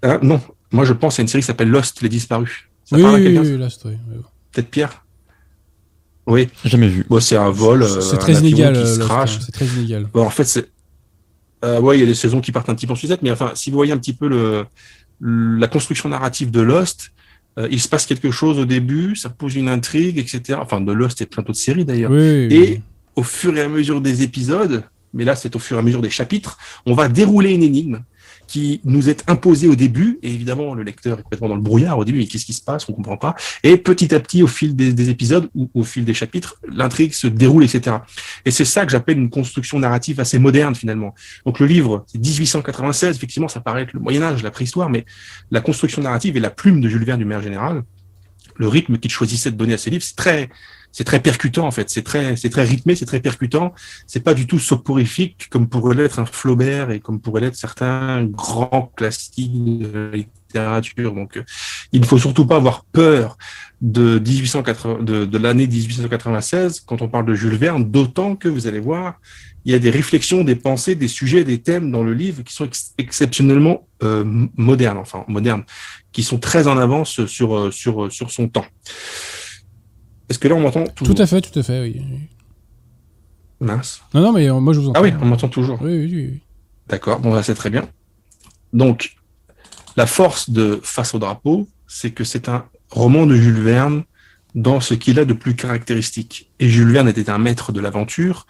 Hein, 0.04 0.20
non, 0.22 0.42
moi 0.72 0.86
je 0.86 0.94
pense 0.94 1.20
à 1.20 1.22
une 1.22 1.28
série 1.28 1.42
qui 1.42 1.48
s'appelle 1.48 1.70
Lost, 1.70 2.02
les 2.02 2.10
disparus. 2.10 2.66
Ça 2.86 2.96
oui, 2.96 3.04
oui, 3.04 3.38
oui, 3.38 3.58
Lost, 3.58 3.82
oui. 3.86 3.94
Peut-être 4.52 4.70
Pierre? 4.70 5.04
Oui. 6.26 6.48
Jamais 6.64 6.88
vu. 6.88 7.06
Bon, 7.10 7.20
c'est 7.20 7.36
un 7.36 7.50
vol. 7.50 7.86
C'est 8.02 8.18
très, 8.18 8.34
inégal. 8.34 8.76
C'est 8.86 9.52
très 9.52 9.66
inégal. 9.66 10.08
Bon, 10.14 10.26
en 10.26 10.30
fait, 10.30 10.46
c'est. 10.46 10.70
Euh, 11.66 11.80
ouais, 11.80 11.98
il 11.98 12.02
y 12.02 12.04
a 12.04 12.06
des 12.06 12.16
saisons 12.16 12.42
qui 12.42 12.52
partent 12.52 12.70
un 12.70 12.76
petit 12.76 12.88
peu 12.88 12.94
en 12.94 12.98
sucette, 12.98 13.22
mais 13.22 13.32
enfin, 13.32 13.52
si 13.56 13.70
vous 13.70 13.78
voyez 13.78 13.94
un 13.94 13.98
petit 13.98 14.14
peu 14.14 14.28
le, 14.28 14.66
la 15.24 15.68
construction 15.68 16.10
narrative 16.10 16.52
de 16.52 16.62
Lost, 16.62 17.12
euh, 17.58 17.68
il 17.72 17.80
se 17.80 17.88
passe 17.88 18.06
quelque 18.06 18.32
chose 18.32 18.60
au 18.60 18.66
début, 18.66 19.16
ça 19.16 19.30
pose 19.30 19.56
une 19.56 19.70
intrigue, 19.70 20.18
etc. 20.18 20.60
Enfin, 20.62 20.82
de 20.82 20.92
Lost 20.92 21.22
et 21.22 21.26
plein 21.26 21.44
d'autres 21.44 21.60
séries 21.60 21.86
d'ailleurs. 21.86 22.14
et 22.14 22.82
au 23.16 23.24
fur 23.24 23.56
et 23.56 23.62
à 23.62 23.70
mesure 23.70 24.02
des 24.02 24.24
épisodes, 24.24 24.84
mais 25.14 25.24
là 25.24 25.36
c'est 25.36 25.56
au 25.56 25.60
fur 25.60 25.78
et 25.78 25.80
à 25.80 25.84
mesure 25.84 26.02
des 26.02 26.10
chapitres, 26.10 26.58
on 26.86 26.94
va 26.94 27.08
dérouler 27.08 27.52
une 27.52 27.64
énigme 27.64 28.00
qui 28.48 28.82
nous 28.84 29.10
est 29.10 29.24
imposé 29.30 29.68
au 29.68 29.76
début, 29.76 30.20
et 30.22 30.30
évidemment 30.32 30.74
le 30.74 30.84
lecteur 30.84 31.20
est 31.20 31.24
complètement 31.24 31.50
dans 31.50 31.56
le 31.56 31.62
brouillard 31.62 31.98
au 31.98 32.06
début, 32.06 32.20
mais 32.20 32.28
qu'est-ce 32.28 32.46
qui 32.46 32.54
se 32.54 32.62
passe, 32.62 32.88
on 32.90 32.94
comprend 32.94 33.18
pas, 33.18 33.36
et 33.64 33.78
petit 33.78 34.14
à 34.14 34.20
petit 34.20 34.44
au 34.44 34.48
fil 34.48 34.76
des, 34.76 35.10
épisodes 35.10 35.50
ou 35.56 35.70
au 35.74 35.84
fil 35.84 36.06
des 36.06 36.14
chapitres, 36.14 36.58
l'intrigue 36.68 37.14
se 37.14 37.28
déroule, 37.28 37.64
etc. 37.64 37.98
Et 38.46 38.52
c'est 38.52 38.66
ça 38.66 38.86
que 38.86 38.92
j'appelle 38.92 39.18
une 39.18 39.30
construction 39.30 39.80
narrative 39.80 40.20
assez 40.20 40.40
moderne 40.40 40.76
finalement. 40.76 41.14
Donc 41.46 41.60
le 41.60 41.66
livre, 41.66 42.06
c'est 42.08 42.20
1896, 42.20 43.16
effectivement 43.16 43.48
ça 43.48 43.60
paraît 43.60 43.84
être 43.84 43.94
le 43.94 44.00
Moyen 44.00 44.22
Âge, 44.22 44.44
la 44.44 44.52
préhistoire, 44.52 44.90
mais 44.90 45.06
la 45.52 45.62
construction 45.62 46.02
narrative 46.02 46.38
et 46.38 46.40
la 46.40 46.50
plume 46.50 46.82
de 46.82 46.90
Jules 46.90 47.06
Verne 47.06 47.20
du 47.20 47.26
Maire 47.26 47.42
Général, 47.42 47.84
le 48.56 48.68
rythme 48.68 48.98
qu'il 48.98 49.12
choisissait 49.12 49.52
de 49.52 49.58
donner 49.58 49.74
à 49.74 49.78
ses 49.78 49.90
livres, 49.90 50.04
c'est 50.04 50.16
très 50.16 50.50
c'est 50.94 51.04
très 51.04 51.20
percutant 51.20 51.66
en 51.66 51.72
fait, 51.72 51.90
c'est 51.90 52.04
très 52.04 52.36
c'est 52.38 52.52
très 52.52 52.64
rythmé, 52.64 52.96
c'est 52.96 53.08
très 53.08 53.20
percutant. 53.20 53.74
C'est 54.06 54.22
pas 54.22 54.36
du 54.36 54.46
tout 54.46 54.60
soporifique 54.60 55.48
comme 55.50 55.68
pourrait 55.68 55.96
l'être 55.96 56.20
un 56.20 56.26
Flaubert 56.26 56.92
et 56.92 57.00
comme 57.00 57.20
pourrait 57.20 57.42
l'être 57.42 57.56
certains 57.56 58.24
grands 58.24 58.92
classiques 58.96 59.80
de 59.80 60.12
littérature. 60.14 61.14
Donc 61.14 61.38
euh, 61.38 61.44
il 61.92 62.00
ne 62.00 62.06
faut 62.06 62.20
surtout 62.20 62.46
pas 62.46 62.58
avoir 62.58 62.86
peur 62.86 63.40
de 63.82 64.20
1880 64.20 65.04
de, 65.04 65.26
de 65.26 65.38
l'année 65.40 65.66
1896 65.66 66.82
quand 66.86 67.02
on 67.02 67.10
parle 67.10 67.26
de 67.26 67.34
Jules 67.34 67.56
Verne, 67.56 67.90
d'autant 67.90 68.36
que 68.36 68.48
vous 68.48 68.68
allez 68.68 68.80
voir, 68.80 69.20
il 69.66 69.72
y 69.72 69.76
a 69.76 69.80
des 69.80 69.90
réflexions, 69.90 70.44
des 70.44 70.56
pensées, 70.56 70.94
des 70.94 71.08
sujets, 71.08 71.44
des 71.44 71.60
thèmes 71.60 71.90
dans 71.90 72.04
le 72.04 72.14
livre 72.14 72.44
qui 72.44 72.54
sont 72.54 72.70
exceptionnellement 73.00 73.88
euh, 74.04 74.24
modernes, 74.58 75.00
enfin 75.00 75.26
modernes, 75.28 75.64
qui 76.12 76.22
sont 76.22 76.38
très 76.38 76.68
en 76.68 76.78
avance 76.78 77.26
sur 77.26 77.74
sur 77.74 78.14
sur 78.14 78.30
son 78.30 78.48
temps. 78.48 78.66
Est-ce 80.30 80.40
que 80.40 80.48
là, 80.48 80.56
on 80.56 80.62
m'entend 80.62 80.86
Tout 80.86 81.16
à 81.18 81.26
fait, 81.26 81.42
tout 81.42 81.58
à 81.58 81.64
fait, 81.64 81.82
oui. 81.82 82.02
Mince. 83.60 84.02
Non, 84.14 84.22
non, 84.22 84.34
mais 84.34 84.50
euh, 84.50 84.60
moi, 84.60 84.74
je 84.74 84.80
vous 84.80 84.90
entends. 84.90 85.00
Ah 85.00 85.04
oui, 85.04 85.14
on 85.22 85.26
m'entend 85.26 85.50
toujours. 85.50 85.82
Oui, 85.82 85.98
oui, 85.98 86.12
oui. 86.14 86.40
D'accord, 86.88 87.20
bon, 87.20 87.42
c'est 87.44 87.56
très 87.56 87.70
bien. 87.70 87.88
Donc, 88.74 89.16
la 89.96 90.06
force 90.06 90.50
de 90.50 90.80
Face 90.84 91.14
au 91.14 91.20
drapeau, 91.20 91.68
c'est 91.88 92.12
que 92.12 92.24
c'est 92.24 92.50
un 92.50 92.66
roman 92.90 93.26
de 93.26 93.36
Jules 93.36 93.62
Verne 93.62 94.04
dans 94.56 94.80
ce 94.80 94.94
qu'il 94.94 95.20
a 95.20 95.26
de 95.26 95.34
plus 95.34 95.56
caractéristique. 95.56 96.52
Et 96.60 96.70
Jules 96.70 96.92
Verne 96.92 97.08
était 97.08 97.30
un 97.30 97.38
maître 97.38 97.72
de 97.72 97.80
l'aventure, 97.80 98.46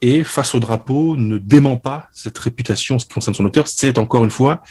et 0.00 0.24
Face 0.24 0.54
au 0.54 0.60
drapeau 0.60 1.16
ne 1.16 1.38
dément 1.38 1.76
pas 1.76 2.08
cette 2.12 2.38
réputation 2.38 2.96
en 2.96 2.98
ce 2.98 3.06
qui 3.06 3.14
concerne 3.14 3.34
son 3.34 3.44
auteur. 3.44 3.68
C'est 3.68 3.98
encore 3.98 4.24
une 4.24 4.30
fois 4.30 4.62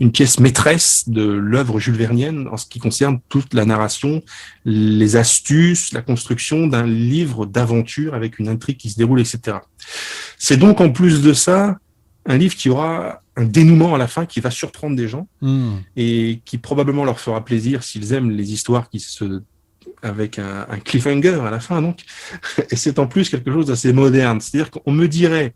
une 0.00 0.12
pièce 0.12 0.40
maîtresse 0.40 1.08
de 1.08 1.22
l'œuvre 1.22 1.78
jules 1.78 1.94
vernienne 1.94 2.48
en 2.50 2.56
ce 2.56 2.66
qui 2.66 2.78
concerne 2.78 3.20
toute 3.28 3.52
la 3.52 3.66
narration, 3.66 4.22
les 4.64 5.16
astuces, 5.16 5.92
la 5.92 6.00
construction 6.00 6.66
d'un 6.66 6.86
livre 6.86 7.44
d'aventure 7.44 8.14
avec 8.14 8.38
une 8.38 8.48
intrigue 8.48 8.78
qui 8.78 8.90
se 8.90 8.96
déroule, 8.96 9.20
etc. 9.20 9.58
C'est 10.38 10.56
donc 10.56 10.80
en 10.80 10.90
plus 10.90 11.20
de 11.22 11.34
ça 11.34 11.78
un 12.26 12.38
livre 12.38 12.54
qui 12.54 12.70
aura 12.70 13.22
un 13.36 13.44
dénouement 13.44 13.94
à 13.94 13.98
la 13.98 14.06
fin 14.06 14.26
qui 14.26 14.40
va 14.40 14.50
surprendre 14.50 14.96
des 14.96 15.08
gens 15.08 15.28
hmm. 15.40 15.76
et 15.96 16.40
qui 16.44 16.58
probablement 16.58 17.04
leur 17.04 17.20
fera 17.20 17.44
plaisir 17.44 17.82
s'ils 17.82 18.12
aiment 18.12 18.30
les 18.30 18.52
histoires 18.52 18.88
qui 18.88 19.00
se 19.00 19.42
avec 20.02 20.38
un, 20.38 20.66
un 20.68 20.78
cliffhanger 20.78 21.40
à 21.46 21.50
la 21.50 21.60
fin 21.60 21.80
donc 21.80 22.00
et 22.70 22.76
c'est 22.76 22.98
en 22.98 23.06
plus 23.06 23.28
quelque 23.28 23.50
chose 23.50 23.66
d'assez 23.66 23.92
moderne 23.92 24.40
c'est-à-dire 24.40 24.70
qu'on 24.70 24.92
me 24.92 25.08
dirait 25.08 25.54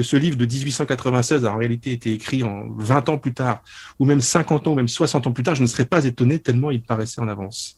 que 0.00 0.06
ce 0.06 0.16
livre 0.16 0.38
de 0.38 0.46
1896 0.46 1.44
a 1.44 1.52
en 1.52 1.58
réalité 1.58 1.92
été 1.92 2.14
écrit 2.14 2.42
en 2.42 2.64
20 2.78 3.10
ans 3.10 3.18
plus 3.18 3.34
tard, 3.34 3.62
ou 3.98 4.06
même 4.06 4.22
50 4.22 4.66
ans, 4.66 4.72
ou 4.72 4.74
même 4.74 4.88
60 4.88 5.26
ans 5.26 5.32
plus 5.32 5.42
tard, 5.42 5.54
je 5.54 5.60
ne 5.60 5.66
serais 5.66 5.84
pas 5.84 6.06
étonné 6.06 6.38
tellement 6.38 6.70
il 6.70 6.80
paraissait 6.80 7.20
en 7.20 7.28
avance. 7.28 7.76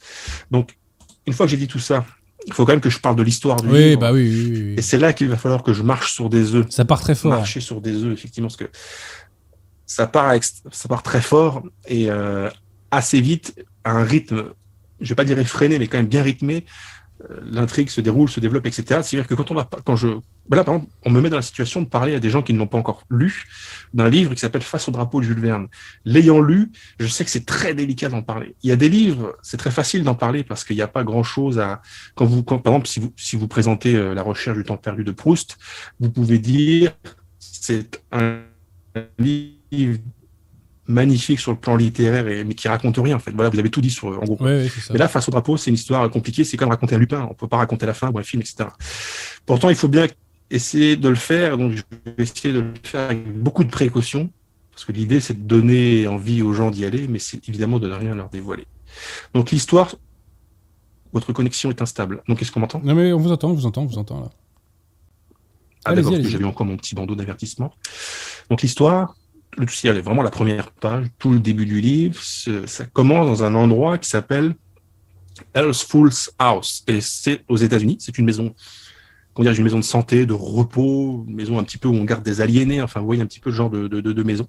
Donc, 0.53 0.79
une 1.27 1.33
fois 1.33 1.47
que 1.47 1.51
j'ai 1.51 1.57
dit 1.57 1.67
tout 1.67 1.81
ça, 1.81 2.07
il 2.47 2.53
faut 2.53 2.65
quand 2.65 2.73
même 2.73 2.81
que 2.81 2.91
je 2.91 3.01
parle 3.01 3.17
de 3.17 3.25
l'histoire 3.25 3.61
du 3.61 3.69
livre. 3.69 4.01
Bah 4.01 4.13
oui, 4.13 4.23
oui, 4.23 4.51
oui, 4.53 4.75
Et 4.77 4.83
c'est 4.83 4.99
là 4.99 5.13
qu'il 5.13 5.29
va 5.29 5.37
falloir 5.37 5.65
que 5.65 5.73
je 5.73 5.83
marche 5.83 6.15
sur 6.15 6.31
des 6.31 6.55
œufs. 6.55 6.67
Ça 6.71 6.85
part 6.85 7.01
très 7.01 7.17
fort. 7.17 7.33
Marcher 7.33 7.61
sur 7.61 7.81
des 7.81 8.05
œufs, 8.05 8.13
effectivement, 8.13 8.47
parce 8.47 8.57
que 8.57 8.71
ça 9.85 10.07
part, 10.07 10.33
ça 10.71 10.89
part 10.89 11.03
très 11.03 11.21
fort 11.21 11.65
et 11.89 12.09
euh, 12.09 12.49
assez 12.93 13.21
vite, 13.21 13.65
à 13.83 13.91
un 13.91 14.05
rythme, 14.05 14.45
je 15.01 15.09
vais 15.09 15.17
pas 15.17 15.25
dire 15.25 15.41
effréné, 15.41 15.81
mais 15.81 15.89
quand 15.89 15.99
même 15.99 16.07
bien 16.07 16.23
rythmé, 16.23 16.67
l'intrigue 17.45 17.89
se 17.89 18.01
déroule, 18.01 18.29
se 18.29 18.41
développe, 18.41 18.67
etc. 18.67 19.01
C'est-à-dire 19.03 19.27
que 19.27 19.35
quand 19.35 19.51
on 19.51 19.55
va, 19.55 19.69
quand 19.85 19.97
je, 19.97 20.09
ben 20.49 20.63
par 20.65 20.75
exemple, 20.75 20.87
on 21.05 21.11
me 21.11 21.21
met 21.21 21.31
dans 21.31 21.37
la 21.37 21.43
situation 21.43 21.83
de 21.83 21.87
parler 21.87 22.15
à 22.15 22.21
des 22.21 22.31
gens 22.31 22.43
qui 22.43 22.53
ne 22.53 22.59
l'ont 22.59 22.67
pas 22.67 22.79
encore 22.79 23.05
lu 23.11 23.45
d'un 23.95 24.09
livre 24.09 24.35
qui 24.35 24.41
s'appelle 24.41 24.63
Face 24.63 24.89
au 24.89 24.93
drapeau 24.93 25.21
de 25.21 25.27
Jules 25.27 25.41
Verne. 25.41 25.69
L'ayant 26.05 26.41
lu, 26.41 26.73
je 26.99 27.07
sais 27.07 27.25
que 27.25 27.31
c'est 27.31 27.47
très 27.47 27.75
délicat 27.75 28.09
d'en 28.09 28.23
parler. 28.23 28.55
Il 28.63 28.71
y 28.71 28.73
a 28.73 28.77
des 28.77 28.89
livres, 28.89 29.37
c'est 29.43 29.57
très 29.57 29.71
facile 29.71 30.05
d'en 30.05 30.15
parler 30.15 30.45
parce 30.45 30.65
qu'il 30.65 30.77
n'y 30.77 30.83
a 30.83 30.89
pas 30.89 31.05
grand-chose 31.05 31.59
à. 31.59 31.83
Quand 32.15 32.25
vous, 32.25 32.43
par 32.43 32.59
exemple, 32.59 32.89
si 32.89 33.01
vous, 33.01 33.13
si 33.17 33.37
vous 33.37 33.49
présentez 33.49 33.95
euh, 33.95 34.15
la 34.15 34.23
recherche 34.23 34.57
du 34.57 34.65
temps 34.65 34.77
perdu 34.77 35.05
de 35.05 35.13
Proust, 35.13 35.59
vous 36.01 36.11
pouvez 36.11 36.39
dire 36.39 36.93
c'est 37.39 38.03
un 38.11 38.41
livre 39.19 39.99
magnifique 40.93 41.41
sur 41.41 41.53
le 41.53 41.59
plan 41.59 41.77
littéraire, 41.77 42.29
et, 42.29 42.45
mais 42.45 42.55
qui 42.55 42.69
raconte 42.69 42.99
rien 42.99 43.17
en 43.17 43.19
fait. 43.19 43.33
Voilà, 43.33 43.51
vous 43.51 43.59
avez 43.59 43.71
tout 43.71 43.81
dit 43.81 43.91
sur 43.91 44.09
en 44.09 44.25
gros. 44.25 44.39
mais 44.41 44.69
là, 44.91 45.09
face 45.09 45.29
au 45.29 45.31
drapeau, 45.31 45.57
c'est 45.57 45.71
une 45.71 45.75
histoire 45.75 46.09
compliquée. 46.11 46.45
C'est 46.45 46.57
comme 46.57 46.71
raconter 46.71 46.95
un 46.95 46.99
Lupin. 46.99 47.27
On 47.31 47.35
peut 47.35 47.49
pas 47.49 47.59
raconter 47.59 47.87
la 47.87 47.95
fin 47.95 48.11
ou 48.11 48.19
un 48.19 48.23
film, 48.23 48.43
etc. 48.43 48.69
Pourtant, 49.47 49.71
il 49.71 49.77
faut 49.77 49.89
bien 49.89 50.07
essayer 50.51 50.97
de 50.97 51.09
le 51.09 51.15
faire. 51.17 51.59
Donc, 51.59 51.73
je 51.73 51.83
vais 52.07 52.23
essayer 52.23 52.53
de 52.53 52.61
le 52.61 52.75
faire 52.83 53.11
avec 53.11 53.33
beaucoup 53.39 53.65
de 53.65 53.71
précautions, 53.71 54.31
parce 54.71 54.85
que 54.85 54.93
l'idée, 54.93 55.21
c'est 55.21 55.35
de 55.35 55.47
donner 55.47 56.07
envie 56.07 56.43
aux 56.43 56.53
gens 56.53 56.71
d'y 56.71 56.85
aller, 56.85 57.09
mais 57.09 57.19
c'est 57.19 57.49
évidemment 57.49 57.79
de 57.79 57.89
ne 57.89 57.95
rien 57.95 58.15
leur 58.15 58.29
dévoiler. 58.29 58.67
Donc, 59.35 59.51
l'histoire, 59.51 59.97
votre 61.13 61.33
connexion 61.33 61.71
est 61.71 61.83
instable. 61.83 62.23
Donc, 62.29 62.41
est-ce 62.43 62.53
qu'on 62.53 62.61
m'entend 62.61 62.81
Non, 62.85 62.95
mais 62.95 63.13
on 63.13 63.19
vous 63.19 63.33
entend, 63.33 63.51
on 63.51 63.55
vous 63.55 63.67
entend, 63.67 63.83
on 63.83 63.87
vous 63.87 63.99
entend 63.99 64.21
là. 64.21 64.31
Ah, 65.85 65.95
d'accord, 65.95 66.15
j'avais 66.23 66.45
encore 66.45 66.67
mon 66.67 66.77
petit 66.77 66.95
bandeau 66.95 67.17
d'avertissement. 67.17 67.75
Donc, 68.49 68.63
l'histoire, 68.63 69.17
le 69.57 69.65
est 69.65 70.01
vraiment 70.01 70.23
la 70.23 70.31
première 70.31 70.71
page, 70.71 71.07
tout 71.19 71.31
le 71.31 71.39
début 71.39 71.67
du 71.67 71.81
livre, 71.81 72.19
ça 72.23 72.85
commence 72.87 73.27
dans 73.27 73.45
un 73.45 73.55
endroit 73.55 73.99
qui 73.99 74.09
s'appelle 74.09 74.55
Fool's 75.73 76.31
House. 76.39 76.83
Et 76.87 77.01
c'est 77.01 77.45
aux 77.49 77.57
États-Unis, 77.57 77.99
c'est 78.01 78.17
une 78.19 78.25
maison, 78.25 78.55
comment 79.35 79.49
dire, 79.49 79.59
une 79.59 79.65
maison 79.65 79.79
de 79.79 79.85
santé, 79.85 80.27
de 80.27 80.33
repos, 80.33 81.25
une 81.29 81.35
maison 81.35 81.59
un 81.59 81.65
petit 81.65 81.79
peu 81.79 81.89
où 81.89 81.95
on 81.95 82.05
garde 82.05 82.23
des 82.23 82.41
aliénés, 82.41 82.81
enfin, 82.83 83.01
vous 83.01 83.07
voyez 83.07 83.23
un 83.23 83.27
petit 83.27 83.41
peu 83.41 83.51
le 83.51 83.57
genre 83.57 83.71
de, 83.71 83.89
de, 83.89 84.01
de, 84.01 84.23
maison. 84.23 84.47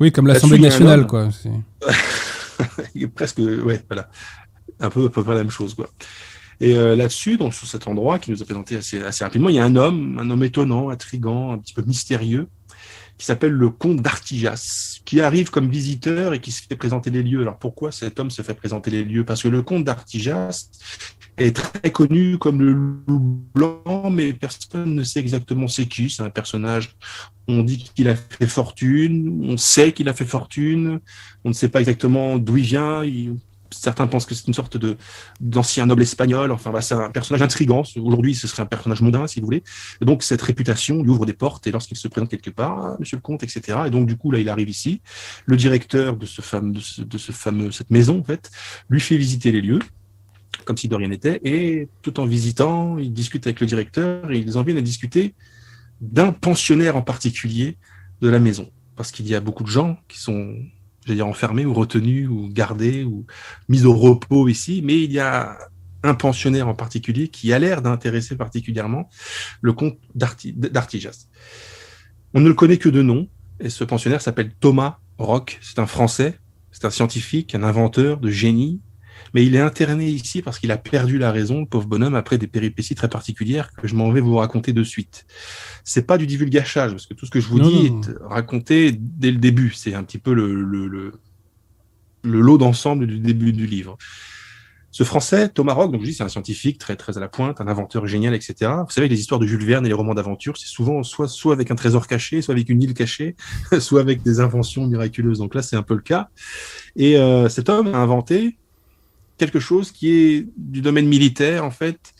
Oui, 0.00 0.10
comme 0.12 0.26
l'Assemblée 0.26 0.58
nationale, 0.58 1.06
quoi. 1.06 1.28
presque, 3.14 3.38
ouais, 3.38 3.82
voilà. 3.88 4.08
Un 4.80 4.90
peu, 4.90 5.06
à 5.06 5.08
peu 5.10 5.24
près 5.24 5.34
la 5.34 5.40
même 5.40 5.50
chose, 5.50 5.74
quoi. 5.74 5.90
Et 6.60 6.76
euh, 6.76 6.96
là-dessus, 6.96 7.36
donc 7.36 7.54
sur 7.54 7.68
cet 7.68 7.86
endroit 7.86 8.18
qui 8.18 8.32
nous 8.32 8.42
a 8.42 8.44
présenté 8.44 8.76
assez, 8.76 9.00
assez 9.00 9.22
rapidement, 9.22 9.48
il 9.48 9.54
y 9.54 9.60
a 9.60 9.64
un 9.64 9.76
homme, 9.76 10.18
un 10.20 10.28
homme 10.28 10.42
étonnant, 10.42 10.88
intrigant, 10.90 11.52
un 11.52 11.58
petit 11.58 11.72
peu 11.72 11.82
mystérieux, 11.82 12.48
qui 13.18 13.26
s'appelle 13.26 13.52
le 13.52 13.68
comte 13.68 14.00
d'Artigas, 14.00 15.00
qui 15.04 15.20
arrive 15.20 15.50
comme 15.50 15.68
visiteur 15.68 16.34
et 16.34 16.40
qui 16.40 16.52
se 16.52 16.62
fait 16.62 16.76
présenter 16.76 17.10
les 17.10 17.22
lieux. 17.22 17.42
Alors 17.42 17.58
pourquoi 17.58 17.90
cet 17.90 18.20
homme 18.20 18.30
se 18.30 18.42
fait 18.42 18.54
présenter 18.54 18.90
les 18.92 19.04
lieux? 19.04 19.24
Parce 19.24 19.42
que 19.42 19.48
le 19.48 19.62
comte 19.62 19.84
d'Artigas 19.84 20.68
est 21.36 21.54
très 21.54 21.90
connu 21.90 22.38
comme 22.38 22.62
le 22.62 22.72
loup 22.72 23.42
blanc, 23.54 24.10
mais 24.10 24.32
personne 24.32 24.94
ne 24.94 25.02
sait 25.02 25.20
exactement 25.20 25.66
c'est 25.66 25.86
qui. 25.86 26.10
C'est 26.10 26.22
un 26.22 26.30
personnage, 26.30 26.94
on 27.48 27.64
dit 27.64 27.90
qu'il 27.94 28.08
a 28.08 28.14
fait 28.14 28.46
fortune, 28.46 29.40
on 29.44 29.56
sait 29.56 29.92
qu'il 29.92 30.08
a 30.08 30.14
fait 30.14 30.24
fortune, 30.24 31.00
on 31.44 31.48
ne 31.48 31.54
sait 31.54 31.68
pas 31.68 31.80
exactement 31.80 32.38
d'où 32.38 32.56
il 32.56 32.64
vient, 32.64 33.02
certains 33.70 34.06
pensent 34.06 34.26
que 34.26 34.34
c'est 34.34 34.46
une 34.46 34.54
sorte 34.54 34.76
de 34.76 34.96
d'ancien 35.40 35.86
noble 35.86 36.02
espagnol. 36.02 36.50
Enfin, 36.52 36.78
c'est 36.80 36.94
un 36.94 37.10
personnage 37.10 37.42
intrigant. 37.42 37.82
Aujourd'hui, 37.96 38.34
ce 38.34 38.46
serait 38.46 38.62
un 38.62 38.66
personnage 38.66 39.00
mondain, 39.00 39.26
si 39.26 39.40
vous 39.40 39.46
voulez. 39.46 39.62
Et 40.00 40.04
donc, 40.04 40.22
cette 40.22 40.42
réputation 40.42 41.02
lui 41.02 41.10
ouvre 41.10 41.26
des 41.26 41.32
portes. 41.32 41.66
Et 41.66 41.70
lorsqu'il 41.70 41.96
se 41.96 42.08
présente 42.08 42.30
quelque 42.30 42.50
part, 42.50 42.78
ah, 42.78 42.96
Monsieur 42.98 43.16
le 43.16 43.22
Comte, 43.22 43.42
etc. 43.42 43.78
Et 43.86 43.90
donc, 43.90 44.06
du 44.06 44.16
coup, 44.16 44.30
là, 44.30 44.38
il 44.38 44.48
arrive 44.48 44.68
ici. 44.68 45.00
Le 45.46 45.56
directeur 45.56 46.16
de 46.16 46.26
ce 46.26 46.42
fameux, 46.42 46.72
de 46.72 47.18
ce 47.18 47.32
fameux, 47.32 47.70
cette 47.70 47.90
maison, 47.90 48.20
en 48.20 48.24
fait, 48.24 48.50
lui 48.88 49.00
fait 49.00 49.16
visiter 49.16 49.52
les 49.52 49.60
lieux 49.60 49.80
comme 50.64 50.76
si 50.76 50.88
de 50.88 50.94
rien 50.94 51.08
n'était. 51.08 51.40
Et 51.44 51.88
tout 52.02 52.20
en 52.20 52.26
visitant, 52.26 52.98
il 52.98 53.12
discute 53.12 53.46
avec 53.46 53.60
le 53.60 53.66
directeur 53.66 54.30
et 54.30 54.38
ils 54.38 54.58
en 54.58 54.62
viennent 54.62 54.78
à 54.78 54.82
discuter 54.82 55.34
d'un 56.00 56.32
pensionnaire 56.32 56.96
en 56.96 57.02
particulier 57.02 57.76
de 58.20 58.28
la 58.28 58.38
maison. 58.38 58.70
Parce 58.96 59.10
qu'il 59.10 59.26
y 59.28 59.34
a 59.34 59.40
beaucoup 59.40 59.62
de 59.62 59.68
gens 59.68 59.98
qui 60.08 60.18
sont 60.18 60.56
enfermés 61.20 61.66
ou 61.66 61.74
retenus 61.74 62.28
ou 62.28 62.48
gardés 62.48 63.04
ou 63.04 63.26
mis 63.68 63.84
au 63.84 63.94
repos 63.94 64.48
ici, 64.48 64.82
mais 64.84 65.02
il 65.02 65.12
y 65.12 65.18
a 65.18 65.58
un 66.02 66.14
pensionnaire 66.14 66.68
en 66.68 66.74
particulier 66.74 67.28
qui 67.28 67.52
a 67.52 67.58
l'air 67.58 67.82
d'intéresser 67.82 68.36
particulièrement 68.36 69.08
le 69.60 69.72
comte 69.72 69.98
d'Artijas. 70.14 71.28
On 72.34 72.40
ne 72.40 72.48
le 72.48 72.54
connaît 72.54 72.78
que 72.78 72.88
de 72.88 73.02
nom, 73.02 73.28
et 73.60 73.70
ce 73.70 73.84
pensionnaire 73.84 74.22
s'appelle 74.22 74.52
Thomas 74.60 74.98
Rock. 75.18 75.58
C'est 75.60 75.78
un 75.78 75.86
Français, 75.86 76.38
c'est 76.70 76.84
un 76.84 76.90
scientifique, 76.90 77.54
un 77.54 77.62
inventeur 77.62 78.18
de 78.18 78.30
génie, 78.30 78.80
mais 79.34 79.44
il 79.44 79.54
est 79.54 79.60
interné 79.60 80.06
ici 80.08 80.42
parce 80.42 80.58
qu'il 80.58 80.70
a 80.70 80.76
perdu 80.76 81.18
la 81.18 81.32
raison, 81.32 81.60
le 81.60 81.66
pauvre 81.66 81.86
bonhomme, 81.86 82.14
après 82.14 82.38
des 82.38 82.46
péripéties 82.46 82.94
très 82.94 83.08
particulières 83.08 83.72
que 83.72 83.88
je 83.88 83.94
m'en 83.94 84.10
vais 84.10 84.20
vous 84.20 84.36
raconter 84.36 84.72
de 84.72 84.82
suite. 84.82 85.26
C'est 85.84 86.06
pas 86.06 86.18
du 86.18 86.26
divulgachage, 86.26 86.92
parce 86.92 87.06
que 87.06 87.14
tout 87.14 87.26
ce 87.26 87.30
que 87.30 87.40
je 87.40 87.48
vous 87.48 87.60
dis 87.60 87.86
est 87.86 88.18
raconté 88.22 88.92
dès 88.92 89.30
le 89.30 89.38
début. 89.38 89.72
C'est 89.74 89.94
un 89.94 90.04
petit 90.04 90.18
peu 90.18 90.32
le, 90.32 90.62
le, 90.62 90.88
le, 90.88 91.12
le 92.22 92.40
lot 92.40 92.58
d'ensemble 92.58 93.06
du 93.06 93.18
début 93.18 93.52
du 93.52 93.66
livre. 93.66 93.96
Ce 94.90 95.04
français, 95.04 95.50
Thomas 95.50 95.74
Rock, 95.74 95.92
donc 95.92 96.00
je 96.00 96.06
dis, 96.06 96.14
c'est 96.14 96.22
un 96.22 96.28
scientifique 96.28 96.78
très, 96.78 96.96
très 96.96 97.18
à 97.18 97.20
la 97.20 97.28
pointe, 97.28 97.60
un 97.60 97.68
inventeur 97.68 98.06
génial, 98.06 98.34
etc. 98.34 98.72
Vous 98.84 98.90
savez, 98.90 99.08
les 99.08 99.20
histoires 99.20 99.38
de 99.38 99.46
Jules 99.46 99.64
Verne 99.64 99.84
et 99.84 99.88
les 99.88 99.94
romans 99.94 100.14
d'aventure, 100.14 100.56
c'est 100.56 100.66
souvent 100.66 101.02
soit, 101.02 101.28
soit 101.28 101.52
avec 101.52 101.70
un 101.70 101.74
trésor 101.74 102.06
caché, 102.06 102.40
soit 102.40 102.52
avec 102.52 102.68
une 102.70 102.82
île 102.82 102.94
cachée, 102.94 103.36
soit 103.80 104.00
avec 104.00 104.22
des 104.22 104.40
inventions 104.40 104.86
miraculeuses. 104.86 105.38
Donc 105.38 105.54
là, 105.54 105.62
c'est 105.62 105.76
un 105.76 105.82
peu 105.82 105.94
le 105.94 106.00
cas. 106.00 106.30
Et 106.96 107.18
euh, 107.18 107.48
cet 107.48 107.68
homme 107.68 107.94
a 107.94 107.98
inventé 107.98 108.58
quelque 109.38 109.60
chose 109.60 109.92
qui 109.92 110.10
est 110.10 110.46
du 110.56 110.80
domaine 110.80 111.08
militaire, 111.08 111.64
en 111.64 111.70
fait, 111.70 112.14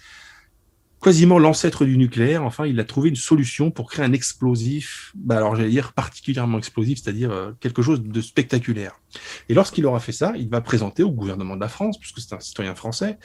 quasiment 1.03 1.39
l'ancêtre 1.39 1.85
du 1.85 1.97
nucléaire. 1.97 2.45
Enfin, 2.45 2.67
il 2.67 2.79
a 2.81 2.85
trouvé 2.85 3.09
une 3.09 3.17
solution 3.17 3.71
pour 3.71 3.91
créer 3.91 4.05
un 4.05 4.13
explosif, 4.13 5.13
bah 5.15 5.37
alors 5.37 5.55
j'allais 5.55 5.71
dire 5.71 5.93
particulièrement 5.93 6.59
explosif, 6.59 7.01
c'est-à-dire 7.03 7.31
euh, 7.31 7.53
quelque 7.61 7.83
chose 7.83 8.03
de 8.03 8.21
spectaculaire. 8.21 9.01
Et 9.49 9.55
lorsqu'il 9.55 9.87
aura 9.87 10.01
fait 10.01 10.13
ça, 10.13 10.33
il 10.37 10.49
va 10.49 10.61
présenter 10.61 11.03
au 11.03 11.11
gouvernement 11.11 11.57
de 11.57 11.61
la 11.61 11.69
France, 11.69 11.99
puisque 11.99 12.21
c'est 12.21 12.35
un 12.35 12.41
citoyen 12.41 12.75
français, 12.75 13.19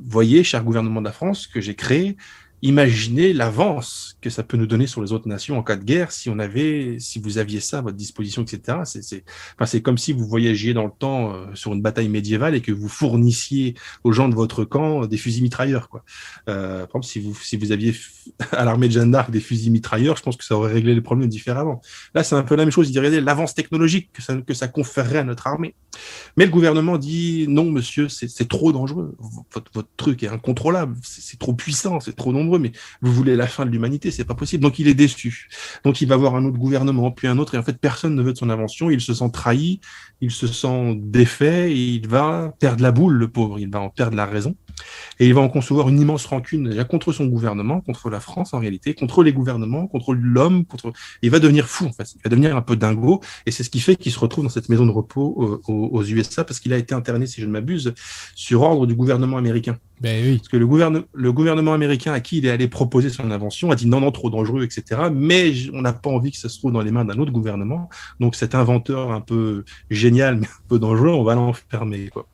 voyez, 0.00 0.44
cher 0.44 0.62
gouvernement 0.62 1.00
de 1.00 1.06
la 1.06 1.12
France, 1.12 1.46
que 1.46 1.60
j'ai 1.60 1.74
créé 1.74 2.16
imaginez 2.62 3.32
l'avance 3.32 4.16
que 4.20 4.30
ça 4.30 4.42
peut 4.42 4.56
nous 4.56 4.66
donner 4.66 4.86
sur 4.86 5.02
les 5.02 5.12
autres 5.12 5.28
nations 5.28 5.58
en 5.58 5.62
cas 5.62 5.76
de 5.76 5.84
guerre 5.84 6.10
si 6.12 6.30
on 6.30 6.38
avait, 6.38 6.96
si 6.98 7.18
vous 7.18 7.38
aviez 7.38 7.60
ça 7.60 7.78
à 7.78 7.80
votre 7.82 7.96
disposition, 7.96 8.42
etc. 8.42 8.78
C'est, 8.84 9.02
c'est, 9.02 9.24
enfin, 9.54 9.66
c'est 9.66 9.82
comme 9.82 9.98
si 9.98 10.12
vous 10.12 10.26
voyagiez 10.26 10.74
dans 10.74 10.84
le 10.84 10.92
temps 10.98 11.34
euh, 11.34 11.46
sur 11.54 11.72
une 11.74 11.82
bataille 11.82 12.08
médiévale 12.08 12.54
et 12.54 12.60
que 12.60 12.72
vous 12.72 12.88
fournissiez 12.88 13.74
aux 14.04 14.12
gens 14.12 14.28
de 14.28 14.34
votre 14.34 14.64
camp 14.64 15.06
des 15.06 15.16
fusils 15.16 15.42
mitrailleurs, 15.42 15.88
quoi. 15.88 16.04
Euh, 16.48 16.86
par 16.86 16.96
exemple, 16.96 17.06
si 17.06 17.20
vous, 17.20 17.34
si 17.34 17.56
vous 17.56 17.72
aviez 17.72 17.94
à 18.52 18.64
l'armée 18.64 18.88
de 18.88 18.92
Jeanne 18.92 19.10
d'Arc 19.10 19.30
des 19.30 19.40
fusils 19.40 19.70
mitrailleurs, 19.70 20.16
je 20.16 20.22
pense 20.22 20.36
que 20.36 20.44
ça 20.44 20.56
aurait 20.56 20.72
réglé 20.72 20.94
les 20.94 21.00
problèmes 21.00 21.28
différemment. 21.28 21.82
Là, 22.14 22.24
c'est 22.24 22.34
un 22.34 22.42
peu 22.42 22.56
la 22.56 22.64
même 22.64 22.72
chose. 22.72 22.88
Il 22.88 22.92
dirait 22.92 23.20
l'avance 23.20 23.54
technologique 23.54 24.10
que 24.12 24.22
ça, 24.22 24.34
que 24.36 24.54
ça 24.54 24.68
conférerait 24.68 25.18
à 25.18 25.24
notre 25.24 25.46
armée. 25.46 25.74
Mais 26.36 26.46
le 26.46 26.50
gouvernement 26.50 26.98
dit 26.98 27.46
non, 27.48 27.70
monsieur, 27.70 28.08
c'est, 28.08 28.28
c'est 28.28 28.48
trop 28.48 28.72
dangereux. 28.72 29.16
Votre, 29.52 29.86
truc 29.96 30.22
est 30.22 30.28
incontrôlable. 30.28 30.96
C'est 31.02 31.38
trop 31.38 31.54
puissant. 31.54 32.00
C'est 32.00 32.16
trop 32.16 32.32
nombreux 32.32 32.45
mais 32.58 32.72
vous 33.02 33.12
voulez 33.12 33.36
la 33.36 33.46
fin 33.46 33.64
de 33.64 33.70
l'humanité, 33.70 34.10
c'est 34.10 34.24
pas 34.24 34.34
possible. 34.34 34.62
Donc 34.62 34.78
il 34.78 34.88
est 34.88 34.94
déçu. 34.94 35.48
Donc 35.84 36.00
il 36.00 36.08
va 36.08 36.16
voir 36.16 36.36
un 36.36 36.44
autre 36.44 36.58
gouvernement, 36.58 37.10
puis 37.10 37.28
un 37.28 37.38
autre, 37.38 37.54
et 37.54 37.58
en 37.58 37.62
fait 37.62 37.78
personne 37.78 38.14
ne 38.14 38.22
veut 38.22 38.32
de 38.32 38.38
son 38.38 38.50
invention. 38.50 38.90
Il 38.90 39.00
se 39.00 39.14
sent 39.14 39.30
trahi, 39.32 39.80
il 40.20 40.30
se 40.30 40.46
sent 40.46 40.96
défait, 41.00 41.76
il 41.76 42.08
va 42.08 42.54
perdre 42.58 42.82
la 42.82 42.92
boule, 42.92 43.14
le 43.14 43.28
pauvre. 43.28 43.58
Il 43.58 43.70
va 43.70 43.80
en 43.80 43.90
perdre 43.90 44.16
la 44.16 44.26
raison. 44.26 44.56
Et 45.18 45.26
il 45.26 45.34
va 45.34 45.40
en 45.40 45.48
concevoir 45.48 45.88
une 45.88 46.00
immense 46.00 46.26
rancune 46.26 46.68
déjà 46.70 46.84
contre 46.84 47.12
son 47.12 47.26
gouvernement, 47.26 47.80
contre 47.80 48.10
la 48.10 48.20
France 48.20 48.54
en 48.54 48.58
réalité, 48.58 48.94
contre 48.94 49.22
les 49.22 49.32
gouvernements, 49.32 49.86
contre 49.86 50.14
l'homme, 50.14 50.64
contre. 50.64 50.92
Il 51.22 51.30
va 51.30 51.38
devenir 51.38 51.66
fou 51.68 51.86
en 51.86 51.92
fait. 51.92 52.14
Il 52.14 52.20
va 52.22 52.30
devenir 52.30 52.56
un 52.56 52.62
peu 52.62 52.76
dingo, 52.76 53.20
et 53.46 53.50
c'est 53.50 53.62
ce 53.62 53.70
qui 53.70 53.80
fait 53.80 53.96
qu'il 53.96 54.12
se 54.12 54.18
retrouve 54.18 54.44
dans 54.44 54.50
cette 54.50 54.68
maison 54.68 54.86
de 54.86 54.90
repos 54.90 55.60
aux, 55.66 55.72
aux 55.72 56.04
USA 56.04 56.44
parce 56.44 56.60
qu'il 56.60 56.72
a 56.72 56.78
été 56.78 56.94
interné, 56.94 57.26
si 57.26 57.40
je 57.40 57.46
ne 57.46 57.52
m'abuse, 57.52 57.94
sur 58.34 58.62
ordre 58.62 58.86
du 58.86 58.94
gouvernement 58.94 59.36
américain. 59.36 59.78
Ben 60.00 60.22
oui. 60.22 60.36
Parce 60.36 60.48
que 60.48 60.56
le, 60.56 60.66
gouverne 60.66 61.04
le 61.14 61.32
gouvernement 61.32 61.72
américain 61.72 62.12
à 62.12 62.20
qui 62.20 62.38
il 62.38 62.46
est 62.46 62.50
allé 62.50 62.68
proposer 62.68 63.08
son 63.08 63.30
invention 63.30 63.70
a 63.70 63.76
dit 63.76 63.86
non, 63.86 64.00
non, 64.00 64.12
trop 64.12 64.28
dangereux, 64.28 64.62
etc. 64.62 65.08
Mais 65.12 65.52
on 65.72 65.80
n'a 65.80 65.94
pas 65.94 66.10
envie 66.10 66.32
que 66.32 66.36
ça 66.36 66.48
se 66.48 66.58
trouve 66.58 66.72
dans 66.72 66.82
les 66.82 66.90
mains 66.90 67.04
d'un 67.04 67.18
autre 67.18 67.32
gouvernement. 67.32 67.88
Donc 68.20 68.34
cet 68.34 68.54
inventeur 68.54 69.10
un 69.10 69.22
peu 69.22 69.64
génial, 69.90 70.36
mais 70.36 70.46
un 70.46 70.68
peu 70.68 70.78
dangereux, 70.78 71.10
on 71.10 71.24
va 71.24 71.34
l'enfermer. 71.34 72.08
Quoi. 72.08 72.26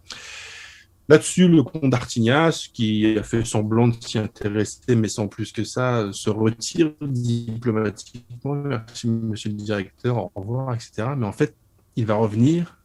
Là-dessus, 1.13 1.47
le 1.47 1.63
comte 1.63 1.91
d'Artignas, 1.91 2.71
qui 2.73 3.19
a 3.19 3.23
fait 3.23 3.45
semblant 3.45 3.89
de 3.89 3.95
s'y 4.01 4.17
intéresser, 4.17 4.97
mais 4.97 5.09
sans 5.09 5.29
plus 5.29 5.53
que 5.53 5.63
ça, 5.63 6.09
se 6.11 6.31
retire 6.31 6.93
diplomatiquement. 7.03 8.55
Merci, 8.55 9.09
monsieur 9.09 9.51
le 9.51 9.57
directeur, 9.57 10.17
au 10.17 10.33
revoir, 10.35 10.75
etc. 10.75 11.09
Mais 11.19 11.27
en 11.27 11.33
fait, 11.33 11.55
il 11.97 12.07
va 12.07 12.15
revenir 12.15 12.79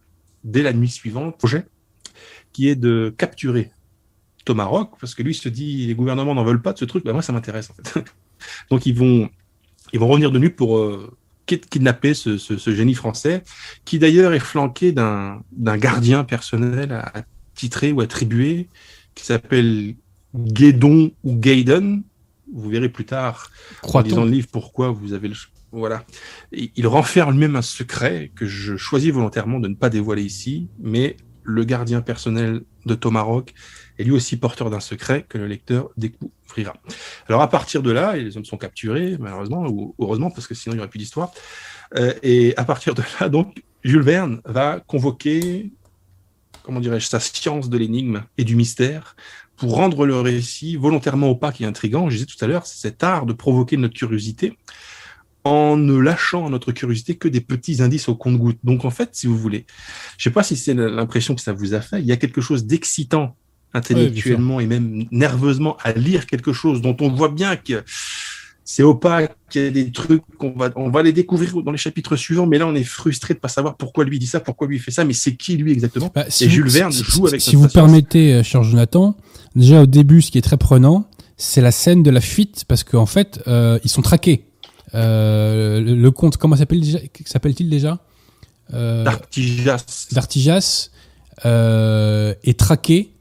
dès 0.44 0.62
la 0.62 0.74
nuit 0.74 0.90
suivante, 0.90 1.38
projet 1.38 1.68
qui 2.52 2.68
est 2.68 2.76
de 2.76 3.16
capturer 3.18 3.72
Thomas 4.44 4.66
Rock, 4.66 4.96
parce 5.00 5.16
que 5.16 5.24
lui 5.24 5.34
se 5.34 5.48
dit 5.48 5.88
les 5.88 5.96
gouvernements 5.96 6.36
n'en 6.36 6.44
veulent 6.44 6.62
pas 6.62 6.74
de 6.74 6.80
ce 6.80 6.86
truc, 6.86 7.06
ben 7.06 7.14
moi 7.14 7.22
ça 7.22 7.32
m'intéresse 7.32 7.70
en 7.70 7.76
fait. 7.76 8.04
Donc 8.70 8.86
ils 8.86 8.94
vont, 8.94 9.30
ils 9.94 10.02
vont 10.02 10.08
revenir 10.10 10.32
de 10.32 10.40
nuit 10.40 10.50
pour 10.50 10.80
euh, 10.80 11.16
kidnapper 11.46 12.14
ce, 12.14 12.38
ce, 12.38 12.58
ce, 12.58 12.76
génie 12.76 12.94
français, 12.94 13.46
qui 13.86 14.00
d'ailleurs 14.00 14.34
est 14.34 14.40
flanqué 14.40 14.92
d'un 14.92 15.42
gardien 15.78 16.26
personnel 16.26 16.92
à, 16.92 17.24
titré 17.58 17.92
ou 17.92 18.02
attribué, 18.02 18.70
qui 19.16 19.26
s'appelle 19.26 19.96
Guédon 20.36 21.12
ou 21.24 21.36
Gaydon. 21.36 22.04
Vous 22.54 22.70
verrez 22.70 22.90
plus 22.90 23.06
tard, 23.06 23.52
en 23.84 24.00
lisant 24.00 24.24
le 24.24 24.32
livre, 24.32 24.48
pourquoi 24.52 24.92
vous 24.92 25.14
avez 25.14 25.28
le... 25.28 25.36
Voilà. 25.74 26.06
il 26.54 26.88
renferme 26.88 27.32
lui-même 27.32 27.58
un 27.58 27.62
secret 27.62 28.32
que 28.34 28.46
je 28.46 28.78
choisis 28.78 29.12
volontairement 29.12 29.60
de 29.60 29.68
ne 29.68 29.76
pas 29.76 29.90
dévoiler 29.90 30.24
ici, 30.24 30.70
mais 30.80 31.18
le 31.44 31.64
gardien 31.66 32.02
personnel 32.02 32.62
de 32.86 32.96
Thomas 32.96 33.22
Rock 33.22 33.54
est 33.98 34.04
lui 34.04 34.12
aussi 34.12 34.38
porteur 34.38 34.70
d'un 34.70 34.80
secret 34.80 35.26
que 35.28 35.38
le 35.38 35.48
lecteur 35.48 35.90
découvrira. 35.98 36.74
Alors 37.28 37.42
à 37.42 37.50
partir 37.50 37.82
de 37.82 37.92
là, 37.92 38.16
les 38.16 38.38
hommes 38.38 38.46
sont 38.46 38.58
capturés, 38.58 39.18
malheureusement, 39.20 39.68
ou 39.68 39.96
heureusement, 40.00 40.30
parce 40.30 40.48
que 40.48 40.56
sinon 40.56 40.74
il 40.74 40.78
n'y 40.78 40.82
aurait 40.82 40.90
plus 40.90 41.00
d'histoire. 41.00 41.32
Euh, 41.96 42.14
et 42.22 42.56
à 42.58 42.66
partir 42.66 42.94
de 42.94 43.04
là, 43.20 43.30
donc, 43.30 43.64
Jules 43.84 44.02
Verne 44.02 44.42
va 44.46 44.82
convoquer, 44.86 45.72
comment 46.68 46.82
dirais-je, 46.82 47.08
sa 47.08 47.22
science 47.22 47.70
de 47.70 47.78
l'énigme 47.78 48.24
et 48.38 48.44
du 48.44 48.58
mystère 48.58 49.16
pour 49.56 49.76
rendre 49.76 50.06
le 50.06 50.20
récit 50.20 50.76
volontairement 50.76 51.32
opaque 51.32 51.62
et 51.62 51.66
intrigant. 51.66 52.10
Je 52.10 52.16
disais 52.16 52.26
tout 52.26 52.44
à 52.44 52.48
l'heure, 52.48 52.68
c'est 52.68 52.78
cet 52.78 53.06
art 53.06 53.26
de 53.26 53.32
provoquer 53.32 53.78
notre 53.78 53.94
curiosité 53.94 54.58
en 55.46 55.78
ne 55.78 55.98
lâchant 55.98 56.46
à 56.46 56.50
notre 56.50 56.74
curiosité 56.74 57.16
que 57.16 57.30
des 57.30 57.40
petits 57.40 57.82
indices 57.82 58.10
au 58.10 58.16
compte-gouttes. 58.16 58.60
Donc 58.66 58.84
en 58.84 58.90
fait, 58.90 59.12
si 59.14 59.28
vous 59.28 59.38
voulez, 59.38 59.66
je 60.18 60.28
ne 60.28 60.32
sais 60.32 60.34
pas 60.34 60.44
si 60.44 60.58
c'est 60.58 60.74
l'impression 60.74 61.36
que 61.36 61.42
ça 61.42 61.54
vous 61.54 61.74
a 61.74 61.80
fait, 61.80 62.02
il 62.02 62.06
y 62.06 62.12
a 62.12 62.18
quelque 62.18 62.42
chose 62.42 62.66
d'excitant 62.66 63.38
intellectuellement 63.74 64.60
et 64.60 64.68
même 64.68 65.06
nerveusement 65.12 65.78
à 65.84 65.94
lire 65.94 66.26
quelque 66.26 66.52
chose 66.52 66.82
dont 66.82 66.98
on 67.00 67.08
voit 67.08 67.30
bien 67.30 67.56
que 67.56 67.82
c'est 68.70 68.84
opaque, 68.84 69.34
qu'il 69.50 69.64
y 69.64 69.68
a 69.68 69.72
des 69.72 69.94
trucs 69.94 70.22
qu'on 70.38 70.52
va, 70.52 70.70
on 70.76 70.90
va 70.90 71.02
les 71.02 71.14
découvrir 71.14 71.64
dans 71.64 71.72
les 71.72 71.78
chapitres 71.78 72.18
suivants, 72.18 72.46
mais 72.46 72.58
là 72.58 72.68
on 72.68 72.76
est 72.76 72.84
frustré 72.84 73.34
de 73.34 73.40
pas 73.40 73.48
savoir 73.48 73.78
pourquoi 73.78 74.04
lui 74.04 74.20
dit 74.20 74.28
ça, 74.28 74.42
pourquoi 74.42 74.68
lui 74.68 74.78
fait 74.78 74.92
ça, 74.92 75.06
mais 75.06 75.14
c'est 75.14 75.38
qui 75.38 75.56
lui 75.56 75.72
exactement 75.72 76.12
bah, 76.14 76.26
si 76.28 76.44
Et 76.44 76.48
vous, 76.48 76.54
Jules 76.54 76.68
Verne 76.68 76.92
si, 76.92 77.02
joue 77.06 77.28
avec 77.28 77.40
Si 77.40 77.56
vous 77.56 77.70
permettez, 77.70 78.34
euh, 78.34 78.44
cher 78.44 78.64
Jonathan, 78.64 79.16
déjà 79.56 79.84
au 79.84 79.86
début, 79.86 80.22
ce 80.22 80.32
qui 80.32 80.38
est 80.38 80.42
très 80.42 80.58
prenant, 80.58 81.10
c'est 81.38 81.62
la 81.62 81.72
scène 81.72 82.04
de 82.04 82.12
la 82.12 82.20
fuite, 82.20 82.66
parce 82.68 82.84
qu'en 82.84 83.06
fait, 83.06 83.42
euh, 83.48 83.80
ils 83.86 83.90
sont 83.90 84.02
traqués. 84.02 84.44
Euh, 84.96 85.80
le, 85.80 85.96
le 85.96 86.12
comte, 86.12 86.36
comment 86.36 86.58
s'appelle-t-il 86.58 87.70
déjà 87.70 88.00
euh, 88.74 89.06
D'Artijas. 89.06 90.10
D'Artijas 90.12 90.92
euh, 91.46 92.34
est 92.44 92.60
traqué 92.60 93.14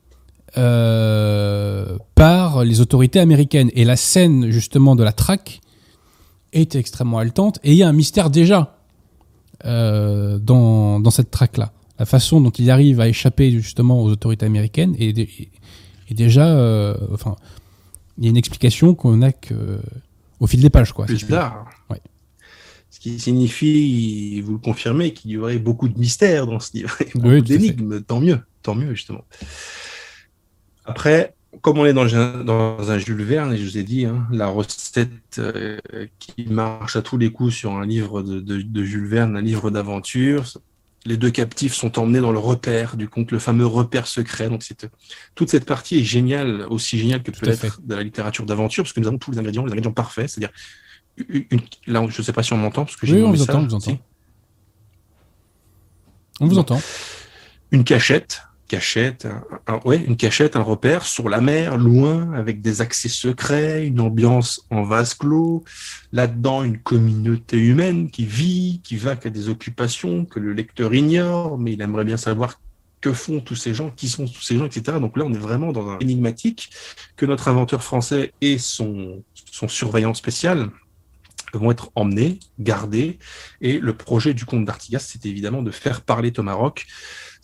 euh, 0.59 1.99
par 2.15 2.65
les 2.65 2.81
autorités 2.81 3.21
américaines. 3.21 3.71
Et 3.75 3.85
la 3.85 3.97
scène 3.97 4.51
justement 4.51 4.97
de 4.97 5.03
la 5.03 5.13
traque 5.13 5.61
est 6.53 6.75
extrêmement 6.75 7.19
haletante. 7.19 7.59
Et 7.65 7.73
il 7.73 7.79
y 7.79 7.83
a 7.83 7.89
un 7.89 7.93
mystère 7.93 8.31
déjà 8.31 8.79
euh, 9.65 10.39
dans, 10.39 11.01
dans 11.01 11.11
cette 11.11 11.31
traque-là. 11.31 11.73
La 11.99 12.07
façon 12.07 12.41
dont 12.41 12.51
il 12.51 12.71
arrive 12.71 13.01
à 13.01 13.09
échapper 13.09 13.51
justement 13.51 14.03
aux 14.03 14.11
autorités 14.11 14.47
américaines 14.47 14.95
est, 14.99 15.19
est, 15.19 15.49
est 16.09 16.15
déjà... 16.15 16.47
Euh, 16.49 16.95
enfin, 17.13 17.37
il 18.19 18.25
y 18.25 18.27
a 18.29 18.31
une 18.31 18.37
explication 18.37 18.95
qu'on 18.95 19.21
a 19.23 19.33
que, 19.33 19.79
au 20.41 20.47
fil 20.47 20.61
des 20.61 20.71
pages. 20.71 20.93
Quoi, 20.93 21.07
Plus 21.07 21.27
tard. 21.27 21.67
Ouais. 21.91 22.01
Ce 22.91 22.99
qui 22.99 23.19
signifie, 23.21 24.41
vous 24.41 24.53
le 24.53 24.59
confirmez, 24.59 25.13
qu'il 25.13 25.33
y 25.33 25.37
aurait 25.37 25.59
beaucoup 25.59 25.89
de 25.89 25.99
mystères 25.99 26.47
dans 26.47 26.61
ce 26.61 26.71
livre, 26.75 26.97
et 27.03 27.11
beaucoup 27.15 27.29
Oui, 27.29 27.43
d'énigmes. 27.43 28.01
Tant 28.01 28.21
mieux, 28.21 28.41
tant 28.63 28.75
mieux 28.75 28.95
justement. 28.95 29.25
Après, 30.87 31.35
comme 31.63 31.79
on 31.79 31.87
est 31.87 31.93
dans 31.93 32.15
un, 32.15 32.45
dans 32.45 32.91
un 32.91 32.99
Jules 32.99 33.23
Verne, 33.25 33.53
et 33.53 33.57
je 33.59 33.65
vous 33.65 33.79
ai 33.79 33.83
dit, 33.83 34.05
hein, 34.07 34.27
la 34.31 34.47
recette 34.47 35.11
euh, 35.39 35.79
qui 36.19 36.47
marche 36.47 36.97
à 36.97 37.03
tous 37.03 37.19
les 37.19 37.31
coups 37.33 37.55
sur 37.55 37.73
un 37.73 37.85
livre 37.87 38.23
de, 38.23 38.41
de- 38.41 38.63
de 38.63 38.85
Jules 38.85 39.07
Verne, 39.09 39.37
un 39.37 39.43
livre 39.43 39.71
d'aventure, 39.71 40.45
les 41.05 41.17
deux 41.17 41.31
captifs 41.31 41.73
sont 41.75 41.99
emmenés 41.99 42.21
dans 42.21 42.33
le 42.33 42.39
repère 42.39 42.97
du 42.97 43.09
conte, 43.09 43.31
le 43.31 43.39
fameux 43.39 43.67
repère 43.67 44.07
secret. 44.07 44.49
Donc, 44.49 44.65
toute 45.35 45.49
cette 45.51 45.65
partie 45.65 45.99
est 46.01 46.05
géniale, 46.05 46.67
aussi 46.69 46.99
géniale 46.99 47.23
que 47.23 47.31
peut 47.31 47.49
à 47.49 47.53
être 47.53 47.81
de 47.83 47.95
la 47.95 48.03
littérature 48.03 48.45
d'aventure, 48.45 48.83
parce 48.85 48.93
que 48.93 49.01
nous 49.01 49.07
avons 49.09 49.19
tous 49.19 49.31
les 49.31 49.39
ingrédients, 49.39 49.65
les 49.65 49.71
ingrédients 49.73 49.93
parfaits, 49.93 50.29
c'est-à-dire, 50.29 50.51
une- 51.29 51.61
là, 51.87 52.05
je 52.09 52.19
ne 52.21 52.25
sais 52.25 52.33
pas 52.33 52.43
si 52.43 52.53
on 52.53 52.57
m'entend, 52.59 52.85
parce 52.85 52.97
que 52.97 53.07
j'ai 53.07 53.15
Oui, 53.17 53.23
on 53.23 53.27
vous 53.27 53.33
message, 53.33 53.49
entend, 53.51 53.61
on 53.61 53.67
vous 53.67 53.75
entend. 53.75 53.99
On 56.41 56.47
vous 56.47 56.59
entend. 56.59 56.81
une 57.71 57.83
cachette, 57.85 58.43
cachette, 58.67 59.27
un- 59.67 59.81
une 59.91 60.17
cachette, 60.17 60.57
un 60.57 60.63
repère 60.63 61.05
sur 61.05 61.29
la 61.29 61.41
mer, 61.41 61.77
loin, 61.79 62.33
avec 62.35 62.61
des 62.61 62.81
accès 62.81 63.09
secrets, 63.09 63.87
une 63.87 64.01
ambiance 64.01 64.67
en 64.71 64.83
vase 64.83 65.15
clos, 65.15 65.65
là-dedans 66.13 66.65
une 66.65 66.79
communauté 66.79 67.57
humaine 67.59 68.11
qui 68.11 68.25
vit, 68.27 68.81
qui 68.85 68.97
va, 68.97 69.13
a 69.13 69.15
des 69.31 69.49
occupations 69.49 70.25
que 70.25 70.39
le 70.41 70.53
lecteur 70.53 70.95
ignore, 70.95 71.59
mais 71.59 71.73
il 71.73 71.81
aimerait 71.83 72.05
bien 72.05 72.17
savoir 72.17 72.61
que 73.01 73.13
font 73.13 73.41
tous 73.41 73.57
ces 73.57 73.75
gens, 73.75 73.91
qui 73.91 74.09
sont 74.09 74.27
tous 74.27 74.43
ces 74.43 74.57
gens, 74.59 74.65
etc. 74.65 74.99
Donc 75.01 75.17
là, 75.17 75.25
on 75.27 75.33
est 75.33 75.39
vraiment 75.39 75.71
dans 75.73 75.89
un 75.91 75.99
énigmatique 75.99 76.71
que 77.17 77.27
notre 77.27 77.49
inventeur 77.49 77.83
français 77.83 78.33
et 78.41 78.59
son, 78.59 79.23
son 79.53 79.69
surveillant 79.69 80.15
spécial 80.15 80.71
vont 81.53 81.71
être 81.71 81.91
emmenés, 81.95 82.41
gardés, 82.59 83.19
et 83.61 83.79
le 83.79 83.97
projet 83.97 84.35
du 84.35 84.45
comte 84.45 84.65
d'Artigas, 84.65 84.99
c'est 84.99 85.25
évidemment 85.27 85.63
de 85.63 85.71
faire 85.71 86.01
parler 86.03 86.33
Thomas 86.33 86.55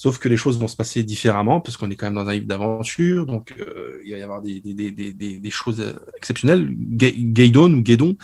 Sauf 0.02 0.18
que 0.18 0.28
les 0.28 0.36
choses 0.36 0.58
vont 0.58 0.66
se 0.66 0.74
passer 0.74 1.04
différemment, 1.04 1.60
parce 1.60 1.76
qu'on 1.76 1.88
est 1.88 1.94
quand 1.94 2.06
même 2.06 2.16
dans 2.16 2.28
un 2.28 2.32
livre 2.32 2.48
d'aventure, 2.48 3.24
donc 3.24 3.54
euh, 3.60 4.00
il 4.04 4.10
va 4.10 4.18
y 4.18 4.22
avoir 4.22 4.42
des, 4.42 4.58
des, 4.60 4.90
des, 4.90 5.12
des, 5.12 5.50
choses 5.50 5.80
euh, 5.80 5.92
exceptionnelles. 6.16 6.68
Ga- 6.76 7.14
Gaydon 7.16 7.72
ou 7.72 7.82
Guédon, 7.82 8.16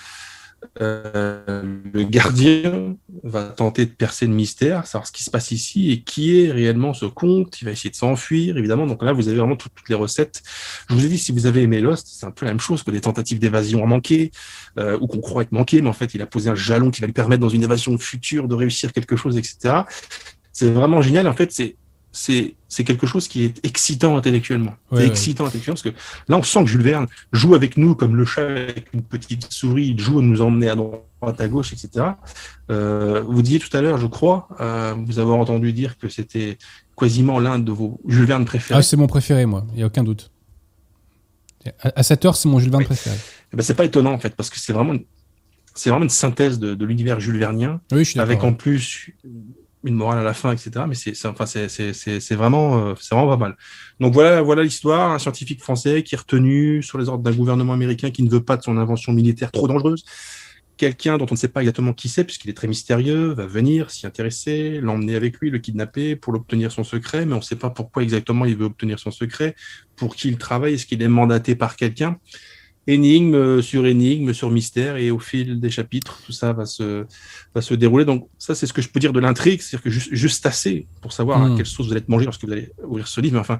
euh, 0.82 1.62
le 1.92 2.02
gardien, 2.02 2.96
va 3.22 3.44
tenter 3.44 3.86
de 3.86 3.92
percer 3.92 4.26
le 4.26 4.32
mystère, 4.32 4.88
savoir 4.88 5.06
ce 5.06 5.12
qui 5.12 5.22
se 5.22 5.30
passe 5.30 5.52
ici 5.52 5.92
et 5.92 6.02
qui 6.02 6.40
est 6.40 6.50
réellement 6.50 6.94
ce 6.94 7.06
comte. 7.06 7.60
Il 7.60 7.66
va 7.66 7.70
essayer 7.70 7.90
de 7.90 7.94
s'enfuir, 7.94 8.58
évidemment. 8.58 8.88
Donc 8.88 9.04
là, 9.04 9.12
vous 9.12 9.28
avez 9.28 9.36
vraiment 9.36 9.54
toutes, 9.54 9.70
les 9.88 9.94
recettes. 9.94 10.42
Je 10.88 10.94
vous 10.94 11.04
ai 11.06 11.08
dit, 11.08 11.16
si 11.16 11.30
vous 11.30 11.46
avez 11.46 11.62
aimé 11.62 11.80
Lost, 11.80 12.08
c'est 12.10 12.26
un 12.26 12.32
peu 12.32 12.44
la 12.44 12.50
même 12.50 12.58
chose 12.58 12.82
que 12.82 12.90
des 12.90 13.00
tentatives 13.00 13.38
d'évasion 13.38 13.84
ont 13.84 13.86
manqué, 13.86 14.32
euh, 14.80 14.98
ou 15.00 15.06
qu'on 15.06 15.20
croit 15.20 15.42
être 15.42 15.52
manqué, 15.52 15.80
mais 15.80 15.88
en 15.88 15.92
fait, 15.92 16.12
il 16.14 16.22
a 16.22 16.26
posé 16.26 16.50
un 16.50 16.56
jalon 16.56 16.90
qui 16.90 17.00
va 17.02 17.06
lui 17.06 17.14
permettre, 17.14 17.40
dans 17.40 17.48
une 17.48 17.62
évasion 17.62 17.96
future, 17.98 18.48
de 18.48 18.56
réussir 18.56 18.92
quelque 18.92 19.14
chose, 19.14 19.38
etc. 19.38 19.84
C'est 20.52 20.70
vraiment 20.70 21.02
génial. 21.02 21.26
En 21.28 21.34
fait, 21.34 21.52
c'est 21.52 21.76
c'est 22.10 22.54
c'est 22.68 22.84
quelque 22.84 23.06
chose 23.06 23.28
qui 23.28 23.44
est 23.44 23.64
excitant 23.64 24.16
intellectuellement. 24.16 24.70
Ouais, 24.72 24.76
c'est 24.92 24.96
ouais. 24.98 25.06
excitant 25.06 25.44
intellectuellement 25.46 25.80
parce 25.82 25.94
que 25.94 26.00
là, 26.28 26.36
on 26.38 26.42
sent 26.42 26.64
que 26.64 26.70
Jules 26.70 26.82
Verne 26.82 27.06
joue 27.32 27.54
avec 27.54 27.76
nous 27.76 27.94
comme 27.94 28.16
le 28.16 28.24
chat 28.24 28.42
avec 28.46 28.92
une 28.94 29.02
petite 29.02 29.52
souris. 29.52 29.88
Il 29.88 30.00
joue 30.00 30.18
à 30.18 30.22
nous 30.22 30.40
emmener 30.40 30.68
à 30.70 30.74
droite, 30.74 31.04
à 31.40 31.48
gauche, 31.48 31.72
etc. 31.72 32.06
Euh, 32.70 33.22
vous 33.26 33.42
disiez 33.42 33.58
tout 33.60 33.74
à 33.76 33.82
l'heure, 33.82 33.98
je 33.98 34.06
crois, 34.06 34.48
euh, 34.60 34.94
vous 35.06 35.18
avez 35.18 35.30
entendu 35.30 35.72
dire 35.72 35.98
que 35.98 36.08
c'était 36.08 36.56
quasiment 36.98 37.38
l'un 37.38 37.58
de 37.58 37.70
vos 37.70 38.00
Jules 38.08 38.24
Verne 38.26 38.44
préférés. 38.44 38.78
Ah, 38.78 38.82
c'est 38.82 38.96
mon 38.96 39.06
préféré, 39.06 39.46
moi. 39.46 39.66
Il 39.72 39.76
n'y 39.76 39.82
a 39.82 39.86
aucun 39.86 40.02
doute. 40.02 40.30
À, 41.82 41.92
à 42.00 42.02
cette 42.02 42.24
heure, 42.24 42.36
c'est 42.36 42.48
mon 42.48 42.58
Jules 42.58 42.70
Verne 42.70 42.82
Oui. 42.82 42.86
préféré. 42.86 43.16
Eh 43.52 43.56
ben, 43.56 43.62
c'est 43.62 43.74
pas 43.74 43.84
étonnant 43.84 44.12
en 44.12 44.18
fait 44.18 44.34
parce 44.34 44.48
que 44.50 44.58
c'est 44.58 44.72
vraiment 44.72 44.94
une, 44.94 45.04
c'est 45.74 45.90
vraiment 45.90 46.04
une 46.04 46.10
synthèse 46.10 46.58
de, 46.58 46.74
de 46.74 46.84
l'univers 46.86 47.20
Jules 47.20 47.38
Vernien 47.38 47.80
Oui, 47.92 48.10
avec 48.16 48.42
en 48.44 48.54
plus 48.54 49.10
une 49.88 49.94
morale 49.94 50.18
à 50.18 50.22
la 50.22 50.34
fin, 50.34 50.52
etc. 50.52 50.70
Mais 50.88 50.94
c'est 50.94 51.26
enfin, 51.26 51.46
c'est- 51.46 52.34
vraiment, 52.34 52.88
euh, 52.90 52.94
c'est 53.00 53.14
vraiment 53.14 53.28
pas 53.28 53.36
mal. 53.36 53.56
Donc 54.00 54.12
voilà, 54.14 54.42
voilà 54.42 54.62
l'histoire. 54.62 55.10
Un 55.12 55.18
scientifique 55.18 55.60
français 55.60 56.02
qui 56.02 56.14
est 56.14 56.18
retenu 56.18 56.82
sur 56.82 56.98
les 56.98 57.08
ordres 57.08 57.24
d'un 57.24 57.32
gouvernement 57.32 57.72
américain 57.72 58.10
qui 58.10 58.22
ne 58.22 58.30
veut 58.30 58.44
pas 58.44 58.56
de 58.56 58.62
son 58.62 58.76
invention 58.76 59.12
militaire 59.12 59.50
trop 59.50 59.66
dangereuse. 59.66 60.04
Quelqu'un 60.76 61.18
dont 61.18 61.26
on 61.28 61.34
ne 61.34 61.38
sait 61.38 61.48
pas 61.48 61.60
exactement 61.60 61.92
qui 61.92 62.08
c'est, 62.08 62.22
puisqu'il 62.22 62.50
est 62.50 62.54
très 62.54 62.68
mystérieux, 62.68 63.32
va 63.32 63.46
venir 63.46 63.90
s'y 63.90 64.06
intéresser, 64.06 64.80
l'emmener 64.80 65.16
avec 65.16 65.38
lui, 65.38 65.50
le 65.50 65.58
kidnapper 65.58 66.14
pour 66.14 66.32
l'obtenir 66.32 66.70
son 66.70 66.84
secret, 66.84 67.26
mais 67.26 67.32
on 67.32 67.38
ne 67.38 67.42
sait 67.42 67.56
pas 67.56 67.70
pourquoi 67.70 68.04
exactement 68.04 68.44
il 68.44 68.56
veut 68.56 68.66
obtenir 68.66 69.00
son 69.00 69.10
secret, 69.10 69.56
pour 69.96 70.14
qui 70.14 70.28
il 70.28 70.38
travaille, 70.38 70.74
est-ce 70.74 70.86
qu'il 70.86 71.02
est 71.02 71.08
mandaté 71.08 71.56
par 71.56 71.74
quelqu'un 71.74 72.18
énigme 72.88 73.60
sur 73.62 73.86
énigme 73.86 74.32
sur 74.32 74.50
mystère 74.50 74.96
et 74.96 75.10
au 75.10 75.18
fil 75.18 75.60
des 75.60 75.70
chapitres 75.70 76.20
tout 76.24 76.32
ça 76.32 76.52
va 76.54 76.64
se 76.66 77.04
va 77.54 77.60
se 77.60 77.74
dérouler 77.74 78.04
donc 78.04 78.26
ça 78.38 78.54
c'est 78.54 78.66
ce 78.66 78.72
que 78.72 78.80
je 78.82 78.88
peux 78.88 78.98
dire 78.98 79.12
de 79.12 79.20
l'intrigue 79.20 79.60
c'est-à-dire 79.60 79.82
que 79.84 79.90
juste, 79.90 80.08
juste 80.10 80.46
assez 80.46 80.86
pour 81.02 81.12
savoir 81.12 81.38
Mm. 81.38 81.52
à 81.52 81.56
quelle 81.56 81.66
sauce 81.66 81.86
vous 81.86 81.92
allez 81.92 82.00
être 82.00 82.08
mangé 82.08 82.24
lorsque 82.24 82.44
vous 82.44 82.52
allez 82.52 82.70
ouvrir 82.86 83.06
ce 83.06 83.20
livre 83.20 83.34
mais 83.34 83.40
enfin 83.40 83.58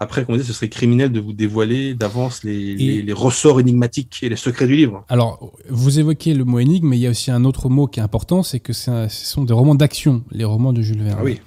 après 0.00 0.24
comme 0.24 0.34
on 0.34 0.38
dit 0.38 0.44
ce 0.44 0.52
serait 0.54 0.70
criminel 0.70 1.12
de 1.12 1.20
vous 1.20 1.32
dévoiler 1.34 1.94
d'avance 1.94 2.42
les, 2.42 2.74
les, 2.74 3.02
les 3.02 3.12
ressorts 3.12 3.60
énigmatiques 3.60 4.18
et 4.22 4.28
les 4.30 4.36
secrets 4.36 4.66
du 4.66 4.74
livre 4.76 5.04
Alors, 5.08 5.52
vous 5.68 5.98
évoquez 5.98 6.32
le 6.34 6.44
mot 6.44 6.58
énigme, 6.58 6.88
mais 6.88 6.96
il 6.96 7.00
y 7.02 7.06
a 7.06 7.10
aussi 7.10 7.30
un 7.30 7.44
autre 7.44 7.68
mot 7.68 7.86
qui 7.86 8.00
est 8.00 8.02
important, 8.02 8.42
c'est 8.42 8.60
que 8.60 8.72
c'est 8.72 8.90
un- 8.90 9.08
ce 9.10 9.26
sont 9.26 9.44
des 9.44 9.52
romans 9.52 9.74
d'action, 9.74 10.24
les 10.32 10.44
romans 10.44 10.72
de 10.72 10.80
Jules 10.80 11.02
Verne. 11.02 11.18
ah 11.20 11.24
oui 11.24 11.38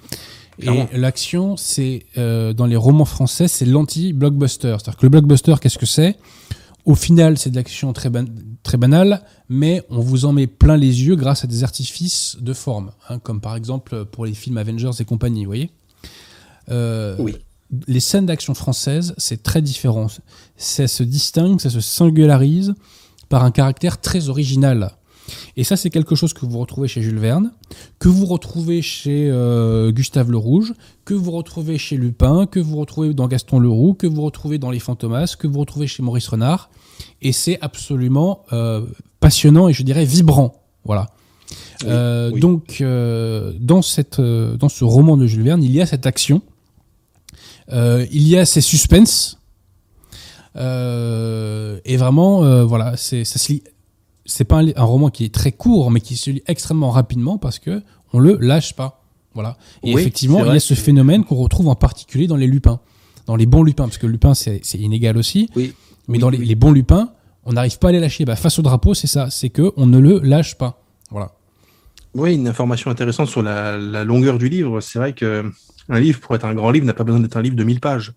Et 0.60 0.96
l'action, 0.96 1.56
c'est 1.56 2.06
euh, 2.16 2.52
dans 2.52 2.66
les 2.66 2.76
romans 2.76 3.04
français, 3.04 3.48
c'est 3.48 3.64
l'anti-blockbuster. 3.66 4.76
C'est-à-dire 4.78 4.96
que 4.98 5.06
le 5.06 5.10
blockbuster, 5.10 5.54
qu'est-ce 5.60 5.78
que 5.78 5.86
c'est? 5.86 6.16
Au 6.84 6.94
final, 6.94 7.38
c'est 7.38 7.50
de 7.50 7.56
l'action 7.56 7.92
très, 7.94 8.10
ban- 8.10 8.26
très 8.62 8.76
banale, 8.76 9.22
mais 9.48 9.82
on 9.88 10.00
vous 10.00 10.26
en 10.26 10.32
met 10.32 10.46
plein 10.46 10.76
les 10.76 11.02
yeux 11.04 11.16
grâce 11.16 11.42
à 11.44 11.46
des 11.46 11.64
artifices 11.64 12.36
de 12.40 12.52
forme, 12.52 12.92
hein, 13.08 13.18
comme 13.18 13.40
par 13.40 13.56
exemple 13.56 14.04
pour 14.04 14.26
les 14.26 14.34
films 14.34 14.58
Avengers 14.58 14.90
et 15.00 15.04
compagnie, 15.04 15.44
vous 15.44 15.50
voyez 15.50 15.70
Euh, 16.70 17.16
Oui. 17.18 17.36
Les 17.88 18.00
scènes 18.00 18.26
d'action 18.26 18.54
françaises, 18.54 19.14
c'est 19.18 19.42
très 19.42 19.60
différent. 19.62 20.06
Ça 20.56 20.86
se 20.86 21.02
distingue, 21.02 21.60
ça 21.60 21.70
se 21.70 21.80
singularise 21.80 22.74
par 23.28 23.42
un 23.44 23.50
caractère 23.50 24.00
très 24.00 24.28
original. 24.28 24.92
Et 25.56 25.64
ça, 25.64 25.76
c'est 25.76 25.90
quelque 25.90 26.14
chose 26.14 26.32
que 26.32 26.44
vous 26.44 26.58
retrouvez 26.58 26.88
chez 26.88 27.02
Jules 27.02 27.18
Verne, 27.18 27.52
que 27.98 28.08
vous 28.08 28.26
retrouvez 28.26 28.82
chez 28.82 29.28
euh, 29.30 29.90
Gustave 29.90 30.30
Le 30.30 30.36
Rouge, 30.36 30.74
que 31.04 31.14
vous 31.14 31.30
retrouvez 31.30 31.78
chez 31.78 31.96
Lupin, 31.96 32.46
que 32.46 32.60
vous 32.60 32.76
retrouvez 32.76 33.14
dans 33.14 33.28
Gaston 33.28 33.58
Leroux, 33.58 33.94
que 33.94 34.06
vous 34.06 34.22
retrouvez 34.22 34.58
dans 34.58 34.70
Les 34.70 34.78
Fantomas, 34.78 35.36
que 35.38 35.46
vous 35.46 35.60
retrouvez 35.60 35.86
chez 35.86 36.02
Maurice 36.02 36.28
Renard. 36.28 36.70
Et 37.22 37.32
c'est 37.32 37.58
absolument 37.60 38.44
euh, 38.52 38.84
passionnant 39.20 39.68
et 39.68 39.72
je 39.72 39.82
dirais 39.82 40.04
vibrant. 40.04 40.54
Voilà. 40.84 41.10
Oui, 41.82 41.88
Euh, 41.88 42.30
oui. 42.32 42.40
Donc, 42.40 42.82
dans, 43.60 43.82
cette, 43.82 44.20
dans 44.20 44.68
ce 44.68 44.84
roman 44.84 45.16
de 45.16 45.26
Jules 45.26 45.42
Verne, 45.42 45.62
il 45.62 45.72
y 45.72 45.80
a 45.80 45.86
cette 45.86 46.06
action, 46.06 46.42
il 47.70 48.28
y 48.28 48.36
a 48.36 48.44
ces 48.44 48.60
suspens, 48.60 49.36
euh, 50.56 51.80
et 51.84 51.96
vraiment, 51.96 52.44
euh, 52.44 52.64
voilà, 52.64 52.96
c'est 52.96 53.24
ça 53.24 53.38
se 53.38 53.52
lit. 53.52 53.62
C'est 54.26 54.44
pas 54.44 54.62
un, 54.62 54.84
roman 54.84 55.10
qui 55.10 55.24
est 55.24 55.34
très 55.34 55.52
court, 55.52 55.90
mais 55.90 56.00
qui 56.00 56.16
se 56.16 56.30
lit 56.30 56.42
extrêmement 56.46 56.90
rapidement 56.90 57.38
parce 57.38 57.58
que 57.58 57.82
on 58.12 58.18
le 58.18 58.38
lâche 58.40 58.74
pas. 58.74 59.02
Voilà. 59.34 59.56
Et 59.82 59.94
Oui, 59.94 60.00
effectivement, 60.00 60.44
il 60.44 60.52
y 60.52 60.56
a 60.56 60.60
ce 60.60 60.74
phénomène 60.74 61.24
qu'on 61.24 61.36
retrouve 61.36 61.68
en 61.68 61.74
particulier 61.74 62.26
dans 62.26 62.36
les 62.36 62.46
lupins, 62.46 62.80
dans 63.26 63.36
les 63.36 63.46
bons 63.46 63.62
lupins, 63.62 63.84
parce 63.84 63.98
que 63.98 64.06
Lupin 64.06 64.34
c'est 64.34 64.60
inégal 64.74 65.16
aussi. 65.16 65.50
Oui. 65.56 65.74
Mais 66.08 66.14
Oui, 66.14 66.18
dans 66.20 66.30
les, 66.30 66.54
bons 66.54 66.72
lupins, 66.72 67.10
on 67.44 67.54
n'arrive 67.54 67.78
pas 67.78 67.88
à 67.88 67.92
les 67.92 68.00
lâcher. 68.00 68.24
Bah, 68.24 68.36
face 68.36 68.58
au 68.58 68.62
drapeau, 68.62 68.94
c'est 68.94 69.06
ça, 69.06 69.30
c'est 69.30 69.48
que 69.48 69.72
on 69.76 69.86
ne 69.86 69.98
le 69.98 70.20
lâche 70.20 70.54
pas. 70.56 70.82
Voilà. 71.10 71.32
Oui, 72.14 72.34
une 72.34 72.46
information 72.46 72.90
intéressante 72.90 73.28
sur 73.28 73.42
la, 73.42 73.76
la 73.76 74.04
longueur 74.04 74.38
du 74.38 74.48
livre. 74.48 74.80
C'est 74.80 74.98
vrai 74.98 75.14
que 75.14 75.50
un 75.88 76.00
livre, 76.00 76.20
pour 76.20 76.34
être 76.34 76.44
un 76.44 76.54
grand 76.54 76.70
livre, 76.70 76.86
n'a 76.86 76.94
pas 76.94 77.04
besoin 77.04 77.20
d'être 77.20 77.36
un 77.36 77.42
livre 77.42 77.56
de 77.56 77.64
1000 77.64 77.80
pages. 77.80 78.14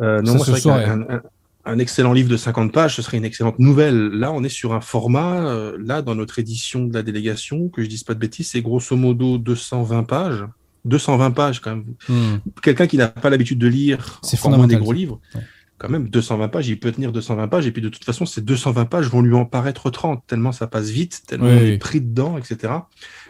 Euh, 0.00 0.24
Ça 0.24 0.32
non, 0.32 0.38
se 0.38 0.54
c'est 0.54 0.68
vrai 0.68 0.84
un, 0.84 1.22
un 1.70 1.78
excellent 1.78 2.12
livre 2.12 2.28
de 2.28 2.36
50 2.36 2.72
pages, 2.72 2.96
ce 2.96 3.02
serait 3.02 3.16
une 3.18 3.24
excellente 3.24 3.58
nouvelle. 3.58 3.96
Là, 4.10 4.32
on 4.32 4.42
est 4.44 4.48
sur 4.48 4.72
un 4.74 4.80
format, 4.80 5.46
euh, 5.48 5.76
là, 5.82 6.02
dans 6.02 6.14
notre 6.14 6.38
édition 6.38 6.84
de 6.84 6.92
la 6.94 7.02
délégation, 7.02 7.68
que 7.68 7.82
je 7.82 7.88
dise 7.88 8.02
pas 8.04 8.14
de 8.14 8.18
bêtises, 8.18 8.48
c'est 8.50 8.60
grosso 8.62 8.96
modo 8.96 9.38
220 9.38 10.04
pages. 10.04 10.44
220 10.86 11.30
pages, 11.32 11.60
quand 11.60 11.76
même. 11.76 12.40
Quelqu'un 12.62 12.86
qui 12.86 12.96
n'a 12.96 13.08
pas 13.08 13.30
l'habitude 13.30 13.58
de 13.58 13.68
lire, 13.68 14.18
C'est 14.22 14.42
moins 14.44 14.66
des 14.66 14.76
gros 14.76 14.92
livres, 14.92 15.20
Ouais. 15.34 15.42
quand 15.78 15.88
même, 15.90 16.08
220 16.08 16.48
pages, 16.48 16.68
il 16.68 16.78
peut 16.80 16.90
tenir 16.90 17.12
220 17.12 17.48
pages, 17.48 17.66
et 17.66 17.70
puis 17.70 17.82
de 17.82 17.88
toute 17.90 18.04
façon, 18.04 18.24
ces 18.26 18.40
220 18.40 18.86
pages 18.86 19.06
vont 19.06 19.20
lui 19.20 19.34
en 19.34 19.44
paraître 19.44 19.90
30, 19.90 20.22
tellement 20.26 20.52
ça 20.52 20.66
passe 20.66 20.88
vite, 20.88 21.22
tellement 21.26 21.46
Oui, 21.46 21.58
on 21.60 21.66
est 21.66 21.78
pris 21.78 22.00
dedans, 22.00 22.38
etc. 22.38 22.72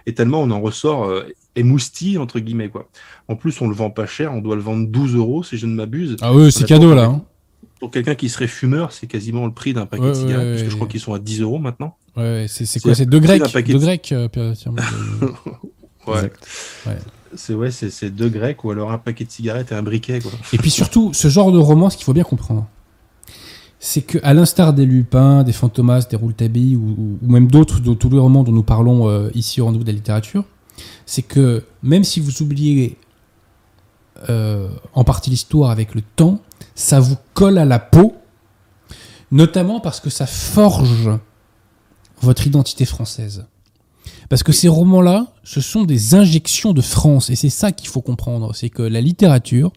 Et 0.07 0.15
tellement 0.15 0.41
on 0.43 0.51
en 0.53 0.61
ressort 0.61 1.05
euh, 1.05 1.25
émoustillé, 1.57 2.19
entre 2.19 2.39
guillemets, 2.39 2.69
quoi. 2.69 2.89
En 3.29 3.35
plus, 3.37 3.61
on 3.61 3.69
le 3.69 3.75
vend 3.75 3.91
pas 3.91 4.07
cher, 4.07 4.33
on 4.33 4.41
doit 4.41 4.55
le 4.57 4.63
vendre 4.63 4.87
12 4.89 5.17
euros, 5.17 5.43
si 5.43 5.59
je 5.59 5.67
ne 5.67 5.75
m'abuse. 5.75 6.17
Ah 6.23 6.33
oui, 6.33 6.51
c'est 6.53 6.65
cadeau 6.67 6.95
là. 6.95 7.07
hein. 7.07 7.23
Pour 7.81 7.91
quelqu'un 7.91 8.15
qui 8.15 8.29
serait 8.29 8.47
fumeur, 8.47 8.93
c'est 8.93 9.07
quasiment 9.07 9.47
le 9.47 9.53
prix 9.53 9.73
d'un 9.73 9.87
paquet 9.87 10.03
Ouais, 10.05 10.09
de 10.11 10.15
cigarettes, 10.15 10.39
ouais, 10.39 10.51
parce 10.51 10.61
que 10.61 10.65
ouais, 10.67 10.71
je 10.71 10.75
crois 10.77 10.87
ouais. 10.87 10.91
qu'ils 10.93 11.01
sont 11.01 11.15
à 11.15 11.19
10 11.19 11.41
euros 11.41 11.59
maintenant. 11.59 11.97
Ouais, 12.17 12.23
ouais, 12.23 12.47
c'est 12.49 12.81
quoi 12.81 12.95
C'est 12.95 13.07
deux 13.07 13.21
grecs? 13.21 13.43
Deux 13.43 13.63
de- 13.73 13.79
grecs. 13.79 14.05
C'est 17.37 17.55
ouais, 17.55 17.71
c'est 17.71 17.91
c'est 17.91 18.11
deux 18.11 18.29
grecs 18.29 18.65
ou 18.65 18.71
alors 18.73 18.91
un 18.91 18.99
paquet 18.99 19.25
de 19.25 19.31
cigarettes 19.31 19.71
et 19.71 19.75
un 19.77 19.83
briquet, 19.83 20.19
quoi. 20.21 20.33
Et 20.53 20.59
puis 20.59 20.71
surtout, 20.71 21.13
ce 21.15 21.29
genre 21.29 21.53
de 21.53 21.59
roman, 21.59 21.89
ce 21.89 21.97
qu'il 21.97 22.05
faut 22.05 22.13
bien 22.13 22.25
comprendre, 22.25 22.67
c'est 23.79 24.03
que 24.03 24.19
à 24.25 24.35
l'instar 24.35 24.73
des 24.73 24.85
Lupin, 24.85 25.45
des 25.45 25.53
Fantomas, 25.53 26.07
des 26.11 26.17
Rouletabille 26.17 26.75
ou, 26.77 27.19
ou 27.23 27.31
même 27.31 27.47
d'autres, 27.49 27.81
de 27.81 27.95
tous 27.95 28.11
les 28.11 28.19
romans 28.19 28.43
dont 28.43 28.51
nous 28.53 28.65
parlons 28.65 29.09
euh, 29.09 29.31
ici 29.35 29.61
au 29.61 29.67
rendez-vous 29.67 29.85
de 29.85 29.89
la 29.91 29.95
littérature, 29.95 30.45
c'est 31.07 31.23
que 31.23 31.63
même 31.85 32.03
si 32.03 32.19
vous 32.19 32.43
oubliez 32.43 32.97
euh, 34.29 34.69
en 34.93 35.05
partie 35.05 35.31
l'histoire 35.31 35.71
avec 35.71 35.95
le 35.95 36.03
temps, 36.17 36.41
ça 36.75 37.01
vous 37.01 37.17
colle 37.35 37.59
à 37.59 37.65
la 37.65 37.79
peau, 37.79 38.15
notamment 39.31 39.81
parce 39.81 40.01
que 40.01 40.11
ça 40.11 40.27
forge 40.27 41.11
votre 42.21 42.47
identité 42.47 42.85
française. 42.85 43.47
Parce 44.29 44.43
que 44.43 44.53
ces 44.53 44.69
romans-là, 44.69 45.27
ce 45.43 45.61
sont 45.61 45.85
des 45.85 46.15
injections 46.15 46.73
de 46.73 46.81
France, 46.81 47.31
et 47.31 47.37
c'est 47.37 47.51
ça 47.51 47.73
qu'il 47.73 47.89
faut 47.89 48.03
comprendre, 48.03 48.55
c'est 48.55 48.71
que 48.71 48.83
la 48.83 49.01
littérature 49.01 49.73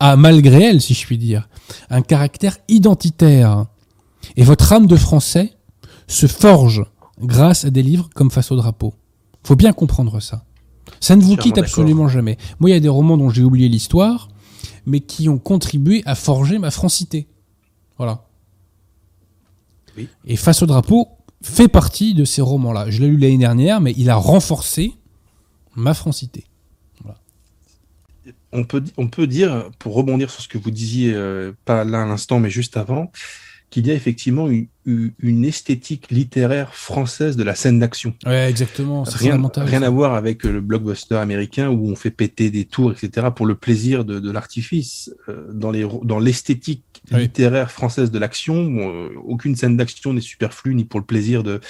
a, 0.00 0.16
malgré 0.16 0.64
elle, 0.64 0.80
si 0.80 0.94
je 0.94 1.04
puis 1.04 1.18
dire, 1.18 1.48
un 1.90 2.02
caractère 2.02 2.56
identitaire. 2.68 3.66
Et 4.36 4.44
votre 4.44 4.72
âme 4.72 4.86
de 4.86 4.96
français 4.96 5.52
se 6.06 6.26
forge 6.26 6.84
grâce 7.20 7.64
à 7.64 7.70
des 7.70 7.82
livres 7.82 8.08
comme 8.14 8.30
Face 8.30 8.50
au 8.50 8.56
drapeau. 8.56 8.94
Faut 9.42 9.56
bien 9.56 9.72
comprendre 9.72 10.20
ça. 10.20 10.44
Ça 11.00 11.16
ne 11.16 11.22
vous 11.22 11.36
quitte 11.36 11.58
absolument 11.58 12.08
jamais. 12.08 12.36
Moi, 12.58 12.70
il 12.70 12.72
y 12.72 12.76
a 12.76 12.80
des 12.80 12.88
romans 12.88 13.16
dont 13.16 13.30
j'ai 13.30 13.42
oublié 13.42 13.68
l'histoire, 13.68 14.28
mais 14.86 15.00
qui 15.00 15.28
ont 15.28 15.38
contribué 15.38 16.02
à 16.06 16.14
forger 16.14 16.58
ma 16.58 16.70
francité. 16.70 17.26
Voilà. 17.98 18.24
Oui. 19.96 20.08
Et 20.26 20.36
Face 20.36 20.62
au 20.62 20.66
drapeau 20.66 21.08
fait 21.42 21.68
partie 21.68 22.14
de 22.14 22.24
ces 22.24 22.42
romans-là. 22.42 22.90
Je 22.90 23.00
l'ai 23.02 23.08
lu 23.08 23.16
l'année 23.18 23.38
dernière, 23.38 23.80
mais 23.80 23.92
il 23.96 24.08
a 24.10 24.16
renforcé 24.16 24.94
ma 25.74 25.92
francité. 25.94 26.44
on 28.52 28.64
peut, 28.64 28.80
di- 28.80 28.92
on 28.96 29.08
peut 29.08 29.26
dire, 29.26 29.70
pour 29.78 29.94
rebondir 29.94 30.30
sur 30.30 30.40
ce 30.42 30.48
que 30.48 30.56
vous 30.56 30.70
disiez, 30.70 31.12
euh, 31.12 31.52
pas 31.66 31.84
là 31.84 32.02
à 32.02 32.06
l'instant, 32.06 32.40
mais 32.40 32.48
juste 32.48 32.76
avant, 32.78 33.10
qu'il 33.70 33.86
y 33.86 33.90
a 33.90 33.94
effectivement 33.94 34.48
une, 34.48 35.44
esthétique 35.44 36.10
littéraire 36.10 36.72
française 36.74 37.36
de 37.36 37.42
la 37.42 37.54
scène 37.54 37.78
d'action. 37.80 38.14
Ouais, 38.24 38.48
exactement. 38.48 39.02
Rien, 39.02 39.40
rien 39.56 39.82
à 39.82 39.90
voir 39.90 40.14
avec 40.14 40.44
le 40.44 40.60
blockbuster 40.60 41.16
américain 41.16 41.68
où 41.68 41.90
on 41.90 41.96
fait 41.96 42.10
péter 42.12 42.50
des 42.50 42.64
tours, 42.64 42.92
etc., 42.92 43.28
pour 43.34 43.44
le 43.46 43.54
plaisir 43.56 44.04
de, 44.04 44.20
de 44.20 44.30
l'artifice. 44.30 45.12
Euh, 45.28 45.52
dans 45.52 45.70
les, 45.72 45.84
ro- 45.84 46.02
dans 46.04 46.18
l'esthétique 46.20 46.84
Oui. 47.12 47.20
littéraire 47.22 47.70
française 47.70 48.10
de 48.10 48.18
l'action, 48.18 48.54
euh, 48.78 49.08
aucune 49.24 49.56
scène 49.56 49.76
d'action 49.76 50.12
n'est 50.12 50.20
superflue 50.20 50.74
ni 50.74 50.84
pour 50.84 51.00
le 51.00 51.06
plaisir 51.06 51.42
de. 51.42 51.60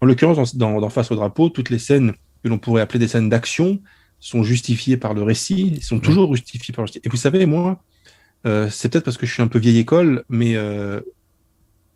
En 0.00 0.06
l'occurrence, 0.06 0.56
dans, 0.56 0.72
dans, 0.72 0.80
dans 0.80 0.88
Face 0.90 1.10
au 1.10 1.16
drapeau, 1.16 1.50
toutes 1.50 1.70
les 1.70 1.78
scènes 1.78 2.12
que 2.42 2.48
l'on 2.48 2.58
pourrait 2.58 2.82
appeler 2.82 3.00
des 3.00 3.08
scènes 3.08 3.28
d'action 3.28 3.80
sont 4.20 4.42
justifiées 4.42 4.96
par 4.96 5.12
le 5.14 5.22
récit, 5.22 5.78
sont 5.82 6.00
toujours 6.00 6.34
justifiées 6.34 6.72
par 6.74 6.84
le 6.84 6.88
récit. 6.88 7.00
Et 7.04 7.08
vous 7.08 7.16
savez, 7.16 7.46
moi, 7.46 7.82
euh, 8.46 8.68
c'est 8.70 8.88
peut-être 8.88 9.04
parce 9.04 9.16
que 9.18 9.26
je 9.26 9.32
suis 9.34 9.42
un 9.42 9.48
peu 9.48 9.58
vieille 9.58 9.78
école, 9.78 10.24
mais 10.28 10.54
euh, 10.56 11.00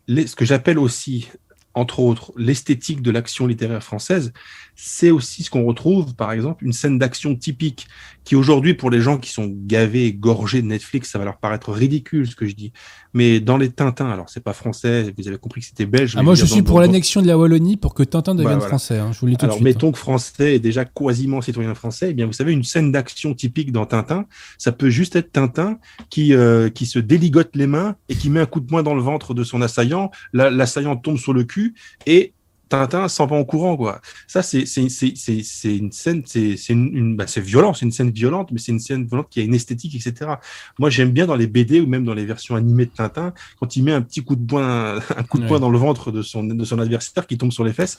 ce 0.08 0.36
que 0.36 0.44
j'appelle 0.44 0.78
aussi, 0.78 1.28
entre 1.74 2.00
autres, 2.00 2.32
l'esthétique 2.36 3.02
de 3.02 3.10
l'action 3.10 3.46
littéraire 3.46 3.82
française, 3.82 4.32
c'est 4.74 5.10
aussi 5.10 5.42
ce 5.42 5.50
qu'on 5.50 5.64
retrouve, 5.64 6.14
par 6.14 6.32
exemple, 6.32 6.64
une 6.64 6.72
scène 6.72 6.98
d'action 6.98 7.36
typique 7.36 7.86
qui 8.24 8.36
aujourd'hui, 8.36 8.74
pour 8.74 8.90
les 8.90 9.00
gens 9.00 9.18
qui 9.18 9.30
sont 9.30 9.48
gavés 9.66 10.06
et 10.06 10.12
gorgés 10.14 10.62
de 10.62 10.66
Netflix, 10.66 11.10
ça 11.10 11.18
va 11.18 11.24
leur 11.24 11.38
paraître 11.38 11.72
ridicule 11.72 12.26
ce 12.28 12.36
que 12.36 12.46
je 12.46 12.54
dis. 12.54 12.72
Mais 13.14 13.40
dans 13.40 13.56
les 13.58 13.70
Tintins, 13.70 14.08
alors 14.10 14.28
c'est 14.30 14.42
pas 14.42 14.52
français, 14.52 15.12
vous 15.18 15.28
avez 15.28 15.38
compris 15.38 15.60
que 15.60 15.66
c'était 15.66 15.86
belge. 15.86 16.14
Ah, 16.16 16.22
moi, 16.22 16.34
je 16.34 16.44
suis 16.46 16.62
pour 16.62 16.80
l'annexion 16.80 17.20
de 17.20 17.26
la 17.26 17.36
Wallonie 17.36 17.76
pour 17.76 17.94
que 17.94 18.02
Tintin 18.02 18.34
devienne 18.34 18.52
Bah, 18.54 18.58
voilà. 18.58 18.68
français. 18.68 18.98
hein. 18.98 19.10
Je 19.12 19.18
vous 19.20 19.26
le 19.26 19.32
dis 19.32 19.36
tout 19.38 19.44
alors, 19.44 19.56
de 19.56 19.62
suite. 19.62 19.74
mettons 19.76 19.92
que 19.92 19.98
français 19.98 20.54
est 20.54 20.60
déjà 20.60 20.84
quasiment 20.84 21.40
citoyen 21.40 21.74
français, 21.74 22.08
eh 22.10 22.14
bien, 22.14 22.26
vous 22.26 22.32
savez, 22.32 22.52
une 22.52 22.64
scène 22.64 22.92
d'action 22.92 23.34
typique 23.34 23.72
dans 23.72 23.86
Tintin, 23.86 24.26
ça 24.58 24.72
peut 24.72 24.90
juste 24.90 25.16
être 25.16 25.32
Tintin 25.32 25.78
qui, 26.08 26.32
euh, 26.34 26.70
qui 26.70 26.86
se 26.86 26.98
déligote 26.98 27.50
les 27.54 27.66
mains 27.66 27.96
et 28.08 28.14
qui 28.14 28.30
met 28.30 28.40
un 28.40 28.46
coup 28.46 28.60
de 28.60 28.66
poing 28.66 28.82
dans 28.82 28.94
le 28.94 29.02
ventre 29.02 29.34
de 29.34 29.42
son 29.44 29.60
assaillant. 29.62 30.10
La- 30.32 30.50
L'assaillant 30.50 30.96
tombe 30.96 31.18
sur 31.18 31.32
le 31.32 31.44
cul 31.44 31.74
et 32.06 32.32
Tintin 32.72 33.06
s'en 33.08 33.26
va 33.26 33.36
en 33.36 33.44
courant, 33.44 33.76
quoi. 33.76 34.00
Ça, 34.26 34.42
c'est 34.42 34.60
une 34.76 34.88
scène, 34.88 36.22
c'est 36.24 36.56
c'est 36.56 36.72
une, 36.72 36.96
une- 36.96 37.16
bah, 37.16 37.26
c'est 37.26 37.42
violent, 37.42 37.74
c'est 37.74 37.84
une 37.84 37.92
scène 37.92 38.10
violente, 38.10 38.50
mais 38.50 38.58
c'est 38.58 38.72
une 38.72 38.80
scène 38.80 39.04
violente 39.04 39.26
qui 39.30 39.40
a 39.40 39.42
une 39.42 39.54
esthétique, 39.54 39.94
etc. 39.94 40.32
Moi, 40.78 40.88
j'aime 40.88 41.10
bien 41.10 41.26
dans 41.26 41.34
les 41.36 41.46
BD 41.46 41.80
ou 41.80 41.86
même 41.86 42.04
dans 42.04 42.14
les 42.14 42.24
versions 42.24 42.56
animées 42.56 42.86
de 42.86 42.90
Tintin, 42.90 43.34
quand 43.60 43.76
il 43.76 43.82
met 43.84 43.92
un 43.92 44.00
petit 44.00 44.22
coup 44.24 44.36
de 44.36 44.44
poing, 44.46 44.96
un 45.16 45.22
coup 45.24 45.36
de 45.38 45.42
Ouais. 45.42 45.48
poing 45.48 45.60
dans 45.60 45.68
le 45.70 45.76
ventre 45.78 46.10
de 46.10 46.22
son, 46.22 46.44
de 46.44 46.64
son 46.64 46.78
adversaire 46.78 47.26
qui 47.26 47.36
tombe 47.36 47.52
sur 47.52 47.62
les 47.64 47.72
fesses. 47.74 47.98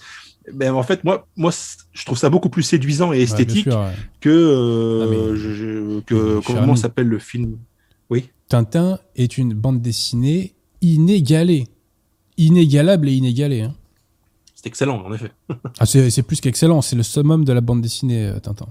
Ben, 0.53 0.73
en 0.73 0.83
fait, 0.83 1.03
moi, 1.03 1.27
moi, 1.37 1.51
je 1.93 2.05
trouve 2.05 2.17
ça 2.17 2.29
beaucoup 2.31 2.49
plus 2.49 2.63
séduisant 2.63 3.13
et 3.13 3.17
Ouais, 3.17 3.21
esthétique 3.23 3.63
sûr, 3.69 3.79
ouais. 3.79 3.91
que, 4.21 4.29
euh, 4.29 5.03
Ah, 5.03 5.07
mais- 5.11 5.37
je- 5.37 5.53
je- 5.53 5.99
que 6.01 6.15
mais 6.37 6.41
cher 6.41 6.55
comment 6.61 6.75
s'appelle 6.75 7.07
le 7.07 7.19
film? 7.19 7.57
Oui. 8.09 8.29
Tintin 8.49 8.97
est 9.15 9.37
une 9.37 9.53
bande 9.53 9.81
dessinée 9.81 10.53
inégalée. 10.81 11.67
Inégalable 12.37 13.07
et 13.09 13.13
inégalée. 13.13 13.61
hein. 13.61 13.75
C'est 14.63 14.69
excellent, 14.69 15.03
en 15.05 15.13
effet. 15.13 15.31
Ah, 15.79 15.85
c'est 15.85 16.09
c'est 16.09 16.23
plus 16.23 16.39
qu'excellent, 16.39 16.81
c'est 16.81 16.95
le 16.95 17.03
summum 17.03 17.43
de 17.43 17.51
la 17.51 17.59
bande 17.61 17.81
dessinée, 17.81 18.27
euh, 18.27 18.39
Tintin. 18.39 18.67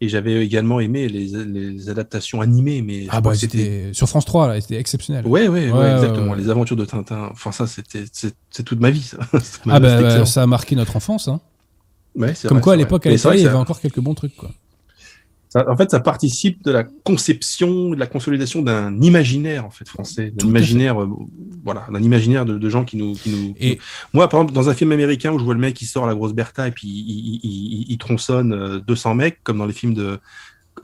Et 0.00 0.08
j'avais 0.08 0.44
également 0.44 0.78
aimé 0.80 1.08
les, 1.08 1.26
les 1.44 1.90
adaptations 1.90 2.40
animées, 2.40 2.82
mais 2.82 3.06
Ah 3.10 3.20
bah 3.20 3.34
c'était. 3.34 3.90
sur 3.92 4.08
France 4.08 4.24
3, 4.24 4.46
là, 4.48 4.60
c'était 4.60 4.76
exceptionnel. 4.76 5.26
Ouais, 5.26 5.48
ouais, 5.48 5.70
ouais, 5.70 5.78
Ouais, 5.78 5.90
exactement. 5.92 6.32
ouais. 6.32 6.38
Les 6.38 6.48
aventures 6.50 6.76
de 6.76 6.84
Tintin. 6.84 7.28
Enfin, 7.32 7.50
ça, 7.52 7.66
c'était, 7.66 8.04
c'est 8.12 8.62
toute 8.62 8.80
ma 8.80 8.90
vie, 8.90 9.02
ça. 9.02 9.18
Ah 9.68 9.80
bah, 9.80 10.00
bah, 10.00 10.24
ça 10.24 10.42
a 10.44 10.46
marqué 10.46 10.76
notre 10.76 10.94
enfance. 10.96 11.26
Hein. 11.28 11.40
Ouais, 12.14 12.32
Comme 12.42 12.58
vrai, 12.58 12.62
quoi, 12.62 12.72
à 12.74 12.76
l'époque, 12.76 13.06
à 13.06 13.10
l'époque, 13.10 13.34
il 13.36 13.42
y 13.42 13.46
avait 13.46 13.56
encore 13.56 13.80
quelques 13.80 14.00
bons 14.00 14.14
trucs. 14.14 14.36
Quoi. 14.36 14.50
Ça- 15.48 15.64
en 15.70 15.76
fait, 15.76 15.90
ça 15.90 16.00
participe 16.00 16.62
de 16.64 16.70
la 16.70 16.84
conception, 16.84 17.90
de 17.90 17.96
la 17.96 18.06
consolidation 18.06 18.62
d'un 18.62 19.00
imaginaire, 19.00 19.64
en 19.64 19.70
fait, 19.70 19.88
français. 19.88 20.30
D'un 20.34 20.46
imaginaire, 20.46 21.02
euh, 21.02 21.08
voilà, 21.64 21.86
d'un 21.92 22.02
imaginaire 22.02 22.44
de, 22.44 22.58
de 22.58 22.68
gens 22.68 22.84
qui 22.84 22.96
nous, 22.96 23.14
qui 23.14 23.30
nous, 23.30 23.54
Et 23.58 23.78
Moi, 24.12 24.28
par 24.28 24.40
exemple, 24.40 24.54
dans 24.54 24.68
un 24.68 24.74
film 24.74 24.92
américain 24.92 25.32
où 25.32 25.38
je 25.38 25.44
vois 25.44 25.54
le 25.54 25.60
mec 25.60 25.74
qui 25.74 25.86
sort 25.86 26.06
la 26.06 26.14
grosse 26.14 26.32
Bertha 26.34 26.68
et 26.68 26.70
puis 26.72 26.88
il, 26.88 27.00
il, 27.08 27.40
il- 27.42 27.86
il 27.88 27.98
tronçonne 27.98 28.52
euh, 28.52 28.78
200 28.80 29.14
mecs, 29.14 29.38
comme 29.42 29.58
dans 29.58 29.66
les 29.66 29.72
films 29.72 29.94
de. 29.94 30.18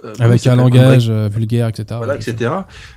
euh, 0.04 0.12
avec 0.18 0.44
un 0.48 0.56
langage 0.56 1.08
euh, 1.08 1.28
vulgaire, 1.28 1.68
etc. 1.68 1.84
Voilà, 1.98 2.16
etc. 2.16 2.50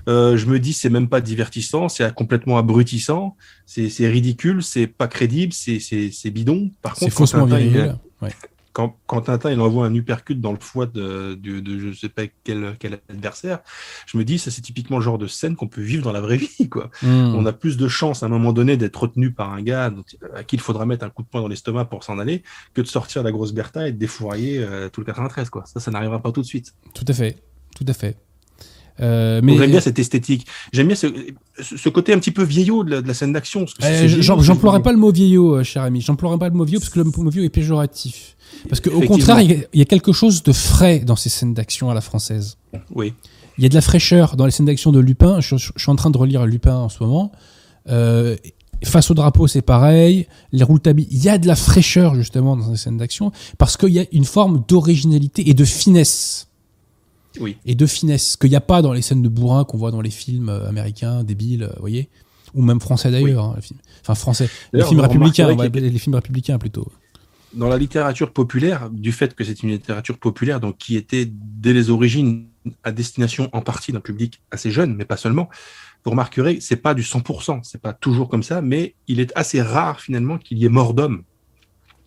Euh, 0.10 0.36
je 0.36 0.46
me 0.48 0.60
dis, 0.60 0.74
c'est 0.74 0.90
même 0.90 1.08
pas 1.10 1.22
divertissant, 1.22 1.90
c'est 1.90 2.12
complètement 2.16 2.58
abrutissant, 2.58 3.36
c'est 3.68 3.90
c'est 3.90 4.08
ridicule, 4.08 4.64
c'est 4.64 4.88
pas 4.88 5.08
crédible, 5.08 5.54
c'est 5.54 5.80
c'est- 5.80 6.10
c'est 6.12 6.32
bidon. 6.32 6.72
Par 6.82 6.96
C'est 6.96 7.06
contre, 7.06 7.12
quand 7.16 7.18
faussement 7.24 7.46
viril. 7.46 7.96
Ouais. 8.24 8.32
Quand, 8.78 8.96
quand 9.08 9.22
Tintin 9.22 9.50
il 9.50 9.60
envoie 9.60 9.88
un 9.88 9.96
uppercut 9.96 10.40
dans 10.40 10.52
le 10.52 10.60
foie 10.60 10.86
de, 10.86 11.34
de, 11.34 11.60
de 11.60 11.80
je 11.80 11.98
sais 11.98 12.10
pas 12.10 12.26
quel, 12.44 12.76
quel 12.78 13.00
adversaire, 13.10 13.62
je 14.06 14.20
me 14.20 14.24
dis, 14.24 14.38
ça 14.38 14.52
c'est 14.52 14.62
typiquement 14.62 14.98
le 14.98 15.04
genre 15.04 15.18
de 15.18 15.26
scène 15.26 15.56
qu'on 15.56 15.68
peut 15.68 15.82
vivre 15.82 16.04
dans 16.04 16.12
la 16.12 16.22
vraie 16.22 16.38
vie, 16.60 16.70
quoi. 16.70 16.92
Hmm. 17.02 17.34
On 17.34 17.48
a 17.48 17.54
plus 17.54 17.78
de 17.78 17.88
chances 17.88 18.22
à 18.22 18.28
un 18.28 18.30
moment 18.30 18.54
donné 18.54 18.78
d'être 18.78 19.02
retenu 19.02 19.32
par 19.32 19.52
un 19.52 19.64
gars 19.64 19.92
à 20.36 20.44
qui 20.44 20.58
il 20.58 20.60
faudra 20.60 20.86
mettre 20.86 21.04
un 21.04 21.10
coup 21.10 21.24
de 21.24 21.28
poing 21.28 21.42
dans 21.42 21.48
l'estomac 21.48 21.86
pour 21.86 22.04
s'en 22.04 22.20
aller 22.20 22.44
que 22.76 22.82
de 22.82 22.86
sortir 22.86 23.24
la 23.24 23.32
grosse 23.32 23.52
Bertha 23.52 23.88
et 23.88 23.94
de 23.94 23.98
défourailler 23.98 24.60
euh, 24.60 24.90
tout 24.90 25.02
le 25.02 25.08
93, 25.08 25.50
quoi. 25.50 25.66
Ça, 25.66 25.80
ça 25.80 25.90
n'arrivera 25.90 26.22
pas 26.22 26.32
tout 26.32 26.42
de 26.42 26.46
suite. 26.46 26.76
Tout 26.94 27.06
à 27.08 27.14
fait. 27.14 27.36
Tout 27.76 27.86
à 27.88 27.94
fait. 27.94 28.16
Euh, 29.00 29.42
Mais 29.44 29.58
j'aime 29.58 29.72
bien 29.72 29.80
cette 29.80 30.00
esthétique. 30.00 30.48
J'aime 30.74 30.88
bien 30.88 30.96
ce, 30.96 31.08
ce 31.62 31.90
côté 31.90 32.14
un 32.14 32.20
petit 32.20 32.32
peu 32.32 32.44
vieillot 32.44 32.84
de 32.84 32.92
la, 32.92 33.02
de 33.02 33.08
la 33.08 33.14
scène 33.14 33.34
d'action. 33.34 33.62
Euh, 33.62 33.66
c'est 33.80 34.08
j'em- 34.10 34.20
vieillot, 34.22 34.42
J'emploierais 34.42 34.78
c'est- 34.78 34.84
pas 34.84 34.92
le 34.92 34.98
mot 34.98 35.12
vieillot, 35.12 35.58
euh, 35.58 35.64
cher 35.64 35.84
ami. 35.84 36.02
J'emploierais 36.02 36.40
pas 36.40 36.50
le 36.50 36.56
mot 36.56 36.66
vieillot 36.66 36.80
parce 36.80 36.90
que 36.90 37.00
le 37.00 37.06
mot 37.06 37.30
vieillot 37.30 37.46
est 37.46 37.50
péjoratif. 37.50 38.36
Parce 38.70 38.80
qu'au 38.82 39.02
contraire, 39.02 39.40
il 39.42 39.52
y, 39.52 39.54
a- 39.54 39.66
il 39.74 39.80
y 39.80 39.82
a 39.82 39.86
quelque 39.86 40.14
chose 40.14 40.42
de 40.44 40.52
frais 40.52 41.00
dans 41.00 41.16
ces 41.16 41.30
scènes 41.30 41.54
d'action 41.54 41.90
à 41.90 41.94
la 41.94 42.02
française. 42.02 42.58
Oui. 42.94 43.14
Il 43.58 43.64
y 43.64 43.66
a 43.66 43.70
de 43.70 43.76
la 43.76 43.82
fraîcheur 43.82 44.36
dans 44.36 44.46
les 44.46 44.52
scènes 44.52 44.66
d'action 44.68 44.92
de 44.92 45.00
Lupin. 45.00 45.40
Je, 45.42 45.58
je- 45.58 45.72
je 45.76 45.82
suis 45.82 45.92
en 45.92 45.96
train 45.96 46.10
de 46.10 46.18
relire 46.18 46.46
Lupin 46.46 46.76
en 46.76 46.90
ce 46.90 47.04
moment. 47.04 47.32
Euh, 47.90 48.36
face 48.84 49.10
au 49.12 49.14
drapeau, 49.14 49.48
c'est 49.48 49.62
pareil. 49.62 50.28
Les 50.52 50.64
Rouletabille, 50.64 51.08
il 51.12 51.24
y 51.24 51.30
a 51.30 51.38
de 51.38 51.48
la 51.48 51.56
fraîcheur 51.56 52.16
justement 52.16 52.56
dans 52.56 52.70
les 52.72 52.78
scènes 52.78 52.98
d'action 52.98 53.32
parce 53.58 53.78
qu'il 53.78 53.90
y 53.94 54.00
a 54.00 54.06
une 54.12 54.26
forme 54.26 54.64
d'originalité 54.68 55.50
et 55.50 55.54
de 55.54 55.66
finesse. 55.66 56.48
Oui. 57.40 57.58
Et 57.66 57.76
de 57.76 57.86
finesse 57.86 58.36
qu'il 58.36 58.50
n'y 58.50 58.56
a 58.56 58.62
pas 58.62 58.82
dans 58.82 58.94
les 58.94 59.02
scènes 59.02 59.22
de 59.22 59.30
bourrin 59.30 59.64
qu'on 59.64 59.78
voit 59.78 59.92
dans 59.92 60.02
les 60.02 60.10
films 60.10 60.50
euh, 60.50 60.68
américains, 60.68 61.24
débiles, 61.24 61.64
euh, 61.64 61.74
vous 61.76 61.82
voyez 61.82 62.10
Ou 62.54 62.62
même 62.62 62.80
français 62.80 63.12
d'ailleurs. 63.12 63.46
hein. 63.46 63.56
Enfin, 64.02 64.16
français. 64.16 64.50
Les 64.74 64.84
films 64.84 65.02
républicains, 65.02 65.50
on 65.50 65.56
va 65.56 65.68
les 65.68 66.00
films 66.00 66.16
républicains 66.16 66.58
plutôt. 66.58 66.92
Dans 67.54 67.70
la 67.70 67.78
littérature 67.78 68.34
populaire, 68.34 68.90
du 68.92 69.12
fait 69.12 69.34
que 69.34 69.44
c'est 69.44 69.64
une 69.64 69.70
littérature 69.70 70.18
populaire, 70.18 70.60
donc 70.60 70.78
qui 70.78 70.96
était 70.98 71.28
dès 71.30 71.74
les 71.74 71.90
origines 71.90 72.48
à 72.84 72.92
destination 72.92 73.50
en 73.54 73.62
partie 73.62 73.92
d'un 73.94 74.02
public 74.02 74.42
assez 74.52 74.70
jeune, 74.70 74.96
mais 74.96 75.06
pas 75.06 75.18
seulement, 75.18 75.50
vous 76.04 76.12
remarquerez, 76.12 76.58
que 76.58 76.64
c'est 76.64 76.76
pas 76.76 76.94
du 76.94 77.04
100%, 77.04 77.62
c'est 77.64 77.82
pas 77.82 77.94
toujours 77.94 78.28
comme 78.28 78.44
ça, 78.44 78.62
mais 78.62 78.96
il 79.08 79.20
est 79.20 79.32
assez 79.36 79.62
rare 79.62 80.02
finalement 80.02 80.38
qu'il 80.38 80.58
y 80.58 80.66
ait 80.66 80.70
mort 80.70 80.94
d'homme. 80.94 81.24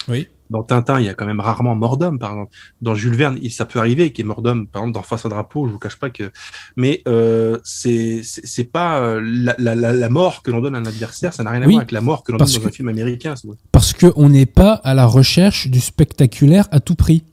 Oui. 0.08 0.28
Dans 0.50 0.64
Tintin, 0.64 0.98
il 1.00 1.06
y 1.06 1.08
a 1.08 1.14
quand 1.14 1.26
même 1.26 1.40
rarement 1.40 1.76
mort 1.76 1.96
d'homme, 1.96 2.18
par 2.18 2.32
exemple. 2.32 2.52
Dans 2.82 2.94
Jules 2.94 3.14
Verne, 3.14 3.38
il- 3.40 3.52
ça 3.52 3.64
peut 3.64 3.78
arriver 3.78 4.12
qu'il 4.12 4.24
y 4.24 4.26
ait 4.26 4.28
mort 4.28 4.42
d'homme, 4.42 4.66
par 4.66 4.82
exemple, 4.82 4.94
dans 4.94 5.02
Face 5.02 5.24
à 5.24 5.28
drapeau, 5.28 5.66
je 5.66 5.72
vous 5.72 5.78
cache 5.78 5.96
pas 5.96 6.10
que. 6.10 6.30
Mais 6.76 7.02
euh, 7.08 7.58
c'est 7.64 8.20
c'est 8.22 8.64
pas 8.64 8.98
euh, 9.00 9.20
la, 9.22 9.54
la, 9.58 9.74
la, 9.74 10.08
mort 10.08 10.42
que 10.42 10.50
l'on 10.50 10.60
donne 10.60 10.74
à 10.74 10.78
un 10.78 10.86
adversaire, 10.86 11.32
ça 11.32 11.42
n'a 11.44 11.50
rien 11.50 11.62
à 11.62 11.66
Oui, 11.66 11.72
voir 11.72 11.80
avec 11.80 11.92
la 11.92 12.00
mort 12.00 12.22
que 12.22 12.32
l'on 12.32 12.38
donne 12.38 12.48
dans 12.48 12.66
un 12.66 12.70
film 12.70 12.88
américain. 12.88 13.34
Parce 13.72 13.92
qu'on 13.92 14.28
n'est 14.28 14.46
pas 14.46 14.74
à 14.74 14.94
la 14.94 15.06
recherche 15.06 15.68
du 15.68 15.80
spectaculaire 15.80 16.66
à 16.70 16.80
tout 16.80 16.96
prix. 16.96 17.24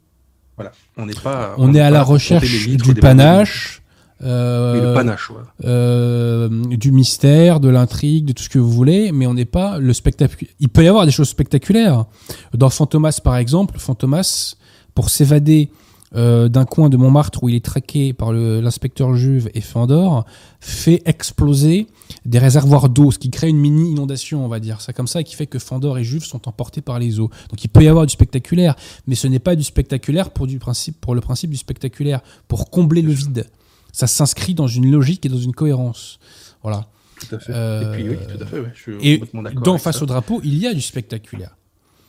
Voilà, 0.56 0.72
on 0.98 1.06
n'est 1.06 1.14
pas. 1.14 1.54
On, 1.58 1.74
est 1.74 1.80
à 1.80 1.90
la 1.90 2.04
recherche 2.04 2.68
du 2.68 2.94
panache, 2.96 3.82
euh, 4.24 4.74
Oui, 4.74 4.88
le 4.88 4.94
panache, 4.94 5.30
ouais. 5.30 5.38
euh, 5.66 6.50
du 6.50 6.92
mystère, 6.92 7.60
de 7.60 7.70
l'intrigue, 7.70 8.26
de 8.26 8.34
tout 8.34 8.44
ce 8.44 8.50
que 8.50 8.60
vous 8.60 8.72
voulez, 8.72 9.12
mais 9.12 9.28
on 9.28 9.34
n'est 9.34 9.46
pas 9.46 9.80
le 9.80 9.94
spectacle. 9.94 10.46
Il 10.60 10.70
peut 10.70 10.84
y 10.84 10.88
avoir 10.88 11.06
des 11.06 11.12
choses 11.12 11.30
spectaculaires. 11.30 12.06
Dans 12.54 12.70
Fantomas, 12.70 13.20
par 13.24 13.38
exemple, 13.38 13.80
Fantomas, 13.80 14.56
pour 14.96 15.10
s'évader 15.10 15.70
euh, 16.16 16.48
d'un 16.48 16.64
coin 16.64 16.88
de 16.90 16.96
Montmartre 16.96 17.44
où 17.44 17.50
il 17.50 17.56
est 17.56 17.66
traqué 17.66 18.14
par 18.14 18.32
l'inspecteur 18.32 19.14
Juve 19.16 19.50
et 19.54 19.60
Fandor, 19.62 20.26
fait 20.62 21.02
exploser 21.06 21.88
des 22.26 22.40
réservoirs 22.40 22.88
d'eau, 22.88 23.12
ce 23.12 23.20
qui 23.20 23.30
crée 23.30 23.50
une 23.50 23.58
mini 23.58 23.92
inondation, 23.92 24.46
on 24.46 24.48
va 24.48 24.62
dire. 24.62 24.80
C'est 24.80 24.94
comme 24.94 25.08
ça 25.08 25.24
qui 25.24 25.36
fait 25.36 25.48
que 25.48 25.60
Fandor 25.60 25.98
et 25.98 26.06
Juve 26.06 26.24
sont 26.24 26.48
emportés 26.48 26.80
par 26.80 26.98
les 26.98 27.20
eaux. 27.20 27.30
Donc 27.50 27.64
il 27.64 27.68
peut 27.68 27.84
y 27.84 27.90
avoir 27.90 28.06
du 28.06 28.14
spectaculaire, 28.14 28.76
mais 29.06 29.16
ce 29.16 29.28
n'est 29.28 29.40
pas 29.40 29.56
du 29.58 29.64
spectaculaire 29.64 30.32
pour, 30.32 30.48
du 30.48 30.60
principe, 30.60 31.00
pour 31.02 31.14
le 31.14 31.20
principe 31.20 31.50
du 31.50 31.58
spectaculaire, 31.58 32.22
pour 32.48 32.70
combler 32.70 33.02
le 33.02 33.12
vide. 33.12 33.46
Ça 33.98 34.06
s'inscrit 34.06 34.54
dans 34.54 34.68
une 34.68 34.92
logique 34.92 35.26
et 35.26 35.30
dans 35.30 35.40
une 35.40 35.54
cohérence. 35.56 36.20
Voilà. 36.62 36.86
Tout 37.20 37.36
à 37.36 37.40
fait. 37.40 37.52
Euh, 37.52 37.82
Et 37.82 37.96
puis, 37.98 38.10
oui, 38.10 38.18
tout 38.32 38.44
à 38.44 38.46
fait, 38.46 38.60
ouais, 38.60 38.72
je 38.76 38.80
suis 38.80 38.92
Et 39.02 39.18
complètement 39.18 39.42
d'accord. 39.42 39.64
dans 39.64 39.78
Face 39.80 39.98
ça. 39.98 40.04
au 40.04 40.06
drapeau, 40.06 40.40
il 40.44 40.56
y 40.56 40.68
a 40.68 40.74
du 40.76 40.82
spectaculaire. 40.82 41.58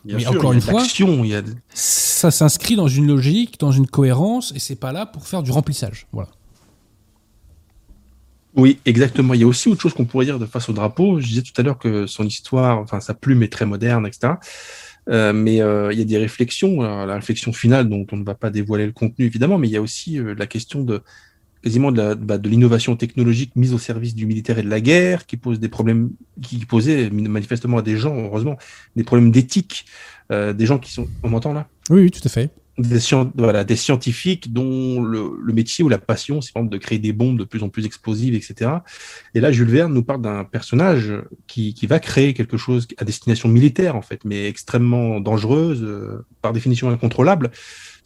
Bien 0.05 0.16
mais 0.16 0.22
sûr, 0.22 0.32
encore 0.32 0.53
une 0.53 0.61
fois- 0.61 0.82
l'action, 0.82 1.24
il 1.24 1.30
y 1.30 1.34
a 1.34 1.41
de- 1.41 1.55
Ça 1.72 2.30
s'inscrit 2.30 2.76
dans 2.76 2.89
une 2.89 3.07
logique, 3.07 3.59
dans 3.59 3.72
une 3.72 3.86
cohérence, 3.86 4.53
et 4.55 4.59
c'est 4.59 4.76
pas 4.76 4.93
là 4.93 5.07
pour 5.07 5.26
faire 5.26 5.43
du 5.43 5.51
remplissage. 5.51 6.07
Voilà. 6.12 6.28
Oui, 8.55 8.80
exactement. 8.84 9.32
Il 9.32 9.41
y 9.41 9.45
a 9.45 9.47
aussi 9.47 9.70
autre 9.70 9.80
chose 9.80 9.95
qu'on 9.95 10.05
pourrait 10.05 10.26
dire 10.26 10.39
de 10.39 10.45
face 10.45 10.68
au 10.68 10.74
drapeau. 10.74 11.20
Je 11.20 11.26
disais 11.26 11.43
tout 11.43 11.53
à 11.57 11.62
l'heure 11.62 11.78
que 11.78 12.07
son 12.07 12.24
histoire, 12.24 12.78
enfin 12.78 13.01
sa 13.01 13.14
plume 13.14 13.43
est 13.43 13.53
très 13.53 13.64
moderne, 13.64 14.07
etc. 14.07 14.34
Euh, 15.09 15.32
mais 15.32 15.62
euh, 15.62 15.91
il 15.93 15.99
y 15.99 16.03
a 16.03 16.05
des 16.05 16.18
réflexions. 16.18 16.82
Alors, 16.82 17.07
la 17.07 17.14
réflexion 17.14 17.55
finale, 17.55 17.89
dont 17.89 18.07
on 18.12 18.18
ne 18.18 18.24
va 18.24 18.34
pas 18.34 18.51
dévoiler 18.51 18.84
le 18.84 18.93
contenu 18.93 19.24
évidemment, 19.24 19.57
mais 19.57 19.68
il 19.68 19.70
y 19.70 19.76
a 19.78 19.80
aussi 19.82 20.18
euh, 20.18 20.34
la 20.36 20.47
question 20.47 20.82
de 20.82 21.03
quasiment 21.68 21.92
de 21.92 22.00
la- 22.00 22.14
bah, 22.14 22.38
de 22.38 22.48
l'innovation 22.48 22.96
technologique 22.96 23.52
mise 23.54 23.74
au 23.74 23.78
service 23.78 24.14
du 24.14 24.24
militaire 24.24 24.58
et 24.58 24.62
de 24.62 24.70
la 24.70 24.80
guerre, 24.80 25.26
qui 25.26 25.36
pose 25.36 25.60
des 25.60 25.68
problèmes, 25.68 26.10
qui 26.40 26.56
posait 26.64 27.10
manifestement 27.10 27.76
à 27.76 27.82
des 27.82 27.98
gens, 27.98 28.16
heureusement, 28.16 28.56
des 28.96 29.04
problèmes 29.04 29.30
d'éthique, 29.30 29.84
euh, 30.32 30.54
des 30.54 30.64
gens 30.64 30.78
qui 30.78 30.90
sont. 30.96 31.06
On 31.22 31.28
m'entend 31.28 31.52
là? 31.52 31.68
Oui, 31.90 32.00
oui, 32.04 32.10
tout 32.10 32.22
à 32.24 32.30
fait. 32.30 32.48
des, 32.78 33.00
voilà, 33.34 33.64
des 33.64 33.76
scientifiques 33.76 34.52
dont 34.52 35.02
le, 35.02 35.22
le 35.48 35.52
métier 35.52 35.84
ou 35.84 35.90
la 35.90 35.98
passion, 35.98 36.40
c'est 36.40 36.52
par 36.54 36.60
exemple 36.62 36.76
de 36.76 36.80
créer 36.80 37.00
des 37.00 37.12
bombes 37.12 37.38
de 37.38 37.44
plus 37.44 37.62
en 37.62 37.68
plus 37.68 37.84
explosives, 37.84 38.34
etc. 38.34 38.70
Et 39.34 39.40
là, 39.40 39.50
Jules 39.52 39.68
Verne 39.76 39.92
nous 39.92 40.04
parle 40.04 40.22
d'un 40.22 40.44
personnage 40.44 41.12
qui, 41.48 41.74
qui 41.74 41.86
va 41.86 41.98
créer 41.98 42.32
quelque 42.34 42.56
chose 42.56 42.86
à 42.96 43.04
destination 43.04 43.48
militaire, 43.48 43.94
en 43.96 44.02
fait, 44.02 44.20
mais 44.24 44.48
extrêmement 44.48 45.20
dangereuse, 45.20 45.82
euh, 45.82 46.24
par 46.40 46.52
définition 46.52 46.88
incontrôlable. 46.88 47.50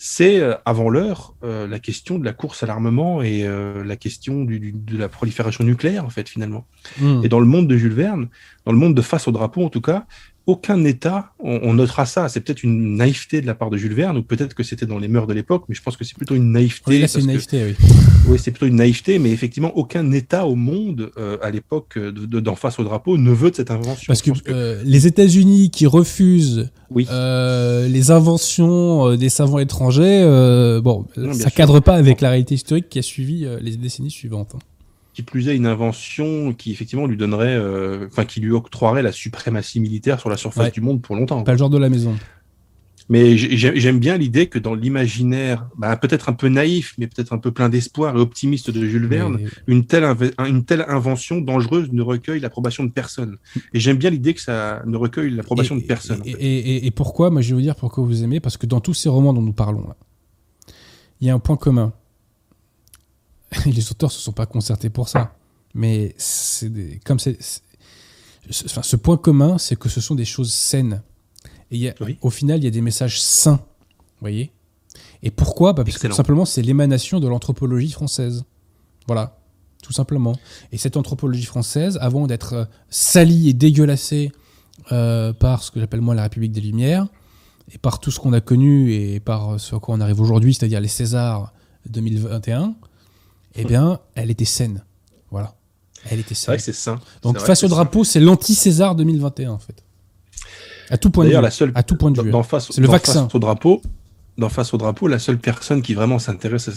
C'est, 0.04 0.40
euh, 0.40 0.54
avant 0.64 0.90
l'heure, 0.90 1.36
euh, 1.44 1.68
la 1.68 1.78
question 1.78 2.18
de 2.18 2.24
la 2.24 2.32
course 2.32 2.64
à 2.64 2.66
l'armement 2.66 3.22
et 3.22 3.46
euh, 3.46 3.84
la 3.84 3.94
question 3.94 4.42
du, 4.42 4.58
du- 4.58 4.72
de 4.72 4.98
la 4.98 5.08
prolifération 5.08 5.62
nucléaire, 5.62 6.04
en 6.04 6.10
fait, 6.10 6.28
finalement. 6.28 6.66
Hmm. 7.00 7.20
Et 7.22 7.28
dans 7.28 7.38
le 7.38 7.46
monde 7.46 7.68
de 7.68 7.76
Jules 7.76 7.92
Verne, 7.92 8.28
dans 8.66 8.72
le 8.72 8.78
monde 8.78 8.96
de 8.96 9.00
face 9.02 9.28
au 9.28 9.30
drapeau 9.30 9.64
en 9.64 9.68
tout 9.68 9.80
cas, 9.80 10.06
aucun 10.46 10.84
État, 10.84 11.32
on, 11.38 11.60
on 11.62 11.74
notera 11.74 12.04
ça, 12.06 12.28
c'est 12.28 12.40
peut-être 12.40 12.62
une 12.64 12.96
naïveté 12.96 13.40
de 13.40 13.46
la 13.46 13.54
part 13.54 13.70
de 13.70 13.76
Jules 13.76 13.94
Verne, 13.94 14.16
ou 14.18 14.22
peut-être 14.22 14.54
que 14.54 14.62
c'était 14.62 14.86
dans 14.86 14.98
les 14.98 15.08
mœurs 15.08 15.26
de 15.26 15.34
l'époque, 15.34 15.64
mais 15.68 15.74
je 15.74 15.82
pense 15.82 15.96
que 15.96 16.04
c'est 16.04 16.16
plutôt 16.16 16.34
une 16.34 16.50
naïveté. 16.52 16.82
Oui, 16.88 16.98
là, 17.00 17.08
c'est 17.08 17.18
une 17.20 17.26
que- 17.26 17.30
naïveté, 17.32 17.64
oui. 17.64 17.86
oui, 18.28 18.38
c'est 18.42 18.50
plutôt 18.50 18.66
une 18.66 18.76
naïveté, 18.76 19.18
mais 19.18 19.30
effectivement, 19.30 19.76
aucun 19.76 20.10
État 20.12 20.46
au 20.46 20.54
monde, 20.56 21.10
euh, 21.18 21.36
à 21.42 21.50
l'époque 21.50 21.96
euh, 21.96 22.10
de, 22.12 22.26
de- 22.26 22.40
d'en 22.40 22.56
face 22.56 22.78
au 22.78 22.84
drapeau, 22.84 23.18
ne 23.18 23.30
veut 23.30 23.50
de 23.50 23.56
cette 23.56 23.70
invention. 23.70 24.04
Parce 24.08 24.22
que, 24.22 24.30
euh, 24.48 24.82
les 24.84 25.06
États-Unis 25.06 25.70
qui 25.70 25.86
refusent 25.86 26.70
oui, 26.90 27.06
euh, 27.10 27.86
les 27.88 28.10
inventions 28.10 29.16
des 29.16 29.28
savants 29.28 29.58
étrangers, 29.58 30.22
bon, 30.82 31.06
Non, 31.16 31.32
ça 31.32 31.42
sûr. 31.48 31.52
cadre 31.52 31.80
pas 31.80 31.94
avec 31.94 32.20
la 32.20 32.30
réalité 32.30 32.54
historique 32.54 32.88
qui 32.88 32.98
a 32.98 33.02
suivi 33.02 33.46
les 33.60 33.76
décennies 33.76 34.10
suivantes. 34.10 34.52
hein. 34.54 34.58
Qui 35.14 35.22
plus 35.22 35.48
est 35.48 35.56
une 35.56 35.66
invention 35.66 36.54
qui 36.54 36.72
effectivement 36.72 37.06
lui 37.06 37.16
donnerait, 37.16 37.54
euh, 37.54 38.06
enfin 38.10 38.24
qui 38.24 38.40
lui 38.40 38.50
octroierait 38.52 39.02
la 39.02 39.12
suprématie 39.12 39.78
militaire 39.80 40.18
sur 40.20 40.30
la 40.30 40.36
surface 40.36 40.66
Ouais. 40.66 40.70
du 40.72 40.80
monde 40.80 41.02
pour 41.02 41.16
longtemps. 41.16 41.42
Pas 41.42 41.52
le 41.52 41.58
genre 41.58 41.70
de 41.70 41.78
la 41.78 41.88
maison. 41.90 42.14
Mais 43.08 43.36
j'ai- 43.36 43.56
j'ai- 43.58 43.78
j'aime 43.78 43.98
bien 43.98 44.16
l'idée 44.16 44.46
que 44.46 44.58
dans 44.60 44.74
l'imaginaire, 44.74 45.66
bah, 45.76 45.96
peut-être 45.96 46.28
un 46.30 46.32
peu 46.32 46.48
naïf, 46.48 46.94
mais 46.98 47.08
peut-être 47.08 47.32
un 47.34 47.38
peu 47.38 47.50
plein 47.50 47.68
d'espoir 47.68 48.16
et 48.16 48.20
optimiste 48.20 48.70
de 48.70 48.86
Jules 48.86 49.06
Verne, 49.06 49.38
Mais- 49.42 49.48
une 49.66 49.84
telle, 49.84 50.04
inve- 50.04 50.32
une 50.48 50.64
telle 50.64 50.84
invention 50.88 51.40
dangereuse 51.40 51.92
ne 51.92 52.00
recueille 52.00 52.40
l'approbation 52.40 52.84
de 52.84 52.90
personne. 52.92 53.36
Et 53.74 53.80
j'aime 53.80 53.96
bien 53.98 54.08
l'idée 54.08 54.32
que 54.34 54.40
ça 54.40 54.82
ne 54.86 54.96
recueille 54.96 55.30
l'approbation 55.30 55.74
de 55.76 55.82
personne. 55.82 56.20
en 56.20 56.24
Et, 56.24 56.30
fait. 56.32 56.42
et- 56.42 56.58
et- 56.76 56.86
et 56.86 56.90
pourquoi? 56.92 57.28
Moi, 57.30 57.42
je 57.42 57.48
vais 57.48 57.54
vous 57.56 57.60
dire 57.60 57.74
pourquoi 57.76 58.04
vous 58.04 58.22
aimez. 58.22 58.40
Parce 58.40 58.56
que 58.56 58.66
dans 58.66 58.80
tous 58.80 58.94
ces 58.94 59.08
romans 59.10 59.34
dont 59.34 59.42
nous 59.42 59.52
parlons, 59.52 59.82
là, 59.88 59.96
il 61.20 61.26
y 61.26 61.30
a 61.30 61.34
un 61.34 61.38
point 61.40 61.56
commun. 61.56 61.92
Les 63.66 63.90
auteurs 63.90 64.10
se 64.12 64.20
sont 64.20 64.32
pas 64.32 64.46
concertés 64.46 64.90
pour 64.90 65.08
ça. 65.08 65.34
Mais 65.74 66.14
c'est 66.18 66.68
des- 66.68 67.00
comme 67.04 67.18
c'est, 67.18 67.40
c'est- 67.40 67.62
ce- 68.50 68.66
enfin, 68.66 68.82
ce 68.82 68.96
point 68.96 69.16
commun, 69.16 69.58
c'est 69.58 69.76
que 69.76 69.88
ce 69.88 70.00
sont 70.00 70.14
des 70.14 70.24
choses 70.24 70.52
saines. 70.52 71.02
Et 71.70 71.76
il 71.76 71.80
y 71.82 71.88
a- 71.88 71.94
Oui. 72.00 72.18
au 72.22 72.30
final, 72.30 72.58
il 72.60 72.64
y 72.64 72.66
a 72.66 72.70
des 72.70 72.80
messages 72.82 73.20
sains. 73.22 73.60
Voyez 74.20 74.52
Et 75.22 75.30
pourquoi? 75.30 75.72
Bah, 75.72 75.84
Parce 75.84 75.98
que 75.98 76.08
tout 76.08 76.12
simplement, 76.14 76.44
c'est 76.44 76.62
l'émanation 76.62 77.20
de 77.20 77.28
l'anthropologie 77.28 77.90
française. 77.92 78.44
Voilà. 79.06 79.38
Tout 79.82 79.92
simplement. 79.92 80.34
Et 80.72 80.78
cette 80.78 80.96
anthropologie 80.96 81.44
française, 81.44 81.96
avant 82.00 82.26
d'être 82.26 82.52
euh, 82.52 82.64
salie 82.90 83.48
et 83.48 83.52
dégueulassée 83.52 84.30
euh, 84.92 85.32
par 85.32 85.62
ce 85.62 85.70
que 85.70 85.80
j'appelle 85.80 86.00
moi 86.00 86.14
la 86.14 86.22
République 86.24 86.52
des 86.52 86.60
Lumières, 86.60 87.06
et 87.72 87.78
par 87.78 88.00
tout 88.00 88.10
ce 88.10 88.18
qu'on 88.20 88.32
a 88.32 88.40
connu 88.40 88.92
et 88.92 89.18
par 89.20 89.58
ce 89.60 89.74
à 89.74 89.78
quoi 89.80 89.94
on 89.94 90.00
arrive 90.00 90.20
aujourd'hui, 90.20 90.54
c'est-à-dire 90.54 90.80
les 90.80 90.88
Césars 90.88 91.52
2021, 91.88 92.74
eh 93.54 93.64
bien, 93.64 94.00
elle 94.14 94.30
était 94.30 94.44
saine. 94.44 94.84
Voilà. 95.30 95.54
Elle 96.10 96.20
était 96.20 96.34
C'est 96.34 96.46
vrai 96.46 96.58
saine. 96.58 96.72
que 96.72 96.76
c'est 96.78 96.82
sain. 96.82 97.00
Donc, 97.22 97.38
face 97.38 97.62
au 97.64 97.68
drapeau, 97.68 98.04
c'est 98.04 98.20
l'anti-César 98.20 98.94
2021, 98.94 99.50
en 99.52 99.58
fait. 99.58 99.84
À 100.90 100.98
tout 100.98 101.10
point 101.10 101.24
de 101.24 101.30
vue. 101.30 101.40
La 101.40 101.50
seule, 101.50 101.72
À 101.74 101.82
tout 101.82 101.96
point 101.96 102.10
de 102.10 102.20
vue. 102.20 102.32
C'est 102.58 102.80
le 102.80 102.86
dans 102.86 102.92
vaccin. 102.92 103.24
face 103.24 103.34
au 103.34 103.38
drapeau, 103.38 103.80
dans 104.36 104.48
face 104.48 104.74
au 104.74 104.78
drapeau, 104.78 105.06
la 105.08 105.18
seule 105.18 105.38
personne 105.38 105.80
qui 105.82 105.94
vraiment 105.94 106.18
s'intéresse 106.18 106.68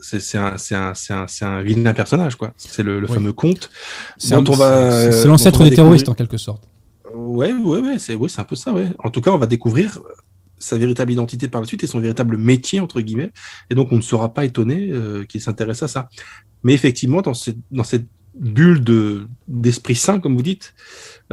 c'est 0.00 0.38
un, 0.38 0.56
un, 0.72 0.92
un, 1.10 1.26
un 1.42 1.62
vilain 1.62 1.94
personnage, 1.94 2.36
quoi. 2.36 2.52
C'est 2.56 2.82
le, 2.82 3.00
le 3.00 3.06
Oui. 3.08 3.14
fameux 3.14 3.32
comte. 3.32 3.70
C'est 4.18 4.34
l'ancêtre 5.26 5.62
des 5.64 5.70
terroristes, 5.74 6.08
en 6.08 6.14
quelque 6.14 6.36
sorte. 6.38 6.62
Ouais, 7.14 7.52
ouais, 7.52 7.80
ouais, 7.80 7.98
c'est 7.98 8.14
ouais, 8.14 8.28
c'est 8.28 8.40
un 8.40 8.44
peu 8.44 8.56
ça, 8.56 8.72
ouais. 8.72 8.88
En 9.04 9.10
tout 9.10 9.20
cas, 9.20 9.30
on 9.30 9.38
va 9.38 9.46
découvrir 9.46 10.00
sa 10.62 10.78
véritable 10.78 11.12
identité 11.12 11.48
par 11.48 11.60
la 11.60 11.66
suite 11.66 11.82
et 11.84 11.86
son 11.86 12.00
véritable 12.00 12.36
métier, 12.36 12.80
entre 12.80 13.00
guillemets. 13.00 13.32
Et 13.70 13.74
donc, 13.74 13.92
on 13.92 13.96
ne 13.96 14.02
sera 14.02 14.32
pas 14.32 14.44
étonné 14.44 14.90
euh, 14.92 15.24
qu'il 15.24 15.40
s'intéresse 15.40 15.82
à 15.82 15.88
ça. 15.88 16.08
Mais 16.62 16.72
effectivement, 16.72 17.22
dans 17.22 17.34
cette, 17.34 18.06
bulle 18.34 18.82
de 18.82 19.26
d'esprit 19.46 19.94
sain, 19.94 20.18
comme 20.18 20.36
vous 20.36 20.42
dites, 20.42 20.72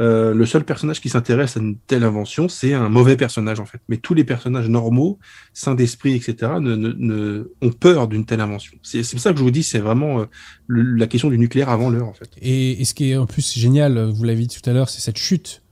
euh, 0.00 0.34
le 0.34 0.44
seul 0.44 0.64
personnage 0.64 1.00
qui 1.00 1.08
s'intéresse 1.08 1.56
à 1.56 1.60
une 1.60 1.78
telle 1.78 2.04
invention, 2.04 2.48
c'est 2.48 2.74
un 2.74 2.90
mauvais 2.90 3.16
personnage, 3.16 3.58
en 3.58 3.64
fait. 3.64 3.80
Mais 3.88 3.96
tous 3.96 4.12
les 4.12 4.24
personnages 4.24 4.68
normaux, 4.68 5.18
sains 5.54 5.74
d'esprit, 5.74 6.14
etc., 6.14 6.52
ne, 6.60 6.76
ne, 6.76 7.50
ont 7.62 7.70
peur 7.70 8.06
d'une 8.06 8.26
telle 8.26 8.40
invention. 8.40 8.76
C'est 8.82 9.02
c'est 9.02 9.12
pour 9.12 9.22
ça 9.22 9.32
que 9.32 9.38
je 9.38 9.42
vous 9.42 9.50
dis, 9.50 9.62
c'est 9.62 9.78
vraiment 9.78 10.20
euh, 10.20 10.24
la 10.68 11.06
question 11.06 11.30
du 11.30 11.38
nucléaire 11.38 11.70
avant 11.70 11.88
l'heure, 11.88 12.08
en 12.08 12.12
fait. 12.12 12.30
Et, 12.42 12.82
et 12.82 12.84
ce 12.84 12.92
qui 12.92 13.12
est 13.12 13.16
en 13.16 13.26
plus 13.26 13.54
génial, 13.54 14.10
vous 14.10 14.24
l'avez 14.24 14.44
dit 14.44 14.60
tout 14.60 14.68
à 14.68 14.74
l'heure, 14.74 14.90
c'est 14.90 15.00
cette 15.00 15.18
chute. 15.18 15.62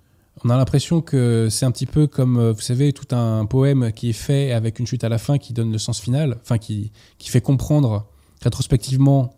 On 0.45 0.51
a 0.51 0.57
l'impression 0.57 1.01
que 1.01 1.49
c'est 1.51 1.67
un 1.67 1.71
petit 1.71 1.87
peu 1.87 2.07
comme, 2.07 2.39
euh, 2.39 2.53
vous 2.53 2.61
savez, 2.61 2.93
tout 2.93 3.15
un 3.15 3.45
poème 3.47 3.93
qui 3.93 4.11
est 4.11 4.15
fait 4.15 4.53
avec 4.53 4.79
une 4.79 4.87
chute 4.87 5.03
à 5.05 5.09
la 5.09 5.19
fin 5.19 5.39
qui 5.39 5.53
donne 5.53 5.73
le 5.73 5.79
sens 5.79 6.01
final, 6.01 6.39
enfin 6.43 6.59
qui, 6.59 6.93
qui 7.19 7.31
fait 7.31 7.41
comprendre 7.41 8.07
rétrospectivement 8.43 9.35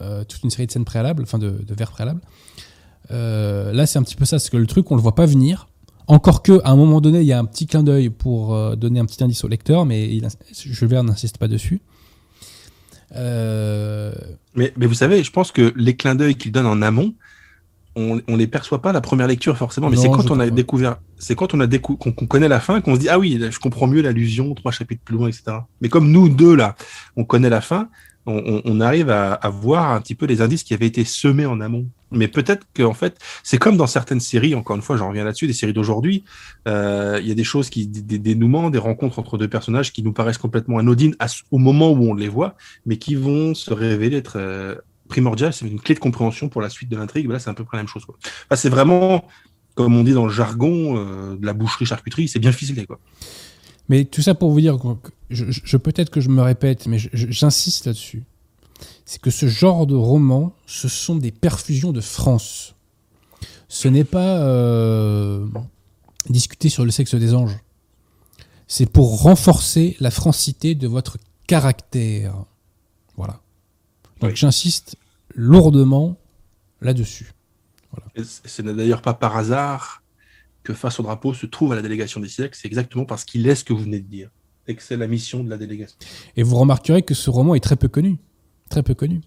euh, 0.00 0.24
toute 0.24 0.42
une 0.42 0.50
série 0.50 0.66
de 0.66 0.72
scènes 0.72 0.84
préalables, 0.84 1.22
enfin 1.22 1.38
de, 1.38 1.54
vers 1.68 1.92
préalables. 1.92 2.20
Euh, 3.12 3.72
là, 3.72 3.86
c'est 3.86 3.98
un 3.98 4.02
petit 4.02 4.16
peu 4.16 4.24
ça, 4.24 4.38
c'est 4.38 4.50
que 4.50 4.56
le 4.56 4.66
truc, 4.66 4.90
on 4.90 4.96
le 4.96 5.02
voit 5.02 5.14
pas 5.14 5.26
venir. 5.26 5.68
Encore 6.08 6.42
que, 6.42 6.60
à 6.64 6.70
un 6.70 6.76
moment 6.76 7.00
donné, 7.00 7.20
il 7.20 7.26
y 7.26 7.32
a 7.32 7.38
un 7.38 7.44
petit 7.44 7.66
clin 7.66 7.84
d'œil 7.84 8.10
pour 8.10 8.76
donner 8.76 8.98
un 8.98 9.06
petit 9.06 9.22
indice 9.22 9.44
au 9.44 9.48
lecteur, 9.48 9.86
mais 9.86 10.12
il, 10.12 10.26
Jules 10.52 10.88
Verne 10.88 11.06
n'insiste 11.06 11.38
pas 11.38 11.46
dessus. 11.46 11.80
Mais, 13.14 14.72
mais 14.76 14.86
vous 14.86 14.94
savez, 14.94 15.22
je 15.22 15.30
pense 15.30 15.52
que 15.52 15.72
les 15.76 15.94
clins 15.94 16.16
d'œil 16.16 16.34
qu'il 16.34 16.50
donne 16.50 16.66
en 16.66 16.82
amont, 16.82 17.14
on, 18.00 18.20
on 18.28 18.36
les 18.36 18.46
perçoit 18.46 18.80
pas 18.82 18.90
à 18.90 18.92
la 18.92 19.00
première 19.00 19.26
lecture 19.26 19.56
forcément, 19.56 19.88
mais 19.90 19.96
c'est 20.02 20.08
quand 20.16 20.30
on 20.30 20.40
a 20.40 20.44
découvert, 20.50 20.96
c'est 21.18 21.34
quand 21.34 21.54
on 21.54 21.60
a 21.60 21.66
qu'on 21.78 22.26
connaît 22.26 22.48
la 22.48 22.60
fin 22.60 22.80
qu'on 22.80 22.94
se 22.94 23.00
dit 23.00 23.08
ah 23.08 23.18
oui, 23.18 23.40
je 23.50 23.58
comprends 23.58 23.86
mieux 23.86 24.02
l'allusion 24.02 24.54
trois 24.54 24.72
chapitres 24.72 25.02
plus 25.04 25.16
loin, 25.16 25.28
etc. 25.28 25.44
Mais 25.80 25.88
comme 25.88 26.10
nous 26.10 26.28
deux 26.28 26.54
là, 26.54 26.76
on 27.16 27.24
connaît 27.24 27.50
la 27.50 27.60
fin, 27.60 27.88
on, 28.26 28.36
on- 28.36 28.62
on 28.64 28.80
arrive 28.80 29.10
à, 29.10 29.32
à 29.34 29.48
voir 29.48 29.92
un 29.92 30.00
petit 30.00 30.14
peu 30.14 30.26
les 30.26 30.40
indices 30.42 30.62
qui 30.64 30.74
avaient 30.74 30.86
été 30.86 31.04
semés 31.04 31.46
en 31.46 31.60
amont. 31.60 31.86
Mais 32.12 32.26
peut-être 32.26 32.66
qu'en 32.76 32.92
fait, 32.92 33.16
c'est 33.44 33.58
comme 33.58 33.76
dans 33.76 33.86
certaines 33.86 34.18
séries. 34.18 34.54
Encore 34.56 34.74
une 34.74 34.82
fois, 34.82 34.96
j'en 34.96 35.08
reviens 35.10 35.24
là-dessus, 35.24 35.46
des 35.46 35.52
séries 35.52 35.72
d'aujourd'hui. 35.72 36.24
euh, 36.66 37.18
Il 37.22 37.28
y 37.28 37.30
a 37.30 37.34
des 37.36 37.44
choses 37.44 37.70
qui, 37.70 37.86
des, 37.86 38.02
des 38.02 38.18
dénouements, 38.18 38.68
des 38.70 38.78
rencontres 38.80 39.18
entre 39.20 39.38
deux 39.38 39.46
personnages 39.48 39.92
qui 39.92 40.02
nous 40.02 40.12
paraissent 40.12 40.36
complètement 40.38 40.78
anodines 40.78 41.14
à 41.20 41.26
au 41.52 41.58
moment 41.58 41.92
où 41.92 42.10
on 42.10 42.14
les 42.14 42.28
voit, 42.28 42.56
mais 42.84 42.96
qui 42.98 43.14
vont 43.14 43.54
se 43.54 43.72
révéler 43.72 44.16
être 44.16 44.34
euh, 44.38 44.74
primordiales. 45.10 45.52
C'est 45.52 45.66
une 45.66 45.78
clé 45.80 45.94
de 45.94 46.00
compréhension 46.00 46.48
pour 46.48 46.62
la 46.62 46.70
suite 46.70 46.88
de 46.88 46.96
l'intrigue. 46.96 47.28
Là, 47.28 47.38
c'est 47.38 47.50
à 47.50 47.54
peu 47.54 47.64
près 47.64 47.76
la 47.76 47.82
même 47.82 47.88
chose. 47.88 48.04
Quoi. 48.06 48.16
C'est 48.56 48.70
vraiment, 48.70 49.24
comme 49.74 49.94
on 49.94 50.02
dit 50.04 50.12
dans 50.14 50.24
le 50.26 50.32
jargon 50.32 50.96
euh, 50.96 51.36
de 51.36 51.44
la 51.44 51.52
boucherie-charcuterie, 51.52 52.28
c'est 52.28 52.38
bien 52.38 52.52
ficelé. 52.52 52.86
Quoi. 52.86 52.98
Mais 53.90 54.04
tout 54.06 54.22
ça 54.22 54.34
pour 54.34 54.50
vous 54.52 54.60
dire, 54.60 54.78
je, 55.28 55.44
je- 55.50 55.76
peut-être 55.76 56.08
que 56.10 56.20
je 56.22 56.28
me 56.30 56.40
répète, 56.42 56.86
mais 56.86 56.98
j'insiste 57.12 57.86
là-dessus. 57.86 58.24
c'est 59.04 59.20
que 59.20 59.30
ce 59.30 59.46
genre 59.48 59.86
de 59.86 59.94
roman, 59.96 60.54
ce 60.66 60.88
sont 60.88 61.16
des 61.16 61.32
perfusions 61.32 61.92
de 61.92 62.00
France. 62.00 62.74
Ce 63.68 63.88
n'est 63.88 64.04
pas 64.04 64.38
euh, 64.38 65.46
discuter 66.28 66.68
sur 66.68 66.84
le 66.84 66.90
sexe 66.90 67.14
des 67.14 67.34
anges. 67.34 67.58
C'est 68.68 68.86
pour 68.90 69.22
renforcer 69.22 69.96
la 69.98 70.10
francité 70.12 70.76
de 70.76 70.86
votre 70.86 71.18
caractère. 71.48 72.34
Voilà. 73.16 73.40
Donc 74.20 74.30
Oui. 74.30 74.36
j'insiste 74.36 74.96
lourdement 75.34 76.16
là-dessus. 76.80 77.32
C- 78.16 78.40
Ce 78.44 78.62
n'est 78.62 78.74
d'ailleurs 78.74 79.02
pas 79.02 79.14
par 79.14 79.36
hasard 79.36 80.02
que 80.62 80.74
Face 80.74 81.00
au 81.00 81.02
drapeau 81.02 81.32
se 81.34 81.46
trouve 81.46 81.72
à 81.72 81.76
la 81.76 81.82
délégation 81.82 82.20
des 82.20 82.28
siècles. 82.28 82.56
C'est 82.60 82.68
exactement 82.68 83.06
parce 83.06 83.24
qu'il 83.24 83.46
est 83.48 83.54
ce 83.54 83.64
que 83.64 83.72
vous 83.72 83.82
venez 83.84 83.98
de 84.00 84.06
dire. 84.06 84.28
Et 84.68 84.74
que 84.74 84.82
c'est 84.82 84.96
la 84.98 85.06
mission 85.08 85.42
de 85.42 85.48
la 85.50 85.56
délégation. 85.56 85.96
Et 86.36 86.42
vous 86.42 86.56
remarquerez 86.56 87.02
que 87.02 87.14
ce 87.14 87.30
roman 87.30 87.54
est 87.54 87.60
très 87.60 87.76
peu 87.76 87.88
connu. 87.88 88.18
Très 88.68 88.82
peu 88.84 88.94
connu. 88.94 89.20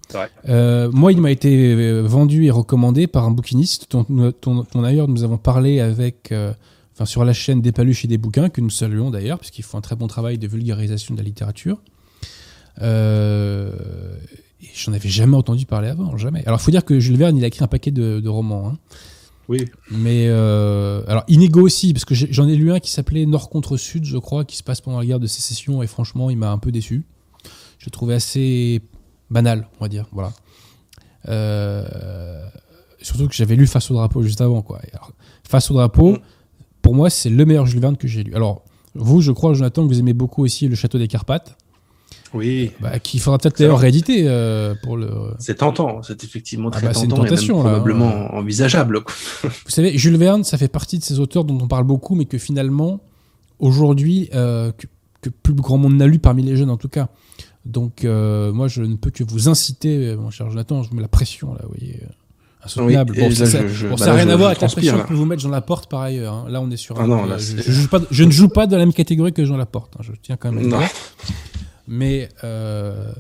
Euh, 0.48 0.90
moi, 0.92 1.12
il 1.12 1.20
m'a 1.20 1.32
été 1.32 1.74
euh, 1.74 2.02
vendu 2.04 2.46
et 2.46 2.52
recommandé 2.52 3.08
par 3.08 3.26
un 3.26 3.32
bouquiniste 3.32 3.88
dont, 3.92 4.06
dont- 4.10 4.66
dont 4.72 4.82
d'ailleurs 4.82 5.08
nous 5.10 5.24
avons 5.24 5.38
parlé 5.38 5.80
avec, 5.82 6.32
euh, 6.32 6.54
enfin, 6.94 7.06
sur 7.06 7.26
la 7.26 7.34
chaîne 7.34 7.62
des 7.62 7.72
paluches 7.74 8.06
et 8.06 8.08
des 8.08 8.18
bouquins, 8.20 8.48
que 8.50 8.62
nous 8.62 8.70
saluons 8.70 9.10
d'ailleurs, 9.12 9.40
puisqu'ils 9.40 9.64
font 9.64 9.80
un 9.80 9.82
très 9.82 9.96
bon 9.98 10.08
travail 10.08 10.38
de 10.38 10.48
vulgarisation 10.48 11.14
de 11.16 11.20
la 11.20 11.26
littérature. 11.26 11.82
Euh, 12.82 13.72
et 14.64 14.70
j'en 14.76 14.94
avais 14.94 15.10
jamais 15.10 15.36
entendu 15.36 15.66
parler 15.66 15.90
avant, 15.90 16.18
jamais. 16.18 16.44
Alors, 16.46 16.60
il 16.60 16.64
faut 16.64 16.72
dire 16.72 16.86
que 16.86 17.00
Jules 17.00 17.18
Verne, 17.18 17.38
il 17.38 17.44
a 17.44 17.48
écrit 17.48 17.64
un 17.64 17.68
paquet 17.68 17.92
de, 17.92 18.20
de 18.20 18.30
romans. 18.30 18.68
hein. 18.70 18.78
Oui. 19.50 19.66
Mais 19.92 20.28
euh, 20.30 21.04
alors 21.06 21.24
Inigo 21.28 21.62
aussi, 21.62 21.92
parce 21.92 22.06
que 22.06 22.16
j'en 22.16 22.48
ai 22.48 22.56
lu 22.56 22.72
un 22.72 22.80
qui 22.80 22.90
s'appelait 22.90 23.26
Nord 23.26 23.50
contre 23.50 23.76
Sud, 23.76 24.06
je 24.06 24.18
crois, 24.18 24.46
qui 24.46 24.56
se 24.56 24.64
passe 24.64 24.80
pendant 24.80 25.00
la 25.00 25.06
guerre 25.06 25.20
de 25.20 25.28
sécession, 25.28 25.84
et 25.84 25.88
franchement, 25.88 26.30
il 26.30 26.38
m'a 26.38 26.50
un 26.50 26.58
peu 26.58 26.72
déçu. 26.72 27.04
Je 27.78 27.86
l'ai 27.86 27.92
trouvé 27.92 28.14
assez 28.14 28.82
banal, 29.30 29.68
on 29.80 29.84
va 29.84 29.90
dire. 29.90 30.06
Voilà. 30.14 30.32
Euh, 31.28 32.46
surtout 33.02 33.28
que 33.28 33.36
j'avais 33.36 33.56
lu 33.56 33.68
Face 33.68 33.92
au 33.92 33.96
drapeau 33.96 34.24
juste 34.24 34.42
avant, 34.42 34.62
quoi. 34.62 34.80
Alors, 34.94 35.12
Face 35.48 35.70
au 35.72 35.74
drapeau, 35.74 36.18
pour 36.82 36.96
moi, 36.96 37.10
c'est 37.10 37.30
le 37.30 37.46
meilleur 37.46 37.66
Jules 37.66 37.82
Verne 37.82 37.98
que 37.98 38.08
j'ai 38.08 38.24
lu. 38.24 38.34
Alors, 38.36 38.64
vous, 38.96 39.22
je 39.22 39.32
crois, 39.32 39.54
Jonathan, 39.54 39.84
que 39.84 39.88
vous 39.88 40.00
aimez 40.00 40.14
beaucoup 40.14 40.44
aussi 40.44 40.68
Le 40.70 40.76
Château 40.76 40.98
des 40.98 41.08
Carpates, 41.08 41.58
Oui. 42.34 42.72
bah, 42.82 42.98
qu'il 43.00 43.20
faudra 43.20 43.38
peut-être 43.38 43.58
d'ailleurs 43.60 43.80
rééditer 43.80 44.24
euh, 44.28 44.74
pour 44.84 44.98
le. 44.98 45.10
C'est 45.40 45.56
tentant. 45.56 46.02
C'est 46.02 46.24
effectivement 46.24 46.70
Ah 46.74 46.78
très 46.78 46.88
bah, 46.88 46.94
c'est 46.94 47.04
une 47.04 47.10
tentant 47.10 47.24
tentation, 47.24 47.56
et 47.56 47.64
là, 47.64 47.64
même 47.64 47.82
probablement 47.82 48.34
envisageable. 48.36 49.02
Vous 49.44 49.50
savez, 49.68 49.98
Jules 49.98 50.18
Verne, 50.18 50.44
ça 50.44 50.58
fait 50.58 50.68
partie 50.68 50.98
de 51.00 51.04
ces 51.04 51.20
auteurs 51.20 51.44
dont 51.46 51.58
on 51.62 51.68
parle 51.68 51.84
beaucoup, 51.86 52.16
mais 52.16 52.26
que 52.26 52.38
finalement, 52.38 53.02
aujourd'hui, 53.60 54.30
euh, 54.34 54.72
que, 54.72 54.88
que 55.22 55.30
plus 55.30 55.54
grand 55.54 55.78
monde 55.78 55.96
n'a 55.96 56.08
lu 56.08 56.20
parmi 56.20 56.44
les 56.44 56.56
jeunes 56.56 56.70
en 56.72 56.78
tout 56.78 56.90
cas. 56.90 57.10
Donc, 57.66 58.04
euh, 58.04 58.52
moi, 58.52 58.68
je 58.68 58.82
ne 58.82 58.96
peux 58.96 59.10
que 59.10 59.24
vous 59.24 59.48
inciter, 59.48 60.16
mon 60.18 60.30
cher 60.32 60.50
Jonathan, 60.50 60.84
je 60.84 60.90
vous 60.90 60.96
mets 60.96 61.02
la 61.02 61.08
pression 61.08 61.54
là, 61.54 61.62
vous 61.64 61.76
voyez, 61.78 62.02
insoutenable. 62.62 63.14
Oui, 63.16 63.24
bon, 63.30 63.36
ça 63.36 63.46
bah 64.06 64.12
n'a 64.12 64.14
rien 64.18 64.30
à 64.30 64.36
voir 64.36 64.50
avec 64.50 64.62
la 64.62 64.68
pression 64.68 64.98
là. 64.98 65.04
que 65.04 65.14
vous 65.14 65.26
mettre 65.26 65.42
Jean 65.42 65.50
Laporte 65.50 65.90
par 65.90 66.02
ailleurs. 66.02 66.34
hein. 66.34 66.46
Là, 66.50 66.60
on 66.60 66.70
est 66.72 66.76
sur. 66.78 67.00
Ah 67.00 67.04
un- 67.04 67.08
non, 67.08 67.26
là, 67.26 67.38
je, 67.38 67.44
c'est- 67.58 67.64
je 67.64 67.72
joue 67.72 67.88
pas- 67.88 68.02
je 68.12 68.24
ne 68.26 68.32
joue 68.32 68.50
pas 68.50 68.68
dans 68.68 68.78
la 68.78 68.86
même 68.86 68.94
catégorie 68.94 69.32
que 69.32 69.46
Jean 69.46 69.56
Laporte. 69.56 69.94
hein, 69.98 70.02
je 70.02 70.12
tiens 70.22 70.36
quand 70.36 70.52
même 70.52 70.74
à. 70.74 70.80
Mais 71.88 72.30
euh, 72.44 73.12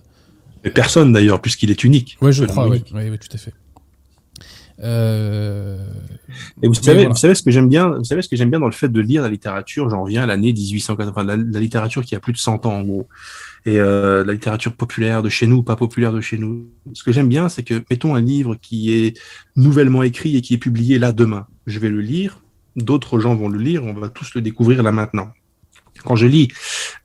Mais 0.64 0.72
personne 0.72 1.11
d'ailleurs, 1.14 1.41
puisqu'il 1.41 1.72
est 1.72 1.84
unique. 1.84 2.18
ouais, 2.22 2.32
je 2.32 2.45
crois, 2.45 2.68
oui, 2.70 2.84
oui, 2.93 3.09
oui, 3.09 3.20
tout 3.20 3.30
à 3.34 3.38
fait. 3.38 3.53
Euh, 4.82 5.78
Et 6.64 6.68
vous 6.68 6.74
savez, 6.74 6.93
voilà. 6.93 7.09
vous 7.09 7.16
savez 7.16 7.36
ce 7.36 7.43
que 7.43 7.51
j'aime 7.51 7.70
bien, 7.70 7.89
vous 7.89 8.03
savez 8.03 8.22
ce 8.22 8.28
que 8.28 8.36
j'aime 8.36 8.49
bien 8.49 8.59
dans 8.59 8.66
le 8.66 8.72
fait 8.72 8.89
de 8.89 8.99
lire 9.01 9.22
la 9.22 9.30
littérature? 9.30 9.89
J'en 9.89 10.03
reviens 10.03 10.24
à 10.24 10.26
l'année 10.26 10.51
1880, 10.51 11.24
la, 11.24 11.38
la 11.38 11.59
littérature 11.59 12.03
qui 12.03 12.16
a 12.16 12.20
plus 12.20 12.34
de 12.34 12.38
100 12.39 12.66
ans 12.66 12.74
en 12.74 12.84
gros, 12.84 13.07
et 13.66 13.80
euh, 13.80 14.26
la 14.26 14.34
littérature 14.34 14.74
populaire 14.74 15.22
de 15.22 15.30
chez 15.30 15.45
nous, 15.45 15.61
pas 15.61 15.76
populaire 15.76 16.11
de 16.11 16.22
chez 16.22 16.38
nous. 16.38 16.68
Ce 16.93 17.03
que 17.03 17.11
j'aime 17.11 17.30
bien, 17.30 17.49
c'est 17.49 17.64
que 17.64 17.84
mettons 17.91 18.16
un 18.16 18.22
livre 18.22 18.55
qui 18.55 18.93
est 18.93 19.20
nouvellement 19.55 20.01
écrit 20.03 20.36
et 20.38 20.41
qui 20.41 20.55
est 20.55 20.57
publié 20.59 20.97
là 20.97 21.11
demain. 21.11 21.45
Je 21.68 21.80
vais 21.80 21.89
le 21.89 22.01
lire, 22.01 22.39
d'autres 22.76 23.20
gens 23.20 23.36
vont 23.36 23.49
le 23.49 23.59
lire, 23.59 23.84
on 23.84 23.93
va 23.93 24.09
tous 24.09 24.34
le 24.34 24.41
découvrir 24.41 24.82
là 24.82 24.91
maintenant. 24.91 25.30
Quand 26.03 26.15
je 26.15 26.27
lis 26.27 26.49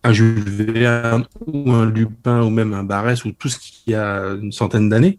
un 0.03 0.13
Jules 0.13 0.43
Verne 0.49 1.27
ou 1.47 1.73
un 1.73 1.87
Lupin 1.87 2.43
ou 2.43 2.51
même 2.51 2.75
un 2.75 2.85
Barès 2.85 3.25
ou 3.25 3.33
tout 3.33 3.49
ce 3.49 3.59
qui 3.59 3.95
a 3.95 4.37
une 4.41 4.53
centaine 4.53 4.89
d'années, 4.89 5.19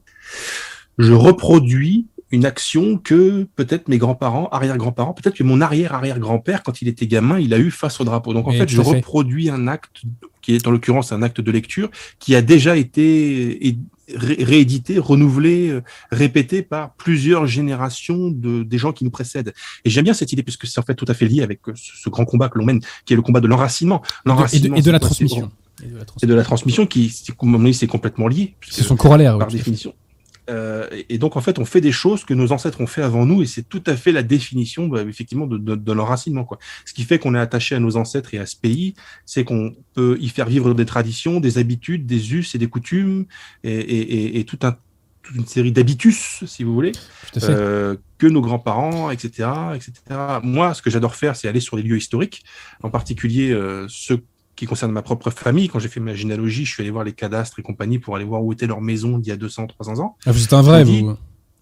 je 0.98 1.14
reproduis 1.14 2.08
une 2.32 2.46
action 2.46 2.98
que 2.98 3.48
peut-être 3.56 3.88
mes 3.88 3.98
grands-parents, 3.98 4.50
arrière-grands-parents, 4.52 5.14
peut-être 5.14 5.36
que 5.36 5.44
mon 5.44 5.62
arrière-arrière-grand-père, 5.62 6.64
quand 6.64 6.82
il 6.82 6.88
était 6.88 7.08
gamin, 7.08 7.40
il 7.40 7.54
a 7.54 7.60
eu 7.60 7.72
face 7.72 8.00
au 8.00 8.04
drapeau. 8.04 8.34
Donc 8.34 8.48
en 8.48 8.52
fait, 8.52 8.70
je 8.70 8.80
à 8.82 8.84
fait. 8.84 8.90
reproduis 8.98 9.50
un 9.50 9.68
acte 9.68 10.04
qui 10.42 10.56
est 10.56 10.68
en 10.68 10.72
l'occurrence 10.72 11.12
un 11.12 11.22
acte 11.22 11.42
de 11.42 11.52
lecture 11.52 11.90
qui 12.20 12.36
a 12.36 12.42
déjà 12.42 12.78
été 12.78 13.78
ré- 14.16 14.44
réédité, 14.44 15.00
renouvelé, 15.00 15.70
euh, 15.70 15.82
répété 16.12 16.62
par 16.62 16.94
plusieurs 16.94 17.46
générations 17.48 18.30
de 18.30 18.64
des 18.64 18.78
gens 18.78 18.92
qui 18.94 19.04
nous 19.04 19.12
précèdent. 19.12 19.54
Et 19.86 19.90
j'aime 19.90 20.06
bien 20.06 20.14
cette 20.14 20.32
idée 20.32 20.44
puisque 20.44 20.66
c'est 20.68 20.80
en 20.80 20.84
fait 20.84 20.96
tout 20.96 21.06
à 21.08 21.14
fait 21.14 21.28
lié 21.28 21.42
avec 21.42 21.60
euh, 21.68 21.74
ce, 21.76 21.92
ce 22.04 22.10
grand 22.10 22.26
combat 22.26 22.50
que 22.50 22.58
l'on 22.58 22.66
mène, 22.66 22.80
qui 23.06 23.14
est 23.14 23.16
le 23.16 23.22
combat 23.22 23.40
de 23.42 23.48
l'enracinement. 23.48 24.02
et 24.26 24.30
de- 24.70 24.76
et 24.78 24.82
de, 24.82 24.92
la 24.92 25.00
transmission. 25.00 25.52
Et 25.84 26.26
de 26.28 26.34
la 26.34 26.44
transmission. 26.44 26.86
qui, 26.86 27.08
dit, 27.08 27.74
c'est 27.74 27.88
complètement 27.88 28.28
lié. 28.28 28.56
C'est 28.70 28.84
son 28.84 28.96
corollaire. 28.96 29.38
par 29.38 29.48
à 29.48 29.52
définition. 29.52 29.94
Euh, 30.50 30.88
et- 31.10 31.18
donc, 31.18 31.38
en 31.38 31.42
fait, 31.42 31.60
on 31.60 31.66
fait 31.66 31.82
des 31.82 31.92
choses 31.92 32.26
que 32.26 32.34
nos 32.34 32.52
ancêtres 32.52 32.82
ont 32.82 32.88
fait 32.88 33.02
avant 33.04 33.26
nous, 33.26 33.42
et 33.42 33.46
c'est 33.46 33.68
tout 33.68 33.84
à 33.86 33.96
fait 33.96 34.12
la 34.12 34.24
définition, 34.24 34.88
bah, 34.88 35.02
effectivement, 35.08 35.48
de, 35.48 35.58
de, 35.58 35.76
de 35.76 35.92
l'enracinement. 35.92 36.44
Quoi. 36.44 36.58
Ce 36.86 36.94
qui 36.94 37.04
fait 37.04 37.20
qu'on 37.20 37.36
est 37.36 37.40
attaché 37.40 37.76
à 37.76 37.80
nos 37.80 37.98
ancêtres 37.98 38.34
et 38.34 38.40
à 38.40 38.46
ce 38.46 38.56
pays, 38.56 38.94
c'est 39.26 39.44
qu'on 39.44 39.76
peut 39.94 40.18
y 40.20 40.30
faire 40.30 40.48
vivre 40.50 40.74
des 40.74 40.86
traditions, 40.86 41.40
des 41.40 41.58
habitudes, 41.58 42.06
des 42.06 42.34
us 42.34 42.56
et 42.56 42.58
des 42.58 42.68
coutumes, 42.68 43.26
et, 43.64 43.72
et, 43.74 44.00
et, 44.36 44.40
et 44.40 44.44
tout 44.46 44.60
un, 44.64 44.76
toute 45.22 45.36
une 45.36 45.46
série 45.46 45.72
d'habitus, 45.72 46.44
si 46.48 46.64
vous 46.64 46.74
voulez, 46.74 46.92
euh, 47.52 47.96
que 48.18 48.26
nos 48.28 48.42
grands-parents, 48.42 49.12
etc., 49.12 49.50
etc. 49.76 49.92
Moi, 50.44 50.74
ce 50.74 50.82
que 50.82 50.90
j'adore 50.90 51.16
faire, 51.16 51.36
c'est 51.36 51.48
aller 51.48 51.60
sur 51.60 51.78
les 51.78 51.84
lieux 51.84 51.98
historiques, 51.98 52.44
en 52.82 52.90
particulier 52.90 53.52
euh, 53.52 53.86
ceux 53.90 54.22
qui 54.60 54.66
concernent 54.66 54.92
ma 54.92 55.02
propre 55.02 55.30
famille. 55.32 55.70
Quand 55.70 55.80
j'ai 55.80 55.88
fait 55.88 56.02
ma 56.02 56.14
généalogie, 56.14 56.66
je 56.66 56.74
suis 56.74 56.84
allé 56.84 56.92
voir 56.92 57.06
les 57.06 57.14
cadastres 57.14 57.60
et 57.60 57.62
compagnie 57.64 57.98
pour 57.98 58.16
aller 58.18 58.26
voir 58.26 58.44
où 58.44 58.52
était 58.52 58.68
leur 58.68 58.82
maison 58.82 59.18
d'il 59.18 59.30
y 59.30 59.32
a 59.32 59.38
200, 59.38 59.68
300 59.68 60.00
ans. 60.00 60.18
Ah, 60.26 60.34
vous 60.34 60.44
êtes 60.44 60.52
un 60.52 60.62
vrai, 60.62 60.84
vous. 60.84 61.16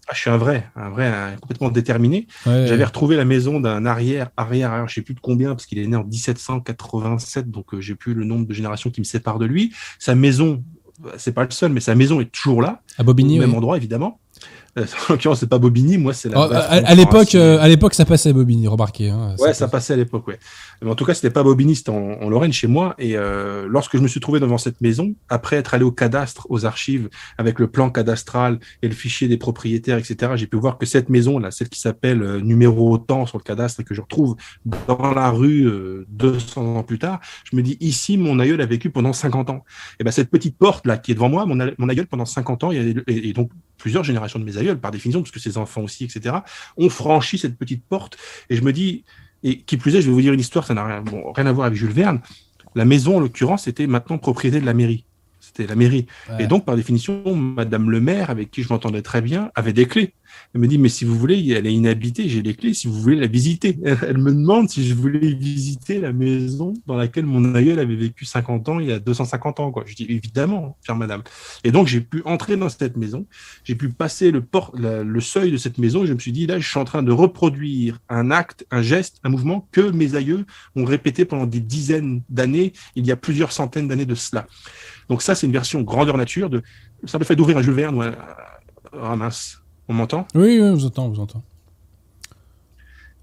Ah, 0.08 0.12
je 0.14 0.20
suis 0.20 0.30
un 0.30 0.36
vrai, 0.36 0.66
un 0.74 0.88
vrai, 0.90 1.06
un- 1.06 1.36
complètement 1.36 1.68
déterminé. 1.70 2.26
Ouais. 2.44 2.66
J'avais 2.66 2.84
retrouvé 2.84 3.14
la 3.14 3.24
maison 3.24 3.60
d'un 3.60 3.86
arrière, 3.86 4.30
arrière, 4.36 4.72
arrière, 4.72 4.88
je 4.88 4.94
sais 4.94 5.02
plus 5.02 5.14
de 5.14 5.20
combien, 5.20 5.50
parce 5.50 5.66
qu'il 5.66 5.78
est 5.78 5.86
né 5.86 5.96
en 5.96 6.02
1787, 6.04 7.50
donc 7.50 7.72
euh, 7.74 7.80
j'ai 7.80 7.94
plus 7.94 8.14
le 8.14 8.24
nombre 8.24 8.46
de 8.46 8.54
générations 8.54 8.90
qui 8.90 9.00
me 9.00 9.04
séparent 9.04 9.38
de 9.38 9.46
lui. 9.46 9.72
Sa 9.98 10.14
maison, 10.14 10.64
c'est 11.18 11.32
pas 11.32 11.44
le 11.44 11.50
seul, 11.50 11.72
mais 11.72 11.80
sa 11.80 11.94
maison 11.94 12.20
est 12.20 12.32
toujours 12.32 12.62
là, 12.62 12.82
à 12.96 13.02
au 13.02 13.04
Bobigny. 13.04 13.38
même 13.38 13.50
oui. 13.50 13.56
endroit 13.56 13.76
évidemment. 13.76 14.18
Euh, 14.78 14.86
en 15.08 15.12
l'occurrence, 15.12 15.40
c'est 15.40 15.48
pas 15.48 15.58
Bobigny, 15.58 15.98
moi 15.98 16.14
c'est 16.14 16.28
la. 16.28 16.40
Oh, 16.40 16.52
à, 16.52 16.94
l'époque, 16.94 17.34
euh, 17.34 17.58
à 17.60 17.68
l'époque, 17.68 17.94
ça 17.94 18.04
passait 18.04 18.30
à 18.30 18.32
Bobigny, 18.32 18.66
remarquez. 18.68 19.10
Hein, 19.10 19.34
Ouais, 19.38 19.54
ça 19.54 19.68
passait 19.68 19.94
à 19.94 19.96
l'époque, 19.96 20.26
ouais. 20.28 20.38
Mais 20.82 20.90
en 20.90 20.94
tout 20.94 21.04
cas, 21.04 21.14
c'était 21.14 21.30
pas 21.30 21.42
Bobigny, 21.42 21.74
c'était 21.74 21.90
en, 21.90 22.12
en 22.20 22.28
Lorraine, 22.28 22.52
chez 22.52 22.66
moi. 22.66 22.94
Et 22.98 23.16
euh, 23.16 23.66
lorsque 23.68 23.96
je 23.96 24.02
me 24.02 24.08
suis 24.08 24.20
trouvé 24.20 24.40
devant 24.40 24.58
cette 24.58 24.80
maison, 24.80 25.14
après 25.28 25.56
être 25.56 25.74
allé 25.74 25.84
au 25.84 25.90
cadastre, 25.90 26.46
aux 26.50 26.64
archives, 26.66 27.08
avec 27.36 27.58
le 27.58 27.66
plan 27.68 27.90
cadastral 27.90 28.58
et 28.82 28.88
le 28.88 28.94
fichier 28.94 29.28
des 29.28 29.36
propriétaires, 29.36 29.98
etc., 29.98 30.32
j'ai 30.36 30.46
pu 30.46 30.56
voir 30.56 30.78
que 30.78 30.86
cette 30.86 31.08
maison, 31.08 31.38
là, 31.38 31.50
celle 31.50 31.68
qui 31.68 31.80
s'appelle 31.80 32.22
euh, 32.22 32.40
numéro 32.40 32.92
autant 32.92 33.26
sur 33.26 33.38
le 33.38 33.42
cadastre 33.42 33.80
et 33.80 33.84
que 33.84 33.94
je 33.94 34.00
retrouve 34.00 34.36
dans 34.64 35.12
la 35.12 35.30
rue 35.30 35.66
euh, 35.66 36.06
200 36.10 36.76
ans 36.76 36.82
plus 36.82 36.98
tard, 36.98 37.20
je 37.50 37.56
me 37.56 37.62
dis, 37.62 37.76
ici, 37.80 38.16
mon 38.16 38.38
aïeul 38.38 38.60
a 38.60 38.66
vécu 38.66 38.90
pendant 38.90 39.12
50 39.12 39.50
ans. 39.50 39.64
Et 39.98 40.04
ben 40.04 40.10
cette 40.10 40.30
petite 40.30 40.56
porte, 40.56 40.86
là, 40.86 40.96
qui 40.96 41.12
est 41.12 41.14
devant 41.14 41.28
moi, 41.28 41.44
mon, 41.46 41.88
aïeul, 41.88 42.06
pendant 42.06 42.24
50 42.24 42.64
ans, 42.64 42.70
il 42.70 42.76
y 42.76 42.80
a, 42.80 43.02
et, 43.08 43.28
et 43.28 43.32
donc 43.32 43.50
plusieurs 43.78 44.04
générations 44.04 44.38
de 44.38 44.44
mes 44.44 44.58
aïeuls, 44.58 44.78
par 44.78 44.90
définition, 44.90 45.22
parce 45.22 45.30
que 45.30 45.40
ses 45.40 45.56
enfants 45.56 45.82
aussi, 45.82 46.04
etc., 46.04 46.36
ont 46.76 46.90
franchi 46.90 47.38
cette 47.38 47.56
petite 47.56 47.84
porte. 47.84 48.18
Et 48.50 48.56
je 48.56 48.62
me 48.62 48.72
dis, 48.72 49.04
et 49.42 49.60
qui 49.60 49.76
plus 49.76 49.94
est, 49.94 50.02
je 50.02 50.08
vais 50.08 50.12
vous 50.12 50.20
dire 50.20 50.32
une 50.32 50.40
histoire, 50.40 50.66
ça 50.66 50.74
n'a 50.74 50.84
rien, 50.84 51.00
bon, 51.00 51.32
rien 51.32 51.46
à 51.46 51.52
voir 51.52 51.66
avec 51.66 51.78
Jules 51.78 51.92
Verne. 51.92 52.20
La 52.74 52.84
maison, 52.84 53.16
en 53.16 53.20
l'occurrence, 53.20 53.68
était 53.68 53.86
maintenant 53.86 54.18
propriété 54.18 54.60
de 54.60 54.66
la 54.66 54.74
mairie. 54.74 55.04
C'était 55.48 55.66
la 55.66 55.76
mairie. 55.76 56.06
Ouais. 56.28 56.44
Et 56.44 56.46
donc, 56.46 56.64
par 56.66 56.76
définition, 56.76 57.34
Madame 57.34 57.90
le 57.90 58.00
maire, 58.00 58.28
avec 58.30 58.50
qui 58.50 58.62
je 58.62 58.68
m'entendais 58.68 59.02
très 59.02 59.22
bien, 59.22 59.50
avait 59.54 59.72
des 59.72 59.86
clés. 59.86 60.12
Elle 60.54 60.60
me 60.60 60.68
dit, 60.68 60.76
mais 60.76 60.90
si 60.90 61.06
vous 61.06 61.18
voulez, 61.18 61.52
elle 61.52 61.66
est 61.66 61.72
inhabitée, 61.72 62.28
j'ai 62.28 62.42
les 62.42 62.54
clés, 62.54 62.74
si 62.74 62.86
vous 62.86 63.00
voulez 63.00 63.16
la 63.16 63.26
visiter. 63.26 63.78
Elle, 63.82 64.18
me 64.18 64.30
demande 64.30 64.68
si 64.68 64.86
je 64.86 64.94
voulais 64.94 65.32
visiter 65.32 65.98
la 65.98 66.12
maison 66.12 66.74
dans 66.86 66.96
laquelle 66.96 67.24
mon 67.24 67.54
aïeul 67.54 67.78
avait 67.78 67.96
vécu 67.96 68.26
50 68.26 68.68
ans, 68.68 68.78
il 68.78 68.88
y 68.88 68.92
a 68.92 68.98
250 68.98 69.58
ans. 69.60 69.70
Quoi. 69.72 69.84
Je 69.86 69.94
dis, 69.94 70.04
évidemment, 70.08 70.76
chère 70.86 70.96
madame. 70.96 71.22
Et 71.64 71.72
donc, 71.72 71.86
j'ai 71.86 72.02
pu 72.02 72.20
entrer 72.26 72.56
dans 72.58 72.68
cette 72.68 72.98
maison, 72.98 73.26
j'ai 73.64 73.74
pu 73.74 73.88
passer 73.88 74.30
le, 74.30 74.42
port, 74.42 74.72
la- 74.78 75.02
le 75.02 75.20
seuil 75.20 75.50
de 75.50 75.56
cette 75.56 75.78
maison, 75.78 76.04
et 76.04 76.06
je 76.06 76.12
me 76.12 76.18
suis 76.18 76.32
dit, 76.32 76.46
là, 76.46 76.58
je 76.58 76.68
suis 76.68 76.78
en 76.78 76.84
train 76.84 77.02
de 77.02 77.10
reproduire 77.12 77.98
un 78.10 78.30
acte, 78.30 78.66
un 78.70 78.82
geste, 78.82 79.20
un 79.24 79.30
mouvement 79.30 79.66
que 79.72 79.80
mes 79.80 80.14
aïeux 80.14 80.44
ont 80.76 80.84
répété 80.84 81.24
pendant 81.24 81.46
des 81.46 81.60
dizaines 81.60 82.22
d'années, 82.28 82.74
il 82.96 83.06
y 83.06 83.12
a 83.12 83.16
plusieurs 83.16 83.52
centaines 83.52 83.88
d'années 83.88 84.06
de 84.06 84.14
cela. 84.14 84.46
Donc 85.08 85.22
ça, 85.22 85.34
c'est 85.34 85.46
une 85.46 85.52
version 85.52 85.82
grandeur 85.82 86.16
nature 86.16 86.50
de 86.50 86.62
le 87.02 87.08
simple 87.08 87.24
fait 87.24 87.36
d'ouvrir 87.36 87.58
un 87.58 87.62
Jules 87.62 87.74
Verne 87.74 87.96
ou 87.96 88.02
un... 88.02 88.14
Ah 89.00 89.16
mince, 89.16 89.62
on 89.88 89.94
m'entend? 89.94 90.26
Oui, 90.34 90.58
oui, 90.60 90.62
on 90.62 90.74
vous 90.74 90.86
entend, 90.86 91.06
on 91.06 91.08
vous 91.10 91.20
entend. 91.20 91.42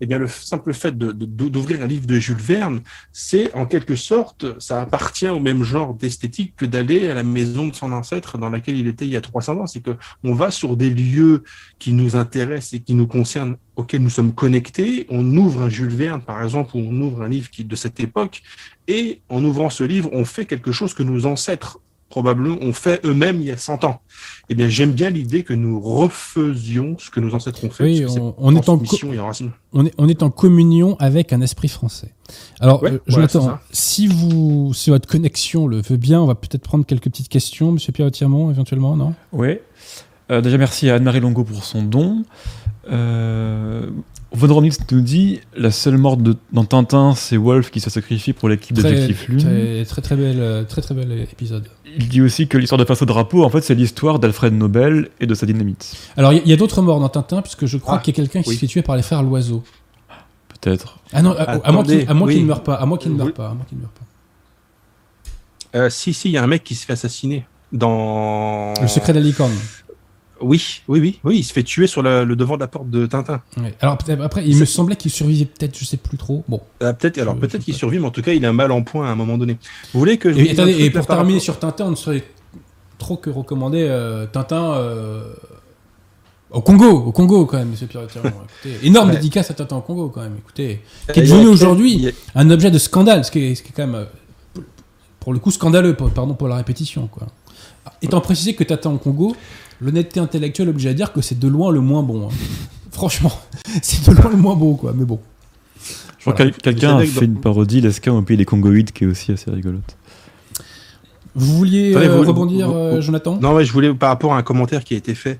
Eh 0.01 0.05
bien, 0.05 0.17
le 0.17 0.27
simple 0.27 0.73
fait 0.73 0.97
d'ouvrir 0.97 1.81
un 1.81 1.87
livre 1.87 2.05
de 2.05 2.19
Jules 2.19 2.35
Verne, 2.35 2.81
c'est 3.11 3.53
en 3.53 3.65
quelque 3.65 3.95
sorte, 3.95 4.59
ça 4.59 4.81
appartient 4.81 5.27
au 5.27 5.39
même 5.39 5.63
genre 5.63 5.93
d'esthétique 5.93 6.53
que 6.57 6.65
d'aller 6.65 7.09
à 7.09 7.13
la 7.13 7.23
maison 7.23 7.67
de 7.67 7.75
son 7.75 7.91
ancêtre 7.91 8.37
dans 8.37 8.49
laquelle 8.49 8.77
il 8.77 8.87
était 8.87 9.05
il 9.05 9.11
y 9.11 9.17
a 9.17 9.21
300 9.21 9.57
ans. 9.57 9.67
C'est 9.67 9.81
que 9.81 9.95
on 10.23 10.33
va 10.33 10.51
sur 10.51 10.75
des 10.75 10.89
lieux 10.89 11.43
qui 11.79 11.93
nous 11.93 12.15
intéressent 12.15 12.73
et 12.73 12.79
qui 12.81 12.93
nous 12.93 13.07
concernent, 13.07 13.57
auxquels 13.75 14.01
nous 14.01 14.09
sommes 14.09 14.33
connectés. 14.33 15.05
On 15.09 15.25
ouvre 15.37 15.61
un 15.61 15.69
Jules 15.69 15.89
Verne, 15.89 16.21
par 16.21 16.43
exemple, 16.43 16.75
ou 16.75 16.79
on 16.79 17.01
ouvre 17.01 17.21
un 17.21 17.29
livre 17.29 17.49
de 17.57 17.75
cette 17.75 17.99
époque, 17.99 18.41
et 18.87 19.21
en 19.29 19.43
ouvrant 19.43 19.69
ce 19.69 19.83
livre, 19.83 20.09
on 20.13 20.25
fait 20.25 20.45
quelque 20.45 20.71
chose 20.71 20.93
que 20.93 21.03
nos 21.03 21.25
ancêtres 21.25 21.79
probablement 22.09 22.57
ont 22.61 22.73
fait 22.73 23.01
eux-mêmes 23.05 23.41
il 23.41 23.47
y 23.47 23.51
a 23.51 23.57
100 23.57 23.83
ans. 23.83 24.01
Eh 24.49 24.55
bien, 24.55 24.69
j'aime 24.69 24.91
bien 24.91 25.09
l'idée 25.09 25.43
que 25.43 25.53
nous 25.53 25.79
refaisions 25.79 26.95
ce 26.99 27.09
que 27.09 27.19
nos 27.19 27.33
ancêtres 27.33 27.63
ont 27.63 27.69
fait. 27.69 27.83
Oui, 27.83 28.05
on, 28.07 28.35
on 28.37 28.55
est 28.55 28.69
en, 28.69 28.77
et 28.77 29.19
on, 29.73 29.85
est, 29.85 29.93
on 29.97 30.07
est 30.07 30.23
en 30.23 30.29
communion 30.29 30.95
avec 30.99 31.33
un 31.33 31.41
esprit 31.41 31.67
français. 31.67 32.13
Alors, 32.59 32.83
Ouais, 32.83 32.93
euh, 32.93 32.99
Jonathan, 33.07 33.57
si, 33.71 34.07
vous, 34.07 34.73
si 34.73 34.89
votre 34.91 35.07
connexion 35.07 35.67
le 35.67 35.81
veut 35.81 35.97
bien, 35.97 36.21
on 36.21 36.25
va 36.25 36.35
peut-être 36.35 36.61
prendre 36.63 36.85
quelques 36.85 37.05
petites 37.05 37.29
questions, 37.29 37.71
Monsieur 37.71 37.91
Pierre 37.91 38.11
Tirmont, 38.11 38.51
éventuellement, 38.51 38.95
non? 38.95 39.13
Oui. 39.31 39.57
Euh, 40.31 40.41
déjà, 40.41 40.57
merci 40.57 40.89
à 40.89 40.95
Anne-Marie 40.95 41.19
Longo 41.19 41.43
pour 41.43 41.63
son 41.63 41.83
don. 41.83 42.23
Euh, 42.91 43.87
Von 44.31 44.61
nous 44.61 45.01
dit 45.01 45.39
la 45.55 45.71
seule 45.71 45.97
morte 45.97 46.21
de, 46.21 46.35
dans 46.51 46.65
Tintin, 46.65 47.15
c'est 47.15 47.37
Wolf 47.37 47.71
qui 47.71 47.79
se 47.79 47.89
sacrifie 47.89 48.33
pour 48.33 48.49
l'équipe 48.49 48.75
très, 48.77 48.89
d'Objectif 48.91 49.27
Lune. 49.29 49.39
très, 49.39 49.85
très, 49.85 50.01
très 50.01 50.15
belle, 50.15 50.39
euh, 50.39 50.63
très, 50.63 50.81
très 50.81 50.93
bel 50.93 51.11
épisode. 51.31 51.67
Il 51.97 52.09
dit 52.09 52.21
aussi 52.21 52.47
que 52.47 52.57
l'histoire 52.57 52.77
de 52.77 52.83
Face 52.85 53.01
au 53.01 53.05
drapeau, 53.05 53.43
en 53.45 53.49
fait, 53.49 53.61
c'est 53.61 53.75
l'histoire 53.75 54.19
d'Alfred 54.19 54.53
Nobel 54.53 55.09
et 55.21 55.25
de 55.25 55.33
sa 55.33 55.45
dynamite. 55.45 55.95
Alors, 56.17 56.33
il 56.33 56.45
y, 56.45 56.49
y 56.49 56.53
a 56.53 56.57
d'autres 56.57 56.81
morts 56.81 56.99
dans 56.99 57.07
Tintin, 57.09 57.41
puisque 57.41 57.65
je 57.65 57.77
crois 57.77 57.95
Ah, 57.95 57.99
qu'il 57.99 58.13
y 58.13 58.15
a 58.15 58.17
quelqu'un 58.21 58.41
qui 58.41 58.49
oui. 58.49 58.55
se 58.55 58.59
fait 58.59 58.67
tuer 58.67 58.81
par 58.81 58.97
les 58.97 59.03
frères 59.03 59.23
Loiseau. 59.23 59.63
Peut-être. 60.61 60.99
Ah 61.13 61.21
non, 61.21 61.31
à, 61.31 61.43
à 61.43 61.71
moins 61.71 61.83
qu'il 61.83 61.93
Attendez, 61.93 62.05
à 62.07 62.13
moins 62.13 62.27
qu'il 62.27 62.37
oui. 62.37 62.43
ne 62.43 62.47
meure 62.47 62.63
pas, 62.63 62.75
à 62.75 62.85
moins 62.85 62.97
qu'il 62.97 63.11
ne 63.13 63.17
meure 63.17 63.33
pas, 63.33 63.49
à 63.49 63.53
moins 63.53 63.65
qu'il 63.65 63.77
ne 63.77 63.83
meure 63.83 63.91
pas. 63.91 64.01
Euh, 65.79 65.89
si, 65.89 66.13
si, 66.13 66.29
il 66.29 66.31
y 66.33 66.37
a 66.37 66.43
un 66.43 66.47
mec 66.47 66.63
qui 66.63 66.75
se 66.75 66.85
fait 66.85 66.93
assassiner 66.93 67.45
dans. 67.71 68.73
Le 68.81 68.87
secret 68.87 69.13
de 69.13 69.19
la 69.19 69.25
licorne. 69.25 69.53
Oui, 70.41 70.81
oui, 70.89 70.99
oui, 70.99 71.19
oui, 71.23 71.37
il 71.39 71.43
se 71.43 71.53
fait 71.53 71.63
tuer 71.63 71.87
sur 71.87 72.01
le, 72.01 72.25
le 72.25 72.35
devant 72.35 72.55
de 72.55 72.59
la 72.59 72.67
porte 72.67 72.89
de 72.89 73.05
Tintin. 73.05 73.41
Ouais. 73.57 73.73
Alors 73.79 73.97
après, 74.21 74.45
il 74.45 74.57
me 74.57 74.65
semblait 74.65 74.97
qu'il 74.97 75.09
survivait 75.11 75.45
peut-être, 75.45 75.77
je 75.77 75.85
sais 75.85 75.95
plus 75.97 76.17
trop. 76.17 76.43
Bon. 76.49 76.59
Euh, 76.83 76.91
peut-être, 76.93 77.17
alors 77.19 77.35
peut-être 77.37 77.63
qu'il 77.63 77.73
survit, 77.73 77.99
mais 77.99 78.05
en 78.07 78.11
tout 78.11 78.21
cas, 78.21 78.33
il 78.33 78.45
a 78.45 78.49
un 78.49 78.53
mal 78.53 78.71
en 78.71 78.81
point 78.83 79.07
à 79.07 79.11
un 79.11 79.15
moment 79.15 79.37
donné. 79.37 79.57
Vous 79.93 79.99
voulez 79.99 80.17
que 80.17 80.33
je 80.33 80.39
Et, 80.39 80.51
attendez, 80.51 80.89
pour 80.89 81.07
terminer 81.07 81.33
rapport- 81.39 81.43
sur 81.43 81.59
Tintin, 81.59 81.85
on 81.85 81.91
ne 81.91 81.95
saurait 81.95 82.23
trop 82.97 83.15
que 83.17 83.29
recommander 83.29 83.85
euh, 83.89 84.25
Tintin 84.25 84.73
euh, 84.73 85.23
au 86.51 86.61
Congo, 86.61 86.89
au 86.91 87.11
Congo 87.11 87.45
quand 87.45 87.57
même, 87.57 87.69
Monsieur 87.69 87.87
Pierre 87.87 88.07
Tirmont. 88.07 88.29
Écoutez, 88.63 88.85
énorme 88.87 89.09
Ouais. 89.09 89.15
dédicace 89.15 89.49
à 89.51 89.53
Tintin 89.53 89.77
au 89.77 89.81
Congo 89.81 90.09
quand 90.09 90.21
même. 90.21 90.35
Écoutez, 90.37 90.81
Euh, 91.09 91.13
qui 91.13 91.19
est 91.21 91.23
devenu 91.23 91.47
aujourd'hui 91.47 92.09
a- 92.09 92.39
un 92.41 92.49
objet 92.49 92.71
de 92.71 92.77
scandale, 92.77 93.23
ce 93.23 93.31
qui 93.31 93.39
est, 93.39 93.55
ce 93.55 93.63
qui 93.63 93.69
est 93.69 93.73
quand 93.75 93.87
même 93.87 94.05
pour 95.19 95.33
le 95.33 95.39
coup 95.39 95.49
scandaleux, 95.51 95.95
pardon 95.95 96.33
pour 96.33 96.47
la 96.49 96.55
répétition. 96.57 97.07
Quoi. 97.07 97.27
Étant 98.01 98.21
précisé 98.21 98.53
que 98.53 98.63
Tintin 98.63 98.91
au 98.91 98.97
Congo, 98.97 99.35
l'honnêteté 99.81 100.19
intellectuelle 100.19 100.69
oblige 100.69 100.87
à 100.87 100.93
dire 100.93 101.11
que 101.13 101.21
c'est 101.21 101.37
de 101.39 101.47
loin 101.47 101.71
le 101.71 101.79
moins 101.81 102.03
bon. 102.03 102.27
hein. 102.27 102.31
Franchement, 102.91 103.31
c'est 103.81 104.09
de 104.09 104.15
loin 104.15 104.29
le 104.31 104.37
moins 104.37 104.55
bon, 104.55 104.75
quoi. 104.75 104.93
Mais 104.95 105.05
bon. 105.05 105.19
Je 106.17 106.31
crois 106.31 106.33
que 106.33 106.49
quelqu'un 106.57 106.97
a 106.97 107.05
fait 107.05 107.25
une 107.25 107.39
parodie, 107.39 107.81
l'escam 107.81 108.15
au 108.15 108.21
pays 108.23 108.37
des 108.37 108.45
Congoïdes, 108.45 108.91
qui 108.91 109.03
est 109.03 109.07
aussi 109.07 109.31
assez 109.31 109.51
rigolote. 109.51 109.95
Vous 111.35 111.57
vouliez 111.57 111.91
Attendez, 111.91 112.07
euh, 112.07 112.17
vous- 112.21 112.27
rebondir, 112.27 112.67
vous- 112.69 112.73
euh, 112.75 112.95
vous- 112.95 113.01
Jonathan? 113.01 113.37
Non, 113.41 113.55
mais 113.55 113.65
je 113.65 113.73
voulais 113.73 113.93
par 113.93 114.09
rapport 114.09 114.33
à 114.33 114.37
un 114.37 114.41
commentaire 114.43 114.83
qui 114.83 114.93
a 114.93 114.97
été 114.97 115.13
fait. 115.15 115.39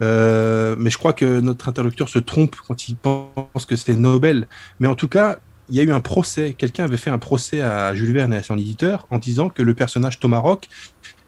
Euh, 0.00 0.74
mais 0.78 0.90
je 0.90 0.98
crois 0.98 1.12
que 1.12 1.40
notre 1.40 1.68
interlocuteur 1.68 2.08
se 2.08 2.18
trompe 2.18 2.56
quand 2.66 2.88
il 2.88 2.96
pense 2.96 3.66
que 3.66 3.76
c'est 3.76 3.94
Nobel. 3.94 4.46
Mais 4.80 4.88
en 4.88 4.94
tout 4.94 5.08
cas, 5.08 5.38
il 5.68 5.76
y 5.76 5.80
a 5.80 5.82
eu 5.82 5.92
un 5.92 6.00
procès. 6.00 6.54
Quelqu'un 6.56 6.84
avait 6.84 6.96
fait 6.96 7.10
un 7.10 7.18
procès 7.18 7.60
à 7.60 7.94
Jules 7.94 8.12
Verne 8.12 8.32
et 8.32 8.36
à 8.36 8.42
son 8.42 8.56
éditeur 8.56 9.06
en 9.10 9.18
disant 9.18 9.48
que 9.48 9.62
le 9.62 9.74
personnage 9.74 10.18
Thomas 10.18 10.38
Rock 10.38 10.68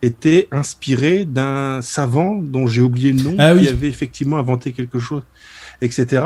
était 0.04 0.48
inspiré 0.52 1.24
d'un 1.24 1.80
savant 1.82 2.36
dont 2.36 2.66
j'ai 2.66 2.80
oublié 2.82 3.12
le 3.12 3.22
nom, 3.22 3.34
Ah 3.38 3.54
oui. 3.54 3.62
qui 3.62 3.68
avait 3.68 3.88
effectivement 3.88 4.38
inventé 4.38 4.72
quelque 4.72 4.98
chose, 4.98 5.22
etc. 5.80 6.24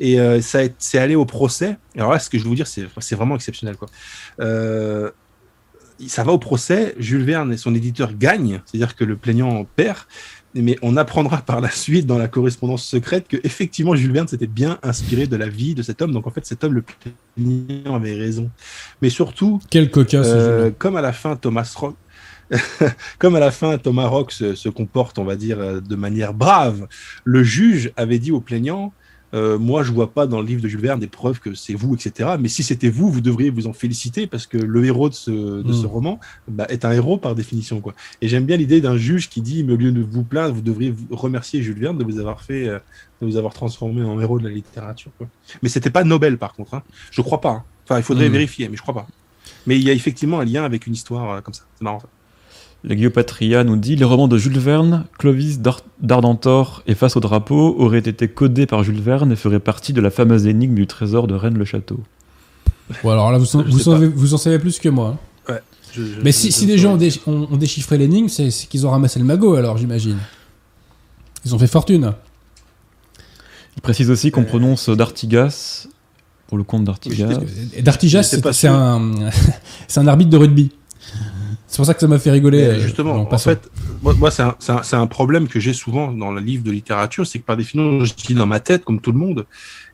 Et 0.00 0.20
euh, 0.20 0.40
ça 0.40 0.64
est- 0.64 0.74
c'est 0.78 0.98
allé 0.98 1.14
au 1.14 1.24
procès. 1.24 1.76
Alors 1.96 2.12
là, 2.12 2.18
ce 2.18 2.28
que 2.30 2.38
je 2.38 2.42
vais 2.44 2.48
vous 2.48 2.54
dire, 2.56 2.66
c'est 2.66 3.14
vraiment 3.14 3.34
exceptionnel. 3.36 3.76
Quoi. 3.76 3.88
Euh, 4.40 5.10
ça 6.06 6.24
va 6.24 6.32
au 6.32 6.38
procès, 6.38 6.94
Jules 6.98 7.24
Verne 7.24 7.52
et 7.52 7.56
son 7.58 7.74
éditeur 7.74 8.12
gagnent, 8.16 8.62
c'est-à-dire 8.64 8.96
que 8.96 9.04
le 9.04 9.16
plaignant 9.16 9.66
perd, 9.76 9.98
mais 10.54 10.76
on 10.82 10.96
apprendra 10.96 11.36
par 11.42 11.60
la 11.60 11.70
suite 11.70 12.06
dans 12.06 12.16
la 12.18 12.26
correspondance 12.26 12.84
secrète 12.84 13.28
que 13.28 13.36
effectivement 13.44 13.94
Jules 13.94 14.12
Verne 14.12 14.26
s'était 14.26 14.46
bien 14.46 14.78
inspiré 14.82 15.26
de 15.26 15.36
la 15.36 15.46
vie 15.46 15.74
de 15.74 15.82
cet 15.82 16.00
homme, 16.00 16.12
donc 16.12 16.26
en 16.26 16.30
fait 16.30 16.44
cet 16.46 16.64
homme 16.64 16.72
le 16.72 16.82
plaignant 16.82 17.94
avait 17.96 18.14
raison. 18.14 18.50
Mais 19.02 19.10
surtout, 19.10 19.60
Quel 19.70 19.90
cocasse. 19.90 20.26
euh, 20.30 20.70
comme 20.76 20.96
à 20.96 21.02
la 21.02 21.12
fin 21.12 21.36
Thomas 21.36 21.70
Rock, 21.76 21.96
comme 23.18 23.36
à 23.36 23.40
la 23.40 23.50
fin 23.50 23.78
Thomas 23.78 24.06
Rock 24.06 24.32
se, 24.32 24.54
se 24.54 24.68
comporte, 24.68 25.18
on 25.18 25.24
va 25.24 25.36
dire, 25.36 25.58
euh, 25.60 25.80
de 25.80 25.96
manière 25.96 26.34
brave, 26.34 26.88
le 27.24 27.42
juge 27.44 27.92
avait 27.96 28.18
dit 28.18 28.32
au 28.32 28.40
plaignant. 28.40 28.92
euh, 29.32 29.58
moi, 29.60 29.84
je 29.84 29.92
vois 29.92 30.12
pas 30.12 30.26
dans 30.26 30.40
le 30.40 30.46
livre 30.46 30.60
de 30.60 30.66
Jules 30.66 30.80
Verne 30.80 30.98
des 30.98 31.06
preuves 31.06 31.38
que 31.38 31.54
c'est 31.54 31.74
vous, 31.74 31.94
etc. 31.94 32.30
Mais 32.40 32.48
si 32.48 32.64
c'était 32.64 32.88
vous, 32.88 33.08
vous 33.12 33.20
devriez 33.20 33.50
vous 33.50 33.68
en 33.68 33.72
féliciter 33.72 34.26
parce 34.26 34.48
que 34.48 34.58
le 34.58 34.84
héros 34.84 35.08
de 35.08 35.14
ce, 35.14 35.30
de 35.62 35.72
ce 35.72 35.84
Mm. 35.84 35.86
roman 35.86 36.20
bah, 36.48 36.66
est 36.68 36.84
un 36.84 36.90
héros 36.90 37.16
par 37.16 37.36
définition. 37.36 37.80
Quoi. 37.80 37.94
Et 38.20 38.26
j'aime 38.26 38.44
bien 38.44 38.56
l'idée 38.56 38.80
d'un 38.80 38.96
juge 38.96 39.28
qui 39.28 39.40
dit, 39.40 39.62
mais 39.62 39.74
au 39.74 39.76
lieu 39.76 39.92
de 39.92 40.02
vous 40.02 40.24
plaindre, 40.24 40.52
vous 40.56 40.62
devriez 40.62 40.92
remercier 41.12 41.62
Jules 41.62 41.78
Verne 41.78 41.96
de 41.96 42.02
vous 42.04 42.18
avoir 42.18 42.42
fait, 42.42 42.66
euh, 42.66 42.80
de 43.22 43.26
vous 43.28 43.36
avoir 43.36 43.54
transformé 43.54 44.02
en 44.02 44.20
héros 44.20 44.40
de 44.40 44.48
la 44.48 44.50
littérature. 44.50 45.12
Quoi. 45.16 45.28
Mais 45.62 45.68
c'était 45.68 45.90
pas 45.90 46.02
Nobel, 46.02 46.36
par 46.36 46.52
contre. 46.54 46.74
Hein. 46.74 46.82
Je 47.12 47.22
crois 47.22 47.40
pas. 47.40 47.50
hein. 47.50 47.64
Enfin, 47.84 47.98
il 47.98 48.02
faudrait 48.02 48.28
Mm. 48.28 48.32
vérifier, 48.32 48.68
mais 48.68 48.76
je 48.76 48.82
crois 48.82 48.94
pas. 48.94 49.06
Mais 49.66 49.76
il 49.78 49.84
y 49.84 49.90
a 49.90 49.92
effectivement 49.92 50.40
un 50.40 50.44
lien 50.44 50.64
avec 50.64 50.88
une 50.88 50.94
histoire 50.94 51.30
euh, 51.34 51.40
comme 51.40 51.54
ça. 51.54 51.62
C'est 51.76 51.84
marrant. 51.84 52.00
ça. 52.00 52.08
La 52.82 52.94
Guillopatria 52.94 53.62
nous 53.62 53.76
dit 53.76 53.94
les 53.96 54.04
romans 54.04 54.26
de 54.28 54.38
Jules 54.38 54.58
Verne, 54.58 55.04
Clovis 55.18 55.60
d'Ar- 55.60 55.82
d'Ardentor 56.00 56.82
et 56.86 56.94
Face 56.94 57.14
au 57.16 57.20
drapeau 57.20 57.74
auraient 57.78 57.98
été 57.98 58.26
codés 58.28 58.64
par 58.66 58.82
Jules 58.84 59.02
Verne 59.02 59.32
et 59.32 59.36
feraient 59.36 59.60
partie 59.60 59.92
de 59.92 60.00
la 60.00 60.10
fameuse 60.10 60.46
énigme 60.46 60.74
du 60.74 60.86
trésor 60.86 61.26
de 61.26 61.34
Rennes-le-Château. 61.34 62.00
Bon, 63.04 63.10
alors 63.10 63.30
là, 63.32 63.38
vous, 63.38 63.54
en- 63.56 63.62
vous, 63.62 63.78
sais 63.78 63.84
savez, 63.84 64.08
vous 64.08 64.34
en 64.34 64.38
savez 64.38 64.58
plus 64.58 64.78
que 64.78 64.88
moi. 64.88 65.18
hein. 65.48 65.54
Je- 65.92 66.02
je- 66.04 66.20
Mais 66.22 66.30
je- 66.30 66.36
si, 66.52 66.66
des 66.66 66.78
gens 66.78 66.92
ont, 66.94 66.96
dé- 66.96 67.12
ont- 67.26 67.48
ont 67.50 67.56
déchiffré 67.56 67.98
l'énigme, 67.98 68.28
c'est 68.28 68.48
qu'ils 68.68 68.86
ont 68.86 68.90
ramassé 68.90 69.18
le 69.18 69.24
magot, 69.24 69.54
alors 69.56 69.76
j'imagine. 69.76 70.18
Ils 71.44 71.52
ont 71.54 71.58
fait 71.58 71.66
fortune. 71.66 72.12
Il 73.76 73.82
précise 73.82 74.08
aussi 74.08 74.30
qu'on 74.30 74.42
Euh, 74.42 74.46
prononce 74.46 74.88
d'Artigas 74.88 75.88
pour 76.46 76.58
le 76.58 76.64
compte 76.64 76.84
d'Artigas. 76.84 77.40
Et 77.74 77.82
D'Artigas, 77.82 78.22
un, 78.68 79.10
c'est 79.88 79.98
un 80.00 80.06
arbitre 80.06 80.30
de 80.30 80.36
rugby. 80.36 80.70
C'est 81.70 81.76
pour 81.76 81.86
ça 81.86 81.94
que 81.94 82.00
ça 82.00 82.08
m'a 82.08 82.18
fait 82.18 82.32
rigoler. 82.32 82.62
Mais 82.62 82.68
euh, 82.74 82.80
justement, 82.80 83.12
en 83.12 83.32
en 83.32 83.38
fait, 83.38 83.70
moi, 84.02 84.12
moi, 84.14 84.30
c'est 84.32 84.96
un, 84.96 85.06
problème 85.06 85.46
que 85.46 85.60
j'ai 85.60 85.72
souvent 85.72 86.10
dans 86.10 86.32
le 86.32 86.40
livre 86.40 86.64
de 86.64 86.72
littérature, 86.72 87.24
c'est 87.24 87.38
que 87.38 87.44
par 87.44 87.56
définition, 87.56 88.04
je 88.04 88.12
dis 88.12 88.34
dans 88.34 88.46
ma 88.46 88.58
tête, 88.58 88.84
comme 88.84 89.00
tout 89.00 89.12
le 89.12 89.18
monde, 89.18 89.46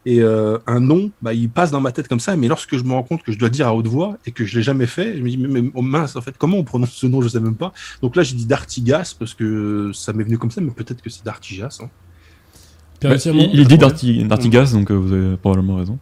et 0.07 0.23
euh, 0.23 0.57
un 0.67 0.81
nom, 0.81 1.11
bah, 1.21 1.35
il 1.35 1.51
passe 1.51 1.71
dans 1.71 1.83
ma 1.83 1.93
tête 1.93 2.09
comme 2.09 2.19
ça, 2.19 2.35
mais 2.35 2.49
lorsque 2.49 2.79
je 2.79 2.83
me 2.83 2.93
rends 2.95 3.03
compte 3.03 3.23
que 3.23 3.31
je 3.31 3.39
dois 3.39 3.49
le 3.49 3.51
dire 3.51 3.67
à 3.69 3.75
haute 3.75 3.89
voix 3.89 4.17
et 4.25 4.33
que 4.33 4.47
je 4.47 4.57
l'ai 4.57 4.63
jamais 4.63 4.87
fait, 4.87 5.19
je 5.19 5.23
me 5.23 5.29
dis, 5.29 5.37
mais, 5.37 5.61
mais, 5.61 5.71
oh 5.75 5.83
mince, 5.83 6.17
en 6.17 6.23
fait, 6.23 6.35
comment 6.39 6.57
on 6.57 6.65
prononce 6.65 6.93
ce 6.93 7.07
nom, 7.07 7.21
je 7.21 7.29
sais 7.29 7.41
même 7.41 7.57
pas. 7.57 7.75
Donc 8.01 8.17
là, 8.17 8.23
j'ai 8.23 8.37
dit 8.37 8.47
d'Artigas, 8.47 9.15
parce 9.19 9.35
que 9.35 9.91
ça 9.93 10.15
m'est 10.15 10.25
venu 10.25 10.39
comme 10.39 10.51
ça, 10.51 10.63
mais 10.63 10.71
peut-être 10.71 11.03
que 11.03 11.11
c'est 11.11 11.27
d'Artigas. 11.27 11.81
hein. 11.83 11.91
Bah, 13.03 13.17
il, 13.17 13.51
il 13.53 13.69
dit 13.69 13.77
d'Artigas, 13.77 14.73
donc 14.73 14.91
euh, 14.91 14.95
vous 14.95 15.13
avez 15.13 15.37
probablement 15.37 15.77
raison. 15.77 15.99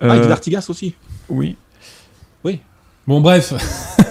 Ah, 0.00 0.06
il 0.06 0.10
Euh, 0.10 0.22
dit 0.22 0.28
d'Artigas 0.28 0.66
aussi. 0.68 0.94
oui, 1.28 1.56
problème. 2.44 2.60
Bon, 3.08 3.20
bref. 3.20 3.52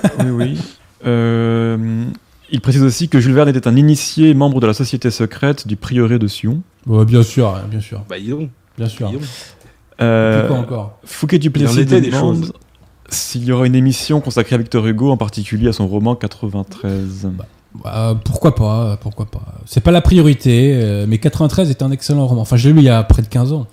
oui, 0.20 0.30
oui. 0.30 0.58
Euh, 1.06 2.06
il 2.52 2.62
précise 2.62 2.84
aussi 2.84 3.10
que 3.10 3.20
Jules 3.20 3.34
Verne 3.34 3.50
était 3.50 3.68
un 3.68 3.76
initié 3.76 4.34
membre 4.34 4.60
de 4.60 4.68
la 4.68 4.74
société 4.74 5.12
secrète 5.12 5.68
du 5.68 5.76
prieuré 5.76 6.20
de 6.20 6.28
Sion. 6.28 6.62
Ouais, 6.88 7.06
bien 7.06 7.24
sûr, 7.24 7.48
hein, 7.50 7.64
bien 7.70 7.80
sûr, 7.80 8.04
Bah, 8.10 8.20
dis 8.20 8.30
donc, 8.30 8.50
bien 8.78 8.88
sûr. 8.90 9.12
donc. 9.12 9.22
Euh, 10.02 10.48
Pourquoi 10.48 10.58
encore 10.64 11.00
Fouquet 11.04 11.40
Duplessis 11.40 11.82
était 11.82 12.00
des 12.02 12.10
demande 12.10 12.38
choses. 12.46 12.54
s'il 13.10 13.44
y 13.44 13.52
aura 13.52 13.66
une 13.68 13.76
émission 13.76 14.22
consacrée 14.22 14.56
à 14.56 14.58
Victor 14.58 14.86
Hugo, 14.88 15.12
en 15.12 15.18
particulier 15.18 15.68
à 15.68 15.74
son 15.74 15.88
roman 15.88 16.16
93. 16.16 17.30
Bah, 17.84 18.18
Pourquoi 18.26 18.56
pas 18.56 18.98
Pourquoi 19.02 19.26
pas 19.28 19.42
C'est 19.66 19.82
pas 19.82 19.92
la 19.92 20.02
priorité, 20.02 20.72
euh, 20.82 21.06
mais 21.08 21.18
93 21.20 21.70
est 21.70 21.82
un 21.84 21.92
excellent 21.92 22.26
roman. 22.28 22.42
Enfin, 22.42 22.56
je 22.58 22.68
l'ai 22.70 22.74
lu 22.74 22.80
il 22.80 22.86
y 22.86 22.90
a 22.90 23.04
près 23.04 23.22
de 23.22 23.28
15 23.28 23.52
ans. 23.54 23.68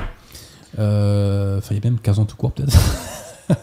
Euh, 0.79 1.59
Enfin, 1.59 1.69
il 1.75 1.83
y 1.83 1.87
a 1.87 1.91
même 1.91 1.99
15 2.01 2.19
ans 2.19 2.25
tout 2.25 2.37
court, 2.37 2.53
peut-être. 2.53 2.77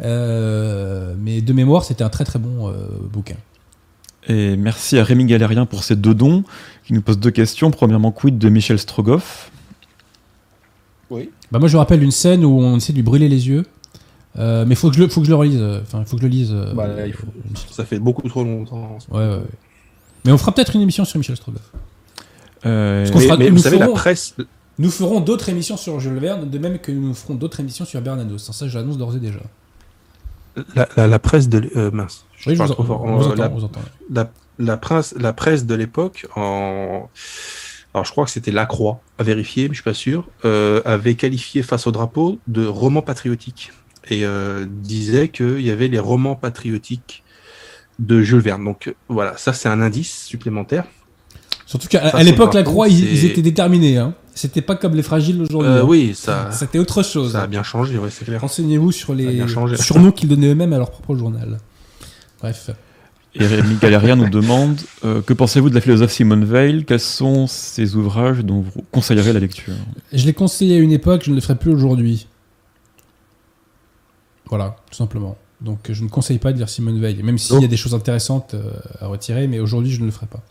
Euh, 0.00 1.14
mais 1.18 1.40
de 1.40 1.52
mémoire, 1.52 1.84
c'était 1.84 2.04
un 2.04 2.08
très 2.08 2.24
très 2.24 2.38
bon 2.38 2.68
euh, 2.68 2.72
bouquin. 3.12 3.36
Et 4.28 4.56
merci 4.56 4.98
à 4.98 5.04
Rémi 5.04 5.24
Galérien 5.24 5.64
pour 5.66 5.84
ses 5.84 5.96
deux 5.96 6.14
dons, 6.14 6.44
qui 6.86 6.92
nous 6.92 7.00
pose 7.02 7.18
deux 7.18 7.30
questions. 7.30 7.70
Premièrement, 7.70 8.12
quid 8.12 8.38
de 8.38 8.48
Michel 8.48 8.78
Strogoff? 8.78 9.50
Oui. 11.10 11.30
Bah 11.50 11.58
moi 11.58 11.68
je 11.68 11.74
me 11.74 11.78
rappelle 11.78 12.02
une 12.02 12.10
scène 12.10 12.44
où 12.44 12.60
on 12.60 12.76
essaie 12.76 12.92
de 12.92 12.98
lui 12.98 13.02
brûler 13.02 13.28
les 13.28 13.48
yeux. 13.48 13.64
Euh, 14.38 14.64
mais 14.66 14.74
faut 14.74 14.90
que 14.90 14.96
je 14.96 15.00
le 15.02 15.08
faut 15.08 15.20
que 15.20 15.26
je 15.26 15.30
le 15.30 15.36
relise. 15.36 15.62
Enfin, 15.82 16.04
faut 16.04 16.16
que 16.16 16.22
je 16.22 16.26
le 16.26 16.32
lise. 16.32 16.50
euh, 16.52 16.72
Bah, 16.74 16.86
là, 16.86 17.06
il 17.06 17.12
faut. 17.14 17.26
Ça 17.70 17.84
fait 17.84 17.98
beaucoup 17.98 18.28
trop 18.28 18.44
longtemps. 18.44 18.98
Ouais, 19.10 19.18
ouais, 19.20 19.28
ouais. 19.36 19.42
Mais 20.24 20.32
on 20.32 20.38
fera 20.38 20.52
peut-être 20.52 20.74
une 20.76 20.82
émission 20.82 21.04
sur 21.04 21.18
Michel 21.18 21.36
Strogoff. 21.36 21.62
Euh, 22.66 23.02
Parce 23.04 23.10
qu'on 23.12 23.18
Mais, 23.20 23.24
fera- 23.24 23.36
mais 23.38 23.50
vous 23.50 23.58
savez, 23.58 23.78
la 23.78 23.88
presse, 23.88 24.34
Nous 24.78 24.90
ferons 24.90 25.20
d'autres 25.20 25.48
émissions 25.48 25.76
sur 25.76 25.98
Jules 25.98 26.18
Verne, 26.18 26.48
de 26.48 26.58
même 26.58 26.78
que 26.78 26.92
nous 26.92 27.12
ferons 27.14 27.34
d'autres 27.34 27.60
émissions 27.60 27.84
sur 27.84 28.00
Bernanos. 28.00 28.38
Ça, 28.52 28.68
j'annonce 28.68 28.96
d'ores 28.98 29.16
et 29.16 29.20
déjà. 29.20 29.40
La, 30.74 30.88
la- 30.96 31.06
la 31.06 31.18
presse 31.18 31.48
de. 31.48 31.68
euh, 31.76 31.90
mince. 31.90 32.24
Oui, 32.46 32.54
je 32.54 32.58
parle 32.58 32.74
vous, 32.78 32.92
en- 32.92 33.18
vous 33.18 33.34
la- 33.34 33.50
on 33.50 33.54
vous 33.54 33.64
entend. 33.64 33.80
la, 34.12 34.30
la, 34.58 34.76
prince, 34.76 35.14
la 35.18 35.32
presse 35.32 35.66
de 35.66 35.74
l'époque, 35.74 36.26
en... 36.36 37.08
alors 37.94 38.04
je 38.04 38.10
crois 38.10 38.24
que 38.24 38.30
c'était 38.30 38.50
La 38.52 38.66
Croix, 38.66 39.00
à 39.18 39.22
vérifier, 39.24 39.64
mais 39.68 39.74
je 39.74 39.80
suis 39.80 39.84
pas 39.84 39.94
sûr, 39.94 40.28
euh, 40.44 40.80
avait 40.84 41.14
qualifié 41.14 41.62
face 41.62 41.86
au 41.86 41.92
drapeau 41.92 42.38
de 42.48 42.66
roman 42.66 43.02
patriotique 43.02 43.72
et 44.10 44.24
euh, 44.24 44.66
disait 44.68 45.28
qu'il 45.28 45.60
y 45.60 45.70
avait 45.70 45.88
les 45.88 45.98
romans 45.98 46.34
patriotiques 46.36 47.22
de 47.98 48.22
Jules 48.22 48.40
Verne. 48.40 48.64
Donc 48.64 48.94
voilà, 49.08 49.36
ça 49.36 49.52
c'est 49.52 49.68
un 49.68 49.80
indice 49.80 50.24
supplémentaire. 50.24 50.84
Surtout 51.66 51.88
qu'à 51.88 52.22
l'époque, 52.22 52.54
la 52.54 52.62
croix, 52.62 52.88
ils, 52.88 52.98
ils 53.12 53.24
étaient 53.26 53.42
déterminés. 53.42 53.98
Hein. 53.98 54.14
C'était 54.38 54.62
pas 54.62 54.76
comme 54.76 54.94
les 54.94 55.02
fragiles 55.02 55.42
aujourd'hui. 55.42 55.68
Euh, 55.68 55.82
hein. 55.82 55.84
oui, 55.84 56.12
ça, 56.14 56.52
C'était 56.52 56.78
autre 56.78 57.02
chose. 57.02 57.32
ça 57.32 57.42
a 57.42 57.46
bien 57.48 57.64
changé, 57.64 57.98
ouais, 57.98 58.08
c'est 58.08 58.24
clair. 58.24 58.40
Renseignez-vous 58.40 58.92
sur 58.92 59.12
les 59.12 59.44
surnoms 59.76 60.12
qu'ils 60.12 60.28
donnaient 60.28 60.52
eux-mêmes 60.52 60.72
à 60.72 60.78
leur 60.78 60.92
propre 60.92 61.16
journal. 61.16 61.58
Bref. 62.40 62.70
Et 63.34 63.44
Rémi 63.44 63.74
Galérien 63.82 64.14
nous 64.14 64.30
demande 64.30 64.80
euh, 65.04 65.22
Que 65.22 65.32
pensez-vous 65.32 65.70
de 65.70 65.74
la 65.74 65.80
philosophe 65.80 66.12
Simone 66.12 66.44
Veil? 66.44 66.84
Quels 66.84 67.00
sont 67.00 67.48
ses 67.48 67.96
ouvrages 67.96 68.44
dont 68.44 68.60
vous 68.60 68.84
conseillerez 68.92 69.32
la 69.32 69.40
lecture? 69.40 69.74
Je 70.12 70.24
l'ai 70.24 70.32
conseillé 70.34 70.76
à 70.76 70.78
une 70.78 70.92
époque, 70.92 71.22
je 71.24 71.30
ne 71.30 71.34
le 71.34 71.40
ferai 71.40 71.56
plus 71.56 71.72
aujourd'hui. 71.72 72.28
Voilà, 74.48 74.76
tout 74.88 74.96
simplement. 74.96 75.36
Donc 75.60 75.80
je 75.90 76.04
ne 76.04 76.08
conseille 76.08 76.38
pas 76.38 76.52
de 76.52 76.58
lire 76.58 76.68
Simone 76.68 77.00
Veil, 77.00 77.20
même 77.24 77.38
s'il 77.38 77.54
y 77.54 77.58
a 77.58 77.60
Donc- 77.62 77.70
des 77.70 77.76
choses 77.76 77.94
intéressantes 77.94 78.54
euh, 78.54 78.70
à 79.00 79.08
retirer, 79.08 79.48
mais 79.48 79.58
aujourd'hui 79.58 79.90
je 79.90 80.00
ne 80.00 80.04
le 80.06 80.12
ferai 80.12 80.26
pas. 80.26 80.42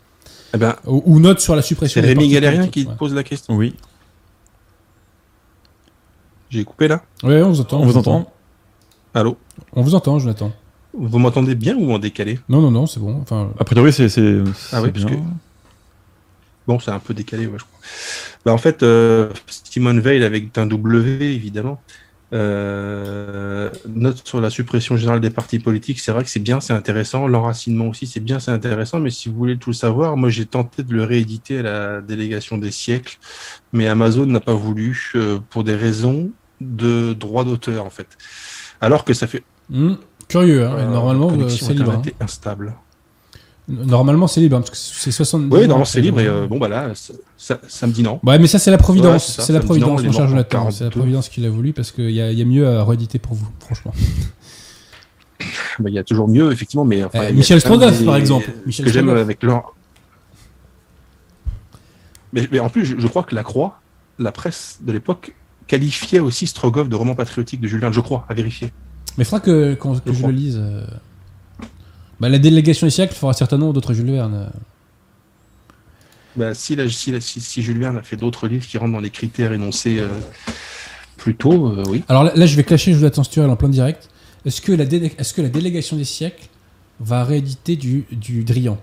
Eh 0.54 0.58
ben, 0.58 0.76
Ou, 0.86 1.02
ou 1.04 1.20
note 1.20 1.40
sur 1.40 1.54
la 1.54 1.62
suppression 1.62 2.00
c'est 2.00 2.06
Rémi 2.06 2.28
Galérien 2.28 2.68
qui 2.68 2.84
ouais. 2.86 2.94
pose 2.98 3.14
la 3.14 3.22
question. 3.22 3.54
Oui, 3.56 3.74
J'ai 6.50 6.64
coupé 6.64 6.88
là? 6.88 7.02
Ouais, 7.22 7.42
on 7.42 7.50
vous 7.50 7.60
entend. 7.60 7.80
on 7.80 7.86
vous 7.86 7.96
entend. 7.96 8.32
Allô? 9.14 9.36
On 9.72 9.82
vous 9.82 9.94
entend, 9.94 10.18
Jonathan. 10.18 10.52
Vous 10.94 11.18
m'entendez 11.18 11.54
bien 11.54 11.76
ou 11.76 11.92
en 11.92 11.98
décalé? 11.98 12.40
Non, 12.48 12.60
non, 12.62 12.70
non, 12.70 12.86
c'est 12.86 13.00
bon. 13.00 13.20
Enfin, 13.20 13.50
A 13.58 13.64
priori, 13.64 13.92
c'est 13.92 14.08
c'est- 14.08 14.42
Ah 14.72 14.80
oui, 14.82 14.90
parce 14.90 15.04
que- 15.04 15.14
Bon, 16.66 16.78
c'est 16.78 16.90
un 16.90 16.98
peu 16.98 17.14
décalé, 17.14 17.46
ouais, 17.46 17.58
je 17.58 17.64
crois. 17.64 17.78
Bah, 18.44 18.52
en 18.52 18.58
fait, 18.58 18.82
euh, 18.82 19.30
Simone 19.46 20.00
Veil 20.00 20.22
avec 20.24 20.56
un 20.58 20.66
W, 20.66 21.34
évidemment, 21.34 21.80
euh, 22.34 23.70
note 23.88 24.26
sur 24.26 24.40
la 24.40 24.50
suppression 24.50 24.96
générale 24.96 25.20
des 25.20 25.30
partis 25.30 25.58
politiques. 25.58 26.00
C'est 26.00 26.12
vrai 26.12 26.24
que 26.24 26.30
c'est 26.30 26.40
bien, 26.40 26.60
c'est 26.60 26.72
intéressant. 26.72 27.26
L'enracinement 27.26 27.86
aussi, 27.88 28.06
c'est 28.06 28.20
bien, 28.20 28.38
c'est 28.38 28.50
intéressant. 28.50 29.00
Mais 29.00 29.10
si 29.10 29.28
vous 29.28 29.36
voulez 29.36 29.56
tout 29.56 29.72
savoir, 29.72 30.16
moi, 30.16 30.28
j'ai 30.28 30.46
tenté 30.46 30.82
de 30.82 30.92
le 30.94 31.04
rééditer 31.04 31.60
à 31.60 31.62
la 31.62 32.00
délégation 32.00 32.58
des 32.58 32.70
siècles, 32.70 33.18
mais 33.72 33.86
Amazon 33.88 34.26
n'a 34.26 34.40
pas 34.40 34.54
voulu 34.54 35.12
euh, 35.14 35.38
pour 35.50 35.64
des 35.64 35.74
raisons 35.74 36.30
de 36.60 37.12
droit 37.14 37.44
d'auteur, 37.44 37.84
en 37.86 37.90
fait. 37.90 38.08
Alors 38.80 39.04
que 39.04 39.14
ça 39.14 39.26
fait. 39.26 39.42
hmm, 39.70 39.94
curieux, 40.28 40.66
hein, 40.66 40.74
euh, 40.78 40.90
normalement, 40.90 41.30
euh, 41.32 41.48
c'est 41.48 41.72
libre. 41.72 41.92
hein. 41.92 42.02
Instable. 42.20 42.74
Normalement, 43.68 44.26
c'est 44.26 44.40
libre, 44.40 44.56
hein, 44.56 44.60
parce 44.60 44.70
que 44.70 44.76
c'est 44.76 45.10
70 45.12 45.54
Oui, 45.54 45.68
non, 45.68 45.84
c'est 45.84 46.00
libre. 46.00 46.20
Et 46.20 46.26
euh, 46.26 46.46
bon, 46.46 46.58
bah 46.58 46.68
là, 46.68 46.92
ça, 47.36 47.86
me 47.86 47.92
dit 47.92 48.02
non. 48.02 48.18
Ouais, 48.24 48.38
mais 48.38 48.46
ça, 48.46 48.58
c'est 48.58 48.70
la 48.70 48.78
Providence. 48.78 49.40
c'est 49.40 49.52
la 49.52 49.60
Providence, 49.60 50.02
mon 50.02 50.12
cher 50.12 50.26
Jonathan. 50.26 50.70
C'est 50.70 50.84
la 50.84 50.90
42. 50.90 50.98
Providence 51.00 51.28
qui 51.28 51.40
l'a 51.42 51.50
voulu, 51.50 51.72
parce 51.74 51.92
qu'il 51.92 52.10
y, 52.10 52.20
a- 52.22 52.32
y 52.32 52.40
a 52.40 52.44
mieux 52.46 52.66
à 52.66 52.82
rééditer 52.84 53.18
pour 53.18 53.34
vous, 53.34 53.48
franchement. 53.60 53.92
Bah, 55.78 55.88
Il 55.90 55.94
y 55.94 55.98
a 55.98 56.02
toujours 56.04 56.26
mieux, 56.26 56.50
effectivement, 56.50 56.84
mais 56.84 57.04
enfin, 57.04 57.20
Euh, 57.26 57.32
Michel 57.32 57.60
Strogoff, 57.60 58.04
par 58.04 58.16
exemple. 58.16 58.50
Michel 58.66 58.86
que 58.86 58.90
j'aime 58.90 59.08
avec 59.10 59.42
leur. 59.44 59.74
Mais, 62.32 62.48
mais 62.50 62.58
en 62.58 62.68
plus, 62.68 62.84
je, 62.84 62.98
je 62.98 63.06
crois 63.06 63.22
que 63.22 63.34
la 63.34 63.42
Croix, 63.44 63.80
la 64.18 64.32
presse 64.32 64.78
de 64.82 64.90
l'époque, 64.92 65.34
qualifiait 65.66 66.18
aussi 66.20 66.46
Strogoff 66.46 66.88
de 66.88 66.96
roman 66.96 67.14
patriotique 67.14 67.60
de 67.60 67.68
Jules 67.68 67.80
Verne, 67.80 67.92
je 67.92 68.00
crois, 68.00 68.24
à 68.28 68.34
vérifier. 68.34 68.72
Mais 69.16 69.22
il 69.22 69.24
faudra 69.26 69.40
que, 69.40 69.74
qu'on- 69.74 69.98
que 69.98 70.12
Je 70.12 70.26
le 70.26 70.32
lise. 70.32 70.58
euh. 70.60 70.84
Bah, 72.20 72.28
la 72.28 72.38
délégation 72.38 72.86
des 72.86 72.90
siècles 72.90 73.14
fera 73.14 73.32
certainement 73.32 73.72
d'autres 73.72 73.94
Jules 73.94 74.10
Verne. 74.10 74.34
euh. 74.34 74.48
Bah, 76.36 76.54
si, 76.54 76.76
la- 76.76 76.88
si, 76.88 77.10
la- 77.12 77.20
si, 77.20 77.40
si 77.40 77.62
Jules 77.62 77.78
Verne 77.78 77.96
a 77.98 78.02
fait 78.02 78.16
d'autres 78.16 78.48
livres 78.48 78.66
qui 78.66 78.78
rentrent 78.78 78.92
dans 78.92 79.00
les 79.00 79.10
critères 79.10 79.52
énoncés 79.52 79.98
euh, 79.98 80.08
plus 81.16 81.34
tôt, 81.36 81.68
euh, 81.68 81.84
oui. 81.88 82.02
Alors 82.08 82.24
là, 82.24 82.32
là, 82.34 82.46
je 82.46 82.56
vais 82.56 82.64
clasher 82.64 82.92
Jonathan 82.92 83.24
Sturel 83.24 83.50
en 83.50 83.56
plein 83.56 83.68
direct. 83.68 84.08
Est-ce 84.44 84.60
que, 84.60 84.72
la 84.72 84.84
que 85.34 85.42
délégation 85.48 85.96
des 85.96 86.04
siècles 86.04 86.48
va 87.00 87.24
rééditer 87.24 87.76
du, 87.76 88.04
du 88.12 88.44
Drian? 88.44 88.78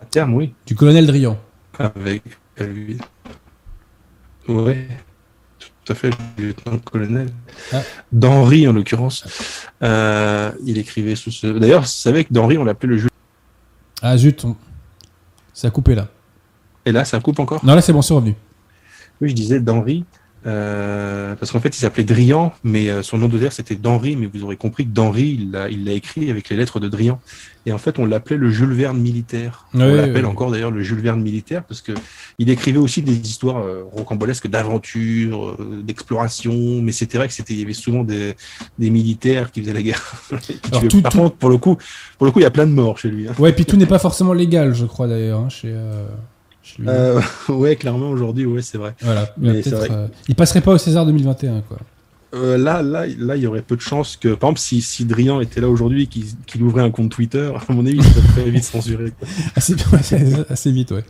À 0.00 0.04
terme, 0.10 0.34
oui. 0.34 0.54
Du 0.66 0.74
colonel 0.74 1.06
Drian 1.06 1.38
Avec. 1.78 2.22
avec- 2.56 2.98
Ouais, 4.48 4.88
tout 5.88 5.92
à 5.92 5.94
fait, 5.94 6.10
lieutenant-colonel. 6.36 7.30
Ah. 7.72 7.80
D'Henri, 8.12 8.68
en 8.68 8.74
l'occurrence. 8.74 9.24
Euh, 9.82 10.52
il 10.66 10.76
écrivait 10.76 11.16
sous 11.16 11.30
ce. 11.30 11.46
D'ailleurs, 11.46 11.80
vous 11.82 11.86
savez 11.86 12.24
que 12.24 12.32
d'Henri, 12.32 12.58
on 12.58 12.64
l'appelait 12.64 12.90
le 12.90 12.98
Jules. 12.98 13.10
Ah 14.02 14.16
zut, 14.18 14.44
on- 14.44 14.54
ça 15.54 15.68
a 15.68 15.70
coupé 15.70 15.94
là. 15.94 16.08
Et 16.84 16.92
là, 16.92 17.06
ça 17.06 17.18
coupe 17.20 17.38
encore? 17.40 17.64
Non, 17.64 17.74
là 17.74 17.80
c'est 17.80 17.92
bon, 17.94 18.02
c'est 18.02 18.12
revenu. 18.12 18.34
Oui, 19.22 19.30
je 19.30 19.34
disais 19.34 19.60
d'Henri. 19.60 20.04
Euh, 20.46 21.34
parce 21.34 21.50
qu'en 21.52 21.60
fait, 21.60 21.76
il 21.76 21.80
s'appelait 21.80 22.04
Drian, 22.04 22.52
mais 22.64 22.88
euh, 22.90 23.02
son 23.02 23.18
nom 23.18 23.28
de 23.28 23.38
terre 23.38 23.52
c'était 23.52 23.74
d'Henri, 23.74 24.16
mais 24.16 24.26
vous 24.32 24.44
aurez 24.44 24.56
compris 24.56 24.84
que 24.84 24.90
d'Henri, 24.90 25.38
il 25.40 25.84
l'a 25.84 25.92
écrit 25.92 26.30
avec 26.30 26.48
les 26.48 26.56
lettres 26.56 26.80
de 26.80 26.88
Drian. 26.88 27.20
Et 27.66 27.72
en 27.72 27.76
fait, 27.78 27.98
on 27.98 28.06
l'appelait 28.06 28.38
le 28.38 28.48
Jules 28.50 28.72
Verne 28.72 28.98
militaire. 28.98 29.66
On 29.74 29.78
l'appelle 29.94 30.24
encore 30.24 30.50
d'ailleurs 30.50 30.70
le 30.70 30.82
Jules 30.82 31.00
Verne 31.00 31.20
militaire, 31.20 31.64
parce 31.64 31.82
que 31.82 31.92
il 32.38 32.48
écrivait 32.48 32.78
aussi 32.78 33.02
des 33.02 33.12
histoires 33.18 33.58
euh, 33.58 33.82
rocambolesques 33.92 34.48
d'aventure, 34.48 35.48
euh, 35.60 35.82
d'exploration, 35.84 36.54
mais 36.82 36.92
c'était 36.92 37.18
vrai 37.18 37.28
que 37.28 37.34
c'était, 37.34 37.52
il 37.54 37.60
y 37.60 37.64
avait 37.64 37.72
souvent 37.74 38.04
des, 38.04 38.34
des 38.78 38.88
militaires 38.90 39.50
qui 39.50 39.60
faisaient 39.60 39.74
la 39.74 39.82
guerre. 39.82 40.02
Alors, 40.70 40.80
Tu- 40.82 40.88
tout- 40.88 41.02
par 41.02 41.12
tout- 41.12 41.18
contre, 41.18 41.36
pour 41.36 41.50
le 41.50 41.58
coup, 41.58 41.76
pour 42.16 42.24
le 42.26 42.32
coup, 42.32 42.38
il 42.38 42.44
y 42.44 42.46
a 42.46 42.50
plein 42.50 42.66
de 42.66 42.72
morts 42.72 42.96
chez 42.98 43.10
lui. 43.10 43.28
hein. 43.28 43.32
Ouais, 43.38 43.52
puis 43.52 43.66
tout 43.66 43.76
n'est 43.76 43.86
pas 43.86 43.98
forcément 43.98 44.32
légal, 44.32 44.74
je 44.74 44.86
crois 44.86 45.06
d'ailleurs, 45.08 45.40
hein, 45.40 45.48
chez, 45.50 45.74
euh, 46.86 47.20
ouais, 47.48 47.76
clairement 47.76 48.10
aujourd'hui, 48.10 48.46
ouais, 48.46 48.62
c'est 48.62 48.78
vrai. 48.78 48.94
Voilà. 49.00 49.32
Mais 49.38 49.60
vrai. 49.60 49.88
euh, 49.90 50.06
il 50.28 50.34
passerait 50.34 50.60
pas 50.60 50.72
au 50.72 50.78
César 50.78 51.06
2021, 51.06 51.62
quoi. 51.62 51.78
Euh, 52.34 52.58
là, 52.58 52.82
là, 52.82 53.06
là, 53.18 53.36
il 53.36 53.42
y 53.42 53.46
aurait 53.46 53.62
peu 53.62 53.76
de 53.76 53.80
chances 53.80 54.16
que, 54.16 54.28
par 54.28 54.50
exemple, 54.50 54.60
si, 54.60 54.82
si 54.82 55.04
Drian 55.04 55.40
était 55.40 55.60
là 55.60 55.68
aujourd'hui 55.68 56.02
et 56.02 56.06
qu'il 56.06 56.62
ouvrait 56.62 56.82
un 56.82 56.90
compte 56.90 57.10
Twitter, 57.10 57.50
à 57.68 57.72
mon 57.72 57.86
avis, 57.86 57.96
il 57.96 58.04
serait 58.04 58.28
très 58.28 58.50
vite 58.50 58.64
censuré. 58.64 59.12
Assez, 59.56 60.70
vite, 60.70 60.90
ouais. 60.90 61.04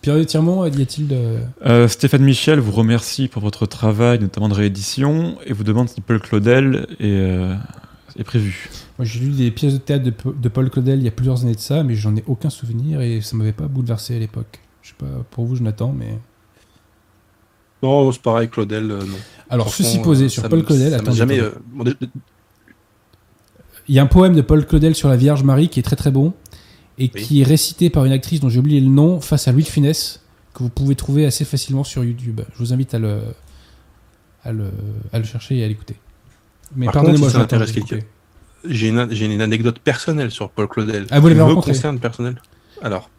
Pierre 0.00 0.24
Tirmont, 0.24 0.64
y 0.64 0.82
a-t-il 0.82 1.08
de. 1.08 1.38
Euh, 1.66 1.88
Stéphane 1.88 2.22
Michel 2.22 2.60
vous 2.60 2.72
remercie 2.72 3.28
pour 3.28 3.42
votre 3.42 3.66
travail, 3.66 4.18
notamment 4.18 4.48
de 4.48 4.54
réédition, 4.54 5.36
et 5.44 5.52
vous 5.52 5.64
demande 5.64 5.88
si 5.88 6.00
Paul 6.00 6.20
Claudel 6.20 6.86
est, 7.00 7.04
euh, 7.04 7.54
est 8.18 8.24
prévu. 8.24 8.70
Moi, 8.98 9.04
j'ai 9.04 9.20
lu 9.20 9.30
des 9.32 9.50
pièces 9.50 9.74
de 9.74 9.78
théâtre 9.78 10.04
de, 10.04 10.14
de 10.32 10.48
Paul 10.48 10.70
Claudel 10.70 11.00
il 11.00 11.04
y 11.04 11.08
a 11.08 11.12
plusieurs 11.12 11.42
années 11.42 11.54
de 11.54 11.60
ça, 11.60 11.82
mais 11.82 11.96
j'en 11.96 12.16
ai 12.16 12.24
aucun 12.26 12.50
souvenir 12.50 13.00
et 13.00 13.20
ça 13.20 13.36
m'avait 13.36 13.52
pas 13.52 13.66
bouleversé 13.66 14.16
à 14.16 14.18
l'époque. 14.18 14.60
Je 14.86 14.90
sais 14.90 14.94
pas 14.98 15.24
pour 15.32 15.46
vous, 15.46 15.56
Jonathan, 15.56 15.92
mais. 15.92 16.16
Non, 17.82 18.10
c'est 18.12 18.22
pareil, 18.22 18.48
Claudel, 18.48 18.88
euh, 18.90 19.00
non. 19.04 19.16
Alors, 19.50 19.72
ceci 19.74 19.98
posé 19.98 20.26
euh, 20.26 20.28
sur 20.28 20.42
ça 20.42 20.48
Paul 20.48 20.60
me- 20.60 20.64
Claudel, 20.64 20.90
ça 20.90 20.96
m'a 20.98 21.02
attendez, 21.02 21.16
jamais. 21.16 21.40
attendez. 21.40 21.90
euh, 21.92 21.96
bon, 22.00 22.08
Il 23.88 23.94
y 23.94 23.98
a 23.98 24.02
un 24.02 24.06
poème 24.06 24.34
de 24.34 24.40
Paul 24.42 24.64
Claudel 24.64 24.94
sur 24.94 25.08
la 25.08 25.16
Vierge 25.16 25.42
Marie 25.42 25.68
qui 25.68 25.80
est 25.80 25.82
très 25.82 25.96
très 25.96 26.10
bon 26.10 26.32
et 26.98 27.10
Oui. 27.14 27.22
qui 27.22 27.40
est 27.40 27.44
récité 27.44 27.90
par 27.90 28.04
une 28.04 28.12
actrice 28.12 28.40
dont 28.40 28.48
j'ai 28.48 28.58
oublié 28.60 28.80
le 28.80 28.88
nom 28.88 29.20
face 29.20 29.46
à 29.48 29.52
Louis 29.52 29.62
de 29.64 29.68
Funès 29.68 30.22
que 30.54 30.62
vous 30.62 30.70
pouvez 30.70 30.94
trouver 30.94 31.26
assez 31.26 31.44
facilement 31.44 31.84
sur 31.84 32.02
YouTube. 32.04 32.40
Je 32.54 32.58
vous 32.58 32.72
invite 32.72 32.94
à 32.94 32.98
le, 32.98 33.20
à 34.44 34.52
le, 34.52 34.70
à 35.12 35.18
le 35.18 35.24
chercher 35.24 35.58
et 35.58 35.64
à 35.64 35.68
l'écouter. 35.68 35.96
Mais 36.76 36.86
Par 36.86 36.94
pardonnez-moi, 36.94 37.28
si 37.28 37.34
ça 37.34 37.40
intéresse 37.42 37.68
j'ai 37.72 37.80
quelqu'un. 37.82 37.96
coupé. 37.96 38.08
J'ai 38.68 38.88
une, 38.88 39.08
j'ai 39.12 39.26
une 39.26 39.40
anecdote 39.42 39.78
personnelle 39.80 40.30
sur 40.30 40.50
Paul 40.50 40.66
Claudel. 40.66 41.06
Ah, 41.10 41.20
vous 41.20 41.28
l'avez 41.28 41.38
me 41.40 41.44
rencontré 41.44 41.72
concerne 41.72 42.00
personnel. 42.00 42.40
Alors, 42.82 43.10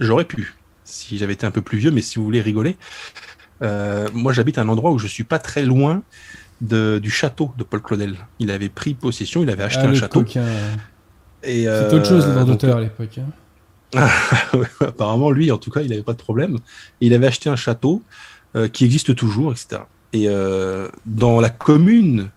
j'aurais 0.00 0.24
pu, 0.24 0.54
si 0.84 1.18
j'avais 1.18 1.32
été 1.32 1.46
un 1.46 1.50
peu 1.50 1.62
plus 1.62 1.78
vieux, 1.78 1.90
mais 1.90 2.02
si 2.02 2.18
vous 2.18 2.24
voulez 2.24 2.40
rigoler, 2.40 2.76
euh, 3.62 4.08
moi 4.12 4.32
j'habite 4.32 4.58
à 4.58 4.62
un 4.62 4.68
endroit 4.68 4.90
où 4.92 4.98
je 4.98 5.06
suis 5.06 5.24
pas 5.24 5.38
très 5.38 5.64
loin 5.64 6.02
de, 6.60 6.98
du 7.02 7.10
château 7.10 7.52
de 7.58 7.64
Paul 7.64 7.82
Claudel. 7.82 8.16
Il 8.38 8.50
avait 8.50 8.68
pris 8.68 8.94
possession, 8.94 9.42
il 9.42 9.50
avait 9.50 9.62
acheté 9.64 9.82
Ah, 9.84 9.88
un 9.90 9.94
château. 9.94 10.20
coquin. 10.20 10.44
et, 11.42 11.62
C'était 11.62 11.68
euh, 11.68 11.96
autre 11.96 12.06
chose, 12.06 12.24
le 12.26 12.32
droit 12.32 12.44
donc, 12.44 12.60
d'auteur 12.60 12.76
à 12.76 12.80
l'époque. 12.80 13.18
hein. 13.18 13.28
Apparemment, 14.80 15.30
lui, 15.30 15.50
en 15.52 15.58
tout 15.58 15.70
cas, 15.70 15.80
il 15.82 15.90
n'avait 15.90 16.02
pas 16.02 16.12
de 16.14 16.18
problème. 16.18 16.56
Et 17.00 17.06
il 17.06 17.14
avait 17.14 17.26
acheté 17.28 17.48
un 17.48 17.56
château 17.56 18.02
euh, 18.56 18.68
qui 18.68 18.84
existe 18.84 19.14
toujours, 19.14 19.52
etc. 19.52 19.82
Et 20.12 20.28
dans 21.06 21.40
la 21.40 21.50
commune 21.50 22.30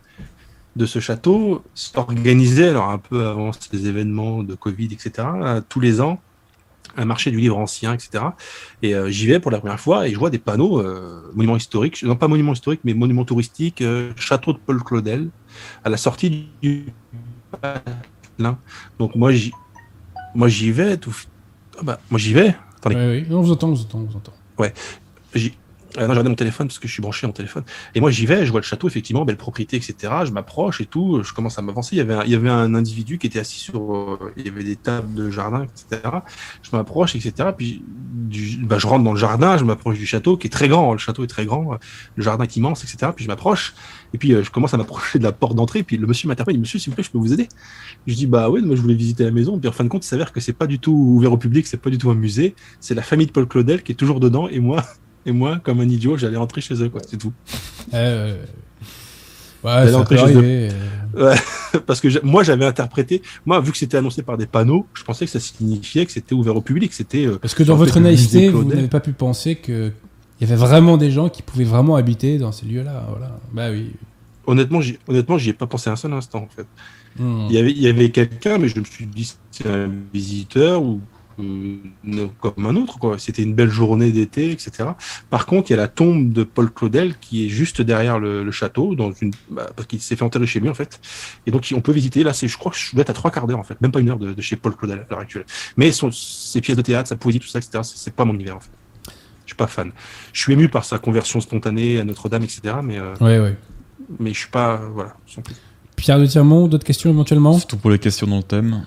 de 0.76 0.86
ce 0.88 1.00
château, 1.00 1.64
s'organisait, 1.76 2.70
alors 2.70 2.90
un 2.90 2.98
peu 2.98 3.28
avant 3.28 3.52
ces 3.54 3.88
événements 3.88 4.42
de 4.44 4.56
Covid, 4.56 4.86
etc., 4.92 5.28
tous 5.70 5.80
les 5.80 6.02
ans, 6.02 6.20
un 6.98 7.06
marché 7.06 7.32
du 7.32 7.38
livre 7.40 7.58
ancien, 7.58 7.94
etc. 7.94 8.24
Et 8.82 8.94
euh, 8.96 9.10
j'y 9.10 9.28
vais 9.28 9.40
pour 9.40 9.52
la 9.52 9.60
première 9.60 9.80
fois 9.80 10.08
et 10.08 10.12
je 10.12 10.18
vois 10.18 10.30
des 10.30 10.40
panneaux 10.40 10.82
euh, 10.82 11.32
monuments 11.34 11.56
historiques, 11.58 12.04
non 12.04 12.16
pas 12.16 12.28
monuments 12.28 12.54
historiques, 12.54 12.82
mais 12.84 12.94
monuments 12.94 13.26
touristiques, 13.26 13.82
euh, 13.82 14.12
château 14.18 14.54
de 14.54 14.58
Paul 14.58 14.84
Claudel, 14.84 15.30
à 15.84 15.90
la 15.90 15.98
sortie 15.98 16.48
du 16.62 16.86
Patelin. 17.62 18.58
Donc 19.00 19.16
moi, 19.16 19.32
j'y, 19.32 19.52
moi, 20.36 20.48
j'y 20.48 20.72
vais, 20.72 20.98
tout, 20.98 21.16
ah 21.80 21.84
bah, 21.84 22.00
moi 22.10 22.20
j'y 22.20 22.34
vais. 22.34 22.56
Attendez. 22.78 22.96
Oui, 22.96 23.26
oui. 23.28 23.36
On 23.36 23.42
vous 23.42 23.52
entend, 23.52 23.70
on 23.70 23.74
vous 23.74 23.82
entend, 23.82 24.00
on 24.00 24.04
vous 24.04 24.18
entend. 24.18 24.34
j'y- 25.34 25.58
ah 25.98 26.02
non, 26.02 26.08
j'ai 26.08 26.12
regardé 26.12 26.30
mon 26.30 26.36
téléphone 26.36 26.68
parce 26.68 26.80
que 26.80 26.88
je 26.88 26.94
suis 26.94 27.02
branché 27.02 27.26
en 27.28 27.32
téléphone. 27.32 27.64
Et 27.96 28.00
moi, 28.02 28.12
j'y 28.12 28.26
vais, 28.26 28.46
je 28.46 28.52
vois 28.52 28.60
le 28.62 28.66
château, 28.66 28.88
effectivement, 28.88 29.26
belle 29.26 29.38
propriété, 29.38 29.78
etc. 29.78 30.14
Je 30.26 30.32
m'approche 30.32 30.80
et 30.82 30.86
tout, 30.86 31.22
je 31.24 31.34
commence 31.34 31.58
à 31.60 31.62
m'avancer. 31.62 31.96
Il 31.96 32.00
y 32.00 32.02
avait 32.02 32.14
un, 32.14 32.24
il 32.24 32.32
y 32.32 32.36
avait 32.36 32.50
un 32.50 32.76
individu 32.76 33.18
qui 33.18 33.28
était 33.28 33.40
assis 33.40 33.60
sur, 33.60 33.96
euh, 33.96 34.34
il 34.38 34.46
y 34.46 34.50
avait 34.50 34.64
des 34.64 34.76
tables 34.76 35.14
de 35.14 35.30
jardin, 35.30 35.64
etc. 35.64 36.02
Je 36.62 36.70
m'approche, 36.76 37.16
etc. 37.16 37.50
Puis, 37.58 37.84
du- 37.88 38.58
bah, 38.66 38.78
je 38.78 38.88
rentre 38.88 39.04
dans 39.04 39.14
le 39.14 39.20
jardin, 39.20 39.58
je 39.58 39.64
m'approche 39.66 39.98
du 39.98 40.06
château 40.06 40.38
qui 40.38 40.48
est 40.48 40.52
très 40.52 40.68
grand. 40.68 40.94
Le 40.94 41.00
château 41.00 41.24
est 41.24 41.28
très 41.28 41.46
grand, 41.46 41.74
euh, 41.74 41.78
le 42.16 42.24
jardin 42.24 42.44
est 42.44 42.56
immense, 42.56 42.84
etc. 42.84 43.12
Puis 43.16 43.26
je 43.26 43.30
m'approche 43.30 43.74
et 44.14 44.18
puis 44.18 44.34
euh, 44.34 44.44
je 44.44 44.52
commence 44.52 44.74
à 44.74 44.78
m'approcher 44.78 45.20
de 45.20 45.24
la 45.24 45.32
porte 45.32 45.56
d'entrée. 45.56 45.84
Puis 45.84 45.98
le 45.98 46.08
monsieur 46.08 46.28
m'interpelle, 46.28 46.56
il 46.56 46.58
dit, 46.58 46.62
monsieur, 46.62 46.80
s'il 46.80 46.92
vous 46.92 46.96
plaît, 46.96 47.04
je 47.04 47.12
peux 47.12 47.18
vous 47.18 47.34
aider? 47.34 47.48
Je 48.06 48.14
dis, 48.16 48.28
bah 48.28 48.50
oui, 48.50 48.62
moi 48.62 48.76
je 48.76 48.82
voulais 48.82 48.96
visiter 48.96 49.24
la 49.24 49.32
maison. 49.32 49.60
Puis 49.60 49.70
en 49.70 49.72
fin 49.72 49.84
de 49.84 49.90
compte, 49.90 50.06
il 50.06 50.08
s'avère 50.08 50.32
que 50.32 50.40
c'est 50.40 50.54
pas 50.54 50.68
du 50.68 50.80
tout 50.80 50.92
ouvert 50.94 51.32
au 51.34 51.38
public, 51.38 51.68
c'est 51.68 51.78
pas 51.82 51.90
du 51.90 51.98
tout 51.98 52.10
un 52.10 52.16
musée. 52.16 52.56
C'est 52.80 52.96
la 52.96 53.02
famille 53.04 53.28
de 53.28 53.32
Paul 53.32 53.48
Claudel 53.48 53.84
qui 53.84 53.92
est 53.92 53.96
toujours 53.96 54.20
dedans 54.20 54.48
et 54.48 54.60
moi. 54.60 54.84
Et 55.28 55.32
moi, 55.32 55.60
comme 55.62 55.80
un 55.82 55.90
idiot, 55.90 56.18
j'allais 56.18 56.38
rentrer 56.38 56.62
chez 56.62 56.82
eux, 56.82 56.90
quoi. 56.90 57.02
C'est 57.08 57.18
tout. 57.18 57.34
Euh, 57.94 58.36
Ouais, 59.64 59.92
ça 59.92 60.04
peut 60.06 60.16
chez 60.16 60.22
eux. 60.24 60.38
arriver. 60.38 60.70
euh. 61.18 61.36
Parce 61.88 62.00
que 62.00 62.24
moi, 62.24 62.44
j'avais 62.44 62.66
interprété, 62.66 63.22
moi, 63.46 63.60
vu 63.60 63.72
que 63.72 63.78
c'était 63.78 63.98
annoncé 63.98 64.22
par 64.22 64.38
des 64.38 64.46
panneaux, 64.46 64.86
je 64.94 65.04
pensais 65.04 65.26
que 65.26 65.32
ça 65.32 65.40
signifiait 65.40 66.06
que 66.06 66.12
c'était 66.12 66.34
ouvert 66.36 66.56
au 66.56 66.62
public. 66.62 66.94
C'était. 66.94 67.26
euh, 67.26 67.38
Parce 67.42 67.56
que 67.56 67.64
dans 67.64 67.76
votre 67.76 68.00
naïveté, 68.00 68.50
vous 68.50 68.64
n'avez 68.64 68.88
pas 68.88 69.00
pu 69.00 69.12
penser 69.14 69.56
que 69.56 69.92
il 70.40 70.48
y 70.48 70.52
avait 70.52 70.60
vraiment 70.60 70.98
des 70.98 71.10
gens 71.12 71.30
qui 71.30 71.42
pouvaient 71.42 71.64
vraiment 71.66 71.96
habiter 71.96 72.38
dans 72.38 72.52
ces 72.52 72.68
lieux-là. 72.68 73.08
Voilà. 73.10 73.40
Bah 73.52 73.70
oui. 73.72 73.92
Honnêtement, 74.46 74.80
j'y- 74.80 75.00
honnêtement, 75.08 75.38
j'y 75.40 75.50
ai 75.50 75.54
pas 75.54 75.66
pensé 75.68 75.90
un 75.90 75.96
seul 75.96 76.14
instant, 76.14 76.44
en 76.44 76.56
fait. 76.56 76.68
Hmm. 77.22 77.48
Il 77.50 77.56
y 77.56 77.58
avait, 77.58 77.72
il 77.72 77.82
y 77.82 77.88
avait 77.88 78.12
quelqu'un, 78.12 78.60
mais 78.60 78.70
je 78.70 78.80
me 78.80 78.86
suis 78.86 79.08
dit 79.08 79.34
c'est 79.52 79.68
un 79.68 79.90
visiteur 80.14 80.84
ou 80.84 81.02
comme 81.38 82.66
un 82.66 82.76
autre. 82.76 83.00
quoi. 83.00 83.18
C'était 83.20 83.44
une 83.44 83.54
belle 83.54 83.70
journée 83.70 84.12
d'été, 84.12 84.52
etc. 84.52 84.90
Par 85.30 85.46
contre, 85.46 85.70
il 85.70 85.74
y 85.74 85.76
a 85.76 85.78
la 85.78 85.88
tombe 85.88 86.34
de 86.34 86.44
Paul 86.44 86.72
Claudel 86.72 87.16
qui 87.20 87.46
est 87.46 87.50
juste 87.50 87.82
derrière 87.82 88.20
le, 88.20 88.44
le 88.44 88.52
château, 88.52 88.96
dans 88.96 89.12
une, 89.12 89.32
bah, 89.50 89.70
parce 89.76 89.88
qu'il 89.88 90.02
s'est 90.02 90.16
fait 90.16 90.24
enterrer 90.24 90.48
chez 90.48 90.60
lui 90.60 90.70
en 90.70 90.74
fait. 90.74 91.00
Et 91.46 91.52
donc 91.52 91.68
on 91.76 91.82
peut 91.82 91.92
visiter. 91.92 92.24
Là, 92.24 92.34
c'est, 92.34 92.48
je 92.48 92.58
crois 92.58 92.72
que 92.72 92.78
je 92.78 92.92
dois 92.94 93.02
être 93.02 93.10
à 93.12 93.14
trois 93.14 93.32
quarts 93.32 93.48
d'heure 93.48 93.60
en 93.60 93.64
fait, 93.64 93.80
même 93.82 93.92
pas 93.92 94.00
une 94.00 94.10
heure 94.10 94.20
de, 94.20 94.34
de 94.34 94.42
chez 94.42 94.56
Paul 94.56 94.76
Claudel 94.76 95.00
à 95.00 95.06
l'heure 95.10 95.20
actuelle. 95.20 95.46
Mais 95.78 95.92
son, 95.92 96.12
ses 96.12 96.62
pièces 96.62 96.78
de 96.78 96.82
théâtre, 96.82 97.10
sa 97.10 97.16
poésie, 97.16 97.40
tout 97.40 97.48
ça, 97.48 97.60
etc. 97.60 97.80
C'est, 97.84 97.98
c'est 97.98 98.14
pas 98.14 98.26
mon 98.26 98.34
univers 98.34 98.58
en 98.58 98.60
fait. 98.60 98.72
Je 99.46 99.52
suis 99.52 99.56
pas 99.58 99.68
fan. 99.68 99.92
Je 100.34 100.42
suis 100.42 100.54
ému 100.54 100.68
par 100.68 100.84
sa 100.84 100.98
conversion 101.00 101.40
spontanée 101.40 102.00
à 102.00 102.04
Notre-Dame, 102.04 102.44
etc. 102.44 102.62
Mais 102.84 102.98
euh, 102.98 103.14
Ouais, 103.22 103.40
ouais. 103.40 103.56
mais 104.20 104.34
je 104.34 104.40
suis 104.40 104.50
pas, 104.50 104.74
euh, 104.74 104.90
voilà. 104.94 105.16
sans 105.26 105.42
plus. 105.42 105.56
Pierre 105.96 106.20
de 106.20 106.26
Tirmont, 106.26 106.68
d'autres 106.68 106.84
questions 106.86 107.10
éventuellement? 107.10 107.58
C'est 107.58 107.66
tout 107.68 107.78
pour 107.78 107.90
les 107.90 107.98
questions 107.98 108.28
dans 108.28 108.38
le 108.38 108.44
thème. 108.44 108.84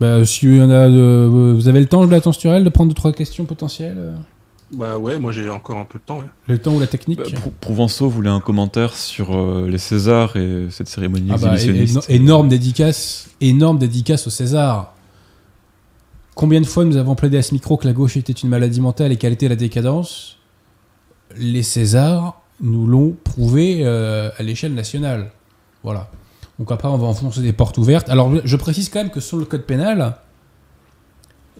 Bah, 0.00 0.24
Si 0.24 0.46
y 0.46 0.60
en 0.62 0.70
a, 0.70 0.88
de- 0.88 1.26
vous 1.56 1.68
avez 1.68 1.80
le 1.80 1.86
temps, 1.86 2.04
la 2.04 2.20
Turel, 2.20 2.64
de 2.64 2.68
prendre 2.68 2.88
deux 2.90 2.94
trois 2.94 3.12
questions 3.12 3.44
potentielles 3.44 3.96
euh 3.98 4.14
Bah 4.72 4.98
ouais, 4.98 5.18
moi 5.18 5.32
j'ai 5.32 5.48
encore 5.50 5.78
un 5.78 5.84
peu 5.84 5.98
de 5.98 6.04
temps. 6.04 6.18
ouais. 6.18 6.24
Le 6.46 6.58
temps 6.58 6.74
ou 6.74 6.80
la 6.80 6.86
technique 6.86 7.18
Bah, 7.18 7.24
Prouvenceau 7.60 8.08
voulait 8.08 8.30
un 8.30 8.40
commentaire 8.40 8.94
sur 8.94 9.34
euh, 9.36 9.66
les 9.68 9.78
Césars 9.78 10.36
et 10.36 10.66
cette 10.70 10.88
cérémonie 10.88 11.30
Ah 11.32 11.38
bah, 11.38 11.54
exhibitionniste. 11.54 12.08
éno- 12.10 12.14
énorme 12.22 12.48
dédicace, 12.48 13.30
énorme 13.40 13.78
dédicace 13.78 14.26
au 14.26 14.30
César. 14.30 14.94
Combien 16.34 16.60
de 16.60 16.66
fois 16.66 16.84
nous 16.84 16.96
avons 16.96 17.14
plaidé 17.16 17.38
à 17.38 17.42
ce 17.42 17.52
micro 17.52 17.76
que 17.76 17.86
la 17.86 17.92
gauche 17.92 18.16
était 18.16 18.32
une 18.32 18.48
maladie 18.48 18.80
mentale 18.80 19.10
et 19.10 19.16
qu'elle 19.16 19.32
était 19.32 19.48
la 19.48 19.56
décadence? 19.56 20.36
Les 21.36 21.62
Césars 21.64 22.40
nous 22.60 22.86
l'ont 22.86 23.16
prouvé 23.24 23.80
euh, 23.84 24.30
à 24.38 24.42
l'échelle 24.42 24.74
nationale. 24.74 25.30
Voilà. 25.82 26.08
Donc 26.58 26.72
après, 26.72 26.88
on 26.88 26.96
va 26.98 27.06
enfoncer 27.06 27.40
des 27.40 27.52
portes 27.52 27.78
ouvertes. 27.78 28.08
Alors, 28.08 28.32
je 28.44 28.56
précise 28.56 28.88
quand 28.88 28.98
même 29.00 29.10
que 29.10 29.20
sur 29.20 29.36
le 29.36 29.44
code 29.44 29.62
pénal, 29.64 30.16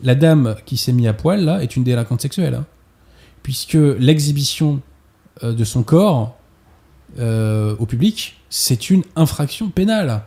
la 0.02 0.14
dame 0.14 0.56
qui 0.66 0.76
s'est 0.76 0.92
mise 0.92 1.06
à 1.06 1.12
poil 1.12 1.44
là 1.44 1.62
est 1.62 1.76
une 1.76 1.84
délinquante 1.84 2.20
sexuelle, 2.20 2.54
hein. 2.54 2.66
puisque 3.42 3.74
l'exhibition 3.74 4.80
euh, 5.44 5.52
de 5.52 5.64
son 5.64 5.82
corps 5.82 6.36
euh, 7.18 7.74
au 7.78 7.86
public, 7.86 8.38
c'est 8.50 8.90
une 8.90 9.02
infraction 9.16 9.68
pénale. 9.70 10.22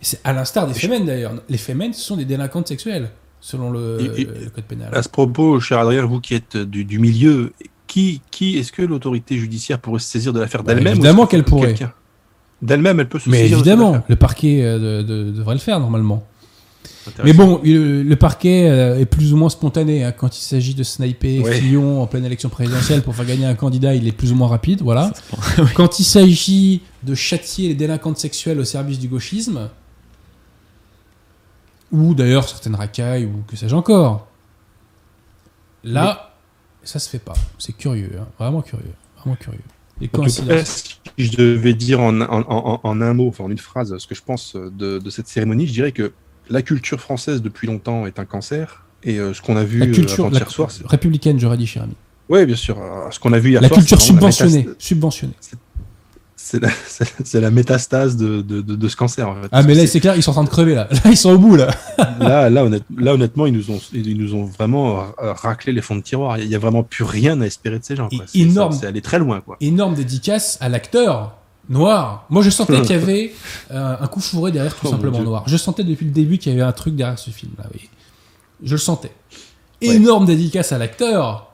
C'est 0.00 0.20
à 0.24 0.32
l'instar 0.32 0.66
des 0.66 0.74
fémènes 0.74 1.06
d'ailleurs. 1.06 1.32
Les 1.48 1.58
fémènes 1.58 1.92
sont 1.94 2.16
des 2.16 2.24
délinquantes 2.24 2.68
sexuelles, 2.68 3.10
selon 3.40 3.70
le, 3.70 3.98
Et- 4.16 4.20
et- 4.22 4.24
le 4.26 4.50
code 4.50 4.64
pénal. 4.64 4.94
À 4.94 5.02
ce 5.02 5.08
propos, 5.08 5.58
cher 5.60 5.78
Adrien, 5.80 6.04
vous 6.06 6.20
qui 6.20 6.34
êtes 6.34 6.56
du, 6.56 6.84
du 6.84 6.98
milieu, 6.98 7.52
qui, 7.86 8.20
qui 8.30 8.58
est-ce 8.58 8.70
que 8.72 8.82
l'autorité 8.82 9.36
judiciaire 9.38 9.78
pourrait 9.80 10.00
se 10.00 10.08
saisir 10.08 10.32
de 10.32 10.40
l'affaire 10.40 10.62
Bah, 10.62 10.74
d'elle-même 10.74 10.94
évidemment 10.94 11.26
qu'elle 11.26 11.44
pourrait. 11.44 11.74
D'elle-même, 12.64 12.98
elle 13.00 13.08
peut 13.08 13.18
se 13.18 13.28
Mais 13.28 13.46
évidemment, 13.50 14.02
le 14.08 14.16
parquet 14.16 14.62
euh, 14.62 15.02
de- 15.02 15.06
de- 15.06 15.30
devrait 15.30 15.54
le 15.54 15.60
faire 15.60 15.78
normalement. 15.80 16.24
Mais 17.22 17.34
bon, 17.34 17.60
le, 17.62 18.02
le 18.02 18.16
parquet 18.16 18.66
euh, 18.70 18.98
est 18.98 19.04
plus 19.04 19.34
ou 19.34 19.36
moins 19.36 19.50
spontané. 19.50 20.04
hein. 20.04 20.12
Quand 20.12 20.36
il 20.38 20.40
s'agit 20.40 20.74
de 20.74 20.82
sniper 20.82 21.42
Ouais. 21.42 21.60
Fillon 21.60 22.00
en 22.00 22.06
pleine 22.06 22.24
élection 22.24 22.48
présidentielle 22.48 23.02
pour 23.02 23.14
faire 23.14 23.26
gagner 23.26 23.44
un 23.44 23.54
candidat, 23.54 23.94
il 23.94 24.08
est 24.08 24.12
plus 24.12 24.32
ou 24.32 24.34
moins 24.36 24.48
rapide. 24.48 24.80
Voilà. 24.80 25.12
Quand 25.74 25.98
il 26.00 26.04
s'agit 26.04 26.80
de 27.02 27.14
châtier 27.14 27.68
les 27.68 27.74
délinquantes 27.74 28.16
sexuelles 28.18 28.58
au 28.58 28.64
service 28.64 28.98
du 28.98 29.08
gauchisme, 29.08 29.68
ou 31.92 32.14
d'ailleurs 32.14 32.48
certaines 32.48 32.74
racailles, 32.74 33.26
ou 33.26 33.42
que 33.46 33.56
sais-je 33.56 33.74
encore, 33.76 34.26
là, 35.84 36.34
ça 36.82 36.98
se 36.98 37.08
fait 37.10 37.18
pas. 37.18 37.34
C'est 37.58 37.76
curieux, 37.76 38.12
hein. 38.18 38.26
vraiment 38.38 38.62
curieux. 38.62 38.94
Vraiment 39.18 39.36
curieux. 39.36 39.60
Et 40.00 40.08
coïncidence. 40.08 40.98
si 41.18 41.26
je 41.26 41.36
devais 41.36 41.74
dire 41.74 42.00
en, 42.00 42.20
en- 42.20 42.44
en- 42.48 42.80
en 42.82 43.00
un 43.00 43.14
mot, 43.14 43.28
enfin 43.28 43.44
en 43.44 43.50
une 43.50 43.58
phrase, 43.58 43.96
ce 43.96 44.06
que 44.06 44.14
je 44.14 44.22
pense 44.22 44.56
de, 44.56 44.98
de 44.98 45.10
cette 45.10 45.28
cérémonie, 45.28 45.66
je 45.66 45.72
dirais 45.72 45.92
que 45.92 46.12
la 46.50 46.62
culture 46.62 47.00
française 47.00 47.42
depuis 47.42 47.66
longtemps 47.66 48.06
est 48.06 48.18
un 48.18 48.24
cancer. 48.24 48.84
Et 49.04 49.18
euh, 49.18 49.32
ce 49.34 49.42
qu'on 49.42 49.56
a 49.56 49.64
vu 49.64 49.78
La 49.80 49.86
euh, 49.86 49.92
culture 49.92 50.24
avant-hier 50.26 50.44
la- 50.44 50.50
soir, 50.50 50.70
républicaine, 50.86 51.38
j'aurais 51.38 51.56
dit, 51.58 51.66
cher 51.66 51.82
ami. 51.84 51.94
Oui, 52.28 52.44
bien 52.46 52.56
sûr. 52.56 52.78
euh, 52.80 53.10
Ce 53.10 53.20
qu'on 53.20 53.32
a 53.34 53.38
vu 53.38 53.50
hier 53.50 53.60
La 53.60 53.68
soir, 53.68 53.78
culture 53.80 54.00
subventionnée. 54.00 54.66
subventionnée. 54.78 55.34
C'est 56.46 56.60
la, 56.62 56.68
c'est- 56.86 57.10
c'est 57.24 57.40
la 57.40 57.50
métastase 57.50 58.16
de, 58.18 58.42
de, 58.42 58.60
de- 58.60 58.74
de 58.76 58.88
ce 58.88 58.96
cancer, 58.96 59.26
en 59.26 59.34
fait. 59.34 59.48
Ah, 59.50 59.62
mais 59.62 59.74
là, 59.74 59.86
c'est- 59.86 59.98
clair, 60.00 60.14
ils 60.14 60.22
sont 60.22 60.32
en 60.32 60.34
train 60.34 60.44
de 60.44 60.50
crever, 60.50 60.74
là. 60.74 60.88
Là, 60.92 61.00
ils 61.10 61.16
sont 61.16 61.30
au 61.30 61.38
bout, 61.38 61.56
là. 61.56 61.68
là, 62.20 62.50
là, 62.50 62.64
honnête- 62.64 62.84
là, 62.98 63.14
honnêtement, 63.14 63.46
ils 63.46 63.54
nous 63.54 63.70
ont, 63.70 63.80
ils 63.94 64.18
nous 64.18 64.34
ont 64.34 64.44
vraiment 64.44 65.06
raclé 65.18 65.72
les 65.72 65.80
fonds 65.80 65.96
de 65.96 66.02
tiroir. 66.02 66.38
Il 66.38 66.46
y 66.48 66.54
a 66.54 66.58
vraiment 66.58 66.82
plus 66.82 67.02
rien 67.04 67.40
à 67.40 67.46
espérer 67.46 67.78
de 67.78 67.84
ces 67.84 67.96
gens. 67.96 68.10
Quoi. 68.10 68.24
C'est, 68.26 68.38
énorme. 68.40 68.72
ça- 68.72 68.80
C'est 68.80 68.86
allé 68.88 69.00
très 69.00 69.18
loin, 69.18 69.40
quoi. 69.40 69.56
Énorme 69.62 69.94
dédicace 69.94 70.58
à 70.60 70.68
l'acteur 70.68 71.34
noir. 71.70 72.26
Moi, 72.28 72.42
je 72.42 72.50
sentais 72.50 72.78
qu'il 72.82 72.90
y 72.90 72.94
avait 72.94 73.32
euh, 73.70 73.96
un 73.98 74.06
coup 74.06 74.20
fourré 74.20 74.52
derrière 74.52 74.74
tout 74.74 74.86
Oh, 74.86 74.90
simplement 74.90 75.22
noir. 75.22 75.44
Je 75.46 75.56
sentais 75.56 75.82
depuis 75.82 76.04
le 76.04 76.12
début 76.12 76.36
qu'il 76.36 76.52
y 76.52 76.54
avait 76.54 76.62
un 76.68 76.72
truc 76.72 76.94
derrière 76.94 77.18
ce 77.18 77.30
film-là, 77.30 77.64
oui. 77.72 77.88
Je 78.62 78.72
le 78.72 78.78
sentais. 78.78 79.12
Ouais. 79.80 79.94
Énorme 79.96 80.26
dédicace 80.26 80.72
à 80.72 80.78
l'acteur 80.78 81.52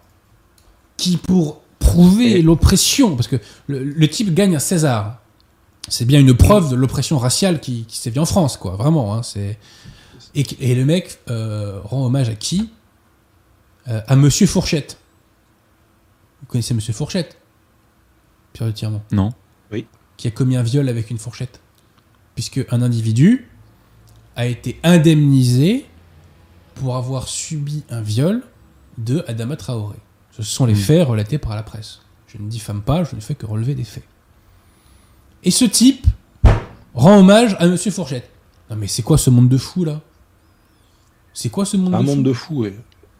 qui, 0.96 1.16
pour 1.16 1.59
prouver 1.80 2.38
Et- 2.38 2.42
l'oppression, 2.42 3.16
parce 3.16 3.26
que 3.26 3.36
le, 3.66 3.82
le 3.82 4.08
type 4.08 4.32
gagne 4.32 4.54
un 4.54 4.60
César. 4.60 5.16
C'est 5.88 6.04
bien 6.04 6.20
une 6.20 6.34
preuve 6.36 6.70
de 6.70 6.76
l'oppression 6.76 7.18
raciale 7.18 7.58
qui, 7.58 7.84
qui 7.86 7.98
sévit 7.98 8.20
en 8.20 8.24
France, 8.26 8.56
quoi. 8.56 8.76
Vraiment. 8.76 9.12
Hein, 9.14 9.24
c'est... 9.24 9.58
Et, 10.36 10.46
et 10.60 10.76
le 10.76 10.84
mec 10.84 11.18
euh, 11.28 11.80
rend 11.82 12.04
hommage 12.06 12.28
à 12.28 12.34
qui? 12.36 12.70
Euh, 13.88 14.00
À 14.06 14.14
Monsieur 14.14 14.46
Fourchette. 14.46 14.98
Vous 16.40 16.46
connaissez 16.46 16.74
Monsieur 16.74 16.92
Fourchette? 16.92 17.38
Pierre 18.52 18.68
de 18.68 18.72
Tirement 18.72 19.02
Non. 19.10 19.30
qui 20.16 20.28
a 20.28 20.30
commis 20.30 20.56
un 20.56 20.62
viol 20.62 20.88
avec 20.88 21.10
une 21.10 21.18
fourchette. 21.18 21.60
Puisque 22.36 22.60
un 22.70 22.82
individu 22.82 23.48
a 24.36 24.46
été 24.46 24.78
indemnisé 24.84 25.86
pour 26.76 26.94
avoir 26.96 27.26
subi 27.26 27.82
un 27.90 28.00
viol 28.02 28.42
de 28.98 29.24
Adama 29.26 29.56
Traoré. 29.56 29.96
Ce 30.32 30.42
sont 30.42 30.66
les 30.66 30.74
Mm. 30.74 30.76
faits 30.76 31.06
relatés 31.08 31.38
par 31.38 31.54
la 31.56 31.62
presse. 31.62 32.00
Je 32.28 32.38
ne 32.38 32.48
diffame 32.48 32.82
pas, 32.82 33.04
je 33.04 33.16
ne 33.16 33.20
fais 33.20 33.34
que 33.34 33.46
relever 33.46 33.74
des 33.74 33.84
faits. 33.84 34.04
Et 35.42 35.50
ce 35.50 35.64
type 35.64 36.06
rend 36.94 37.18
hommage 37.18 37.56
à 37.58 37.66
Monsieur 37.66 37.90
Fourchette. 37.90 38.30
Non 38.70 38.76
mais 38.76 38.86
c'est 38.86 39.02
quoi 39.02 39.18
ce 39.18 39.30
monde 39.30 39.48
de 39.48 39.56
fou 39.56 39.84
là? 39.84 40.00
C'est 41.34 41.48
quoi 41.48 41.64
ce 41.64 41.76
monde 41.76 41.94
un 41.94 42.00
de 42.00 42.06
monde 42.06 42.16
fou 42.18 42.22
de 42.22 42.32
fous. 42.32 42.64
Et, 42.66 42.76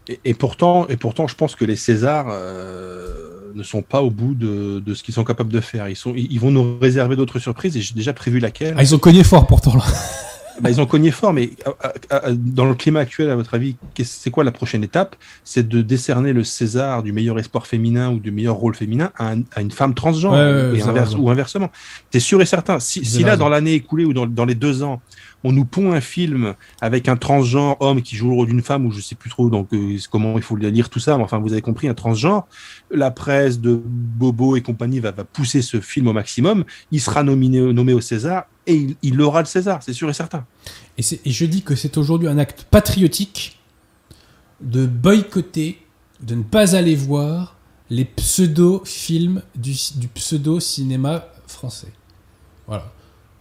et, 0.08 0.20
et 0.26 0.34
pourtant, 0.34 0.86
et 0.88 0.96
pourtant, 0.96 1.26
je 1.26 1.34
pense 1.34 1.54
que 1.56 1.64
les 1.64 1.76
Césars 1.76 2.26
euh, 2.30 3.52
ne 3.54 3.62
sont 3.62 3.82
pas 3.82 4.02
au 4.02 4.10
bout 4.10 4.34
de, 4.34 4.80
de 4.84 4.94
ce 4.94 5.02
qu'ils 5.02 5.14
sont 5.14 5.24
capables 5.24 5.52
de 5.52 5.60
faire. 5.60 5.88
Ils, 5.88 5.96
sont, 5.96 6.12
ils, 6.16 6.30
ils 6.32 6.38
vont 6.40 6.50
nous 6.50 6.78
réserver 6.78 7.16
d'autres 7.16 7.38
surprises 7.38 7.76
et 7.76 7.80
j'ai 7.80 7.94
déjà 7.94 8.12
prévu 8.12 8.38
laquelle. 8.38 8.74
Ah 8.76 8.82
ils 8.82 8.94
ont 8.94 8.98
cogné 8.98 9.24
fort 9.24 9.46
pourtant 9.46 9.74
là. 9.76 9.84
Bah, 10.60 10.70
ils 10.70 10.80
ont 10.80 10.86
cogné 10.86 11.10
fort, 11.10 11.32
mais 11.32 11.50
à- 11.64 11.92
à- 12.10 12.26
à- 12.26 12.32
dans 12.32 12.64
le 12.66 12.74
climat 12.74 13.00
actuel, 13.00 13.30
à 13.30 13.36
votre 13.36 13.54
avis, 13.54 13.76
c'est 14.04 14.30
quoi 14.30 14.44
la 14.44 14.52
prochaine 14.52 14.84
étape? 14.84 15.16
C'est 15.44 15.66
de 15.68 15.80
décerner 15.82 16.32
le 16.32 16.44
César 16.44 17.02
du 17.02 17.12
meilleur 17.12 17.38
espoir 17.38 17.66
féminin 17.66 18.10
ou 18.10 18.18
du 18.20 18.30
meilleur 18.30 18.56
rôle 18.56 18.74
féminin 18.74 19.10
à, 19.18 19.32
un- 19.32 19.42
à 19.54 19.60
une 19.60 19.70
femme 19.70 19.94
transgenre 19.94 20.32
Ouais, 20.32 20.38
ouais, 20.38 20.50
et 20.76 20.80
vous 20.80 20.88
avez 20.88 20.98
inverse- 21.00 21.10
raison. 21.14 21.18
ou 21.22 21.30
inversement. 21.30 21.70
C'est 22.12 22.20
sûr 22.20 22.40
et 22.42 22.46
certain. 22.46 22.78
Si, 22.80 23.04
si 23.04 23.22
là, 23.22 23.30
raison. 23.32 23.44
dans 23.44 23.48
l'année 23.48 23.74
écoulée 23.74 24.04
ou 24.04 24.12
dans, 24.12 24.26
dans 24.26 24.44
les 24.44 24.54
deux 24.54 24.82
ans, 24.82 25.00
on 25.44 25.52
nous 25.52 25.64
pond 25.64 25.92
un 25.92 26.00
film 26.00 26.54
avec 26.80 27.08
un 27.08 27.16
transgenre 27.16 27.76
homme 27.80 28.02
qui 28.02 28.16
joue 28.16 28.28
le 28.28 28.34
rôle 28.34 28.48
d'une 28.48 28.62
femme, 28.62 28.86
ou 28.86 28.92
je 28.92 29.00
sais 29.00 29.14
plus 29.14 29.30
trop 29.30 29.48
donc 29.50 29.72
euh, 29.72 29.96
comment 30.10 30.36
il 30.36 30.42
faut 30.42 30.56
lire 30.56 30.90
tout 30.90 31.00
ça, 31.00 31.16
mais 31.16 31.24
enfin 31.24 31.38
vous 31.38 31.52
avez 31.52 31.62
compris, 31.62 31.88
un 31.88 31.94
transgenre, 31.94 32.46
la 32.90 33.10
presse 33.10 33.60
de 33.60 33.80
Bobo 33.84 34.56
et 34.56 34.60
compagnie 34.60 35.00
va, 35.00 35.10
va 35.12 35.24
pousser 35.24 35.62
ce 35.62 35.80
film 35.80 36.08
au 36.08 36.12
maximum, 36.12 36.64
il 36.90 37.00
sera 37.00 37.22
nominé, 37.22 37.60
nommé 37.72 37.92
au 37.92 38.00
César 38.00 38.46
et 38.66 38.96
il, 39.02 39.20
aura 39.20 39.40
le 39.40 39.46
César, 39.46 39.82
c'est 39.82 39.92
sûr 39.92 40.08
et 40.10 40.12
certain. 40.12 40.46
Et, 40.98 41.02
je 41.02 41.44
dis 41.44 41.62
que 41.62 41.74
c'est 41.74 41.96
aujourd'hui 41.96 42.28
un 42.28 42.38
acte 42.38 42.64
patriotique 42.70 43.58
de 44.60 44.86
boycotter, 44.86 45.78
de 46.20 46.34
ne 46.34 46.42
pas 46.42 46.76
aller 46.76 46.94
voir 46.94 47.56
les 47.88 48.04
pseudo-films 48.04 49.42
du, 49.56 49.74
du 49.96 50.08
pseudo-cinéma 50.08 51.24
français. 51.46 51.92
Voilà. 52.66 52.92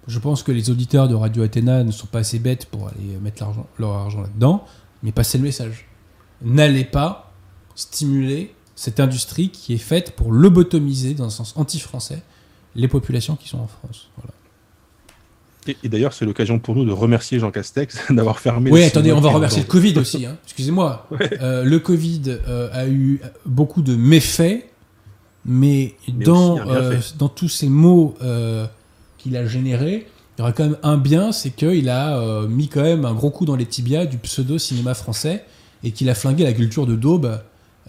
Je 0.10 0.18
pense 0.20 0.42
que 0.42 0.52
les 0.52 0.70
auditeurs 0.72 1.08
de 1.08 1.14
Radio 1.14 1.44
Athéna 1.44 1.84
ne 1.84 1.92
sont 1.92 2.08
pas 2.08 2.20
assez 2.20 2.40
bêtes 2.40 2.66
pour 2.66 2.88
aller 2.88 3.18
mettre 3.22 3.46
leur 3.78 3.92
argent 3.92 4.22
là-dedans, 4.22 4.66
mais 5.04 5.12
passez 5.12 5.38
le 5.38 5.44
message. 5.44 5.86
N'allez 6.42 6.84
pas 6.84 7.32
stimuler 7.76 8.54
cette 8.76 9.00
industrie 9.00 9.50
qui 9.50 9.74
est 9.74 9.78
faite 9.78 10.16
pour 10.16 10.32
lobotomiser, 10.32 11.14
dans 11.14 11.26
un 11.26 11.30
sens 11.30 11.54
anti-français, 11.58 12.24
les 12.76 12.88
populations 12.88 13.36
qui 13.36 13.48
sont 13.50 13.60
en 13.60 13.68
France. 13.68 14.10
Voilà. 14.18 14.34
Et, 15.68 15.78
et 15.84 15.90
d'ailleurs, 15.90 16.14
c'est 16.14 16.26
l'occasion 16.26 16.58
pour 16.58 16.76
nous 16.76 16.86
de 16.86 16.92
remercier 16.92 17.38
Jean 17.38 17.52
Castex 17.52 18.00
d'avoir 18.10 18.40
fermé. 18.40 18.72
Oui, 18.72 18.84
attendez, 18.84 19.12
on 19.12 19.22
va 19.22 19.30
remercier 19.30 19.62
le 19.62 19.68
Covid 19.68 19.98
aussi. 20.00 20.26
hein. 20.26 20.38
Excusez-moi. 20.46 21.08
Euh, 21.42 21.64
le 21.64 21.80
Covid 21.80 22.24
euh, 22.48 22.70
a 22.74 22.88
eu 22.88 23.22
beaucoup 23.46 23.82
de 23.84 23.96
méfaits, 23.96 24.66
mais, 25.46 25.96
dans, 26.08 26.58
euh, 26.68 26.98
dans 27.18 27.30
tous 27.30 27.48
ces 27.50 27.70
mots 27.70 28.16
qu'il 29.20 29.38
a 29.38 29.46
générés, 29.46 30.08
il 30.38 30.40
y 30.40 30.42
aura 30.42 30.52
quand 30.54 30.64
même 30.64 30.78
un 30.84 30.98
bien, 30.98 31.32
c'est 31.32 31.52
qu'il 31.52 31.90
a 31.90 32.18
euh, 32.18 32.48
mis 32.48 32.68
quand 32.70 32.82
même 32.82 33.06
un 33.06 33.14
gros 33.14 33.30
coup 33.30 33.46
dans 33.46 33.56
les 33.56 33.66
tibias 33.66 34.06
du 34.06 34.18
pseudo-cinéma 34.18 34.94
français 34.94 35.46
et 35.84 35.92
qu'il 35.92 36.10
a 36.10 36.16
flingué 36.16 36.44
la 36.44 36.54
culture 36.54 36.88
de 36.88 36.96
daube 36.96 37.40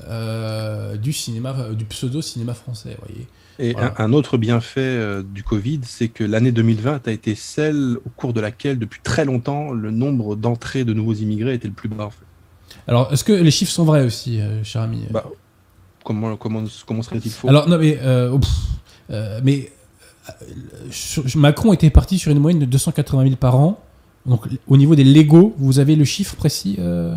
euh, 0.09 0.97
du, 0.97 1.13
cinéma, 1.13 1.55
du 1.73 1.85
pseudo-cinéma 1.85 2.55
français. 2.55 2.97
voyez. 3.07 3.27
Et 3.59 3.73
Voilà. 3.73 3.95
un, 3.99 4.07
un 4.07 4.13
autre 4.13 4.37
bienfait 4.39 4.81
euh, 4.81 5.23
du 5.23 5.43
Covid, 5.43 5.81
c'est 5.85 6.09
que 6.09 6.25
l'année 6.25 6.51
2020 6.53 7.07
a 7.07 7.11
été 7.11 7.35
celle 7.35 7.99
au 8.05 8.11
cours 8.17 8.33
de 8.33 8.41
laquelle, 8.41 8.79
depuis 8.79 9.01
très 9.03 9.25
longtemps, 9.25 9.73
le 9.73 9.91
nombre 9.91 10.35
d'entrées 10.37 10.85
de 10.85 10.93
nouveaux 10.95 11.15
immigrés 11.15 11.55
était 11.55 11.69
le 11.69 11.75
plus 11.75 11.89
bas. 11.89 12.05
En 12.07 12.11
fait. 12.11 12.25
Alors, 12.89 13.13
est-ce 13.13 13.23
que 13.25 13.33
les 13.33 13.51
chiffres 13.51 13.73
sont 13.73 13.85
vrais 13.85 14.05
aussi, 14.05 14.41
euh, 14.41 14.65
cher 14.65 14.83
ami? 14.83 15.03
Bah, 15.11 15.25
comment 16.03 16.37
comment, 16.37 16.65
comment 16.87 17.03
serait-il 17.03 17.31
faux? 17.31 17.49
Alors 17.49 17.69
non 17.69 17.77
mais 17.79 17.99
euh, 18.03 18.37
pff, 18.39 18.51
euh, 19.11 19.41
mais 19.45 19.71
euh, 19.71 19.80
Macron 21.37 21.73
était 21.73 21.91
parti 21.91 22.19
sur 22.19 22.31
une 22.33 22.39
moyenne 22.39 22.61
de 22.61 22.67
280 22.67 23.23
000 23.25 23.37
par 23.37 23.57
an. 23.57 23.83
Donc 24.27 24.47
au 24.69 24.77
niveau 24.77 24.95
des 24.95 25.05
Légaux, 25.05 25.55
vous 25.59 25.79
avez 25.79 25.97
le 25.97 26.05
chiffre 26.05 26.37
précis 26.37 26.77
euh 26.79 27.15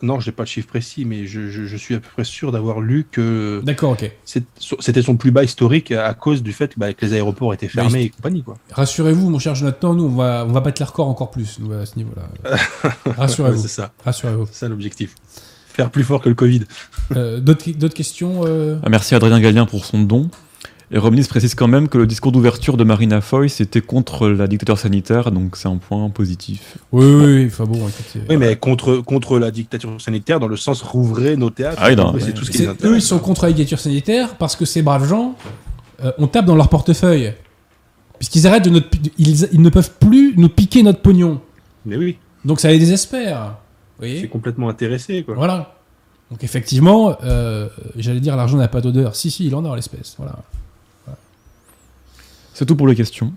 Non, 0.00 0.18
je 0.20 0.30
n'ai 0.30 0.32
pas 0.34 0.42
le 0.44 0.48
chiffre 0.48 0.66
précis, 0.66 1.04
mais 1.04 1.26
je, 1.26 1.48
je- 1.48 1.64
je 1.66 1.76
suis 1.76 1.94
à 1.94 2.00
peu 2.00 2.08
près 2.12 2.24
sûr 2.24 2.50
d'avoir 2.50 2.80
lu 2.80 3.06
que 3.10 3.60
D'accord, 3.64 3.92
ok. 3.92 4.10
c'était 4.24 5.02
son 5.02 5.16
plus 5.16 5.30
bas 5.30 5.44
historique 5.44 5.92
à 5.92 6.12
cause 6.14 6.42
du 6.42 6.52
fait 6.52 6.74
que, 6.74 6.80
bah, 6.80 6.92
que 6.92 7.04
les 7.06 7.12
aéroports 7.12 7.52
étaient 7.54 7.66
Bah, 7.66 7.82
fermés 7.82 8.04
et 8.04 8.08
compagnie. 8.10 8.42
Quoi. 8.42 8.56
Rassurez-vous, 8.72 9.30
mon 9.30 9.38
cher 9.38 9.54
Jonathan, 9.54 9.94
nous 9.94 10.04
on 10.04 10.08
va 10.16 10.44
on 10.48 10.52
va 10.52 10.60
battre 10.60 10.80
les 10.82 10.86
records 10.86 11.08
encore 11.08 11.30
plus 11.30 11.58
nous, 11.60 11.72
à 11.72 11.86
ce 11.86 11.96
niveau-là. 11.96 12.56
Rassurez-vous, 13.16 13.62
c'est 13.62 13.68
ça, 13.68 13.92
rassurez-vous. 14.04 14.46
c'est 14.46 14.54
ça 14.60 14.68
l'objectif. 14.68 15.14
Faire 15.68 15.90
plus 15.90 16.04
fort 16.04 16.20
que 16.20 16.28
le 16.28 16.34
Covid. 16.34 16.64
Euh, 17.16 17.38
D'autres 17.40 17.88
questions 17.94 18.42
euh 18.46 18.78
Ah, 18.82 18.88
merci 18.90 19.14
Adrien 19.14 19.40
Gallien 19.40 19.66
pour 19.66 19.84
son 19.86 20.02
don. 20.02 20.30
Et 20.94 20.98
Romney 20.98 21.22
précise 21.24 21.54
quand 21.54 21.68
même 21.68 21.88
que 21.88 21.96
le 21.96 22.06
discours 22.06 22.32
d'ouverture 22.32 22.76
de 22.76 22.84
Marina 22.84 23.22
Foy, 23.22 23.48
c'était 23.48 23.80
contre 23.80 24.28
la 24.28 24.46
dictature 24.46 24.78
sanitaire, 24.78 25.30
donc 25.30 25.56
c'est 25.56 25.68
un 25.68 25.78
point 25.78 26.10
positif. 26.10 26.76
Oui, 26.92 27.06
oui, 27.06 27.24
oui. 27.24 27.46
Enfin 27.46 27.64
bon, 27.64 27.88
écoutez. 27.88 28.20
Oui, 28.28 28.36
mais 28.36 28.56
contre, 28.56 28.98
contre 28.98 29.38
la 29.38 29.50
dictature 29.50 29.98
sanitaire, 29.98 30.38
dans 30.38 30.48
le 30.48 30.56
sens 30.56 30.82
rouvrez 30.82 31.38
nos 31.38 31.48
théâtres. 31.48 31.78
Ah 31.80 31.88
oui, 31.88 31.96
non, 31.96 32.12
c'est 32.18 32.26
ouais. 32.26 32.32
tout 32.32 32.44
ce 32.44 32.50
qui 32.50 32.66
eux, 32.66 32.96
ils 32.96 33.02
sont 33.02 33.18
contre 33.18 33.46
la 33.46 33.52
dictature 33.52 33.78
sanitaire 33.78 34.36
parce 34.36 34.54
que 34.54 34.66
ces 34.66 34.82
braves 34.82 35.08
gens, 35.08 35.34
euh, 36.04 36.12
on 36.18 36.26
tape 36.26 36.44
dans 36.44 36.56
leur 36.56 36.68
portefeuille. 36.68 37.32
Puisqu'ils 38.18 38.46
arrêtent 38.46 38.66
de 38.66 38.70
notre. 38.70 38.88
Ils, 39.16 39.48
ils 39.50 39.62
ne 39.62 39.70
peuvent 39.70 39.92
plus 39.98 40.34
nous 40.36 40.50
piquer 40.50 40.82
notre 40.82 41.00
pognon. 41.00 41.40
Mais 41.86 41.96
oui, 41.96 42.18
Donc 42.44 42.60
ça 42.60 42.68
les 42.68 42.78
désespère. 42.78 43.56
Vous 43.98 44.04
c'est 44.04 44.12
voyez 44.12 44.28
complètement 44.28 44.68
intéressé. 44.68 45.22
Quoi. 45.22 45.36
Voilà. 45.36 45.74
Donc 46.30 46.44
effectivement, 46.44 47.16
euh, 47.24 47.68
j'allais 47.96 48.20
dire 48.20 48.36
l'argent 48.36 48.58
n'a 48.58 48.68
pas 48.68 48.82
d'odeur. 48.82 49.16
Si, 49.16 49.30
si, 49.30 49.46
il 49.46 49.54
en 49.54 49.64
a 49.64 49.68
en 49.68 49.74
l'espèce. 49.74 50.14
Voilà. 50.18 50.36
C'est 52.54 52.66
tout 52.66 52.76
pour 52.76 52.86
les 52.88 52.94
questions. 52.94 53.32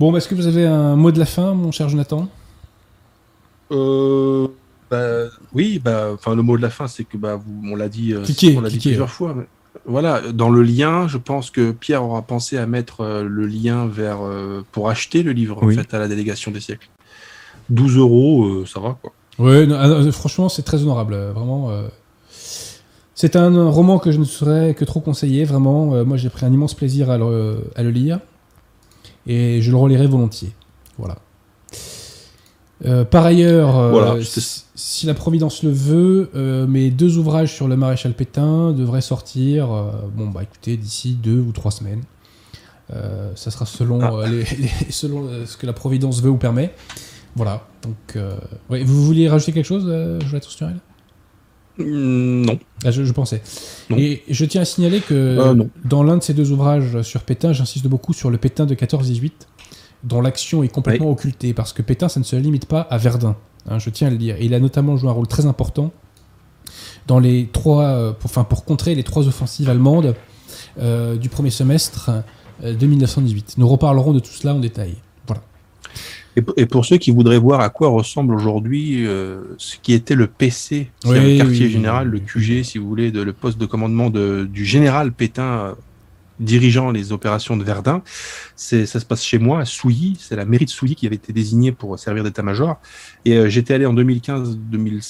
Bon, 0.00 0.12
bah, 0.12 0.18
est-ce 0.18 0.28
que 0.28 0.34
vous 0.34 0.46
avez 0.46 0.66
un 0.66 0.96
mot 0.96 1.10
de 1.12 1.18
la 1.18 1.26
fin, 1.26 1.54
mon 1.54 1.70
cher 1.72 1.88
Jonathan? 1.88 2.28
Euh, 3.72 4.48
bah, 4.90 5.24
oui, 5.54 5.80
bah, 5.82 6.10
enfin 6.14 6.34
le 6.34 6.42
mot 6.42 6.56
de 6.56 6.62
la 6.62 6.70
fin, 6.70 6.86
c'est 6.86 7.04
que 7.04 7.16
bah, 7.16 7.36
vous, 7.36 7.62
on 7.72 7.76
l'a 7.76 7.88
dit, 7.88 8.12
euh, 8.12 8.22
Cliquez, 8.22 8.56
on 8.56 8.60
l'a 8.60 8.68
dit 8.68 8.74
cliquez. 8.76 8.90
plusieurs 8.90 9.10
fois. 9.10 9.34
mais 9.36 9.44
voilà, 9.84 10.20
dans 10.32 10.50
le 10.50 10.62
lien, 10.62 11.06
je 11.08 11.18
pense 11.18 11.50
que 11.50 11.70
Pierre 11.72 12.04
aura 12.04 12.22
pensé 12.22 12.56
à 12.58 12.66
mettre 12.66 13.00
euh, 13.02 13.24
le 13.24 13.46
lien 13.46 13.86
vers 13.86 14.18
euh, 14.24 14.64
pour 14.72 14.88
acheter 14.88 15.22
le 15.22 15.32
livre 15.32 15.58
Oui. 15.62 15.74
en 15.78 15.82
fait 15.82 15.94
à 15.94 15.98
la 15.98 16.08
délégation 16.08 16.50
des 16.50 16.60
siècles. 16.60 16.88
12 17.70 17.96
euros, 17.96 18.44
euh, 18.46 18.66
ça 18.66 18.80
va 18.80 18.96
quoi. 19.00 19.12
Ouais, 19.38 19.66
non, 19.66 19.76
ah, 19.78 20.12
franchement, 20.12 20.48
c'est 20.48 20.62
très 20.62 20.82
honorable. 20.82 21.14
euh, 21.14 21.32
Vraiment. 21.32 21.70
C'est 23.18 23.34
un 23.34 23.68
roman 23.70 23.98
que 23.98 24.12
je 24.12 24.18
ne 24.18 24.24
saurais 24.24 24.74
que 24.74 24.84
trop 24.84 25.00
conseiller. 25.00 25.44
Vraiment, 25.44 25.94
euh, 25.94 26.04
moi 26.04 26.16
j'ai 26.18 26.28
pris 26.28 26.44
un 26.44 26.52
immense 26.52 26.74
plaisir 26.74 27.10
à 27.10 27.16
le, 27.16 27.64
à 27.74 27.82
le 27.82 27.90
lire. 27.90 28.20
Et 29.26 29.60
je 29.62 29.70
le 29.70 29.76
relirai 29.78 30.06
volontiers. 30.06 30.52
Voilà. 30.98 31.16
Euh, 32.84 33.04
par 33.06 33.24
ailleurs, 33.24 33.78
euh, 33.78 33.90
Voilà, 33.90 34.16
si, 34.22 35.06
la 35.06 35.14
Providence 35.14 35.62
le 35.62 35.70
veut, 35.70 36.30
mes 36.68 36.90
deux 36.90 37.16
ouvrages 37.16 37.52
sur 37.54 37.68
le 37.68 37.76
maréchal 37.76 38.12
Pétain 38.12 38.72
devraient 38.72 39.00
sortir, 39.00 39.68
bon 40.14 40.28
bah 40.28 40.42
écoutez, 40.42 40.76
d'ici 40.76 41.14
deux 41.14 41.40
ou 41.40 41.52
trois 41.52 41.70
semaines. 41.70 42.02
Ça 43.34 43.50
sera 43.50 43.64
selon, 43.64 44.00
Ah. 44.20 44.28
les- 44.28 44.44
les- 44.58 44.92
selon 44.92 45.26
ce 45.46 45.56
que 45.56 45.66
la 45.66 45.72
Providence 45.72 46.20
veut 46.22 46.30
ou 46.30 46.36
permet. 46.36 46.74
Voilà. 47.34 47.66
Donc, 47.82 48.22
ouais, 48.70 48.84
vous 48.84 49.04
vouliez 49.06 49.28
rajouter 49.30 49.52
quelque 49.52 49.64
chose, 49.64 49.84
Sturel 50.42 50.74
Mm, 50.74 50.78
non. 51.78 52.58
ah, 52.84 52.90
je, 52.90 53.04
je 53.04 53.12
pensais. 53.12 53.42
Non. 53.90 53.96
Et 53.98 54.22
je 54.28 54.44
tiens 54.44 54.62
à 54.62 54.64
signaler 54.64 55.00
que 55.00 55.14
Euh, 55.14 55.64
dans 55.84 56.02
l'un 56.02 56.16
de 56.16 56.22
ces 56.22 56.34
deux 56.34 56.52
ouvrages 56.52 57.02
sur 57.02 57.22
Pétain, 57.22 57.52
j'insiste 57.52 57.86
beaucoup 57.86 58.12
sur 58.12 58.30
le 58.30 58.38
Pétain 58.38 58.66
de 58.66 58.74
14-18, 58.74 59.32
dont 60.04 60.20
l'action 60.20 60.62
est 60.62 60.68
complètement 60.68 61.10
occultée, 61.10 61.52
parce 61.54 61.72
que 61.72 61.82
Pétain, 61.82 62.08
ça 62.08 62.20
ne 62.20 62.24
se 62.24 62.36
limite 62.36 62.66
pas 62.66 62.80
à 62.80 62.96
Verdun. 62.98 63.36
hein, 63.68 63.78
je 63.78 63.90
tiens 63.90 64.08
à 64.08 64.10
le 64.10 64.16
dire. 64.16 64.36
Et 64.36 64.44
il 64.46 64.54
a 64.54 64.60
notamment 64.60 64.96
joué 64.96 65.08
un 65.10 65.12
rôle 65.12 65.26
très 65.28 65.46
important 65.46 65.92
dans 67.06 67.18
les 67.18 67.48
trois, 67.52 67.84
euh, 67.84 68.12
pour, 68.12 68.30
enfin, 68.30 68.44
pour 68.44 68.64
contrer 68.64 68.94
les 68.94 69.04
trois 69.04 69.26
offensives 69.28 69.68
allemandes 69.70 70.14
euh, 70.78 71.16
du 71.16 71.28
premier 71.28 71.50
semestre 71.50 72.10
de 72.62 72.86
1918. 72.86 73.54
Nous 73.58 73.68
reparlerons 73.68 74.12
de 74.12 74.18
tout 74.20 74.32
cela 74.32 74.54
en 74.54 74.60
détail. 74.60 74.94
Et, 76.36 76.66
pour 76.66 76.84
ceux 76.84 76.98
qui 76.98 77.10
voudraient 77.10 77.38
voir 77.38 77.60
à 77.60 77.70
quoi 77.70 77.88
ressemble 77.88 78.34
aujourd'hui 78.34 79.06
euh, 79.06 79.40
ce 79.56 79.76
qui 79.80 79.94
était 79.94 80.14
le 80.14 80.26
PC, 80.26 80.90
Oui, 81.06 81.14
le 81.14 81.38
quartier 81.38 81.66
oui, 81.66 81.72
général, 81.72 82.10
oui, 82.12 82.20
le. 82.20 82.26
QG, 82.26 82.62
si 82.62 82.76
vous 82.78 82.86
voulez, 82.86 83.10
de, 83.10 83.22
le 83.22 83.32
poste 83.32 83.58
de 83.58 83.64
commandement 83.64 84.10
de, 84.10 84.46
du 84.50 84.66
général 84.66 85.12
Pétain 85.12 85.42
euh, 85.42 85.74
dirigeant 86.38 86.90
les 86.90 87.12
opérations 87.12 87.56
de 87.56 87.64
Verdun. 87.64 88.02
C'est, 88.54 88.84
ça 88.84 89.00
se 89.00 89.06
passe 89.06 89.24
chez 89.24 89.38
moi, 89.38 89.60
à 89.60 89.64
Souilly. 89.64 90.16
C'est 90.20 90.36
la 90.36 90.44
mairie 90.44 90.66
de 90.66 90.70
Souilly 90.70 90.94
qui 90.94 91.06
avait 91.06 91.16
été 91.16 91.32
désignée 91.32 91.72
pour 91.72 91.98
servir 91.98 92.22
d'état-major. 92.22 92.78
Et 93.24 93.36
euh, 93.36 93.48
j'étais 93.48 93.72
allé 93.72 93.86
en 93.86 93.94
2015, 93.94 94.58
2000 94.58 95.00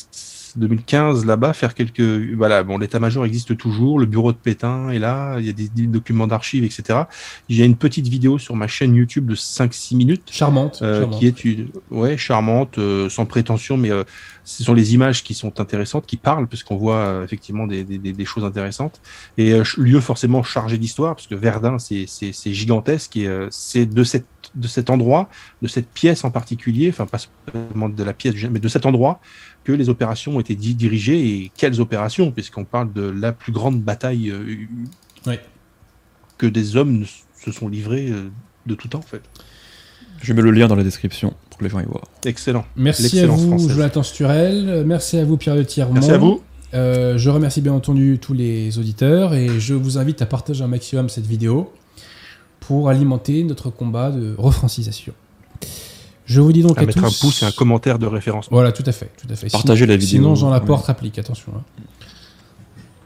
2015 0.57 1.24
là-bas 1.27 1.53
faire 1.53 1.74
quelques 1.74 2.01
voilà 2.37 2.62
bon 2.62 2.78
l'état-major 2.78 3.24
existe 3.24 3.57
toujours 3.57 3.99
le 3.99 4.07
bureau 4.07 4.33
de 4.33 4.37
Pétain 4.37 4.91
est 4.91 4.99
là 4.99 5.37
il 5.39 5.47
y 5.47 5.51
a 5.51 5.53
des, 5.53 5.69
des 5.69 5.87
documents 5.87 6.27
d'archives 6.27 6.65
etc 6.65 7.01
il 7.49 7.57
y 7.57 7.62
a 7.62 7.65
une 7.65 7.77
petite 7.77 8.09
vidéo 8.09 8.39
sur 8.39 8.57
ma 8.57 8.66
chaîne 8.66 8.95
YouTube 8.95 9.27
de 9.27 9.35
5-6 9.35 9.97
minutes 9.97 10.23
Charmante. 10.31 10.81
euh, 10.83 11.01
charmante. 11.03 11.19
qui 11.19 11.27
est 11.27 11.45
une, 11.45 11.69
ouais, 11.91 12.16
charmante, 12.16 12.78
euh, 12.78 13.09
sans 13.09 13.27
prétention, 13.27 13.77
mais 13.77 13.91
euh, 13.91 14.05
ce 14.45 14.62
sont 14.65 14.74
les 14.74 14.95
images 14.95 15.23
qui 15.23 15.35
sont 15.35 15.61
intéressantes, 15.61 16.07
qui 16.07 16.16
parlent, 16.16 16.47
parce 16.47 16.62
qu'on 16.62 16.77
voit 16.77 16.97
euh, 16.97 17.24
effectivement 17.24 17.66
des, 17.66 17.85
des, 17.85 17.99
des- 17.99 18.24
choses 18.24 18.45
intéressantes. 18.45 19.01
Et 19.39 19.53
euh, 19.53 19.62
lieu 19.77 20.01
forcément 20.01 20.43
chargé 20.43 20.78
d'histoire, 20.78 21.15
parce 21.16 21.27
que 21.27 21.35
Verdun, 21.35 21.78
c'est 21.78 22.07
gigantesque, 22.53 23.16
et 23.16 23.27
euh, 23.27 23.49
c'est 23.51 23.87
de, 23.87 24.05
cette, 24.05 24.27
de 24.55 24.69
cet 24.69 24.91
endroit, 24.91 25.28
de 25.62 25.69
cette 25.69 25.89
pièce 25.91 26.24
en 26.24 26.31
particulier, 26.31 26.89
enfin 26.91 27.07
pas 27.07 27.19
seulement 27.53 27.89
de 27.89 28.03
la 28.05 28.12
pièce, 28.12 28.35
mais 28.51 28.61
de 28.61 28.69
cet 28.69 28.87
endroit, 28.87 29.20
que 29.66 29.72
les 29.72 29.88
opérations 29.88 30.36
ont 30.36 30.40
été 30.40 30.55
di- 30.55 30.76
dirigées, 30.76 31.18
et 31.28 31.51
quelles 31.56 31.80
opérations, 31.80 32.30
puisqu'on 32.30 32.64
parle 32.64 32.93
de 32.93 33.02
la 33.02 33.32
plus 33.32 33.51
grande 33.51 33.80
bataille 33.82 34.30
euh, 34.30 34.44
Ouais. 35.26 35.40
que 36.38 36.47
des 36.47 36.76
hommes 36.76 37.05
se 37.44 37.51
sont 37.51 37.66
livrés 37.66 38.09
euh, 38.12 38.28
de 38.66 38.74
tout 38.76 38.86
temps, 38.86 39.01
en 39.01 39.02
fait. 39.02 39.22
Je 40.22 40.32
mets 40.32 40.40
le 40.43 40.52
lien 40.52 40.68
dans 40.68 40.76
la 40.76 40.84
description 40.84 41.34
pour 41.51 41.59
que 41.59 41.64
les 41.64 41.70
gens 41.70 41.80
y 41.80 41.84
voient. 41.84 42.02
Excellent. 42.24 42.64
Merci 42.76 43.18
à 43.18 43.26
vous, 43.26 43.48
française. 43.48 43.72
Jonathan 43.74 44.02
Sturel. 44.05 44.84
Merci 44.86 45.18
à 45.18 45.24
vous, 45.24 45.36
Pierre 45.36 45.56
de 45.56 45.64
Thiermont. 45.64 45.94
Merci 45.94 46.12
à 46.12 46.18
vous. 46.18 46.43
Euh, 46.74 47.18
je 47.18 47.28
remercie 47.28 47.60
bien 47.60 47.72
entendu 47.72 48.18
tous 48.20 48.32
les 48.34 48.78
auditeurs 48.78 49.34
et 49.34 49.59
je 49.59 49.74
vous 49.74 49.98
invite 49.98 50.22
à 50.22 50.26
partager 50.26 50.62
un 50.62 50.68
maximum 50.68 51.09
cette 51.09 51.26
vidéo 51.26 51.72
pour 52.60 52.88
alimenter 52.88 53.43
notre 53.43 53.70
combat 53.70 54.10
de 54.10 54.34
refrancisation. 54.38 55.12
Je 56.27 56.40
vous 56.40 56.53
dis 56.53 56.62
donc 56.62 56.77
à, 56.78 56.82
à 56.82 56.86
mettre 56.86 56.98
tous... 57.01 57.07
un 57.07 57.20
pouce 57.20 57.43
et 57.43 57.47
un 57.47 57.53
commentaire 57.53 57.98
de 57.98 58.07
référence. 58.07 58.48
Voilà, 58.51 58.73
tout 58.73 58.82
à 58.86 58.93
fait, 58.93 59.11
tout 59.20 59.28
à 59.32 59.36
fait. 59.36 59.48
Partagez 59.51 59.85
Sinon- 59.85 59.93
la 59.93 59.97
vidéo. 59.97 60.19
Sinon, 60.19 60.35
Jean 60.35 60.48
Ouais. 60.48 60.55
Laporte 60.59 60.90
applique, 60.90 61.19
attention. 61.19 61.53
hein. 61.57 61.62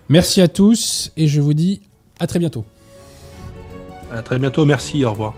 Merci 0.09 0.41
à 0.41 0.49
tous 0.49 1.13
et 1.17 1.29
je 1.29 1.41
vous 1.41 1.55
dis 1.55 1.83
à 2.19 2.27
très 2.27 2.39
bientôt. 2.39 2.65
À 4.13 4.23
très 4.23 4.39
bientôt, 4.39 4.65
merci, 4.65 5.05
au 5.05 5.11
revoir. 5.13 5.35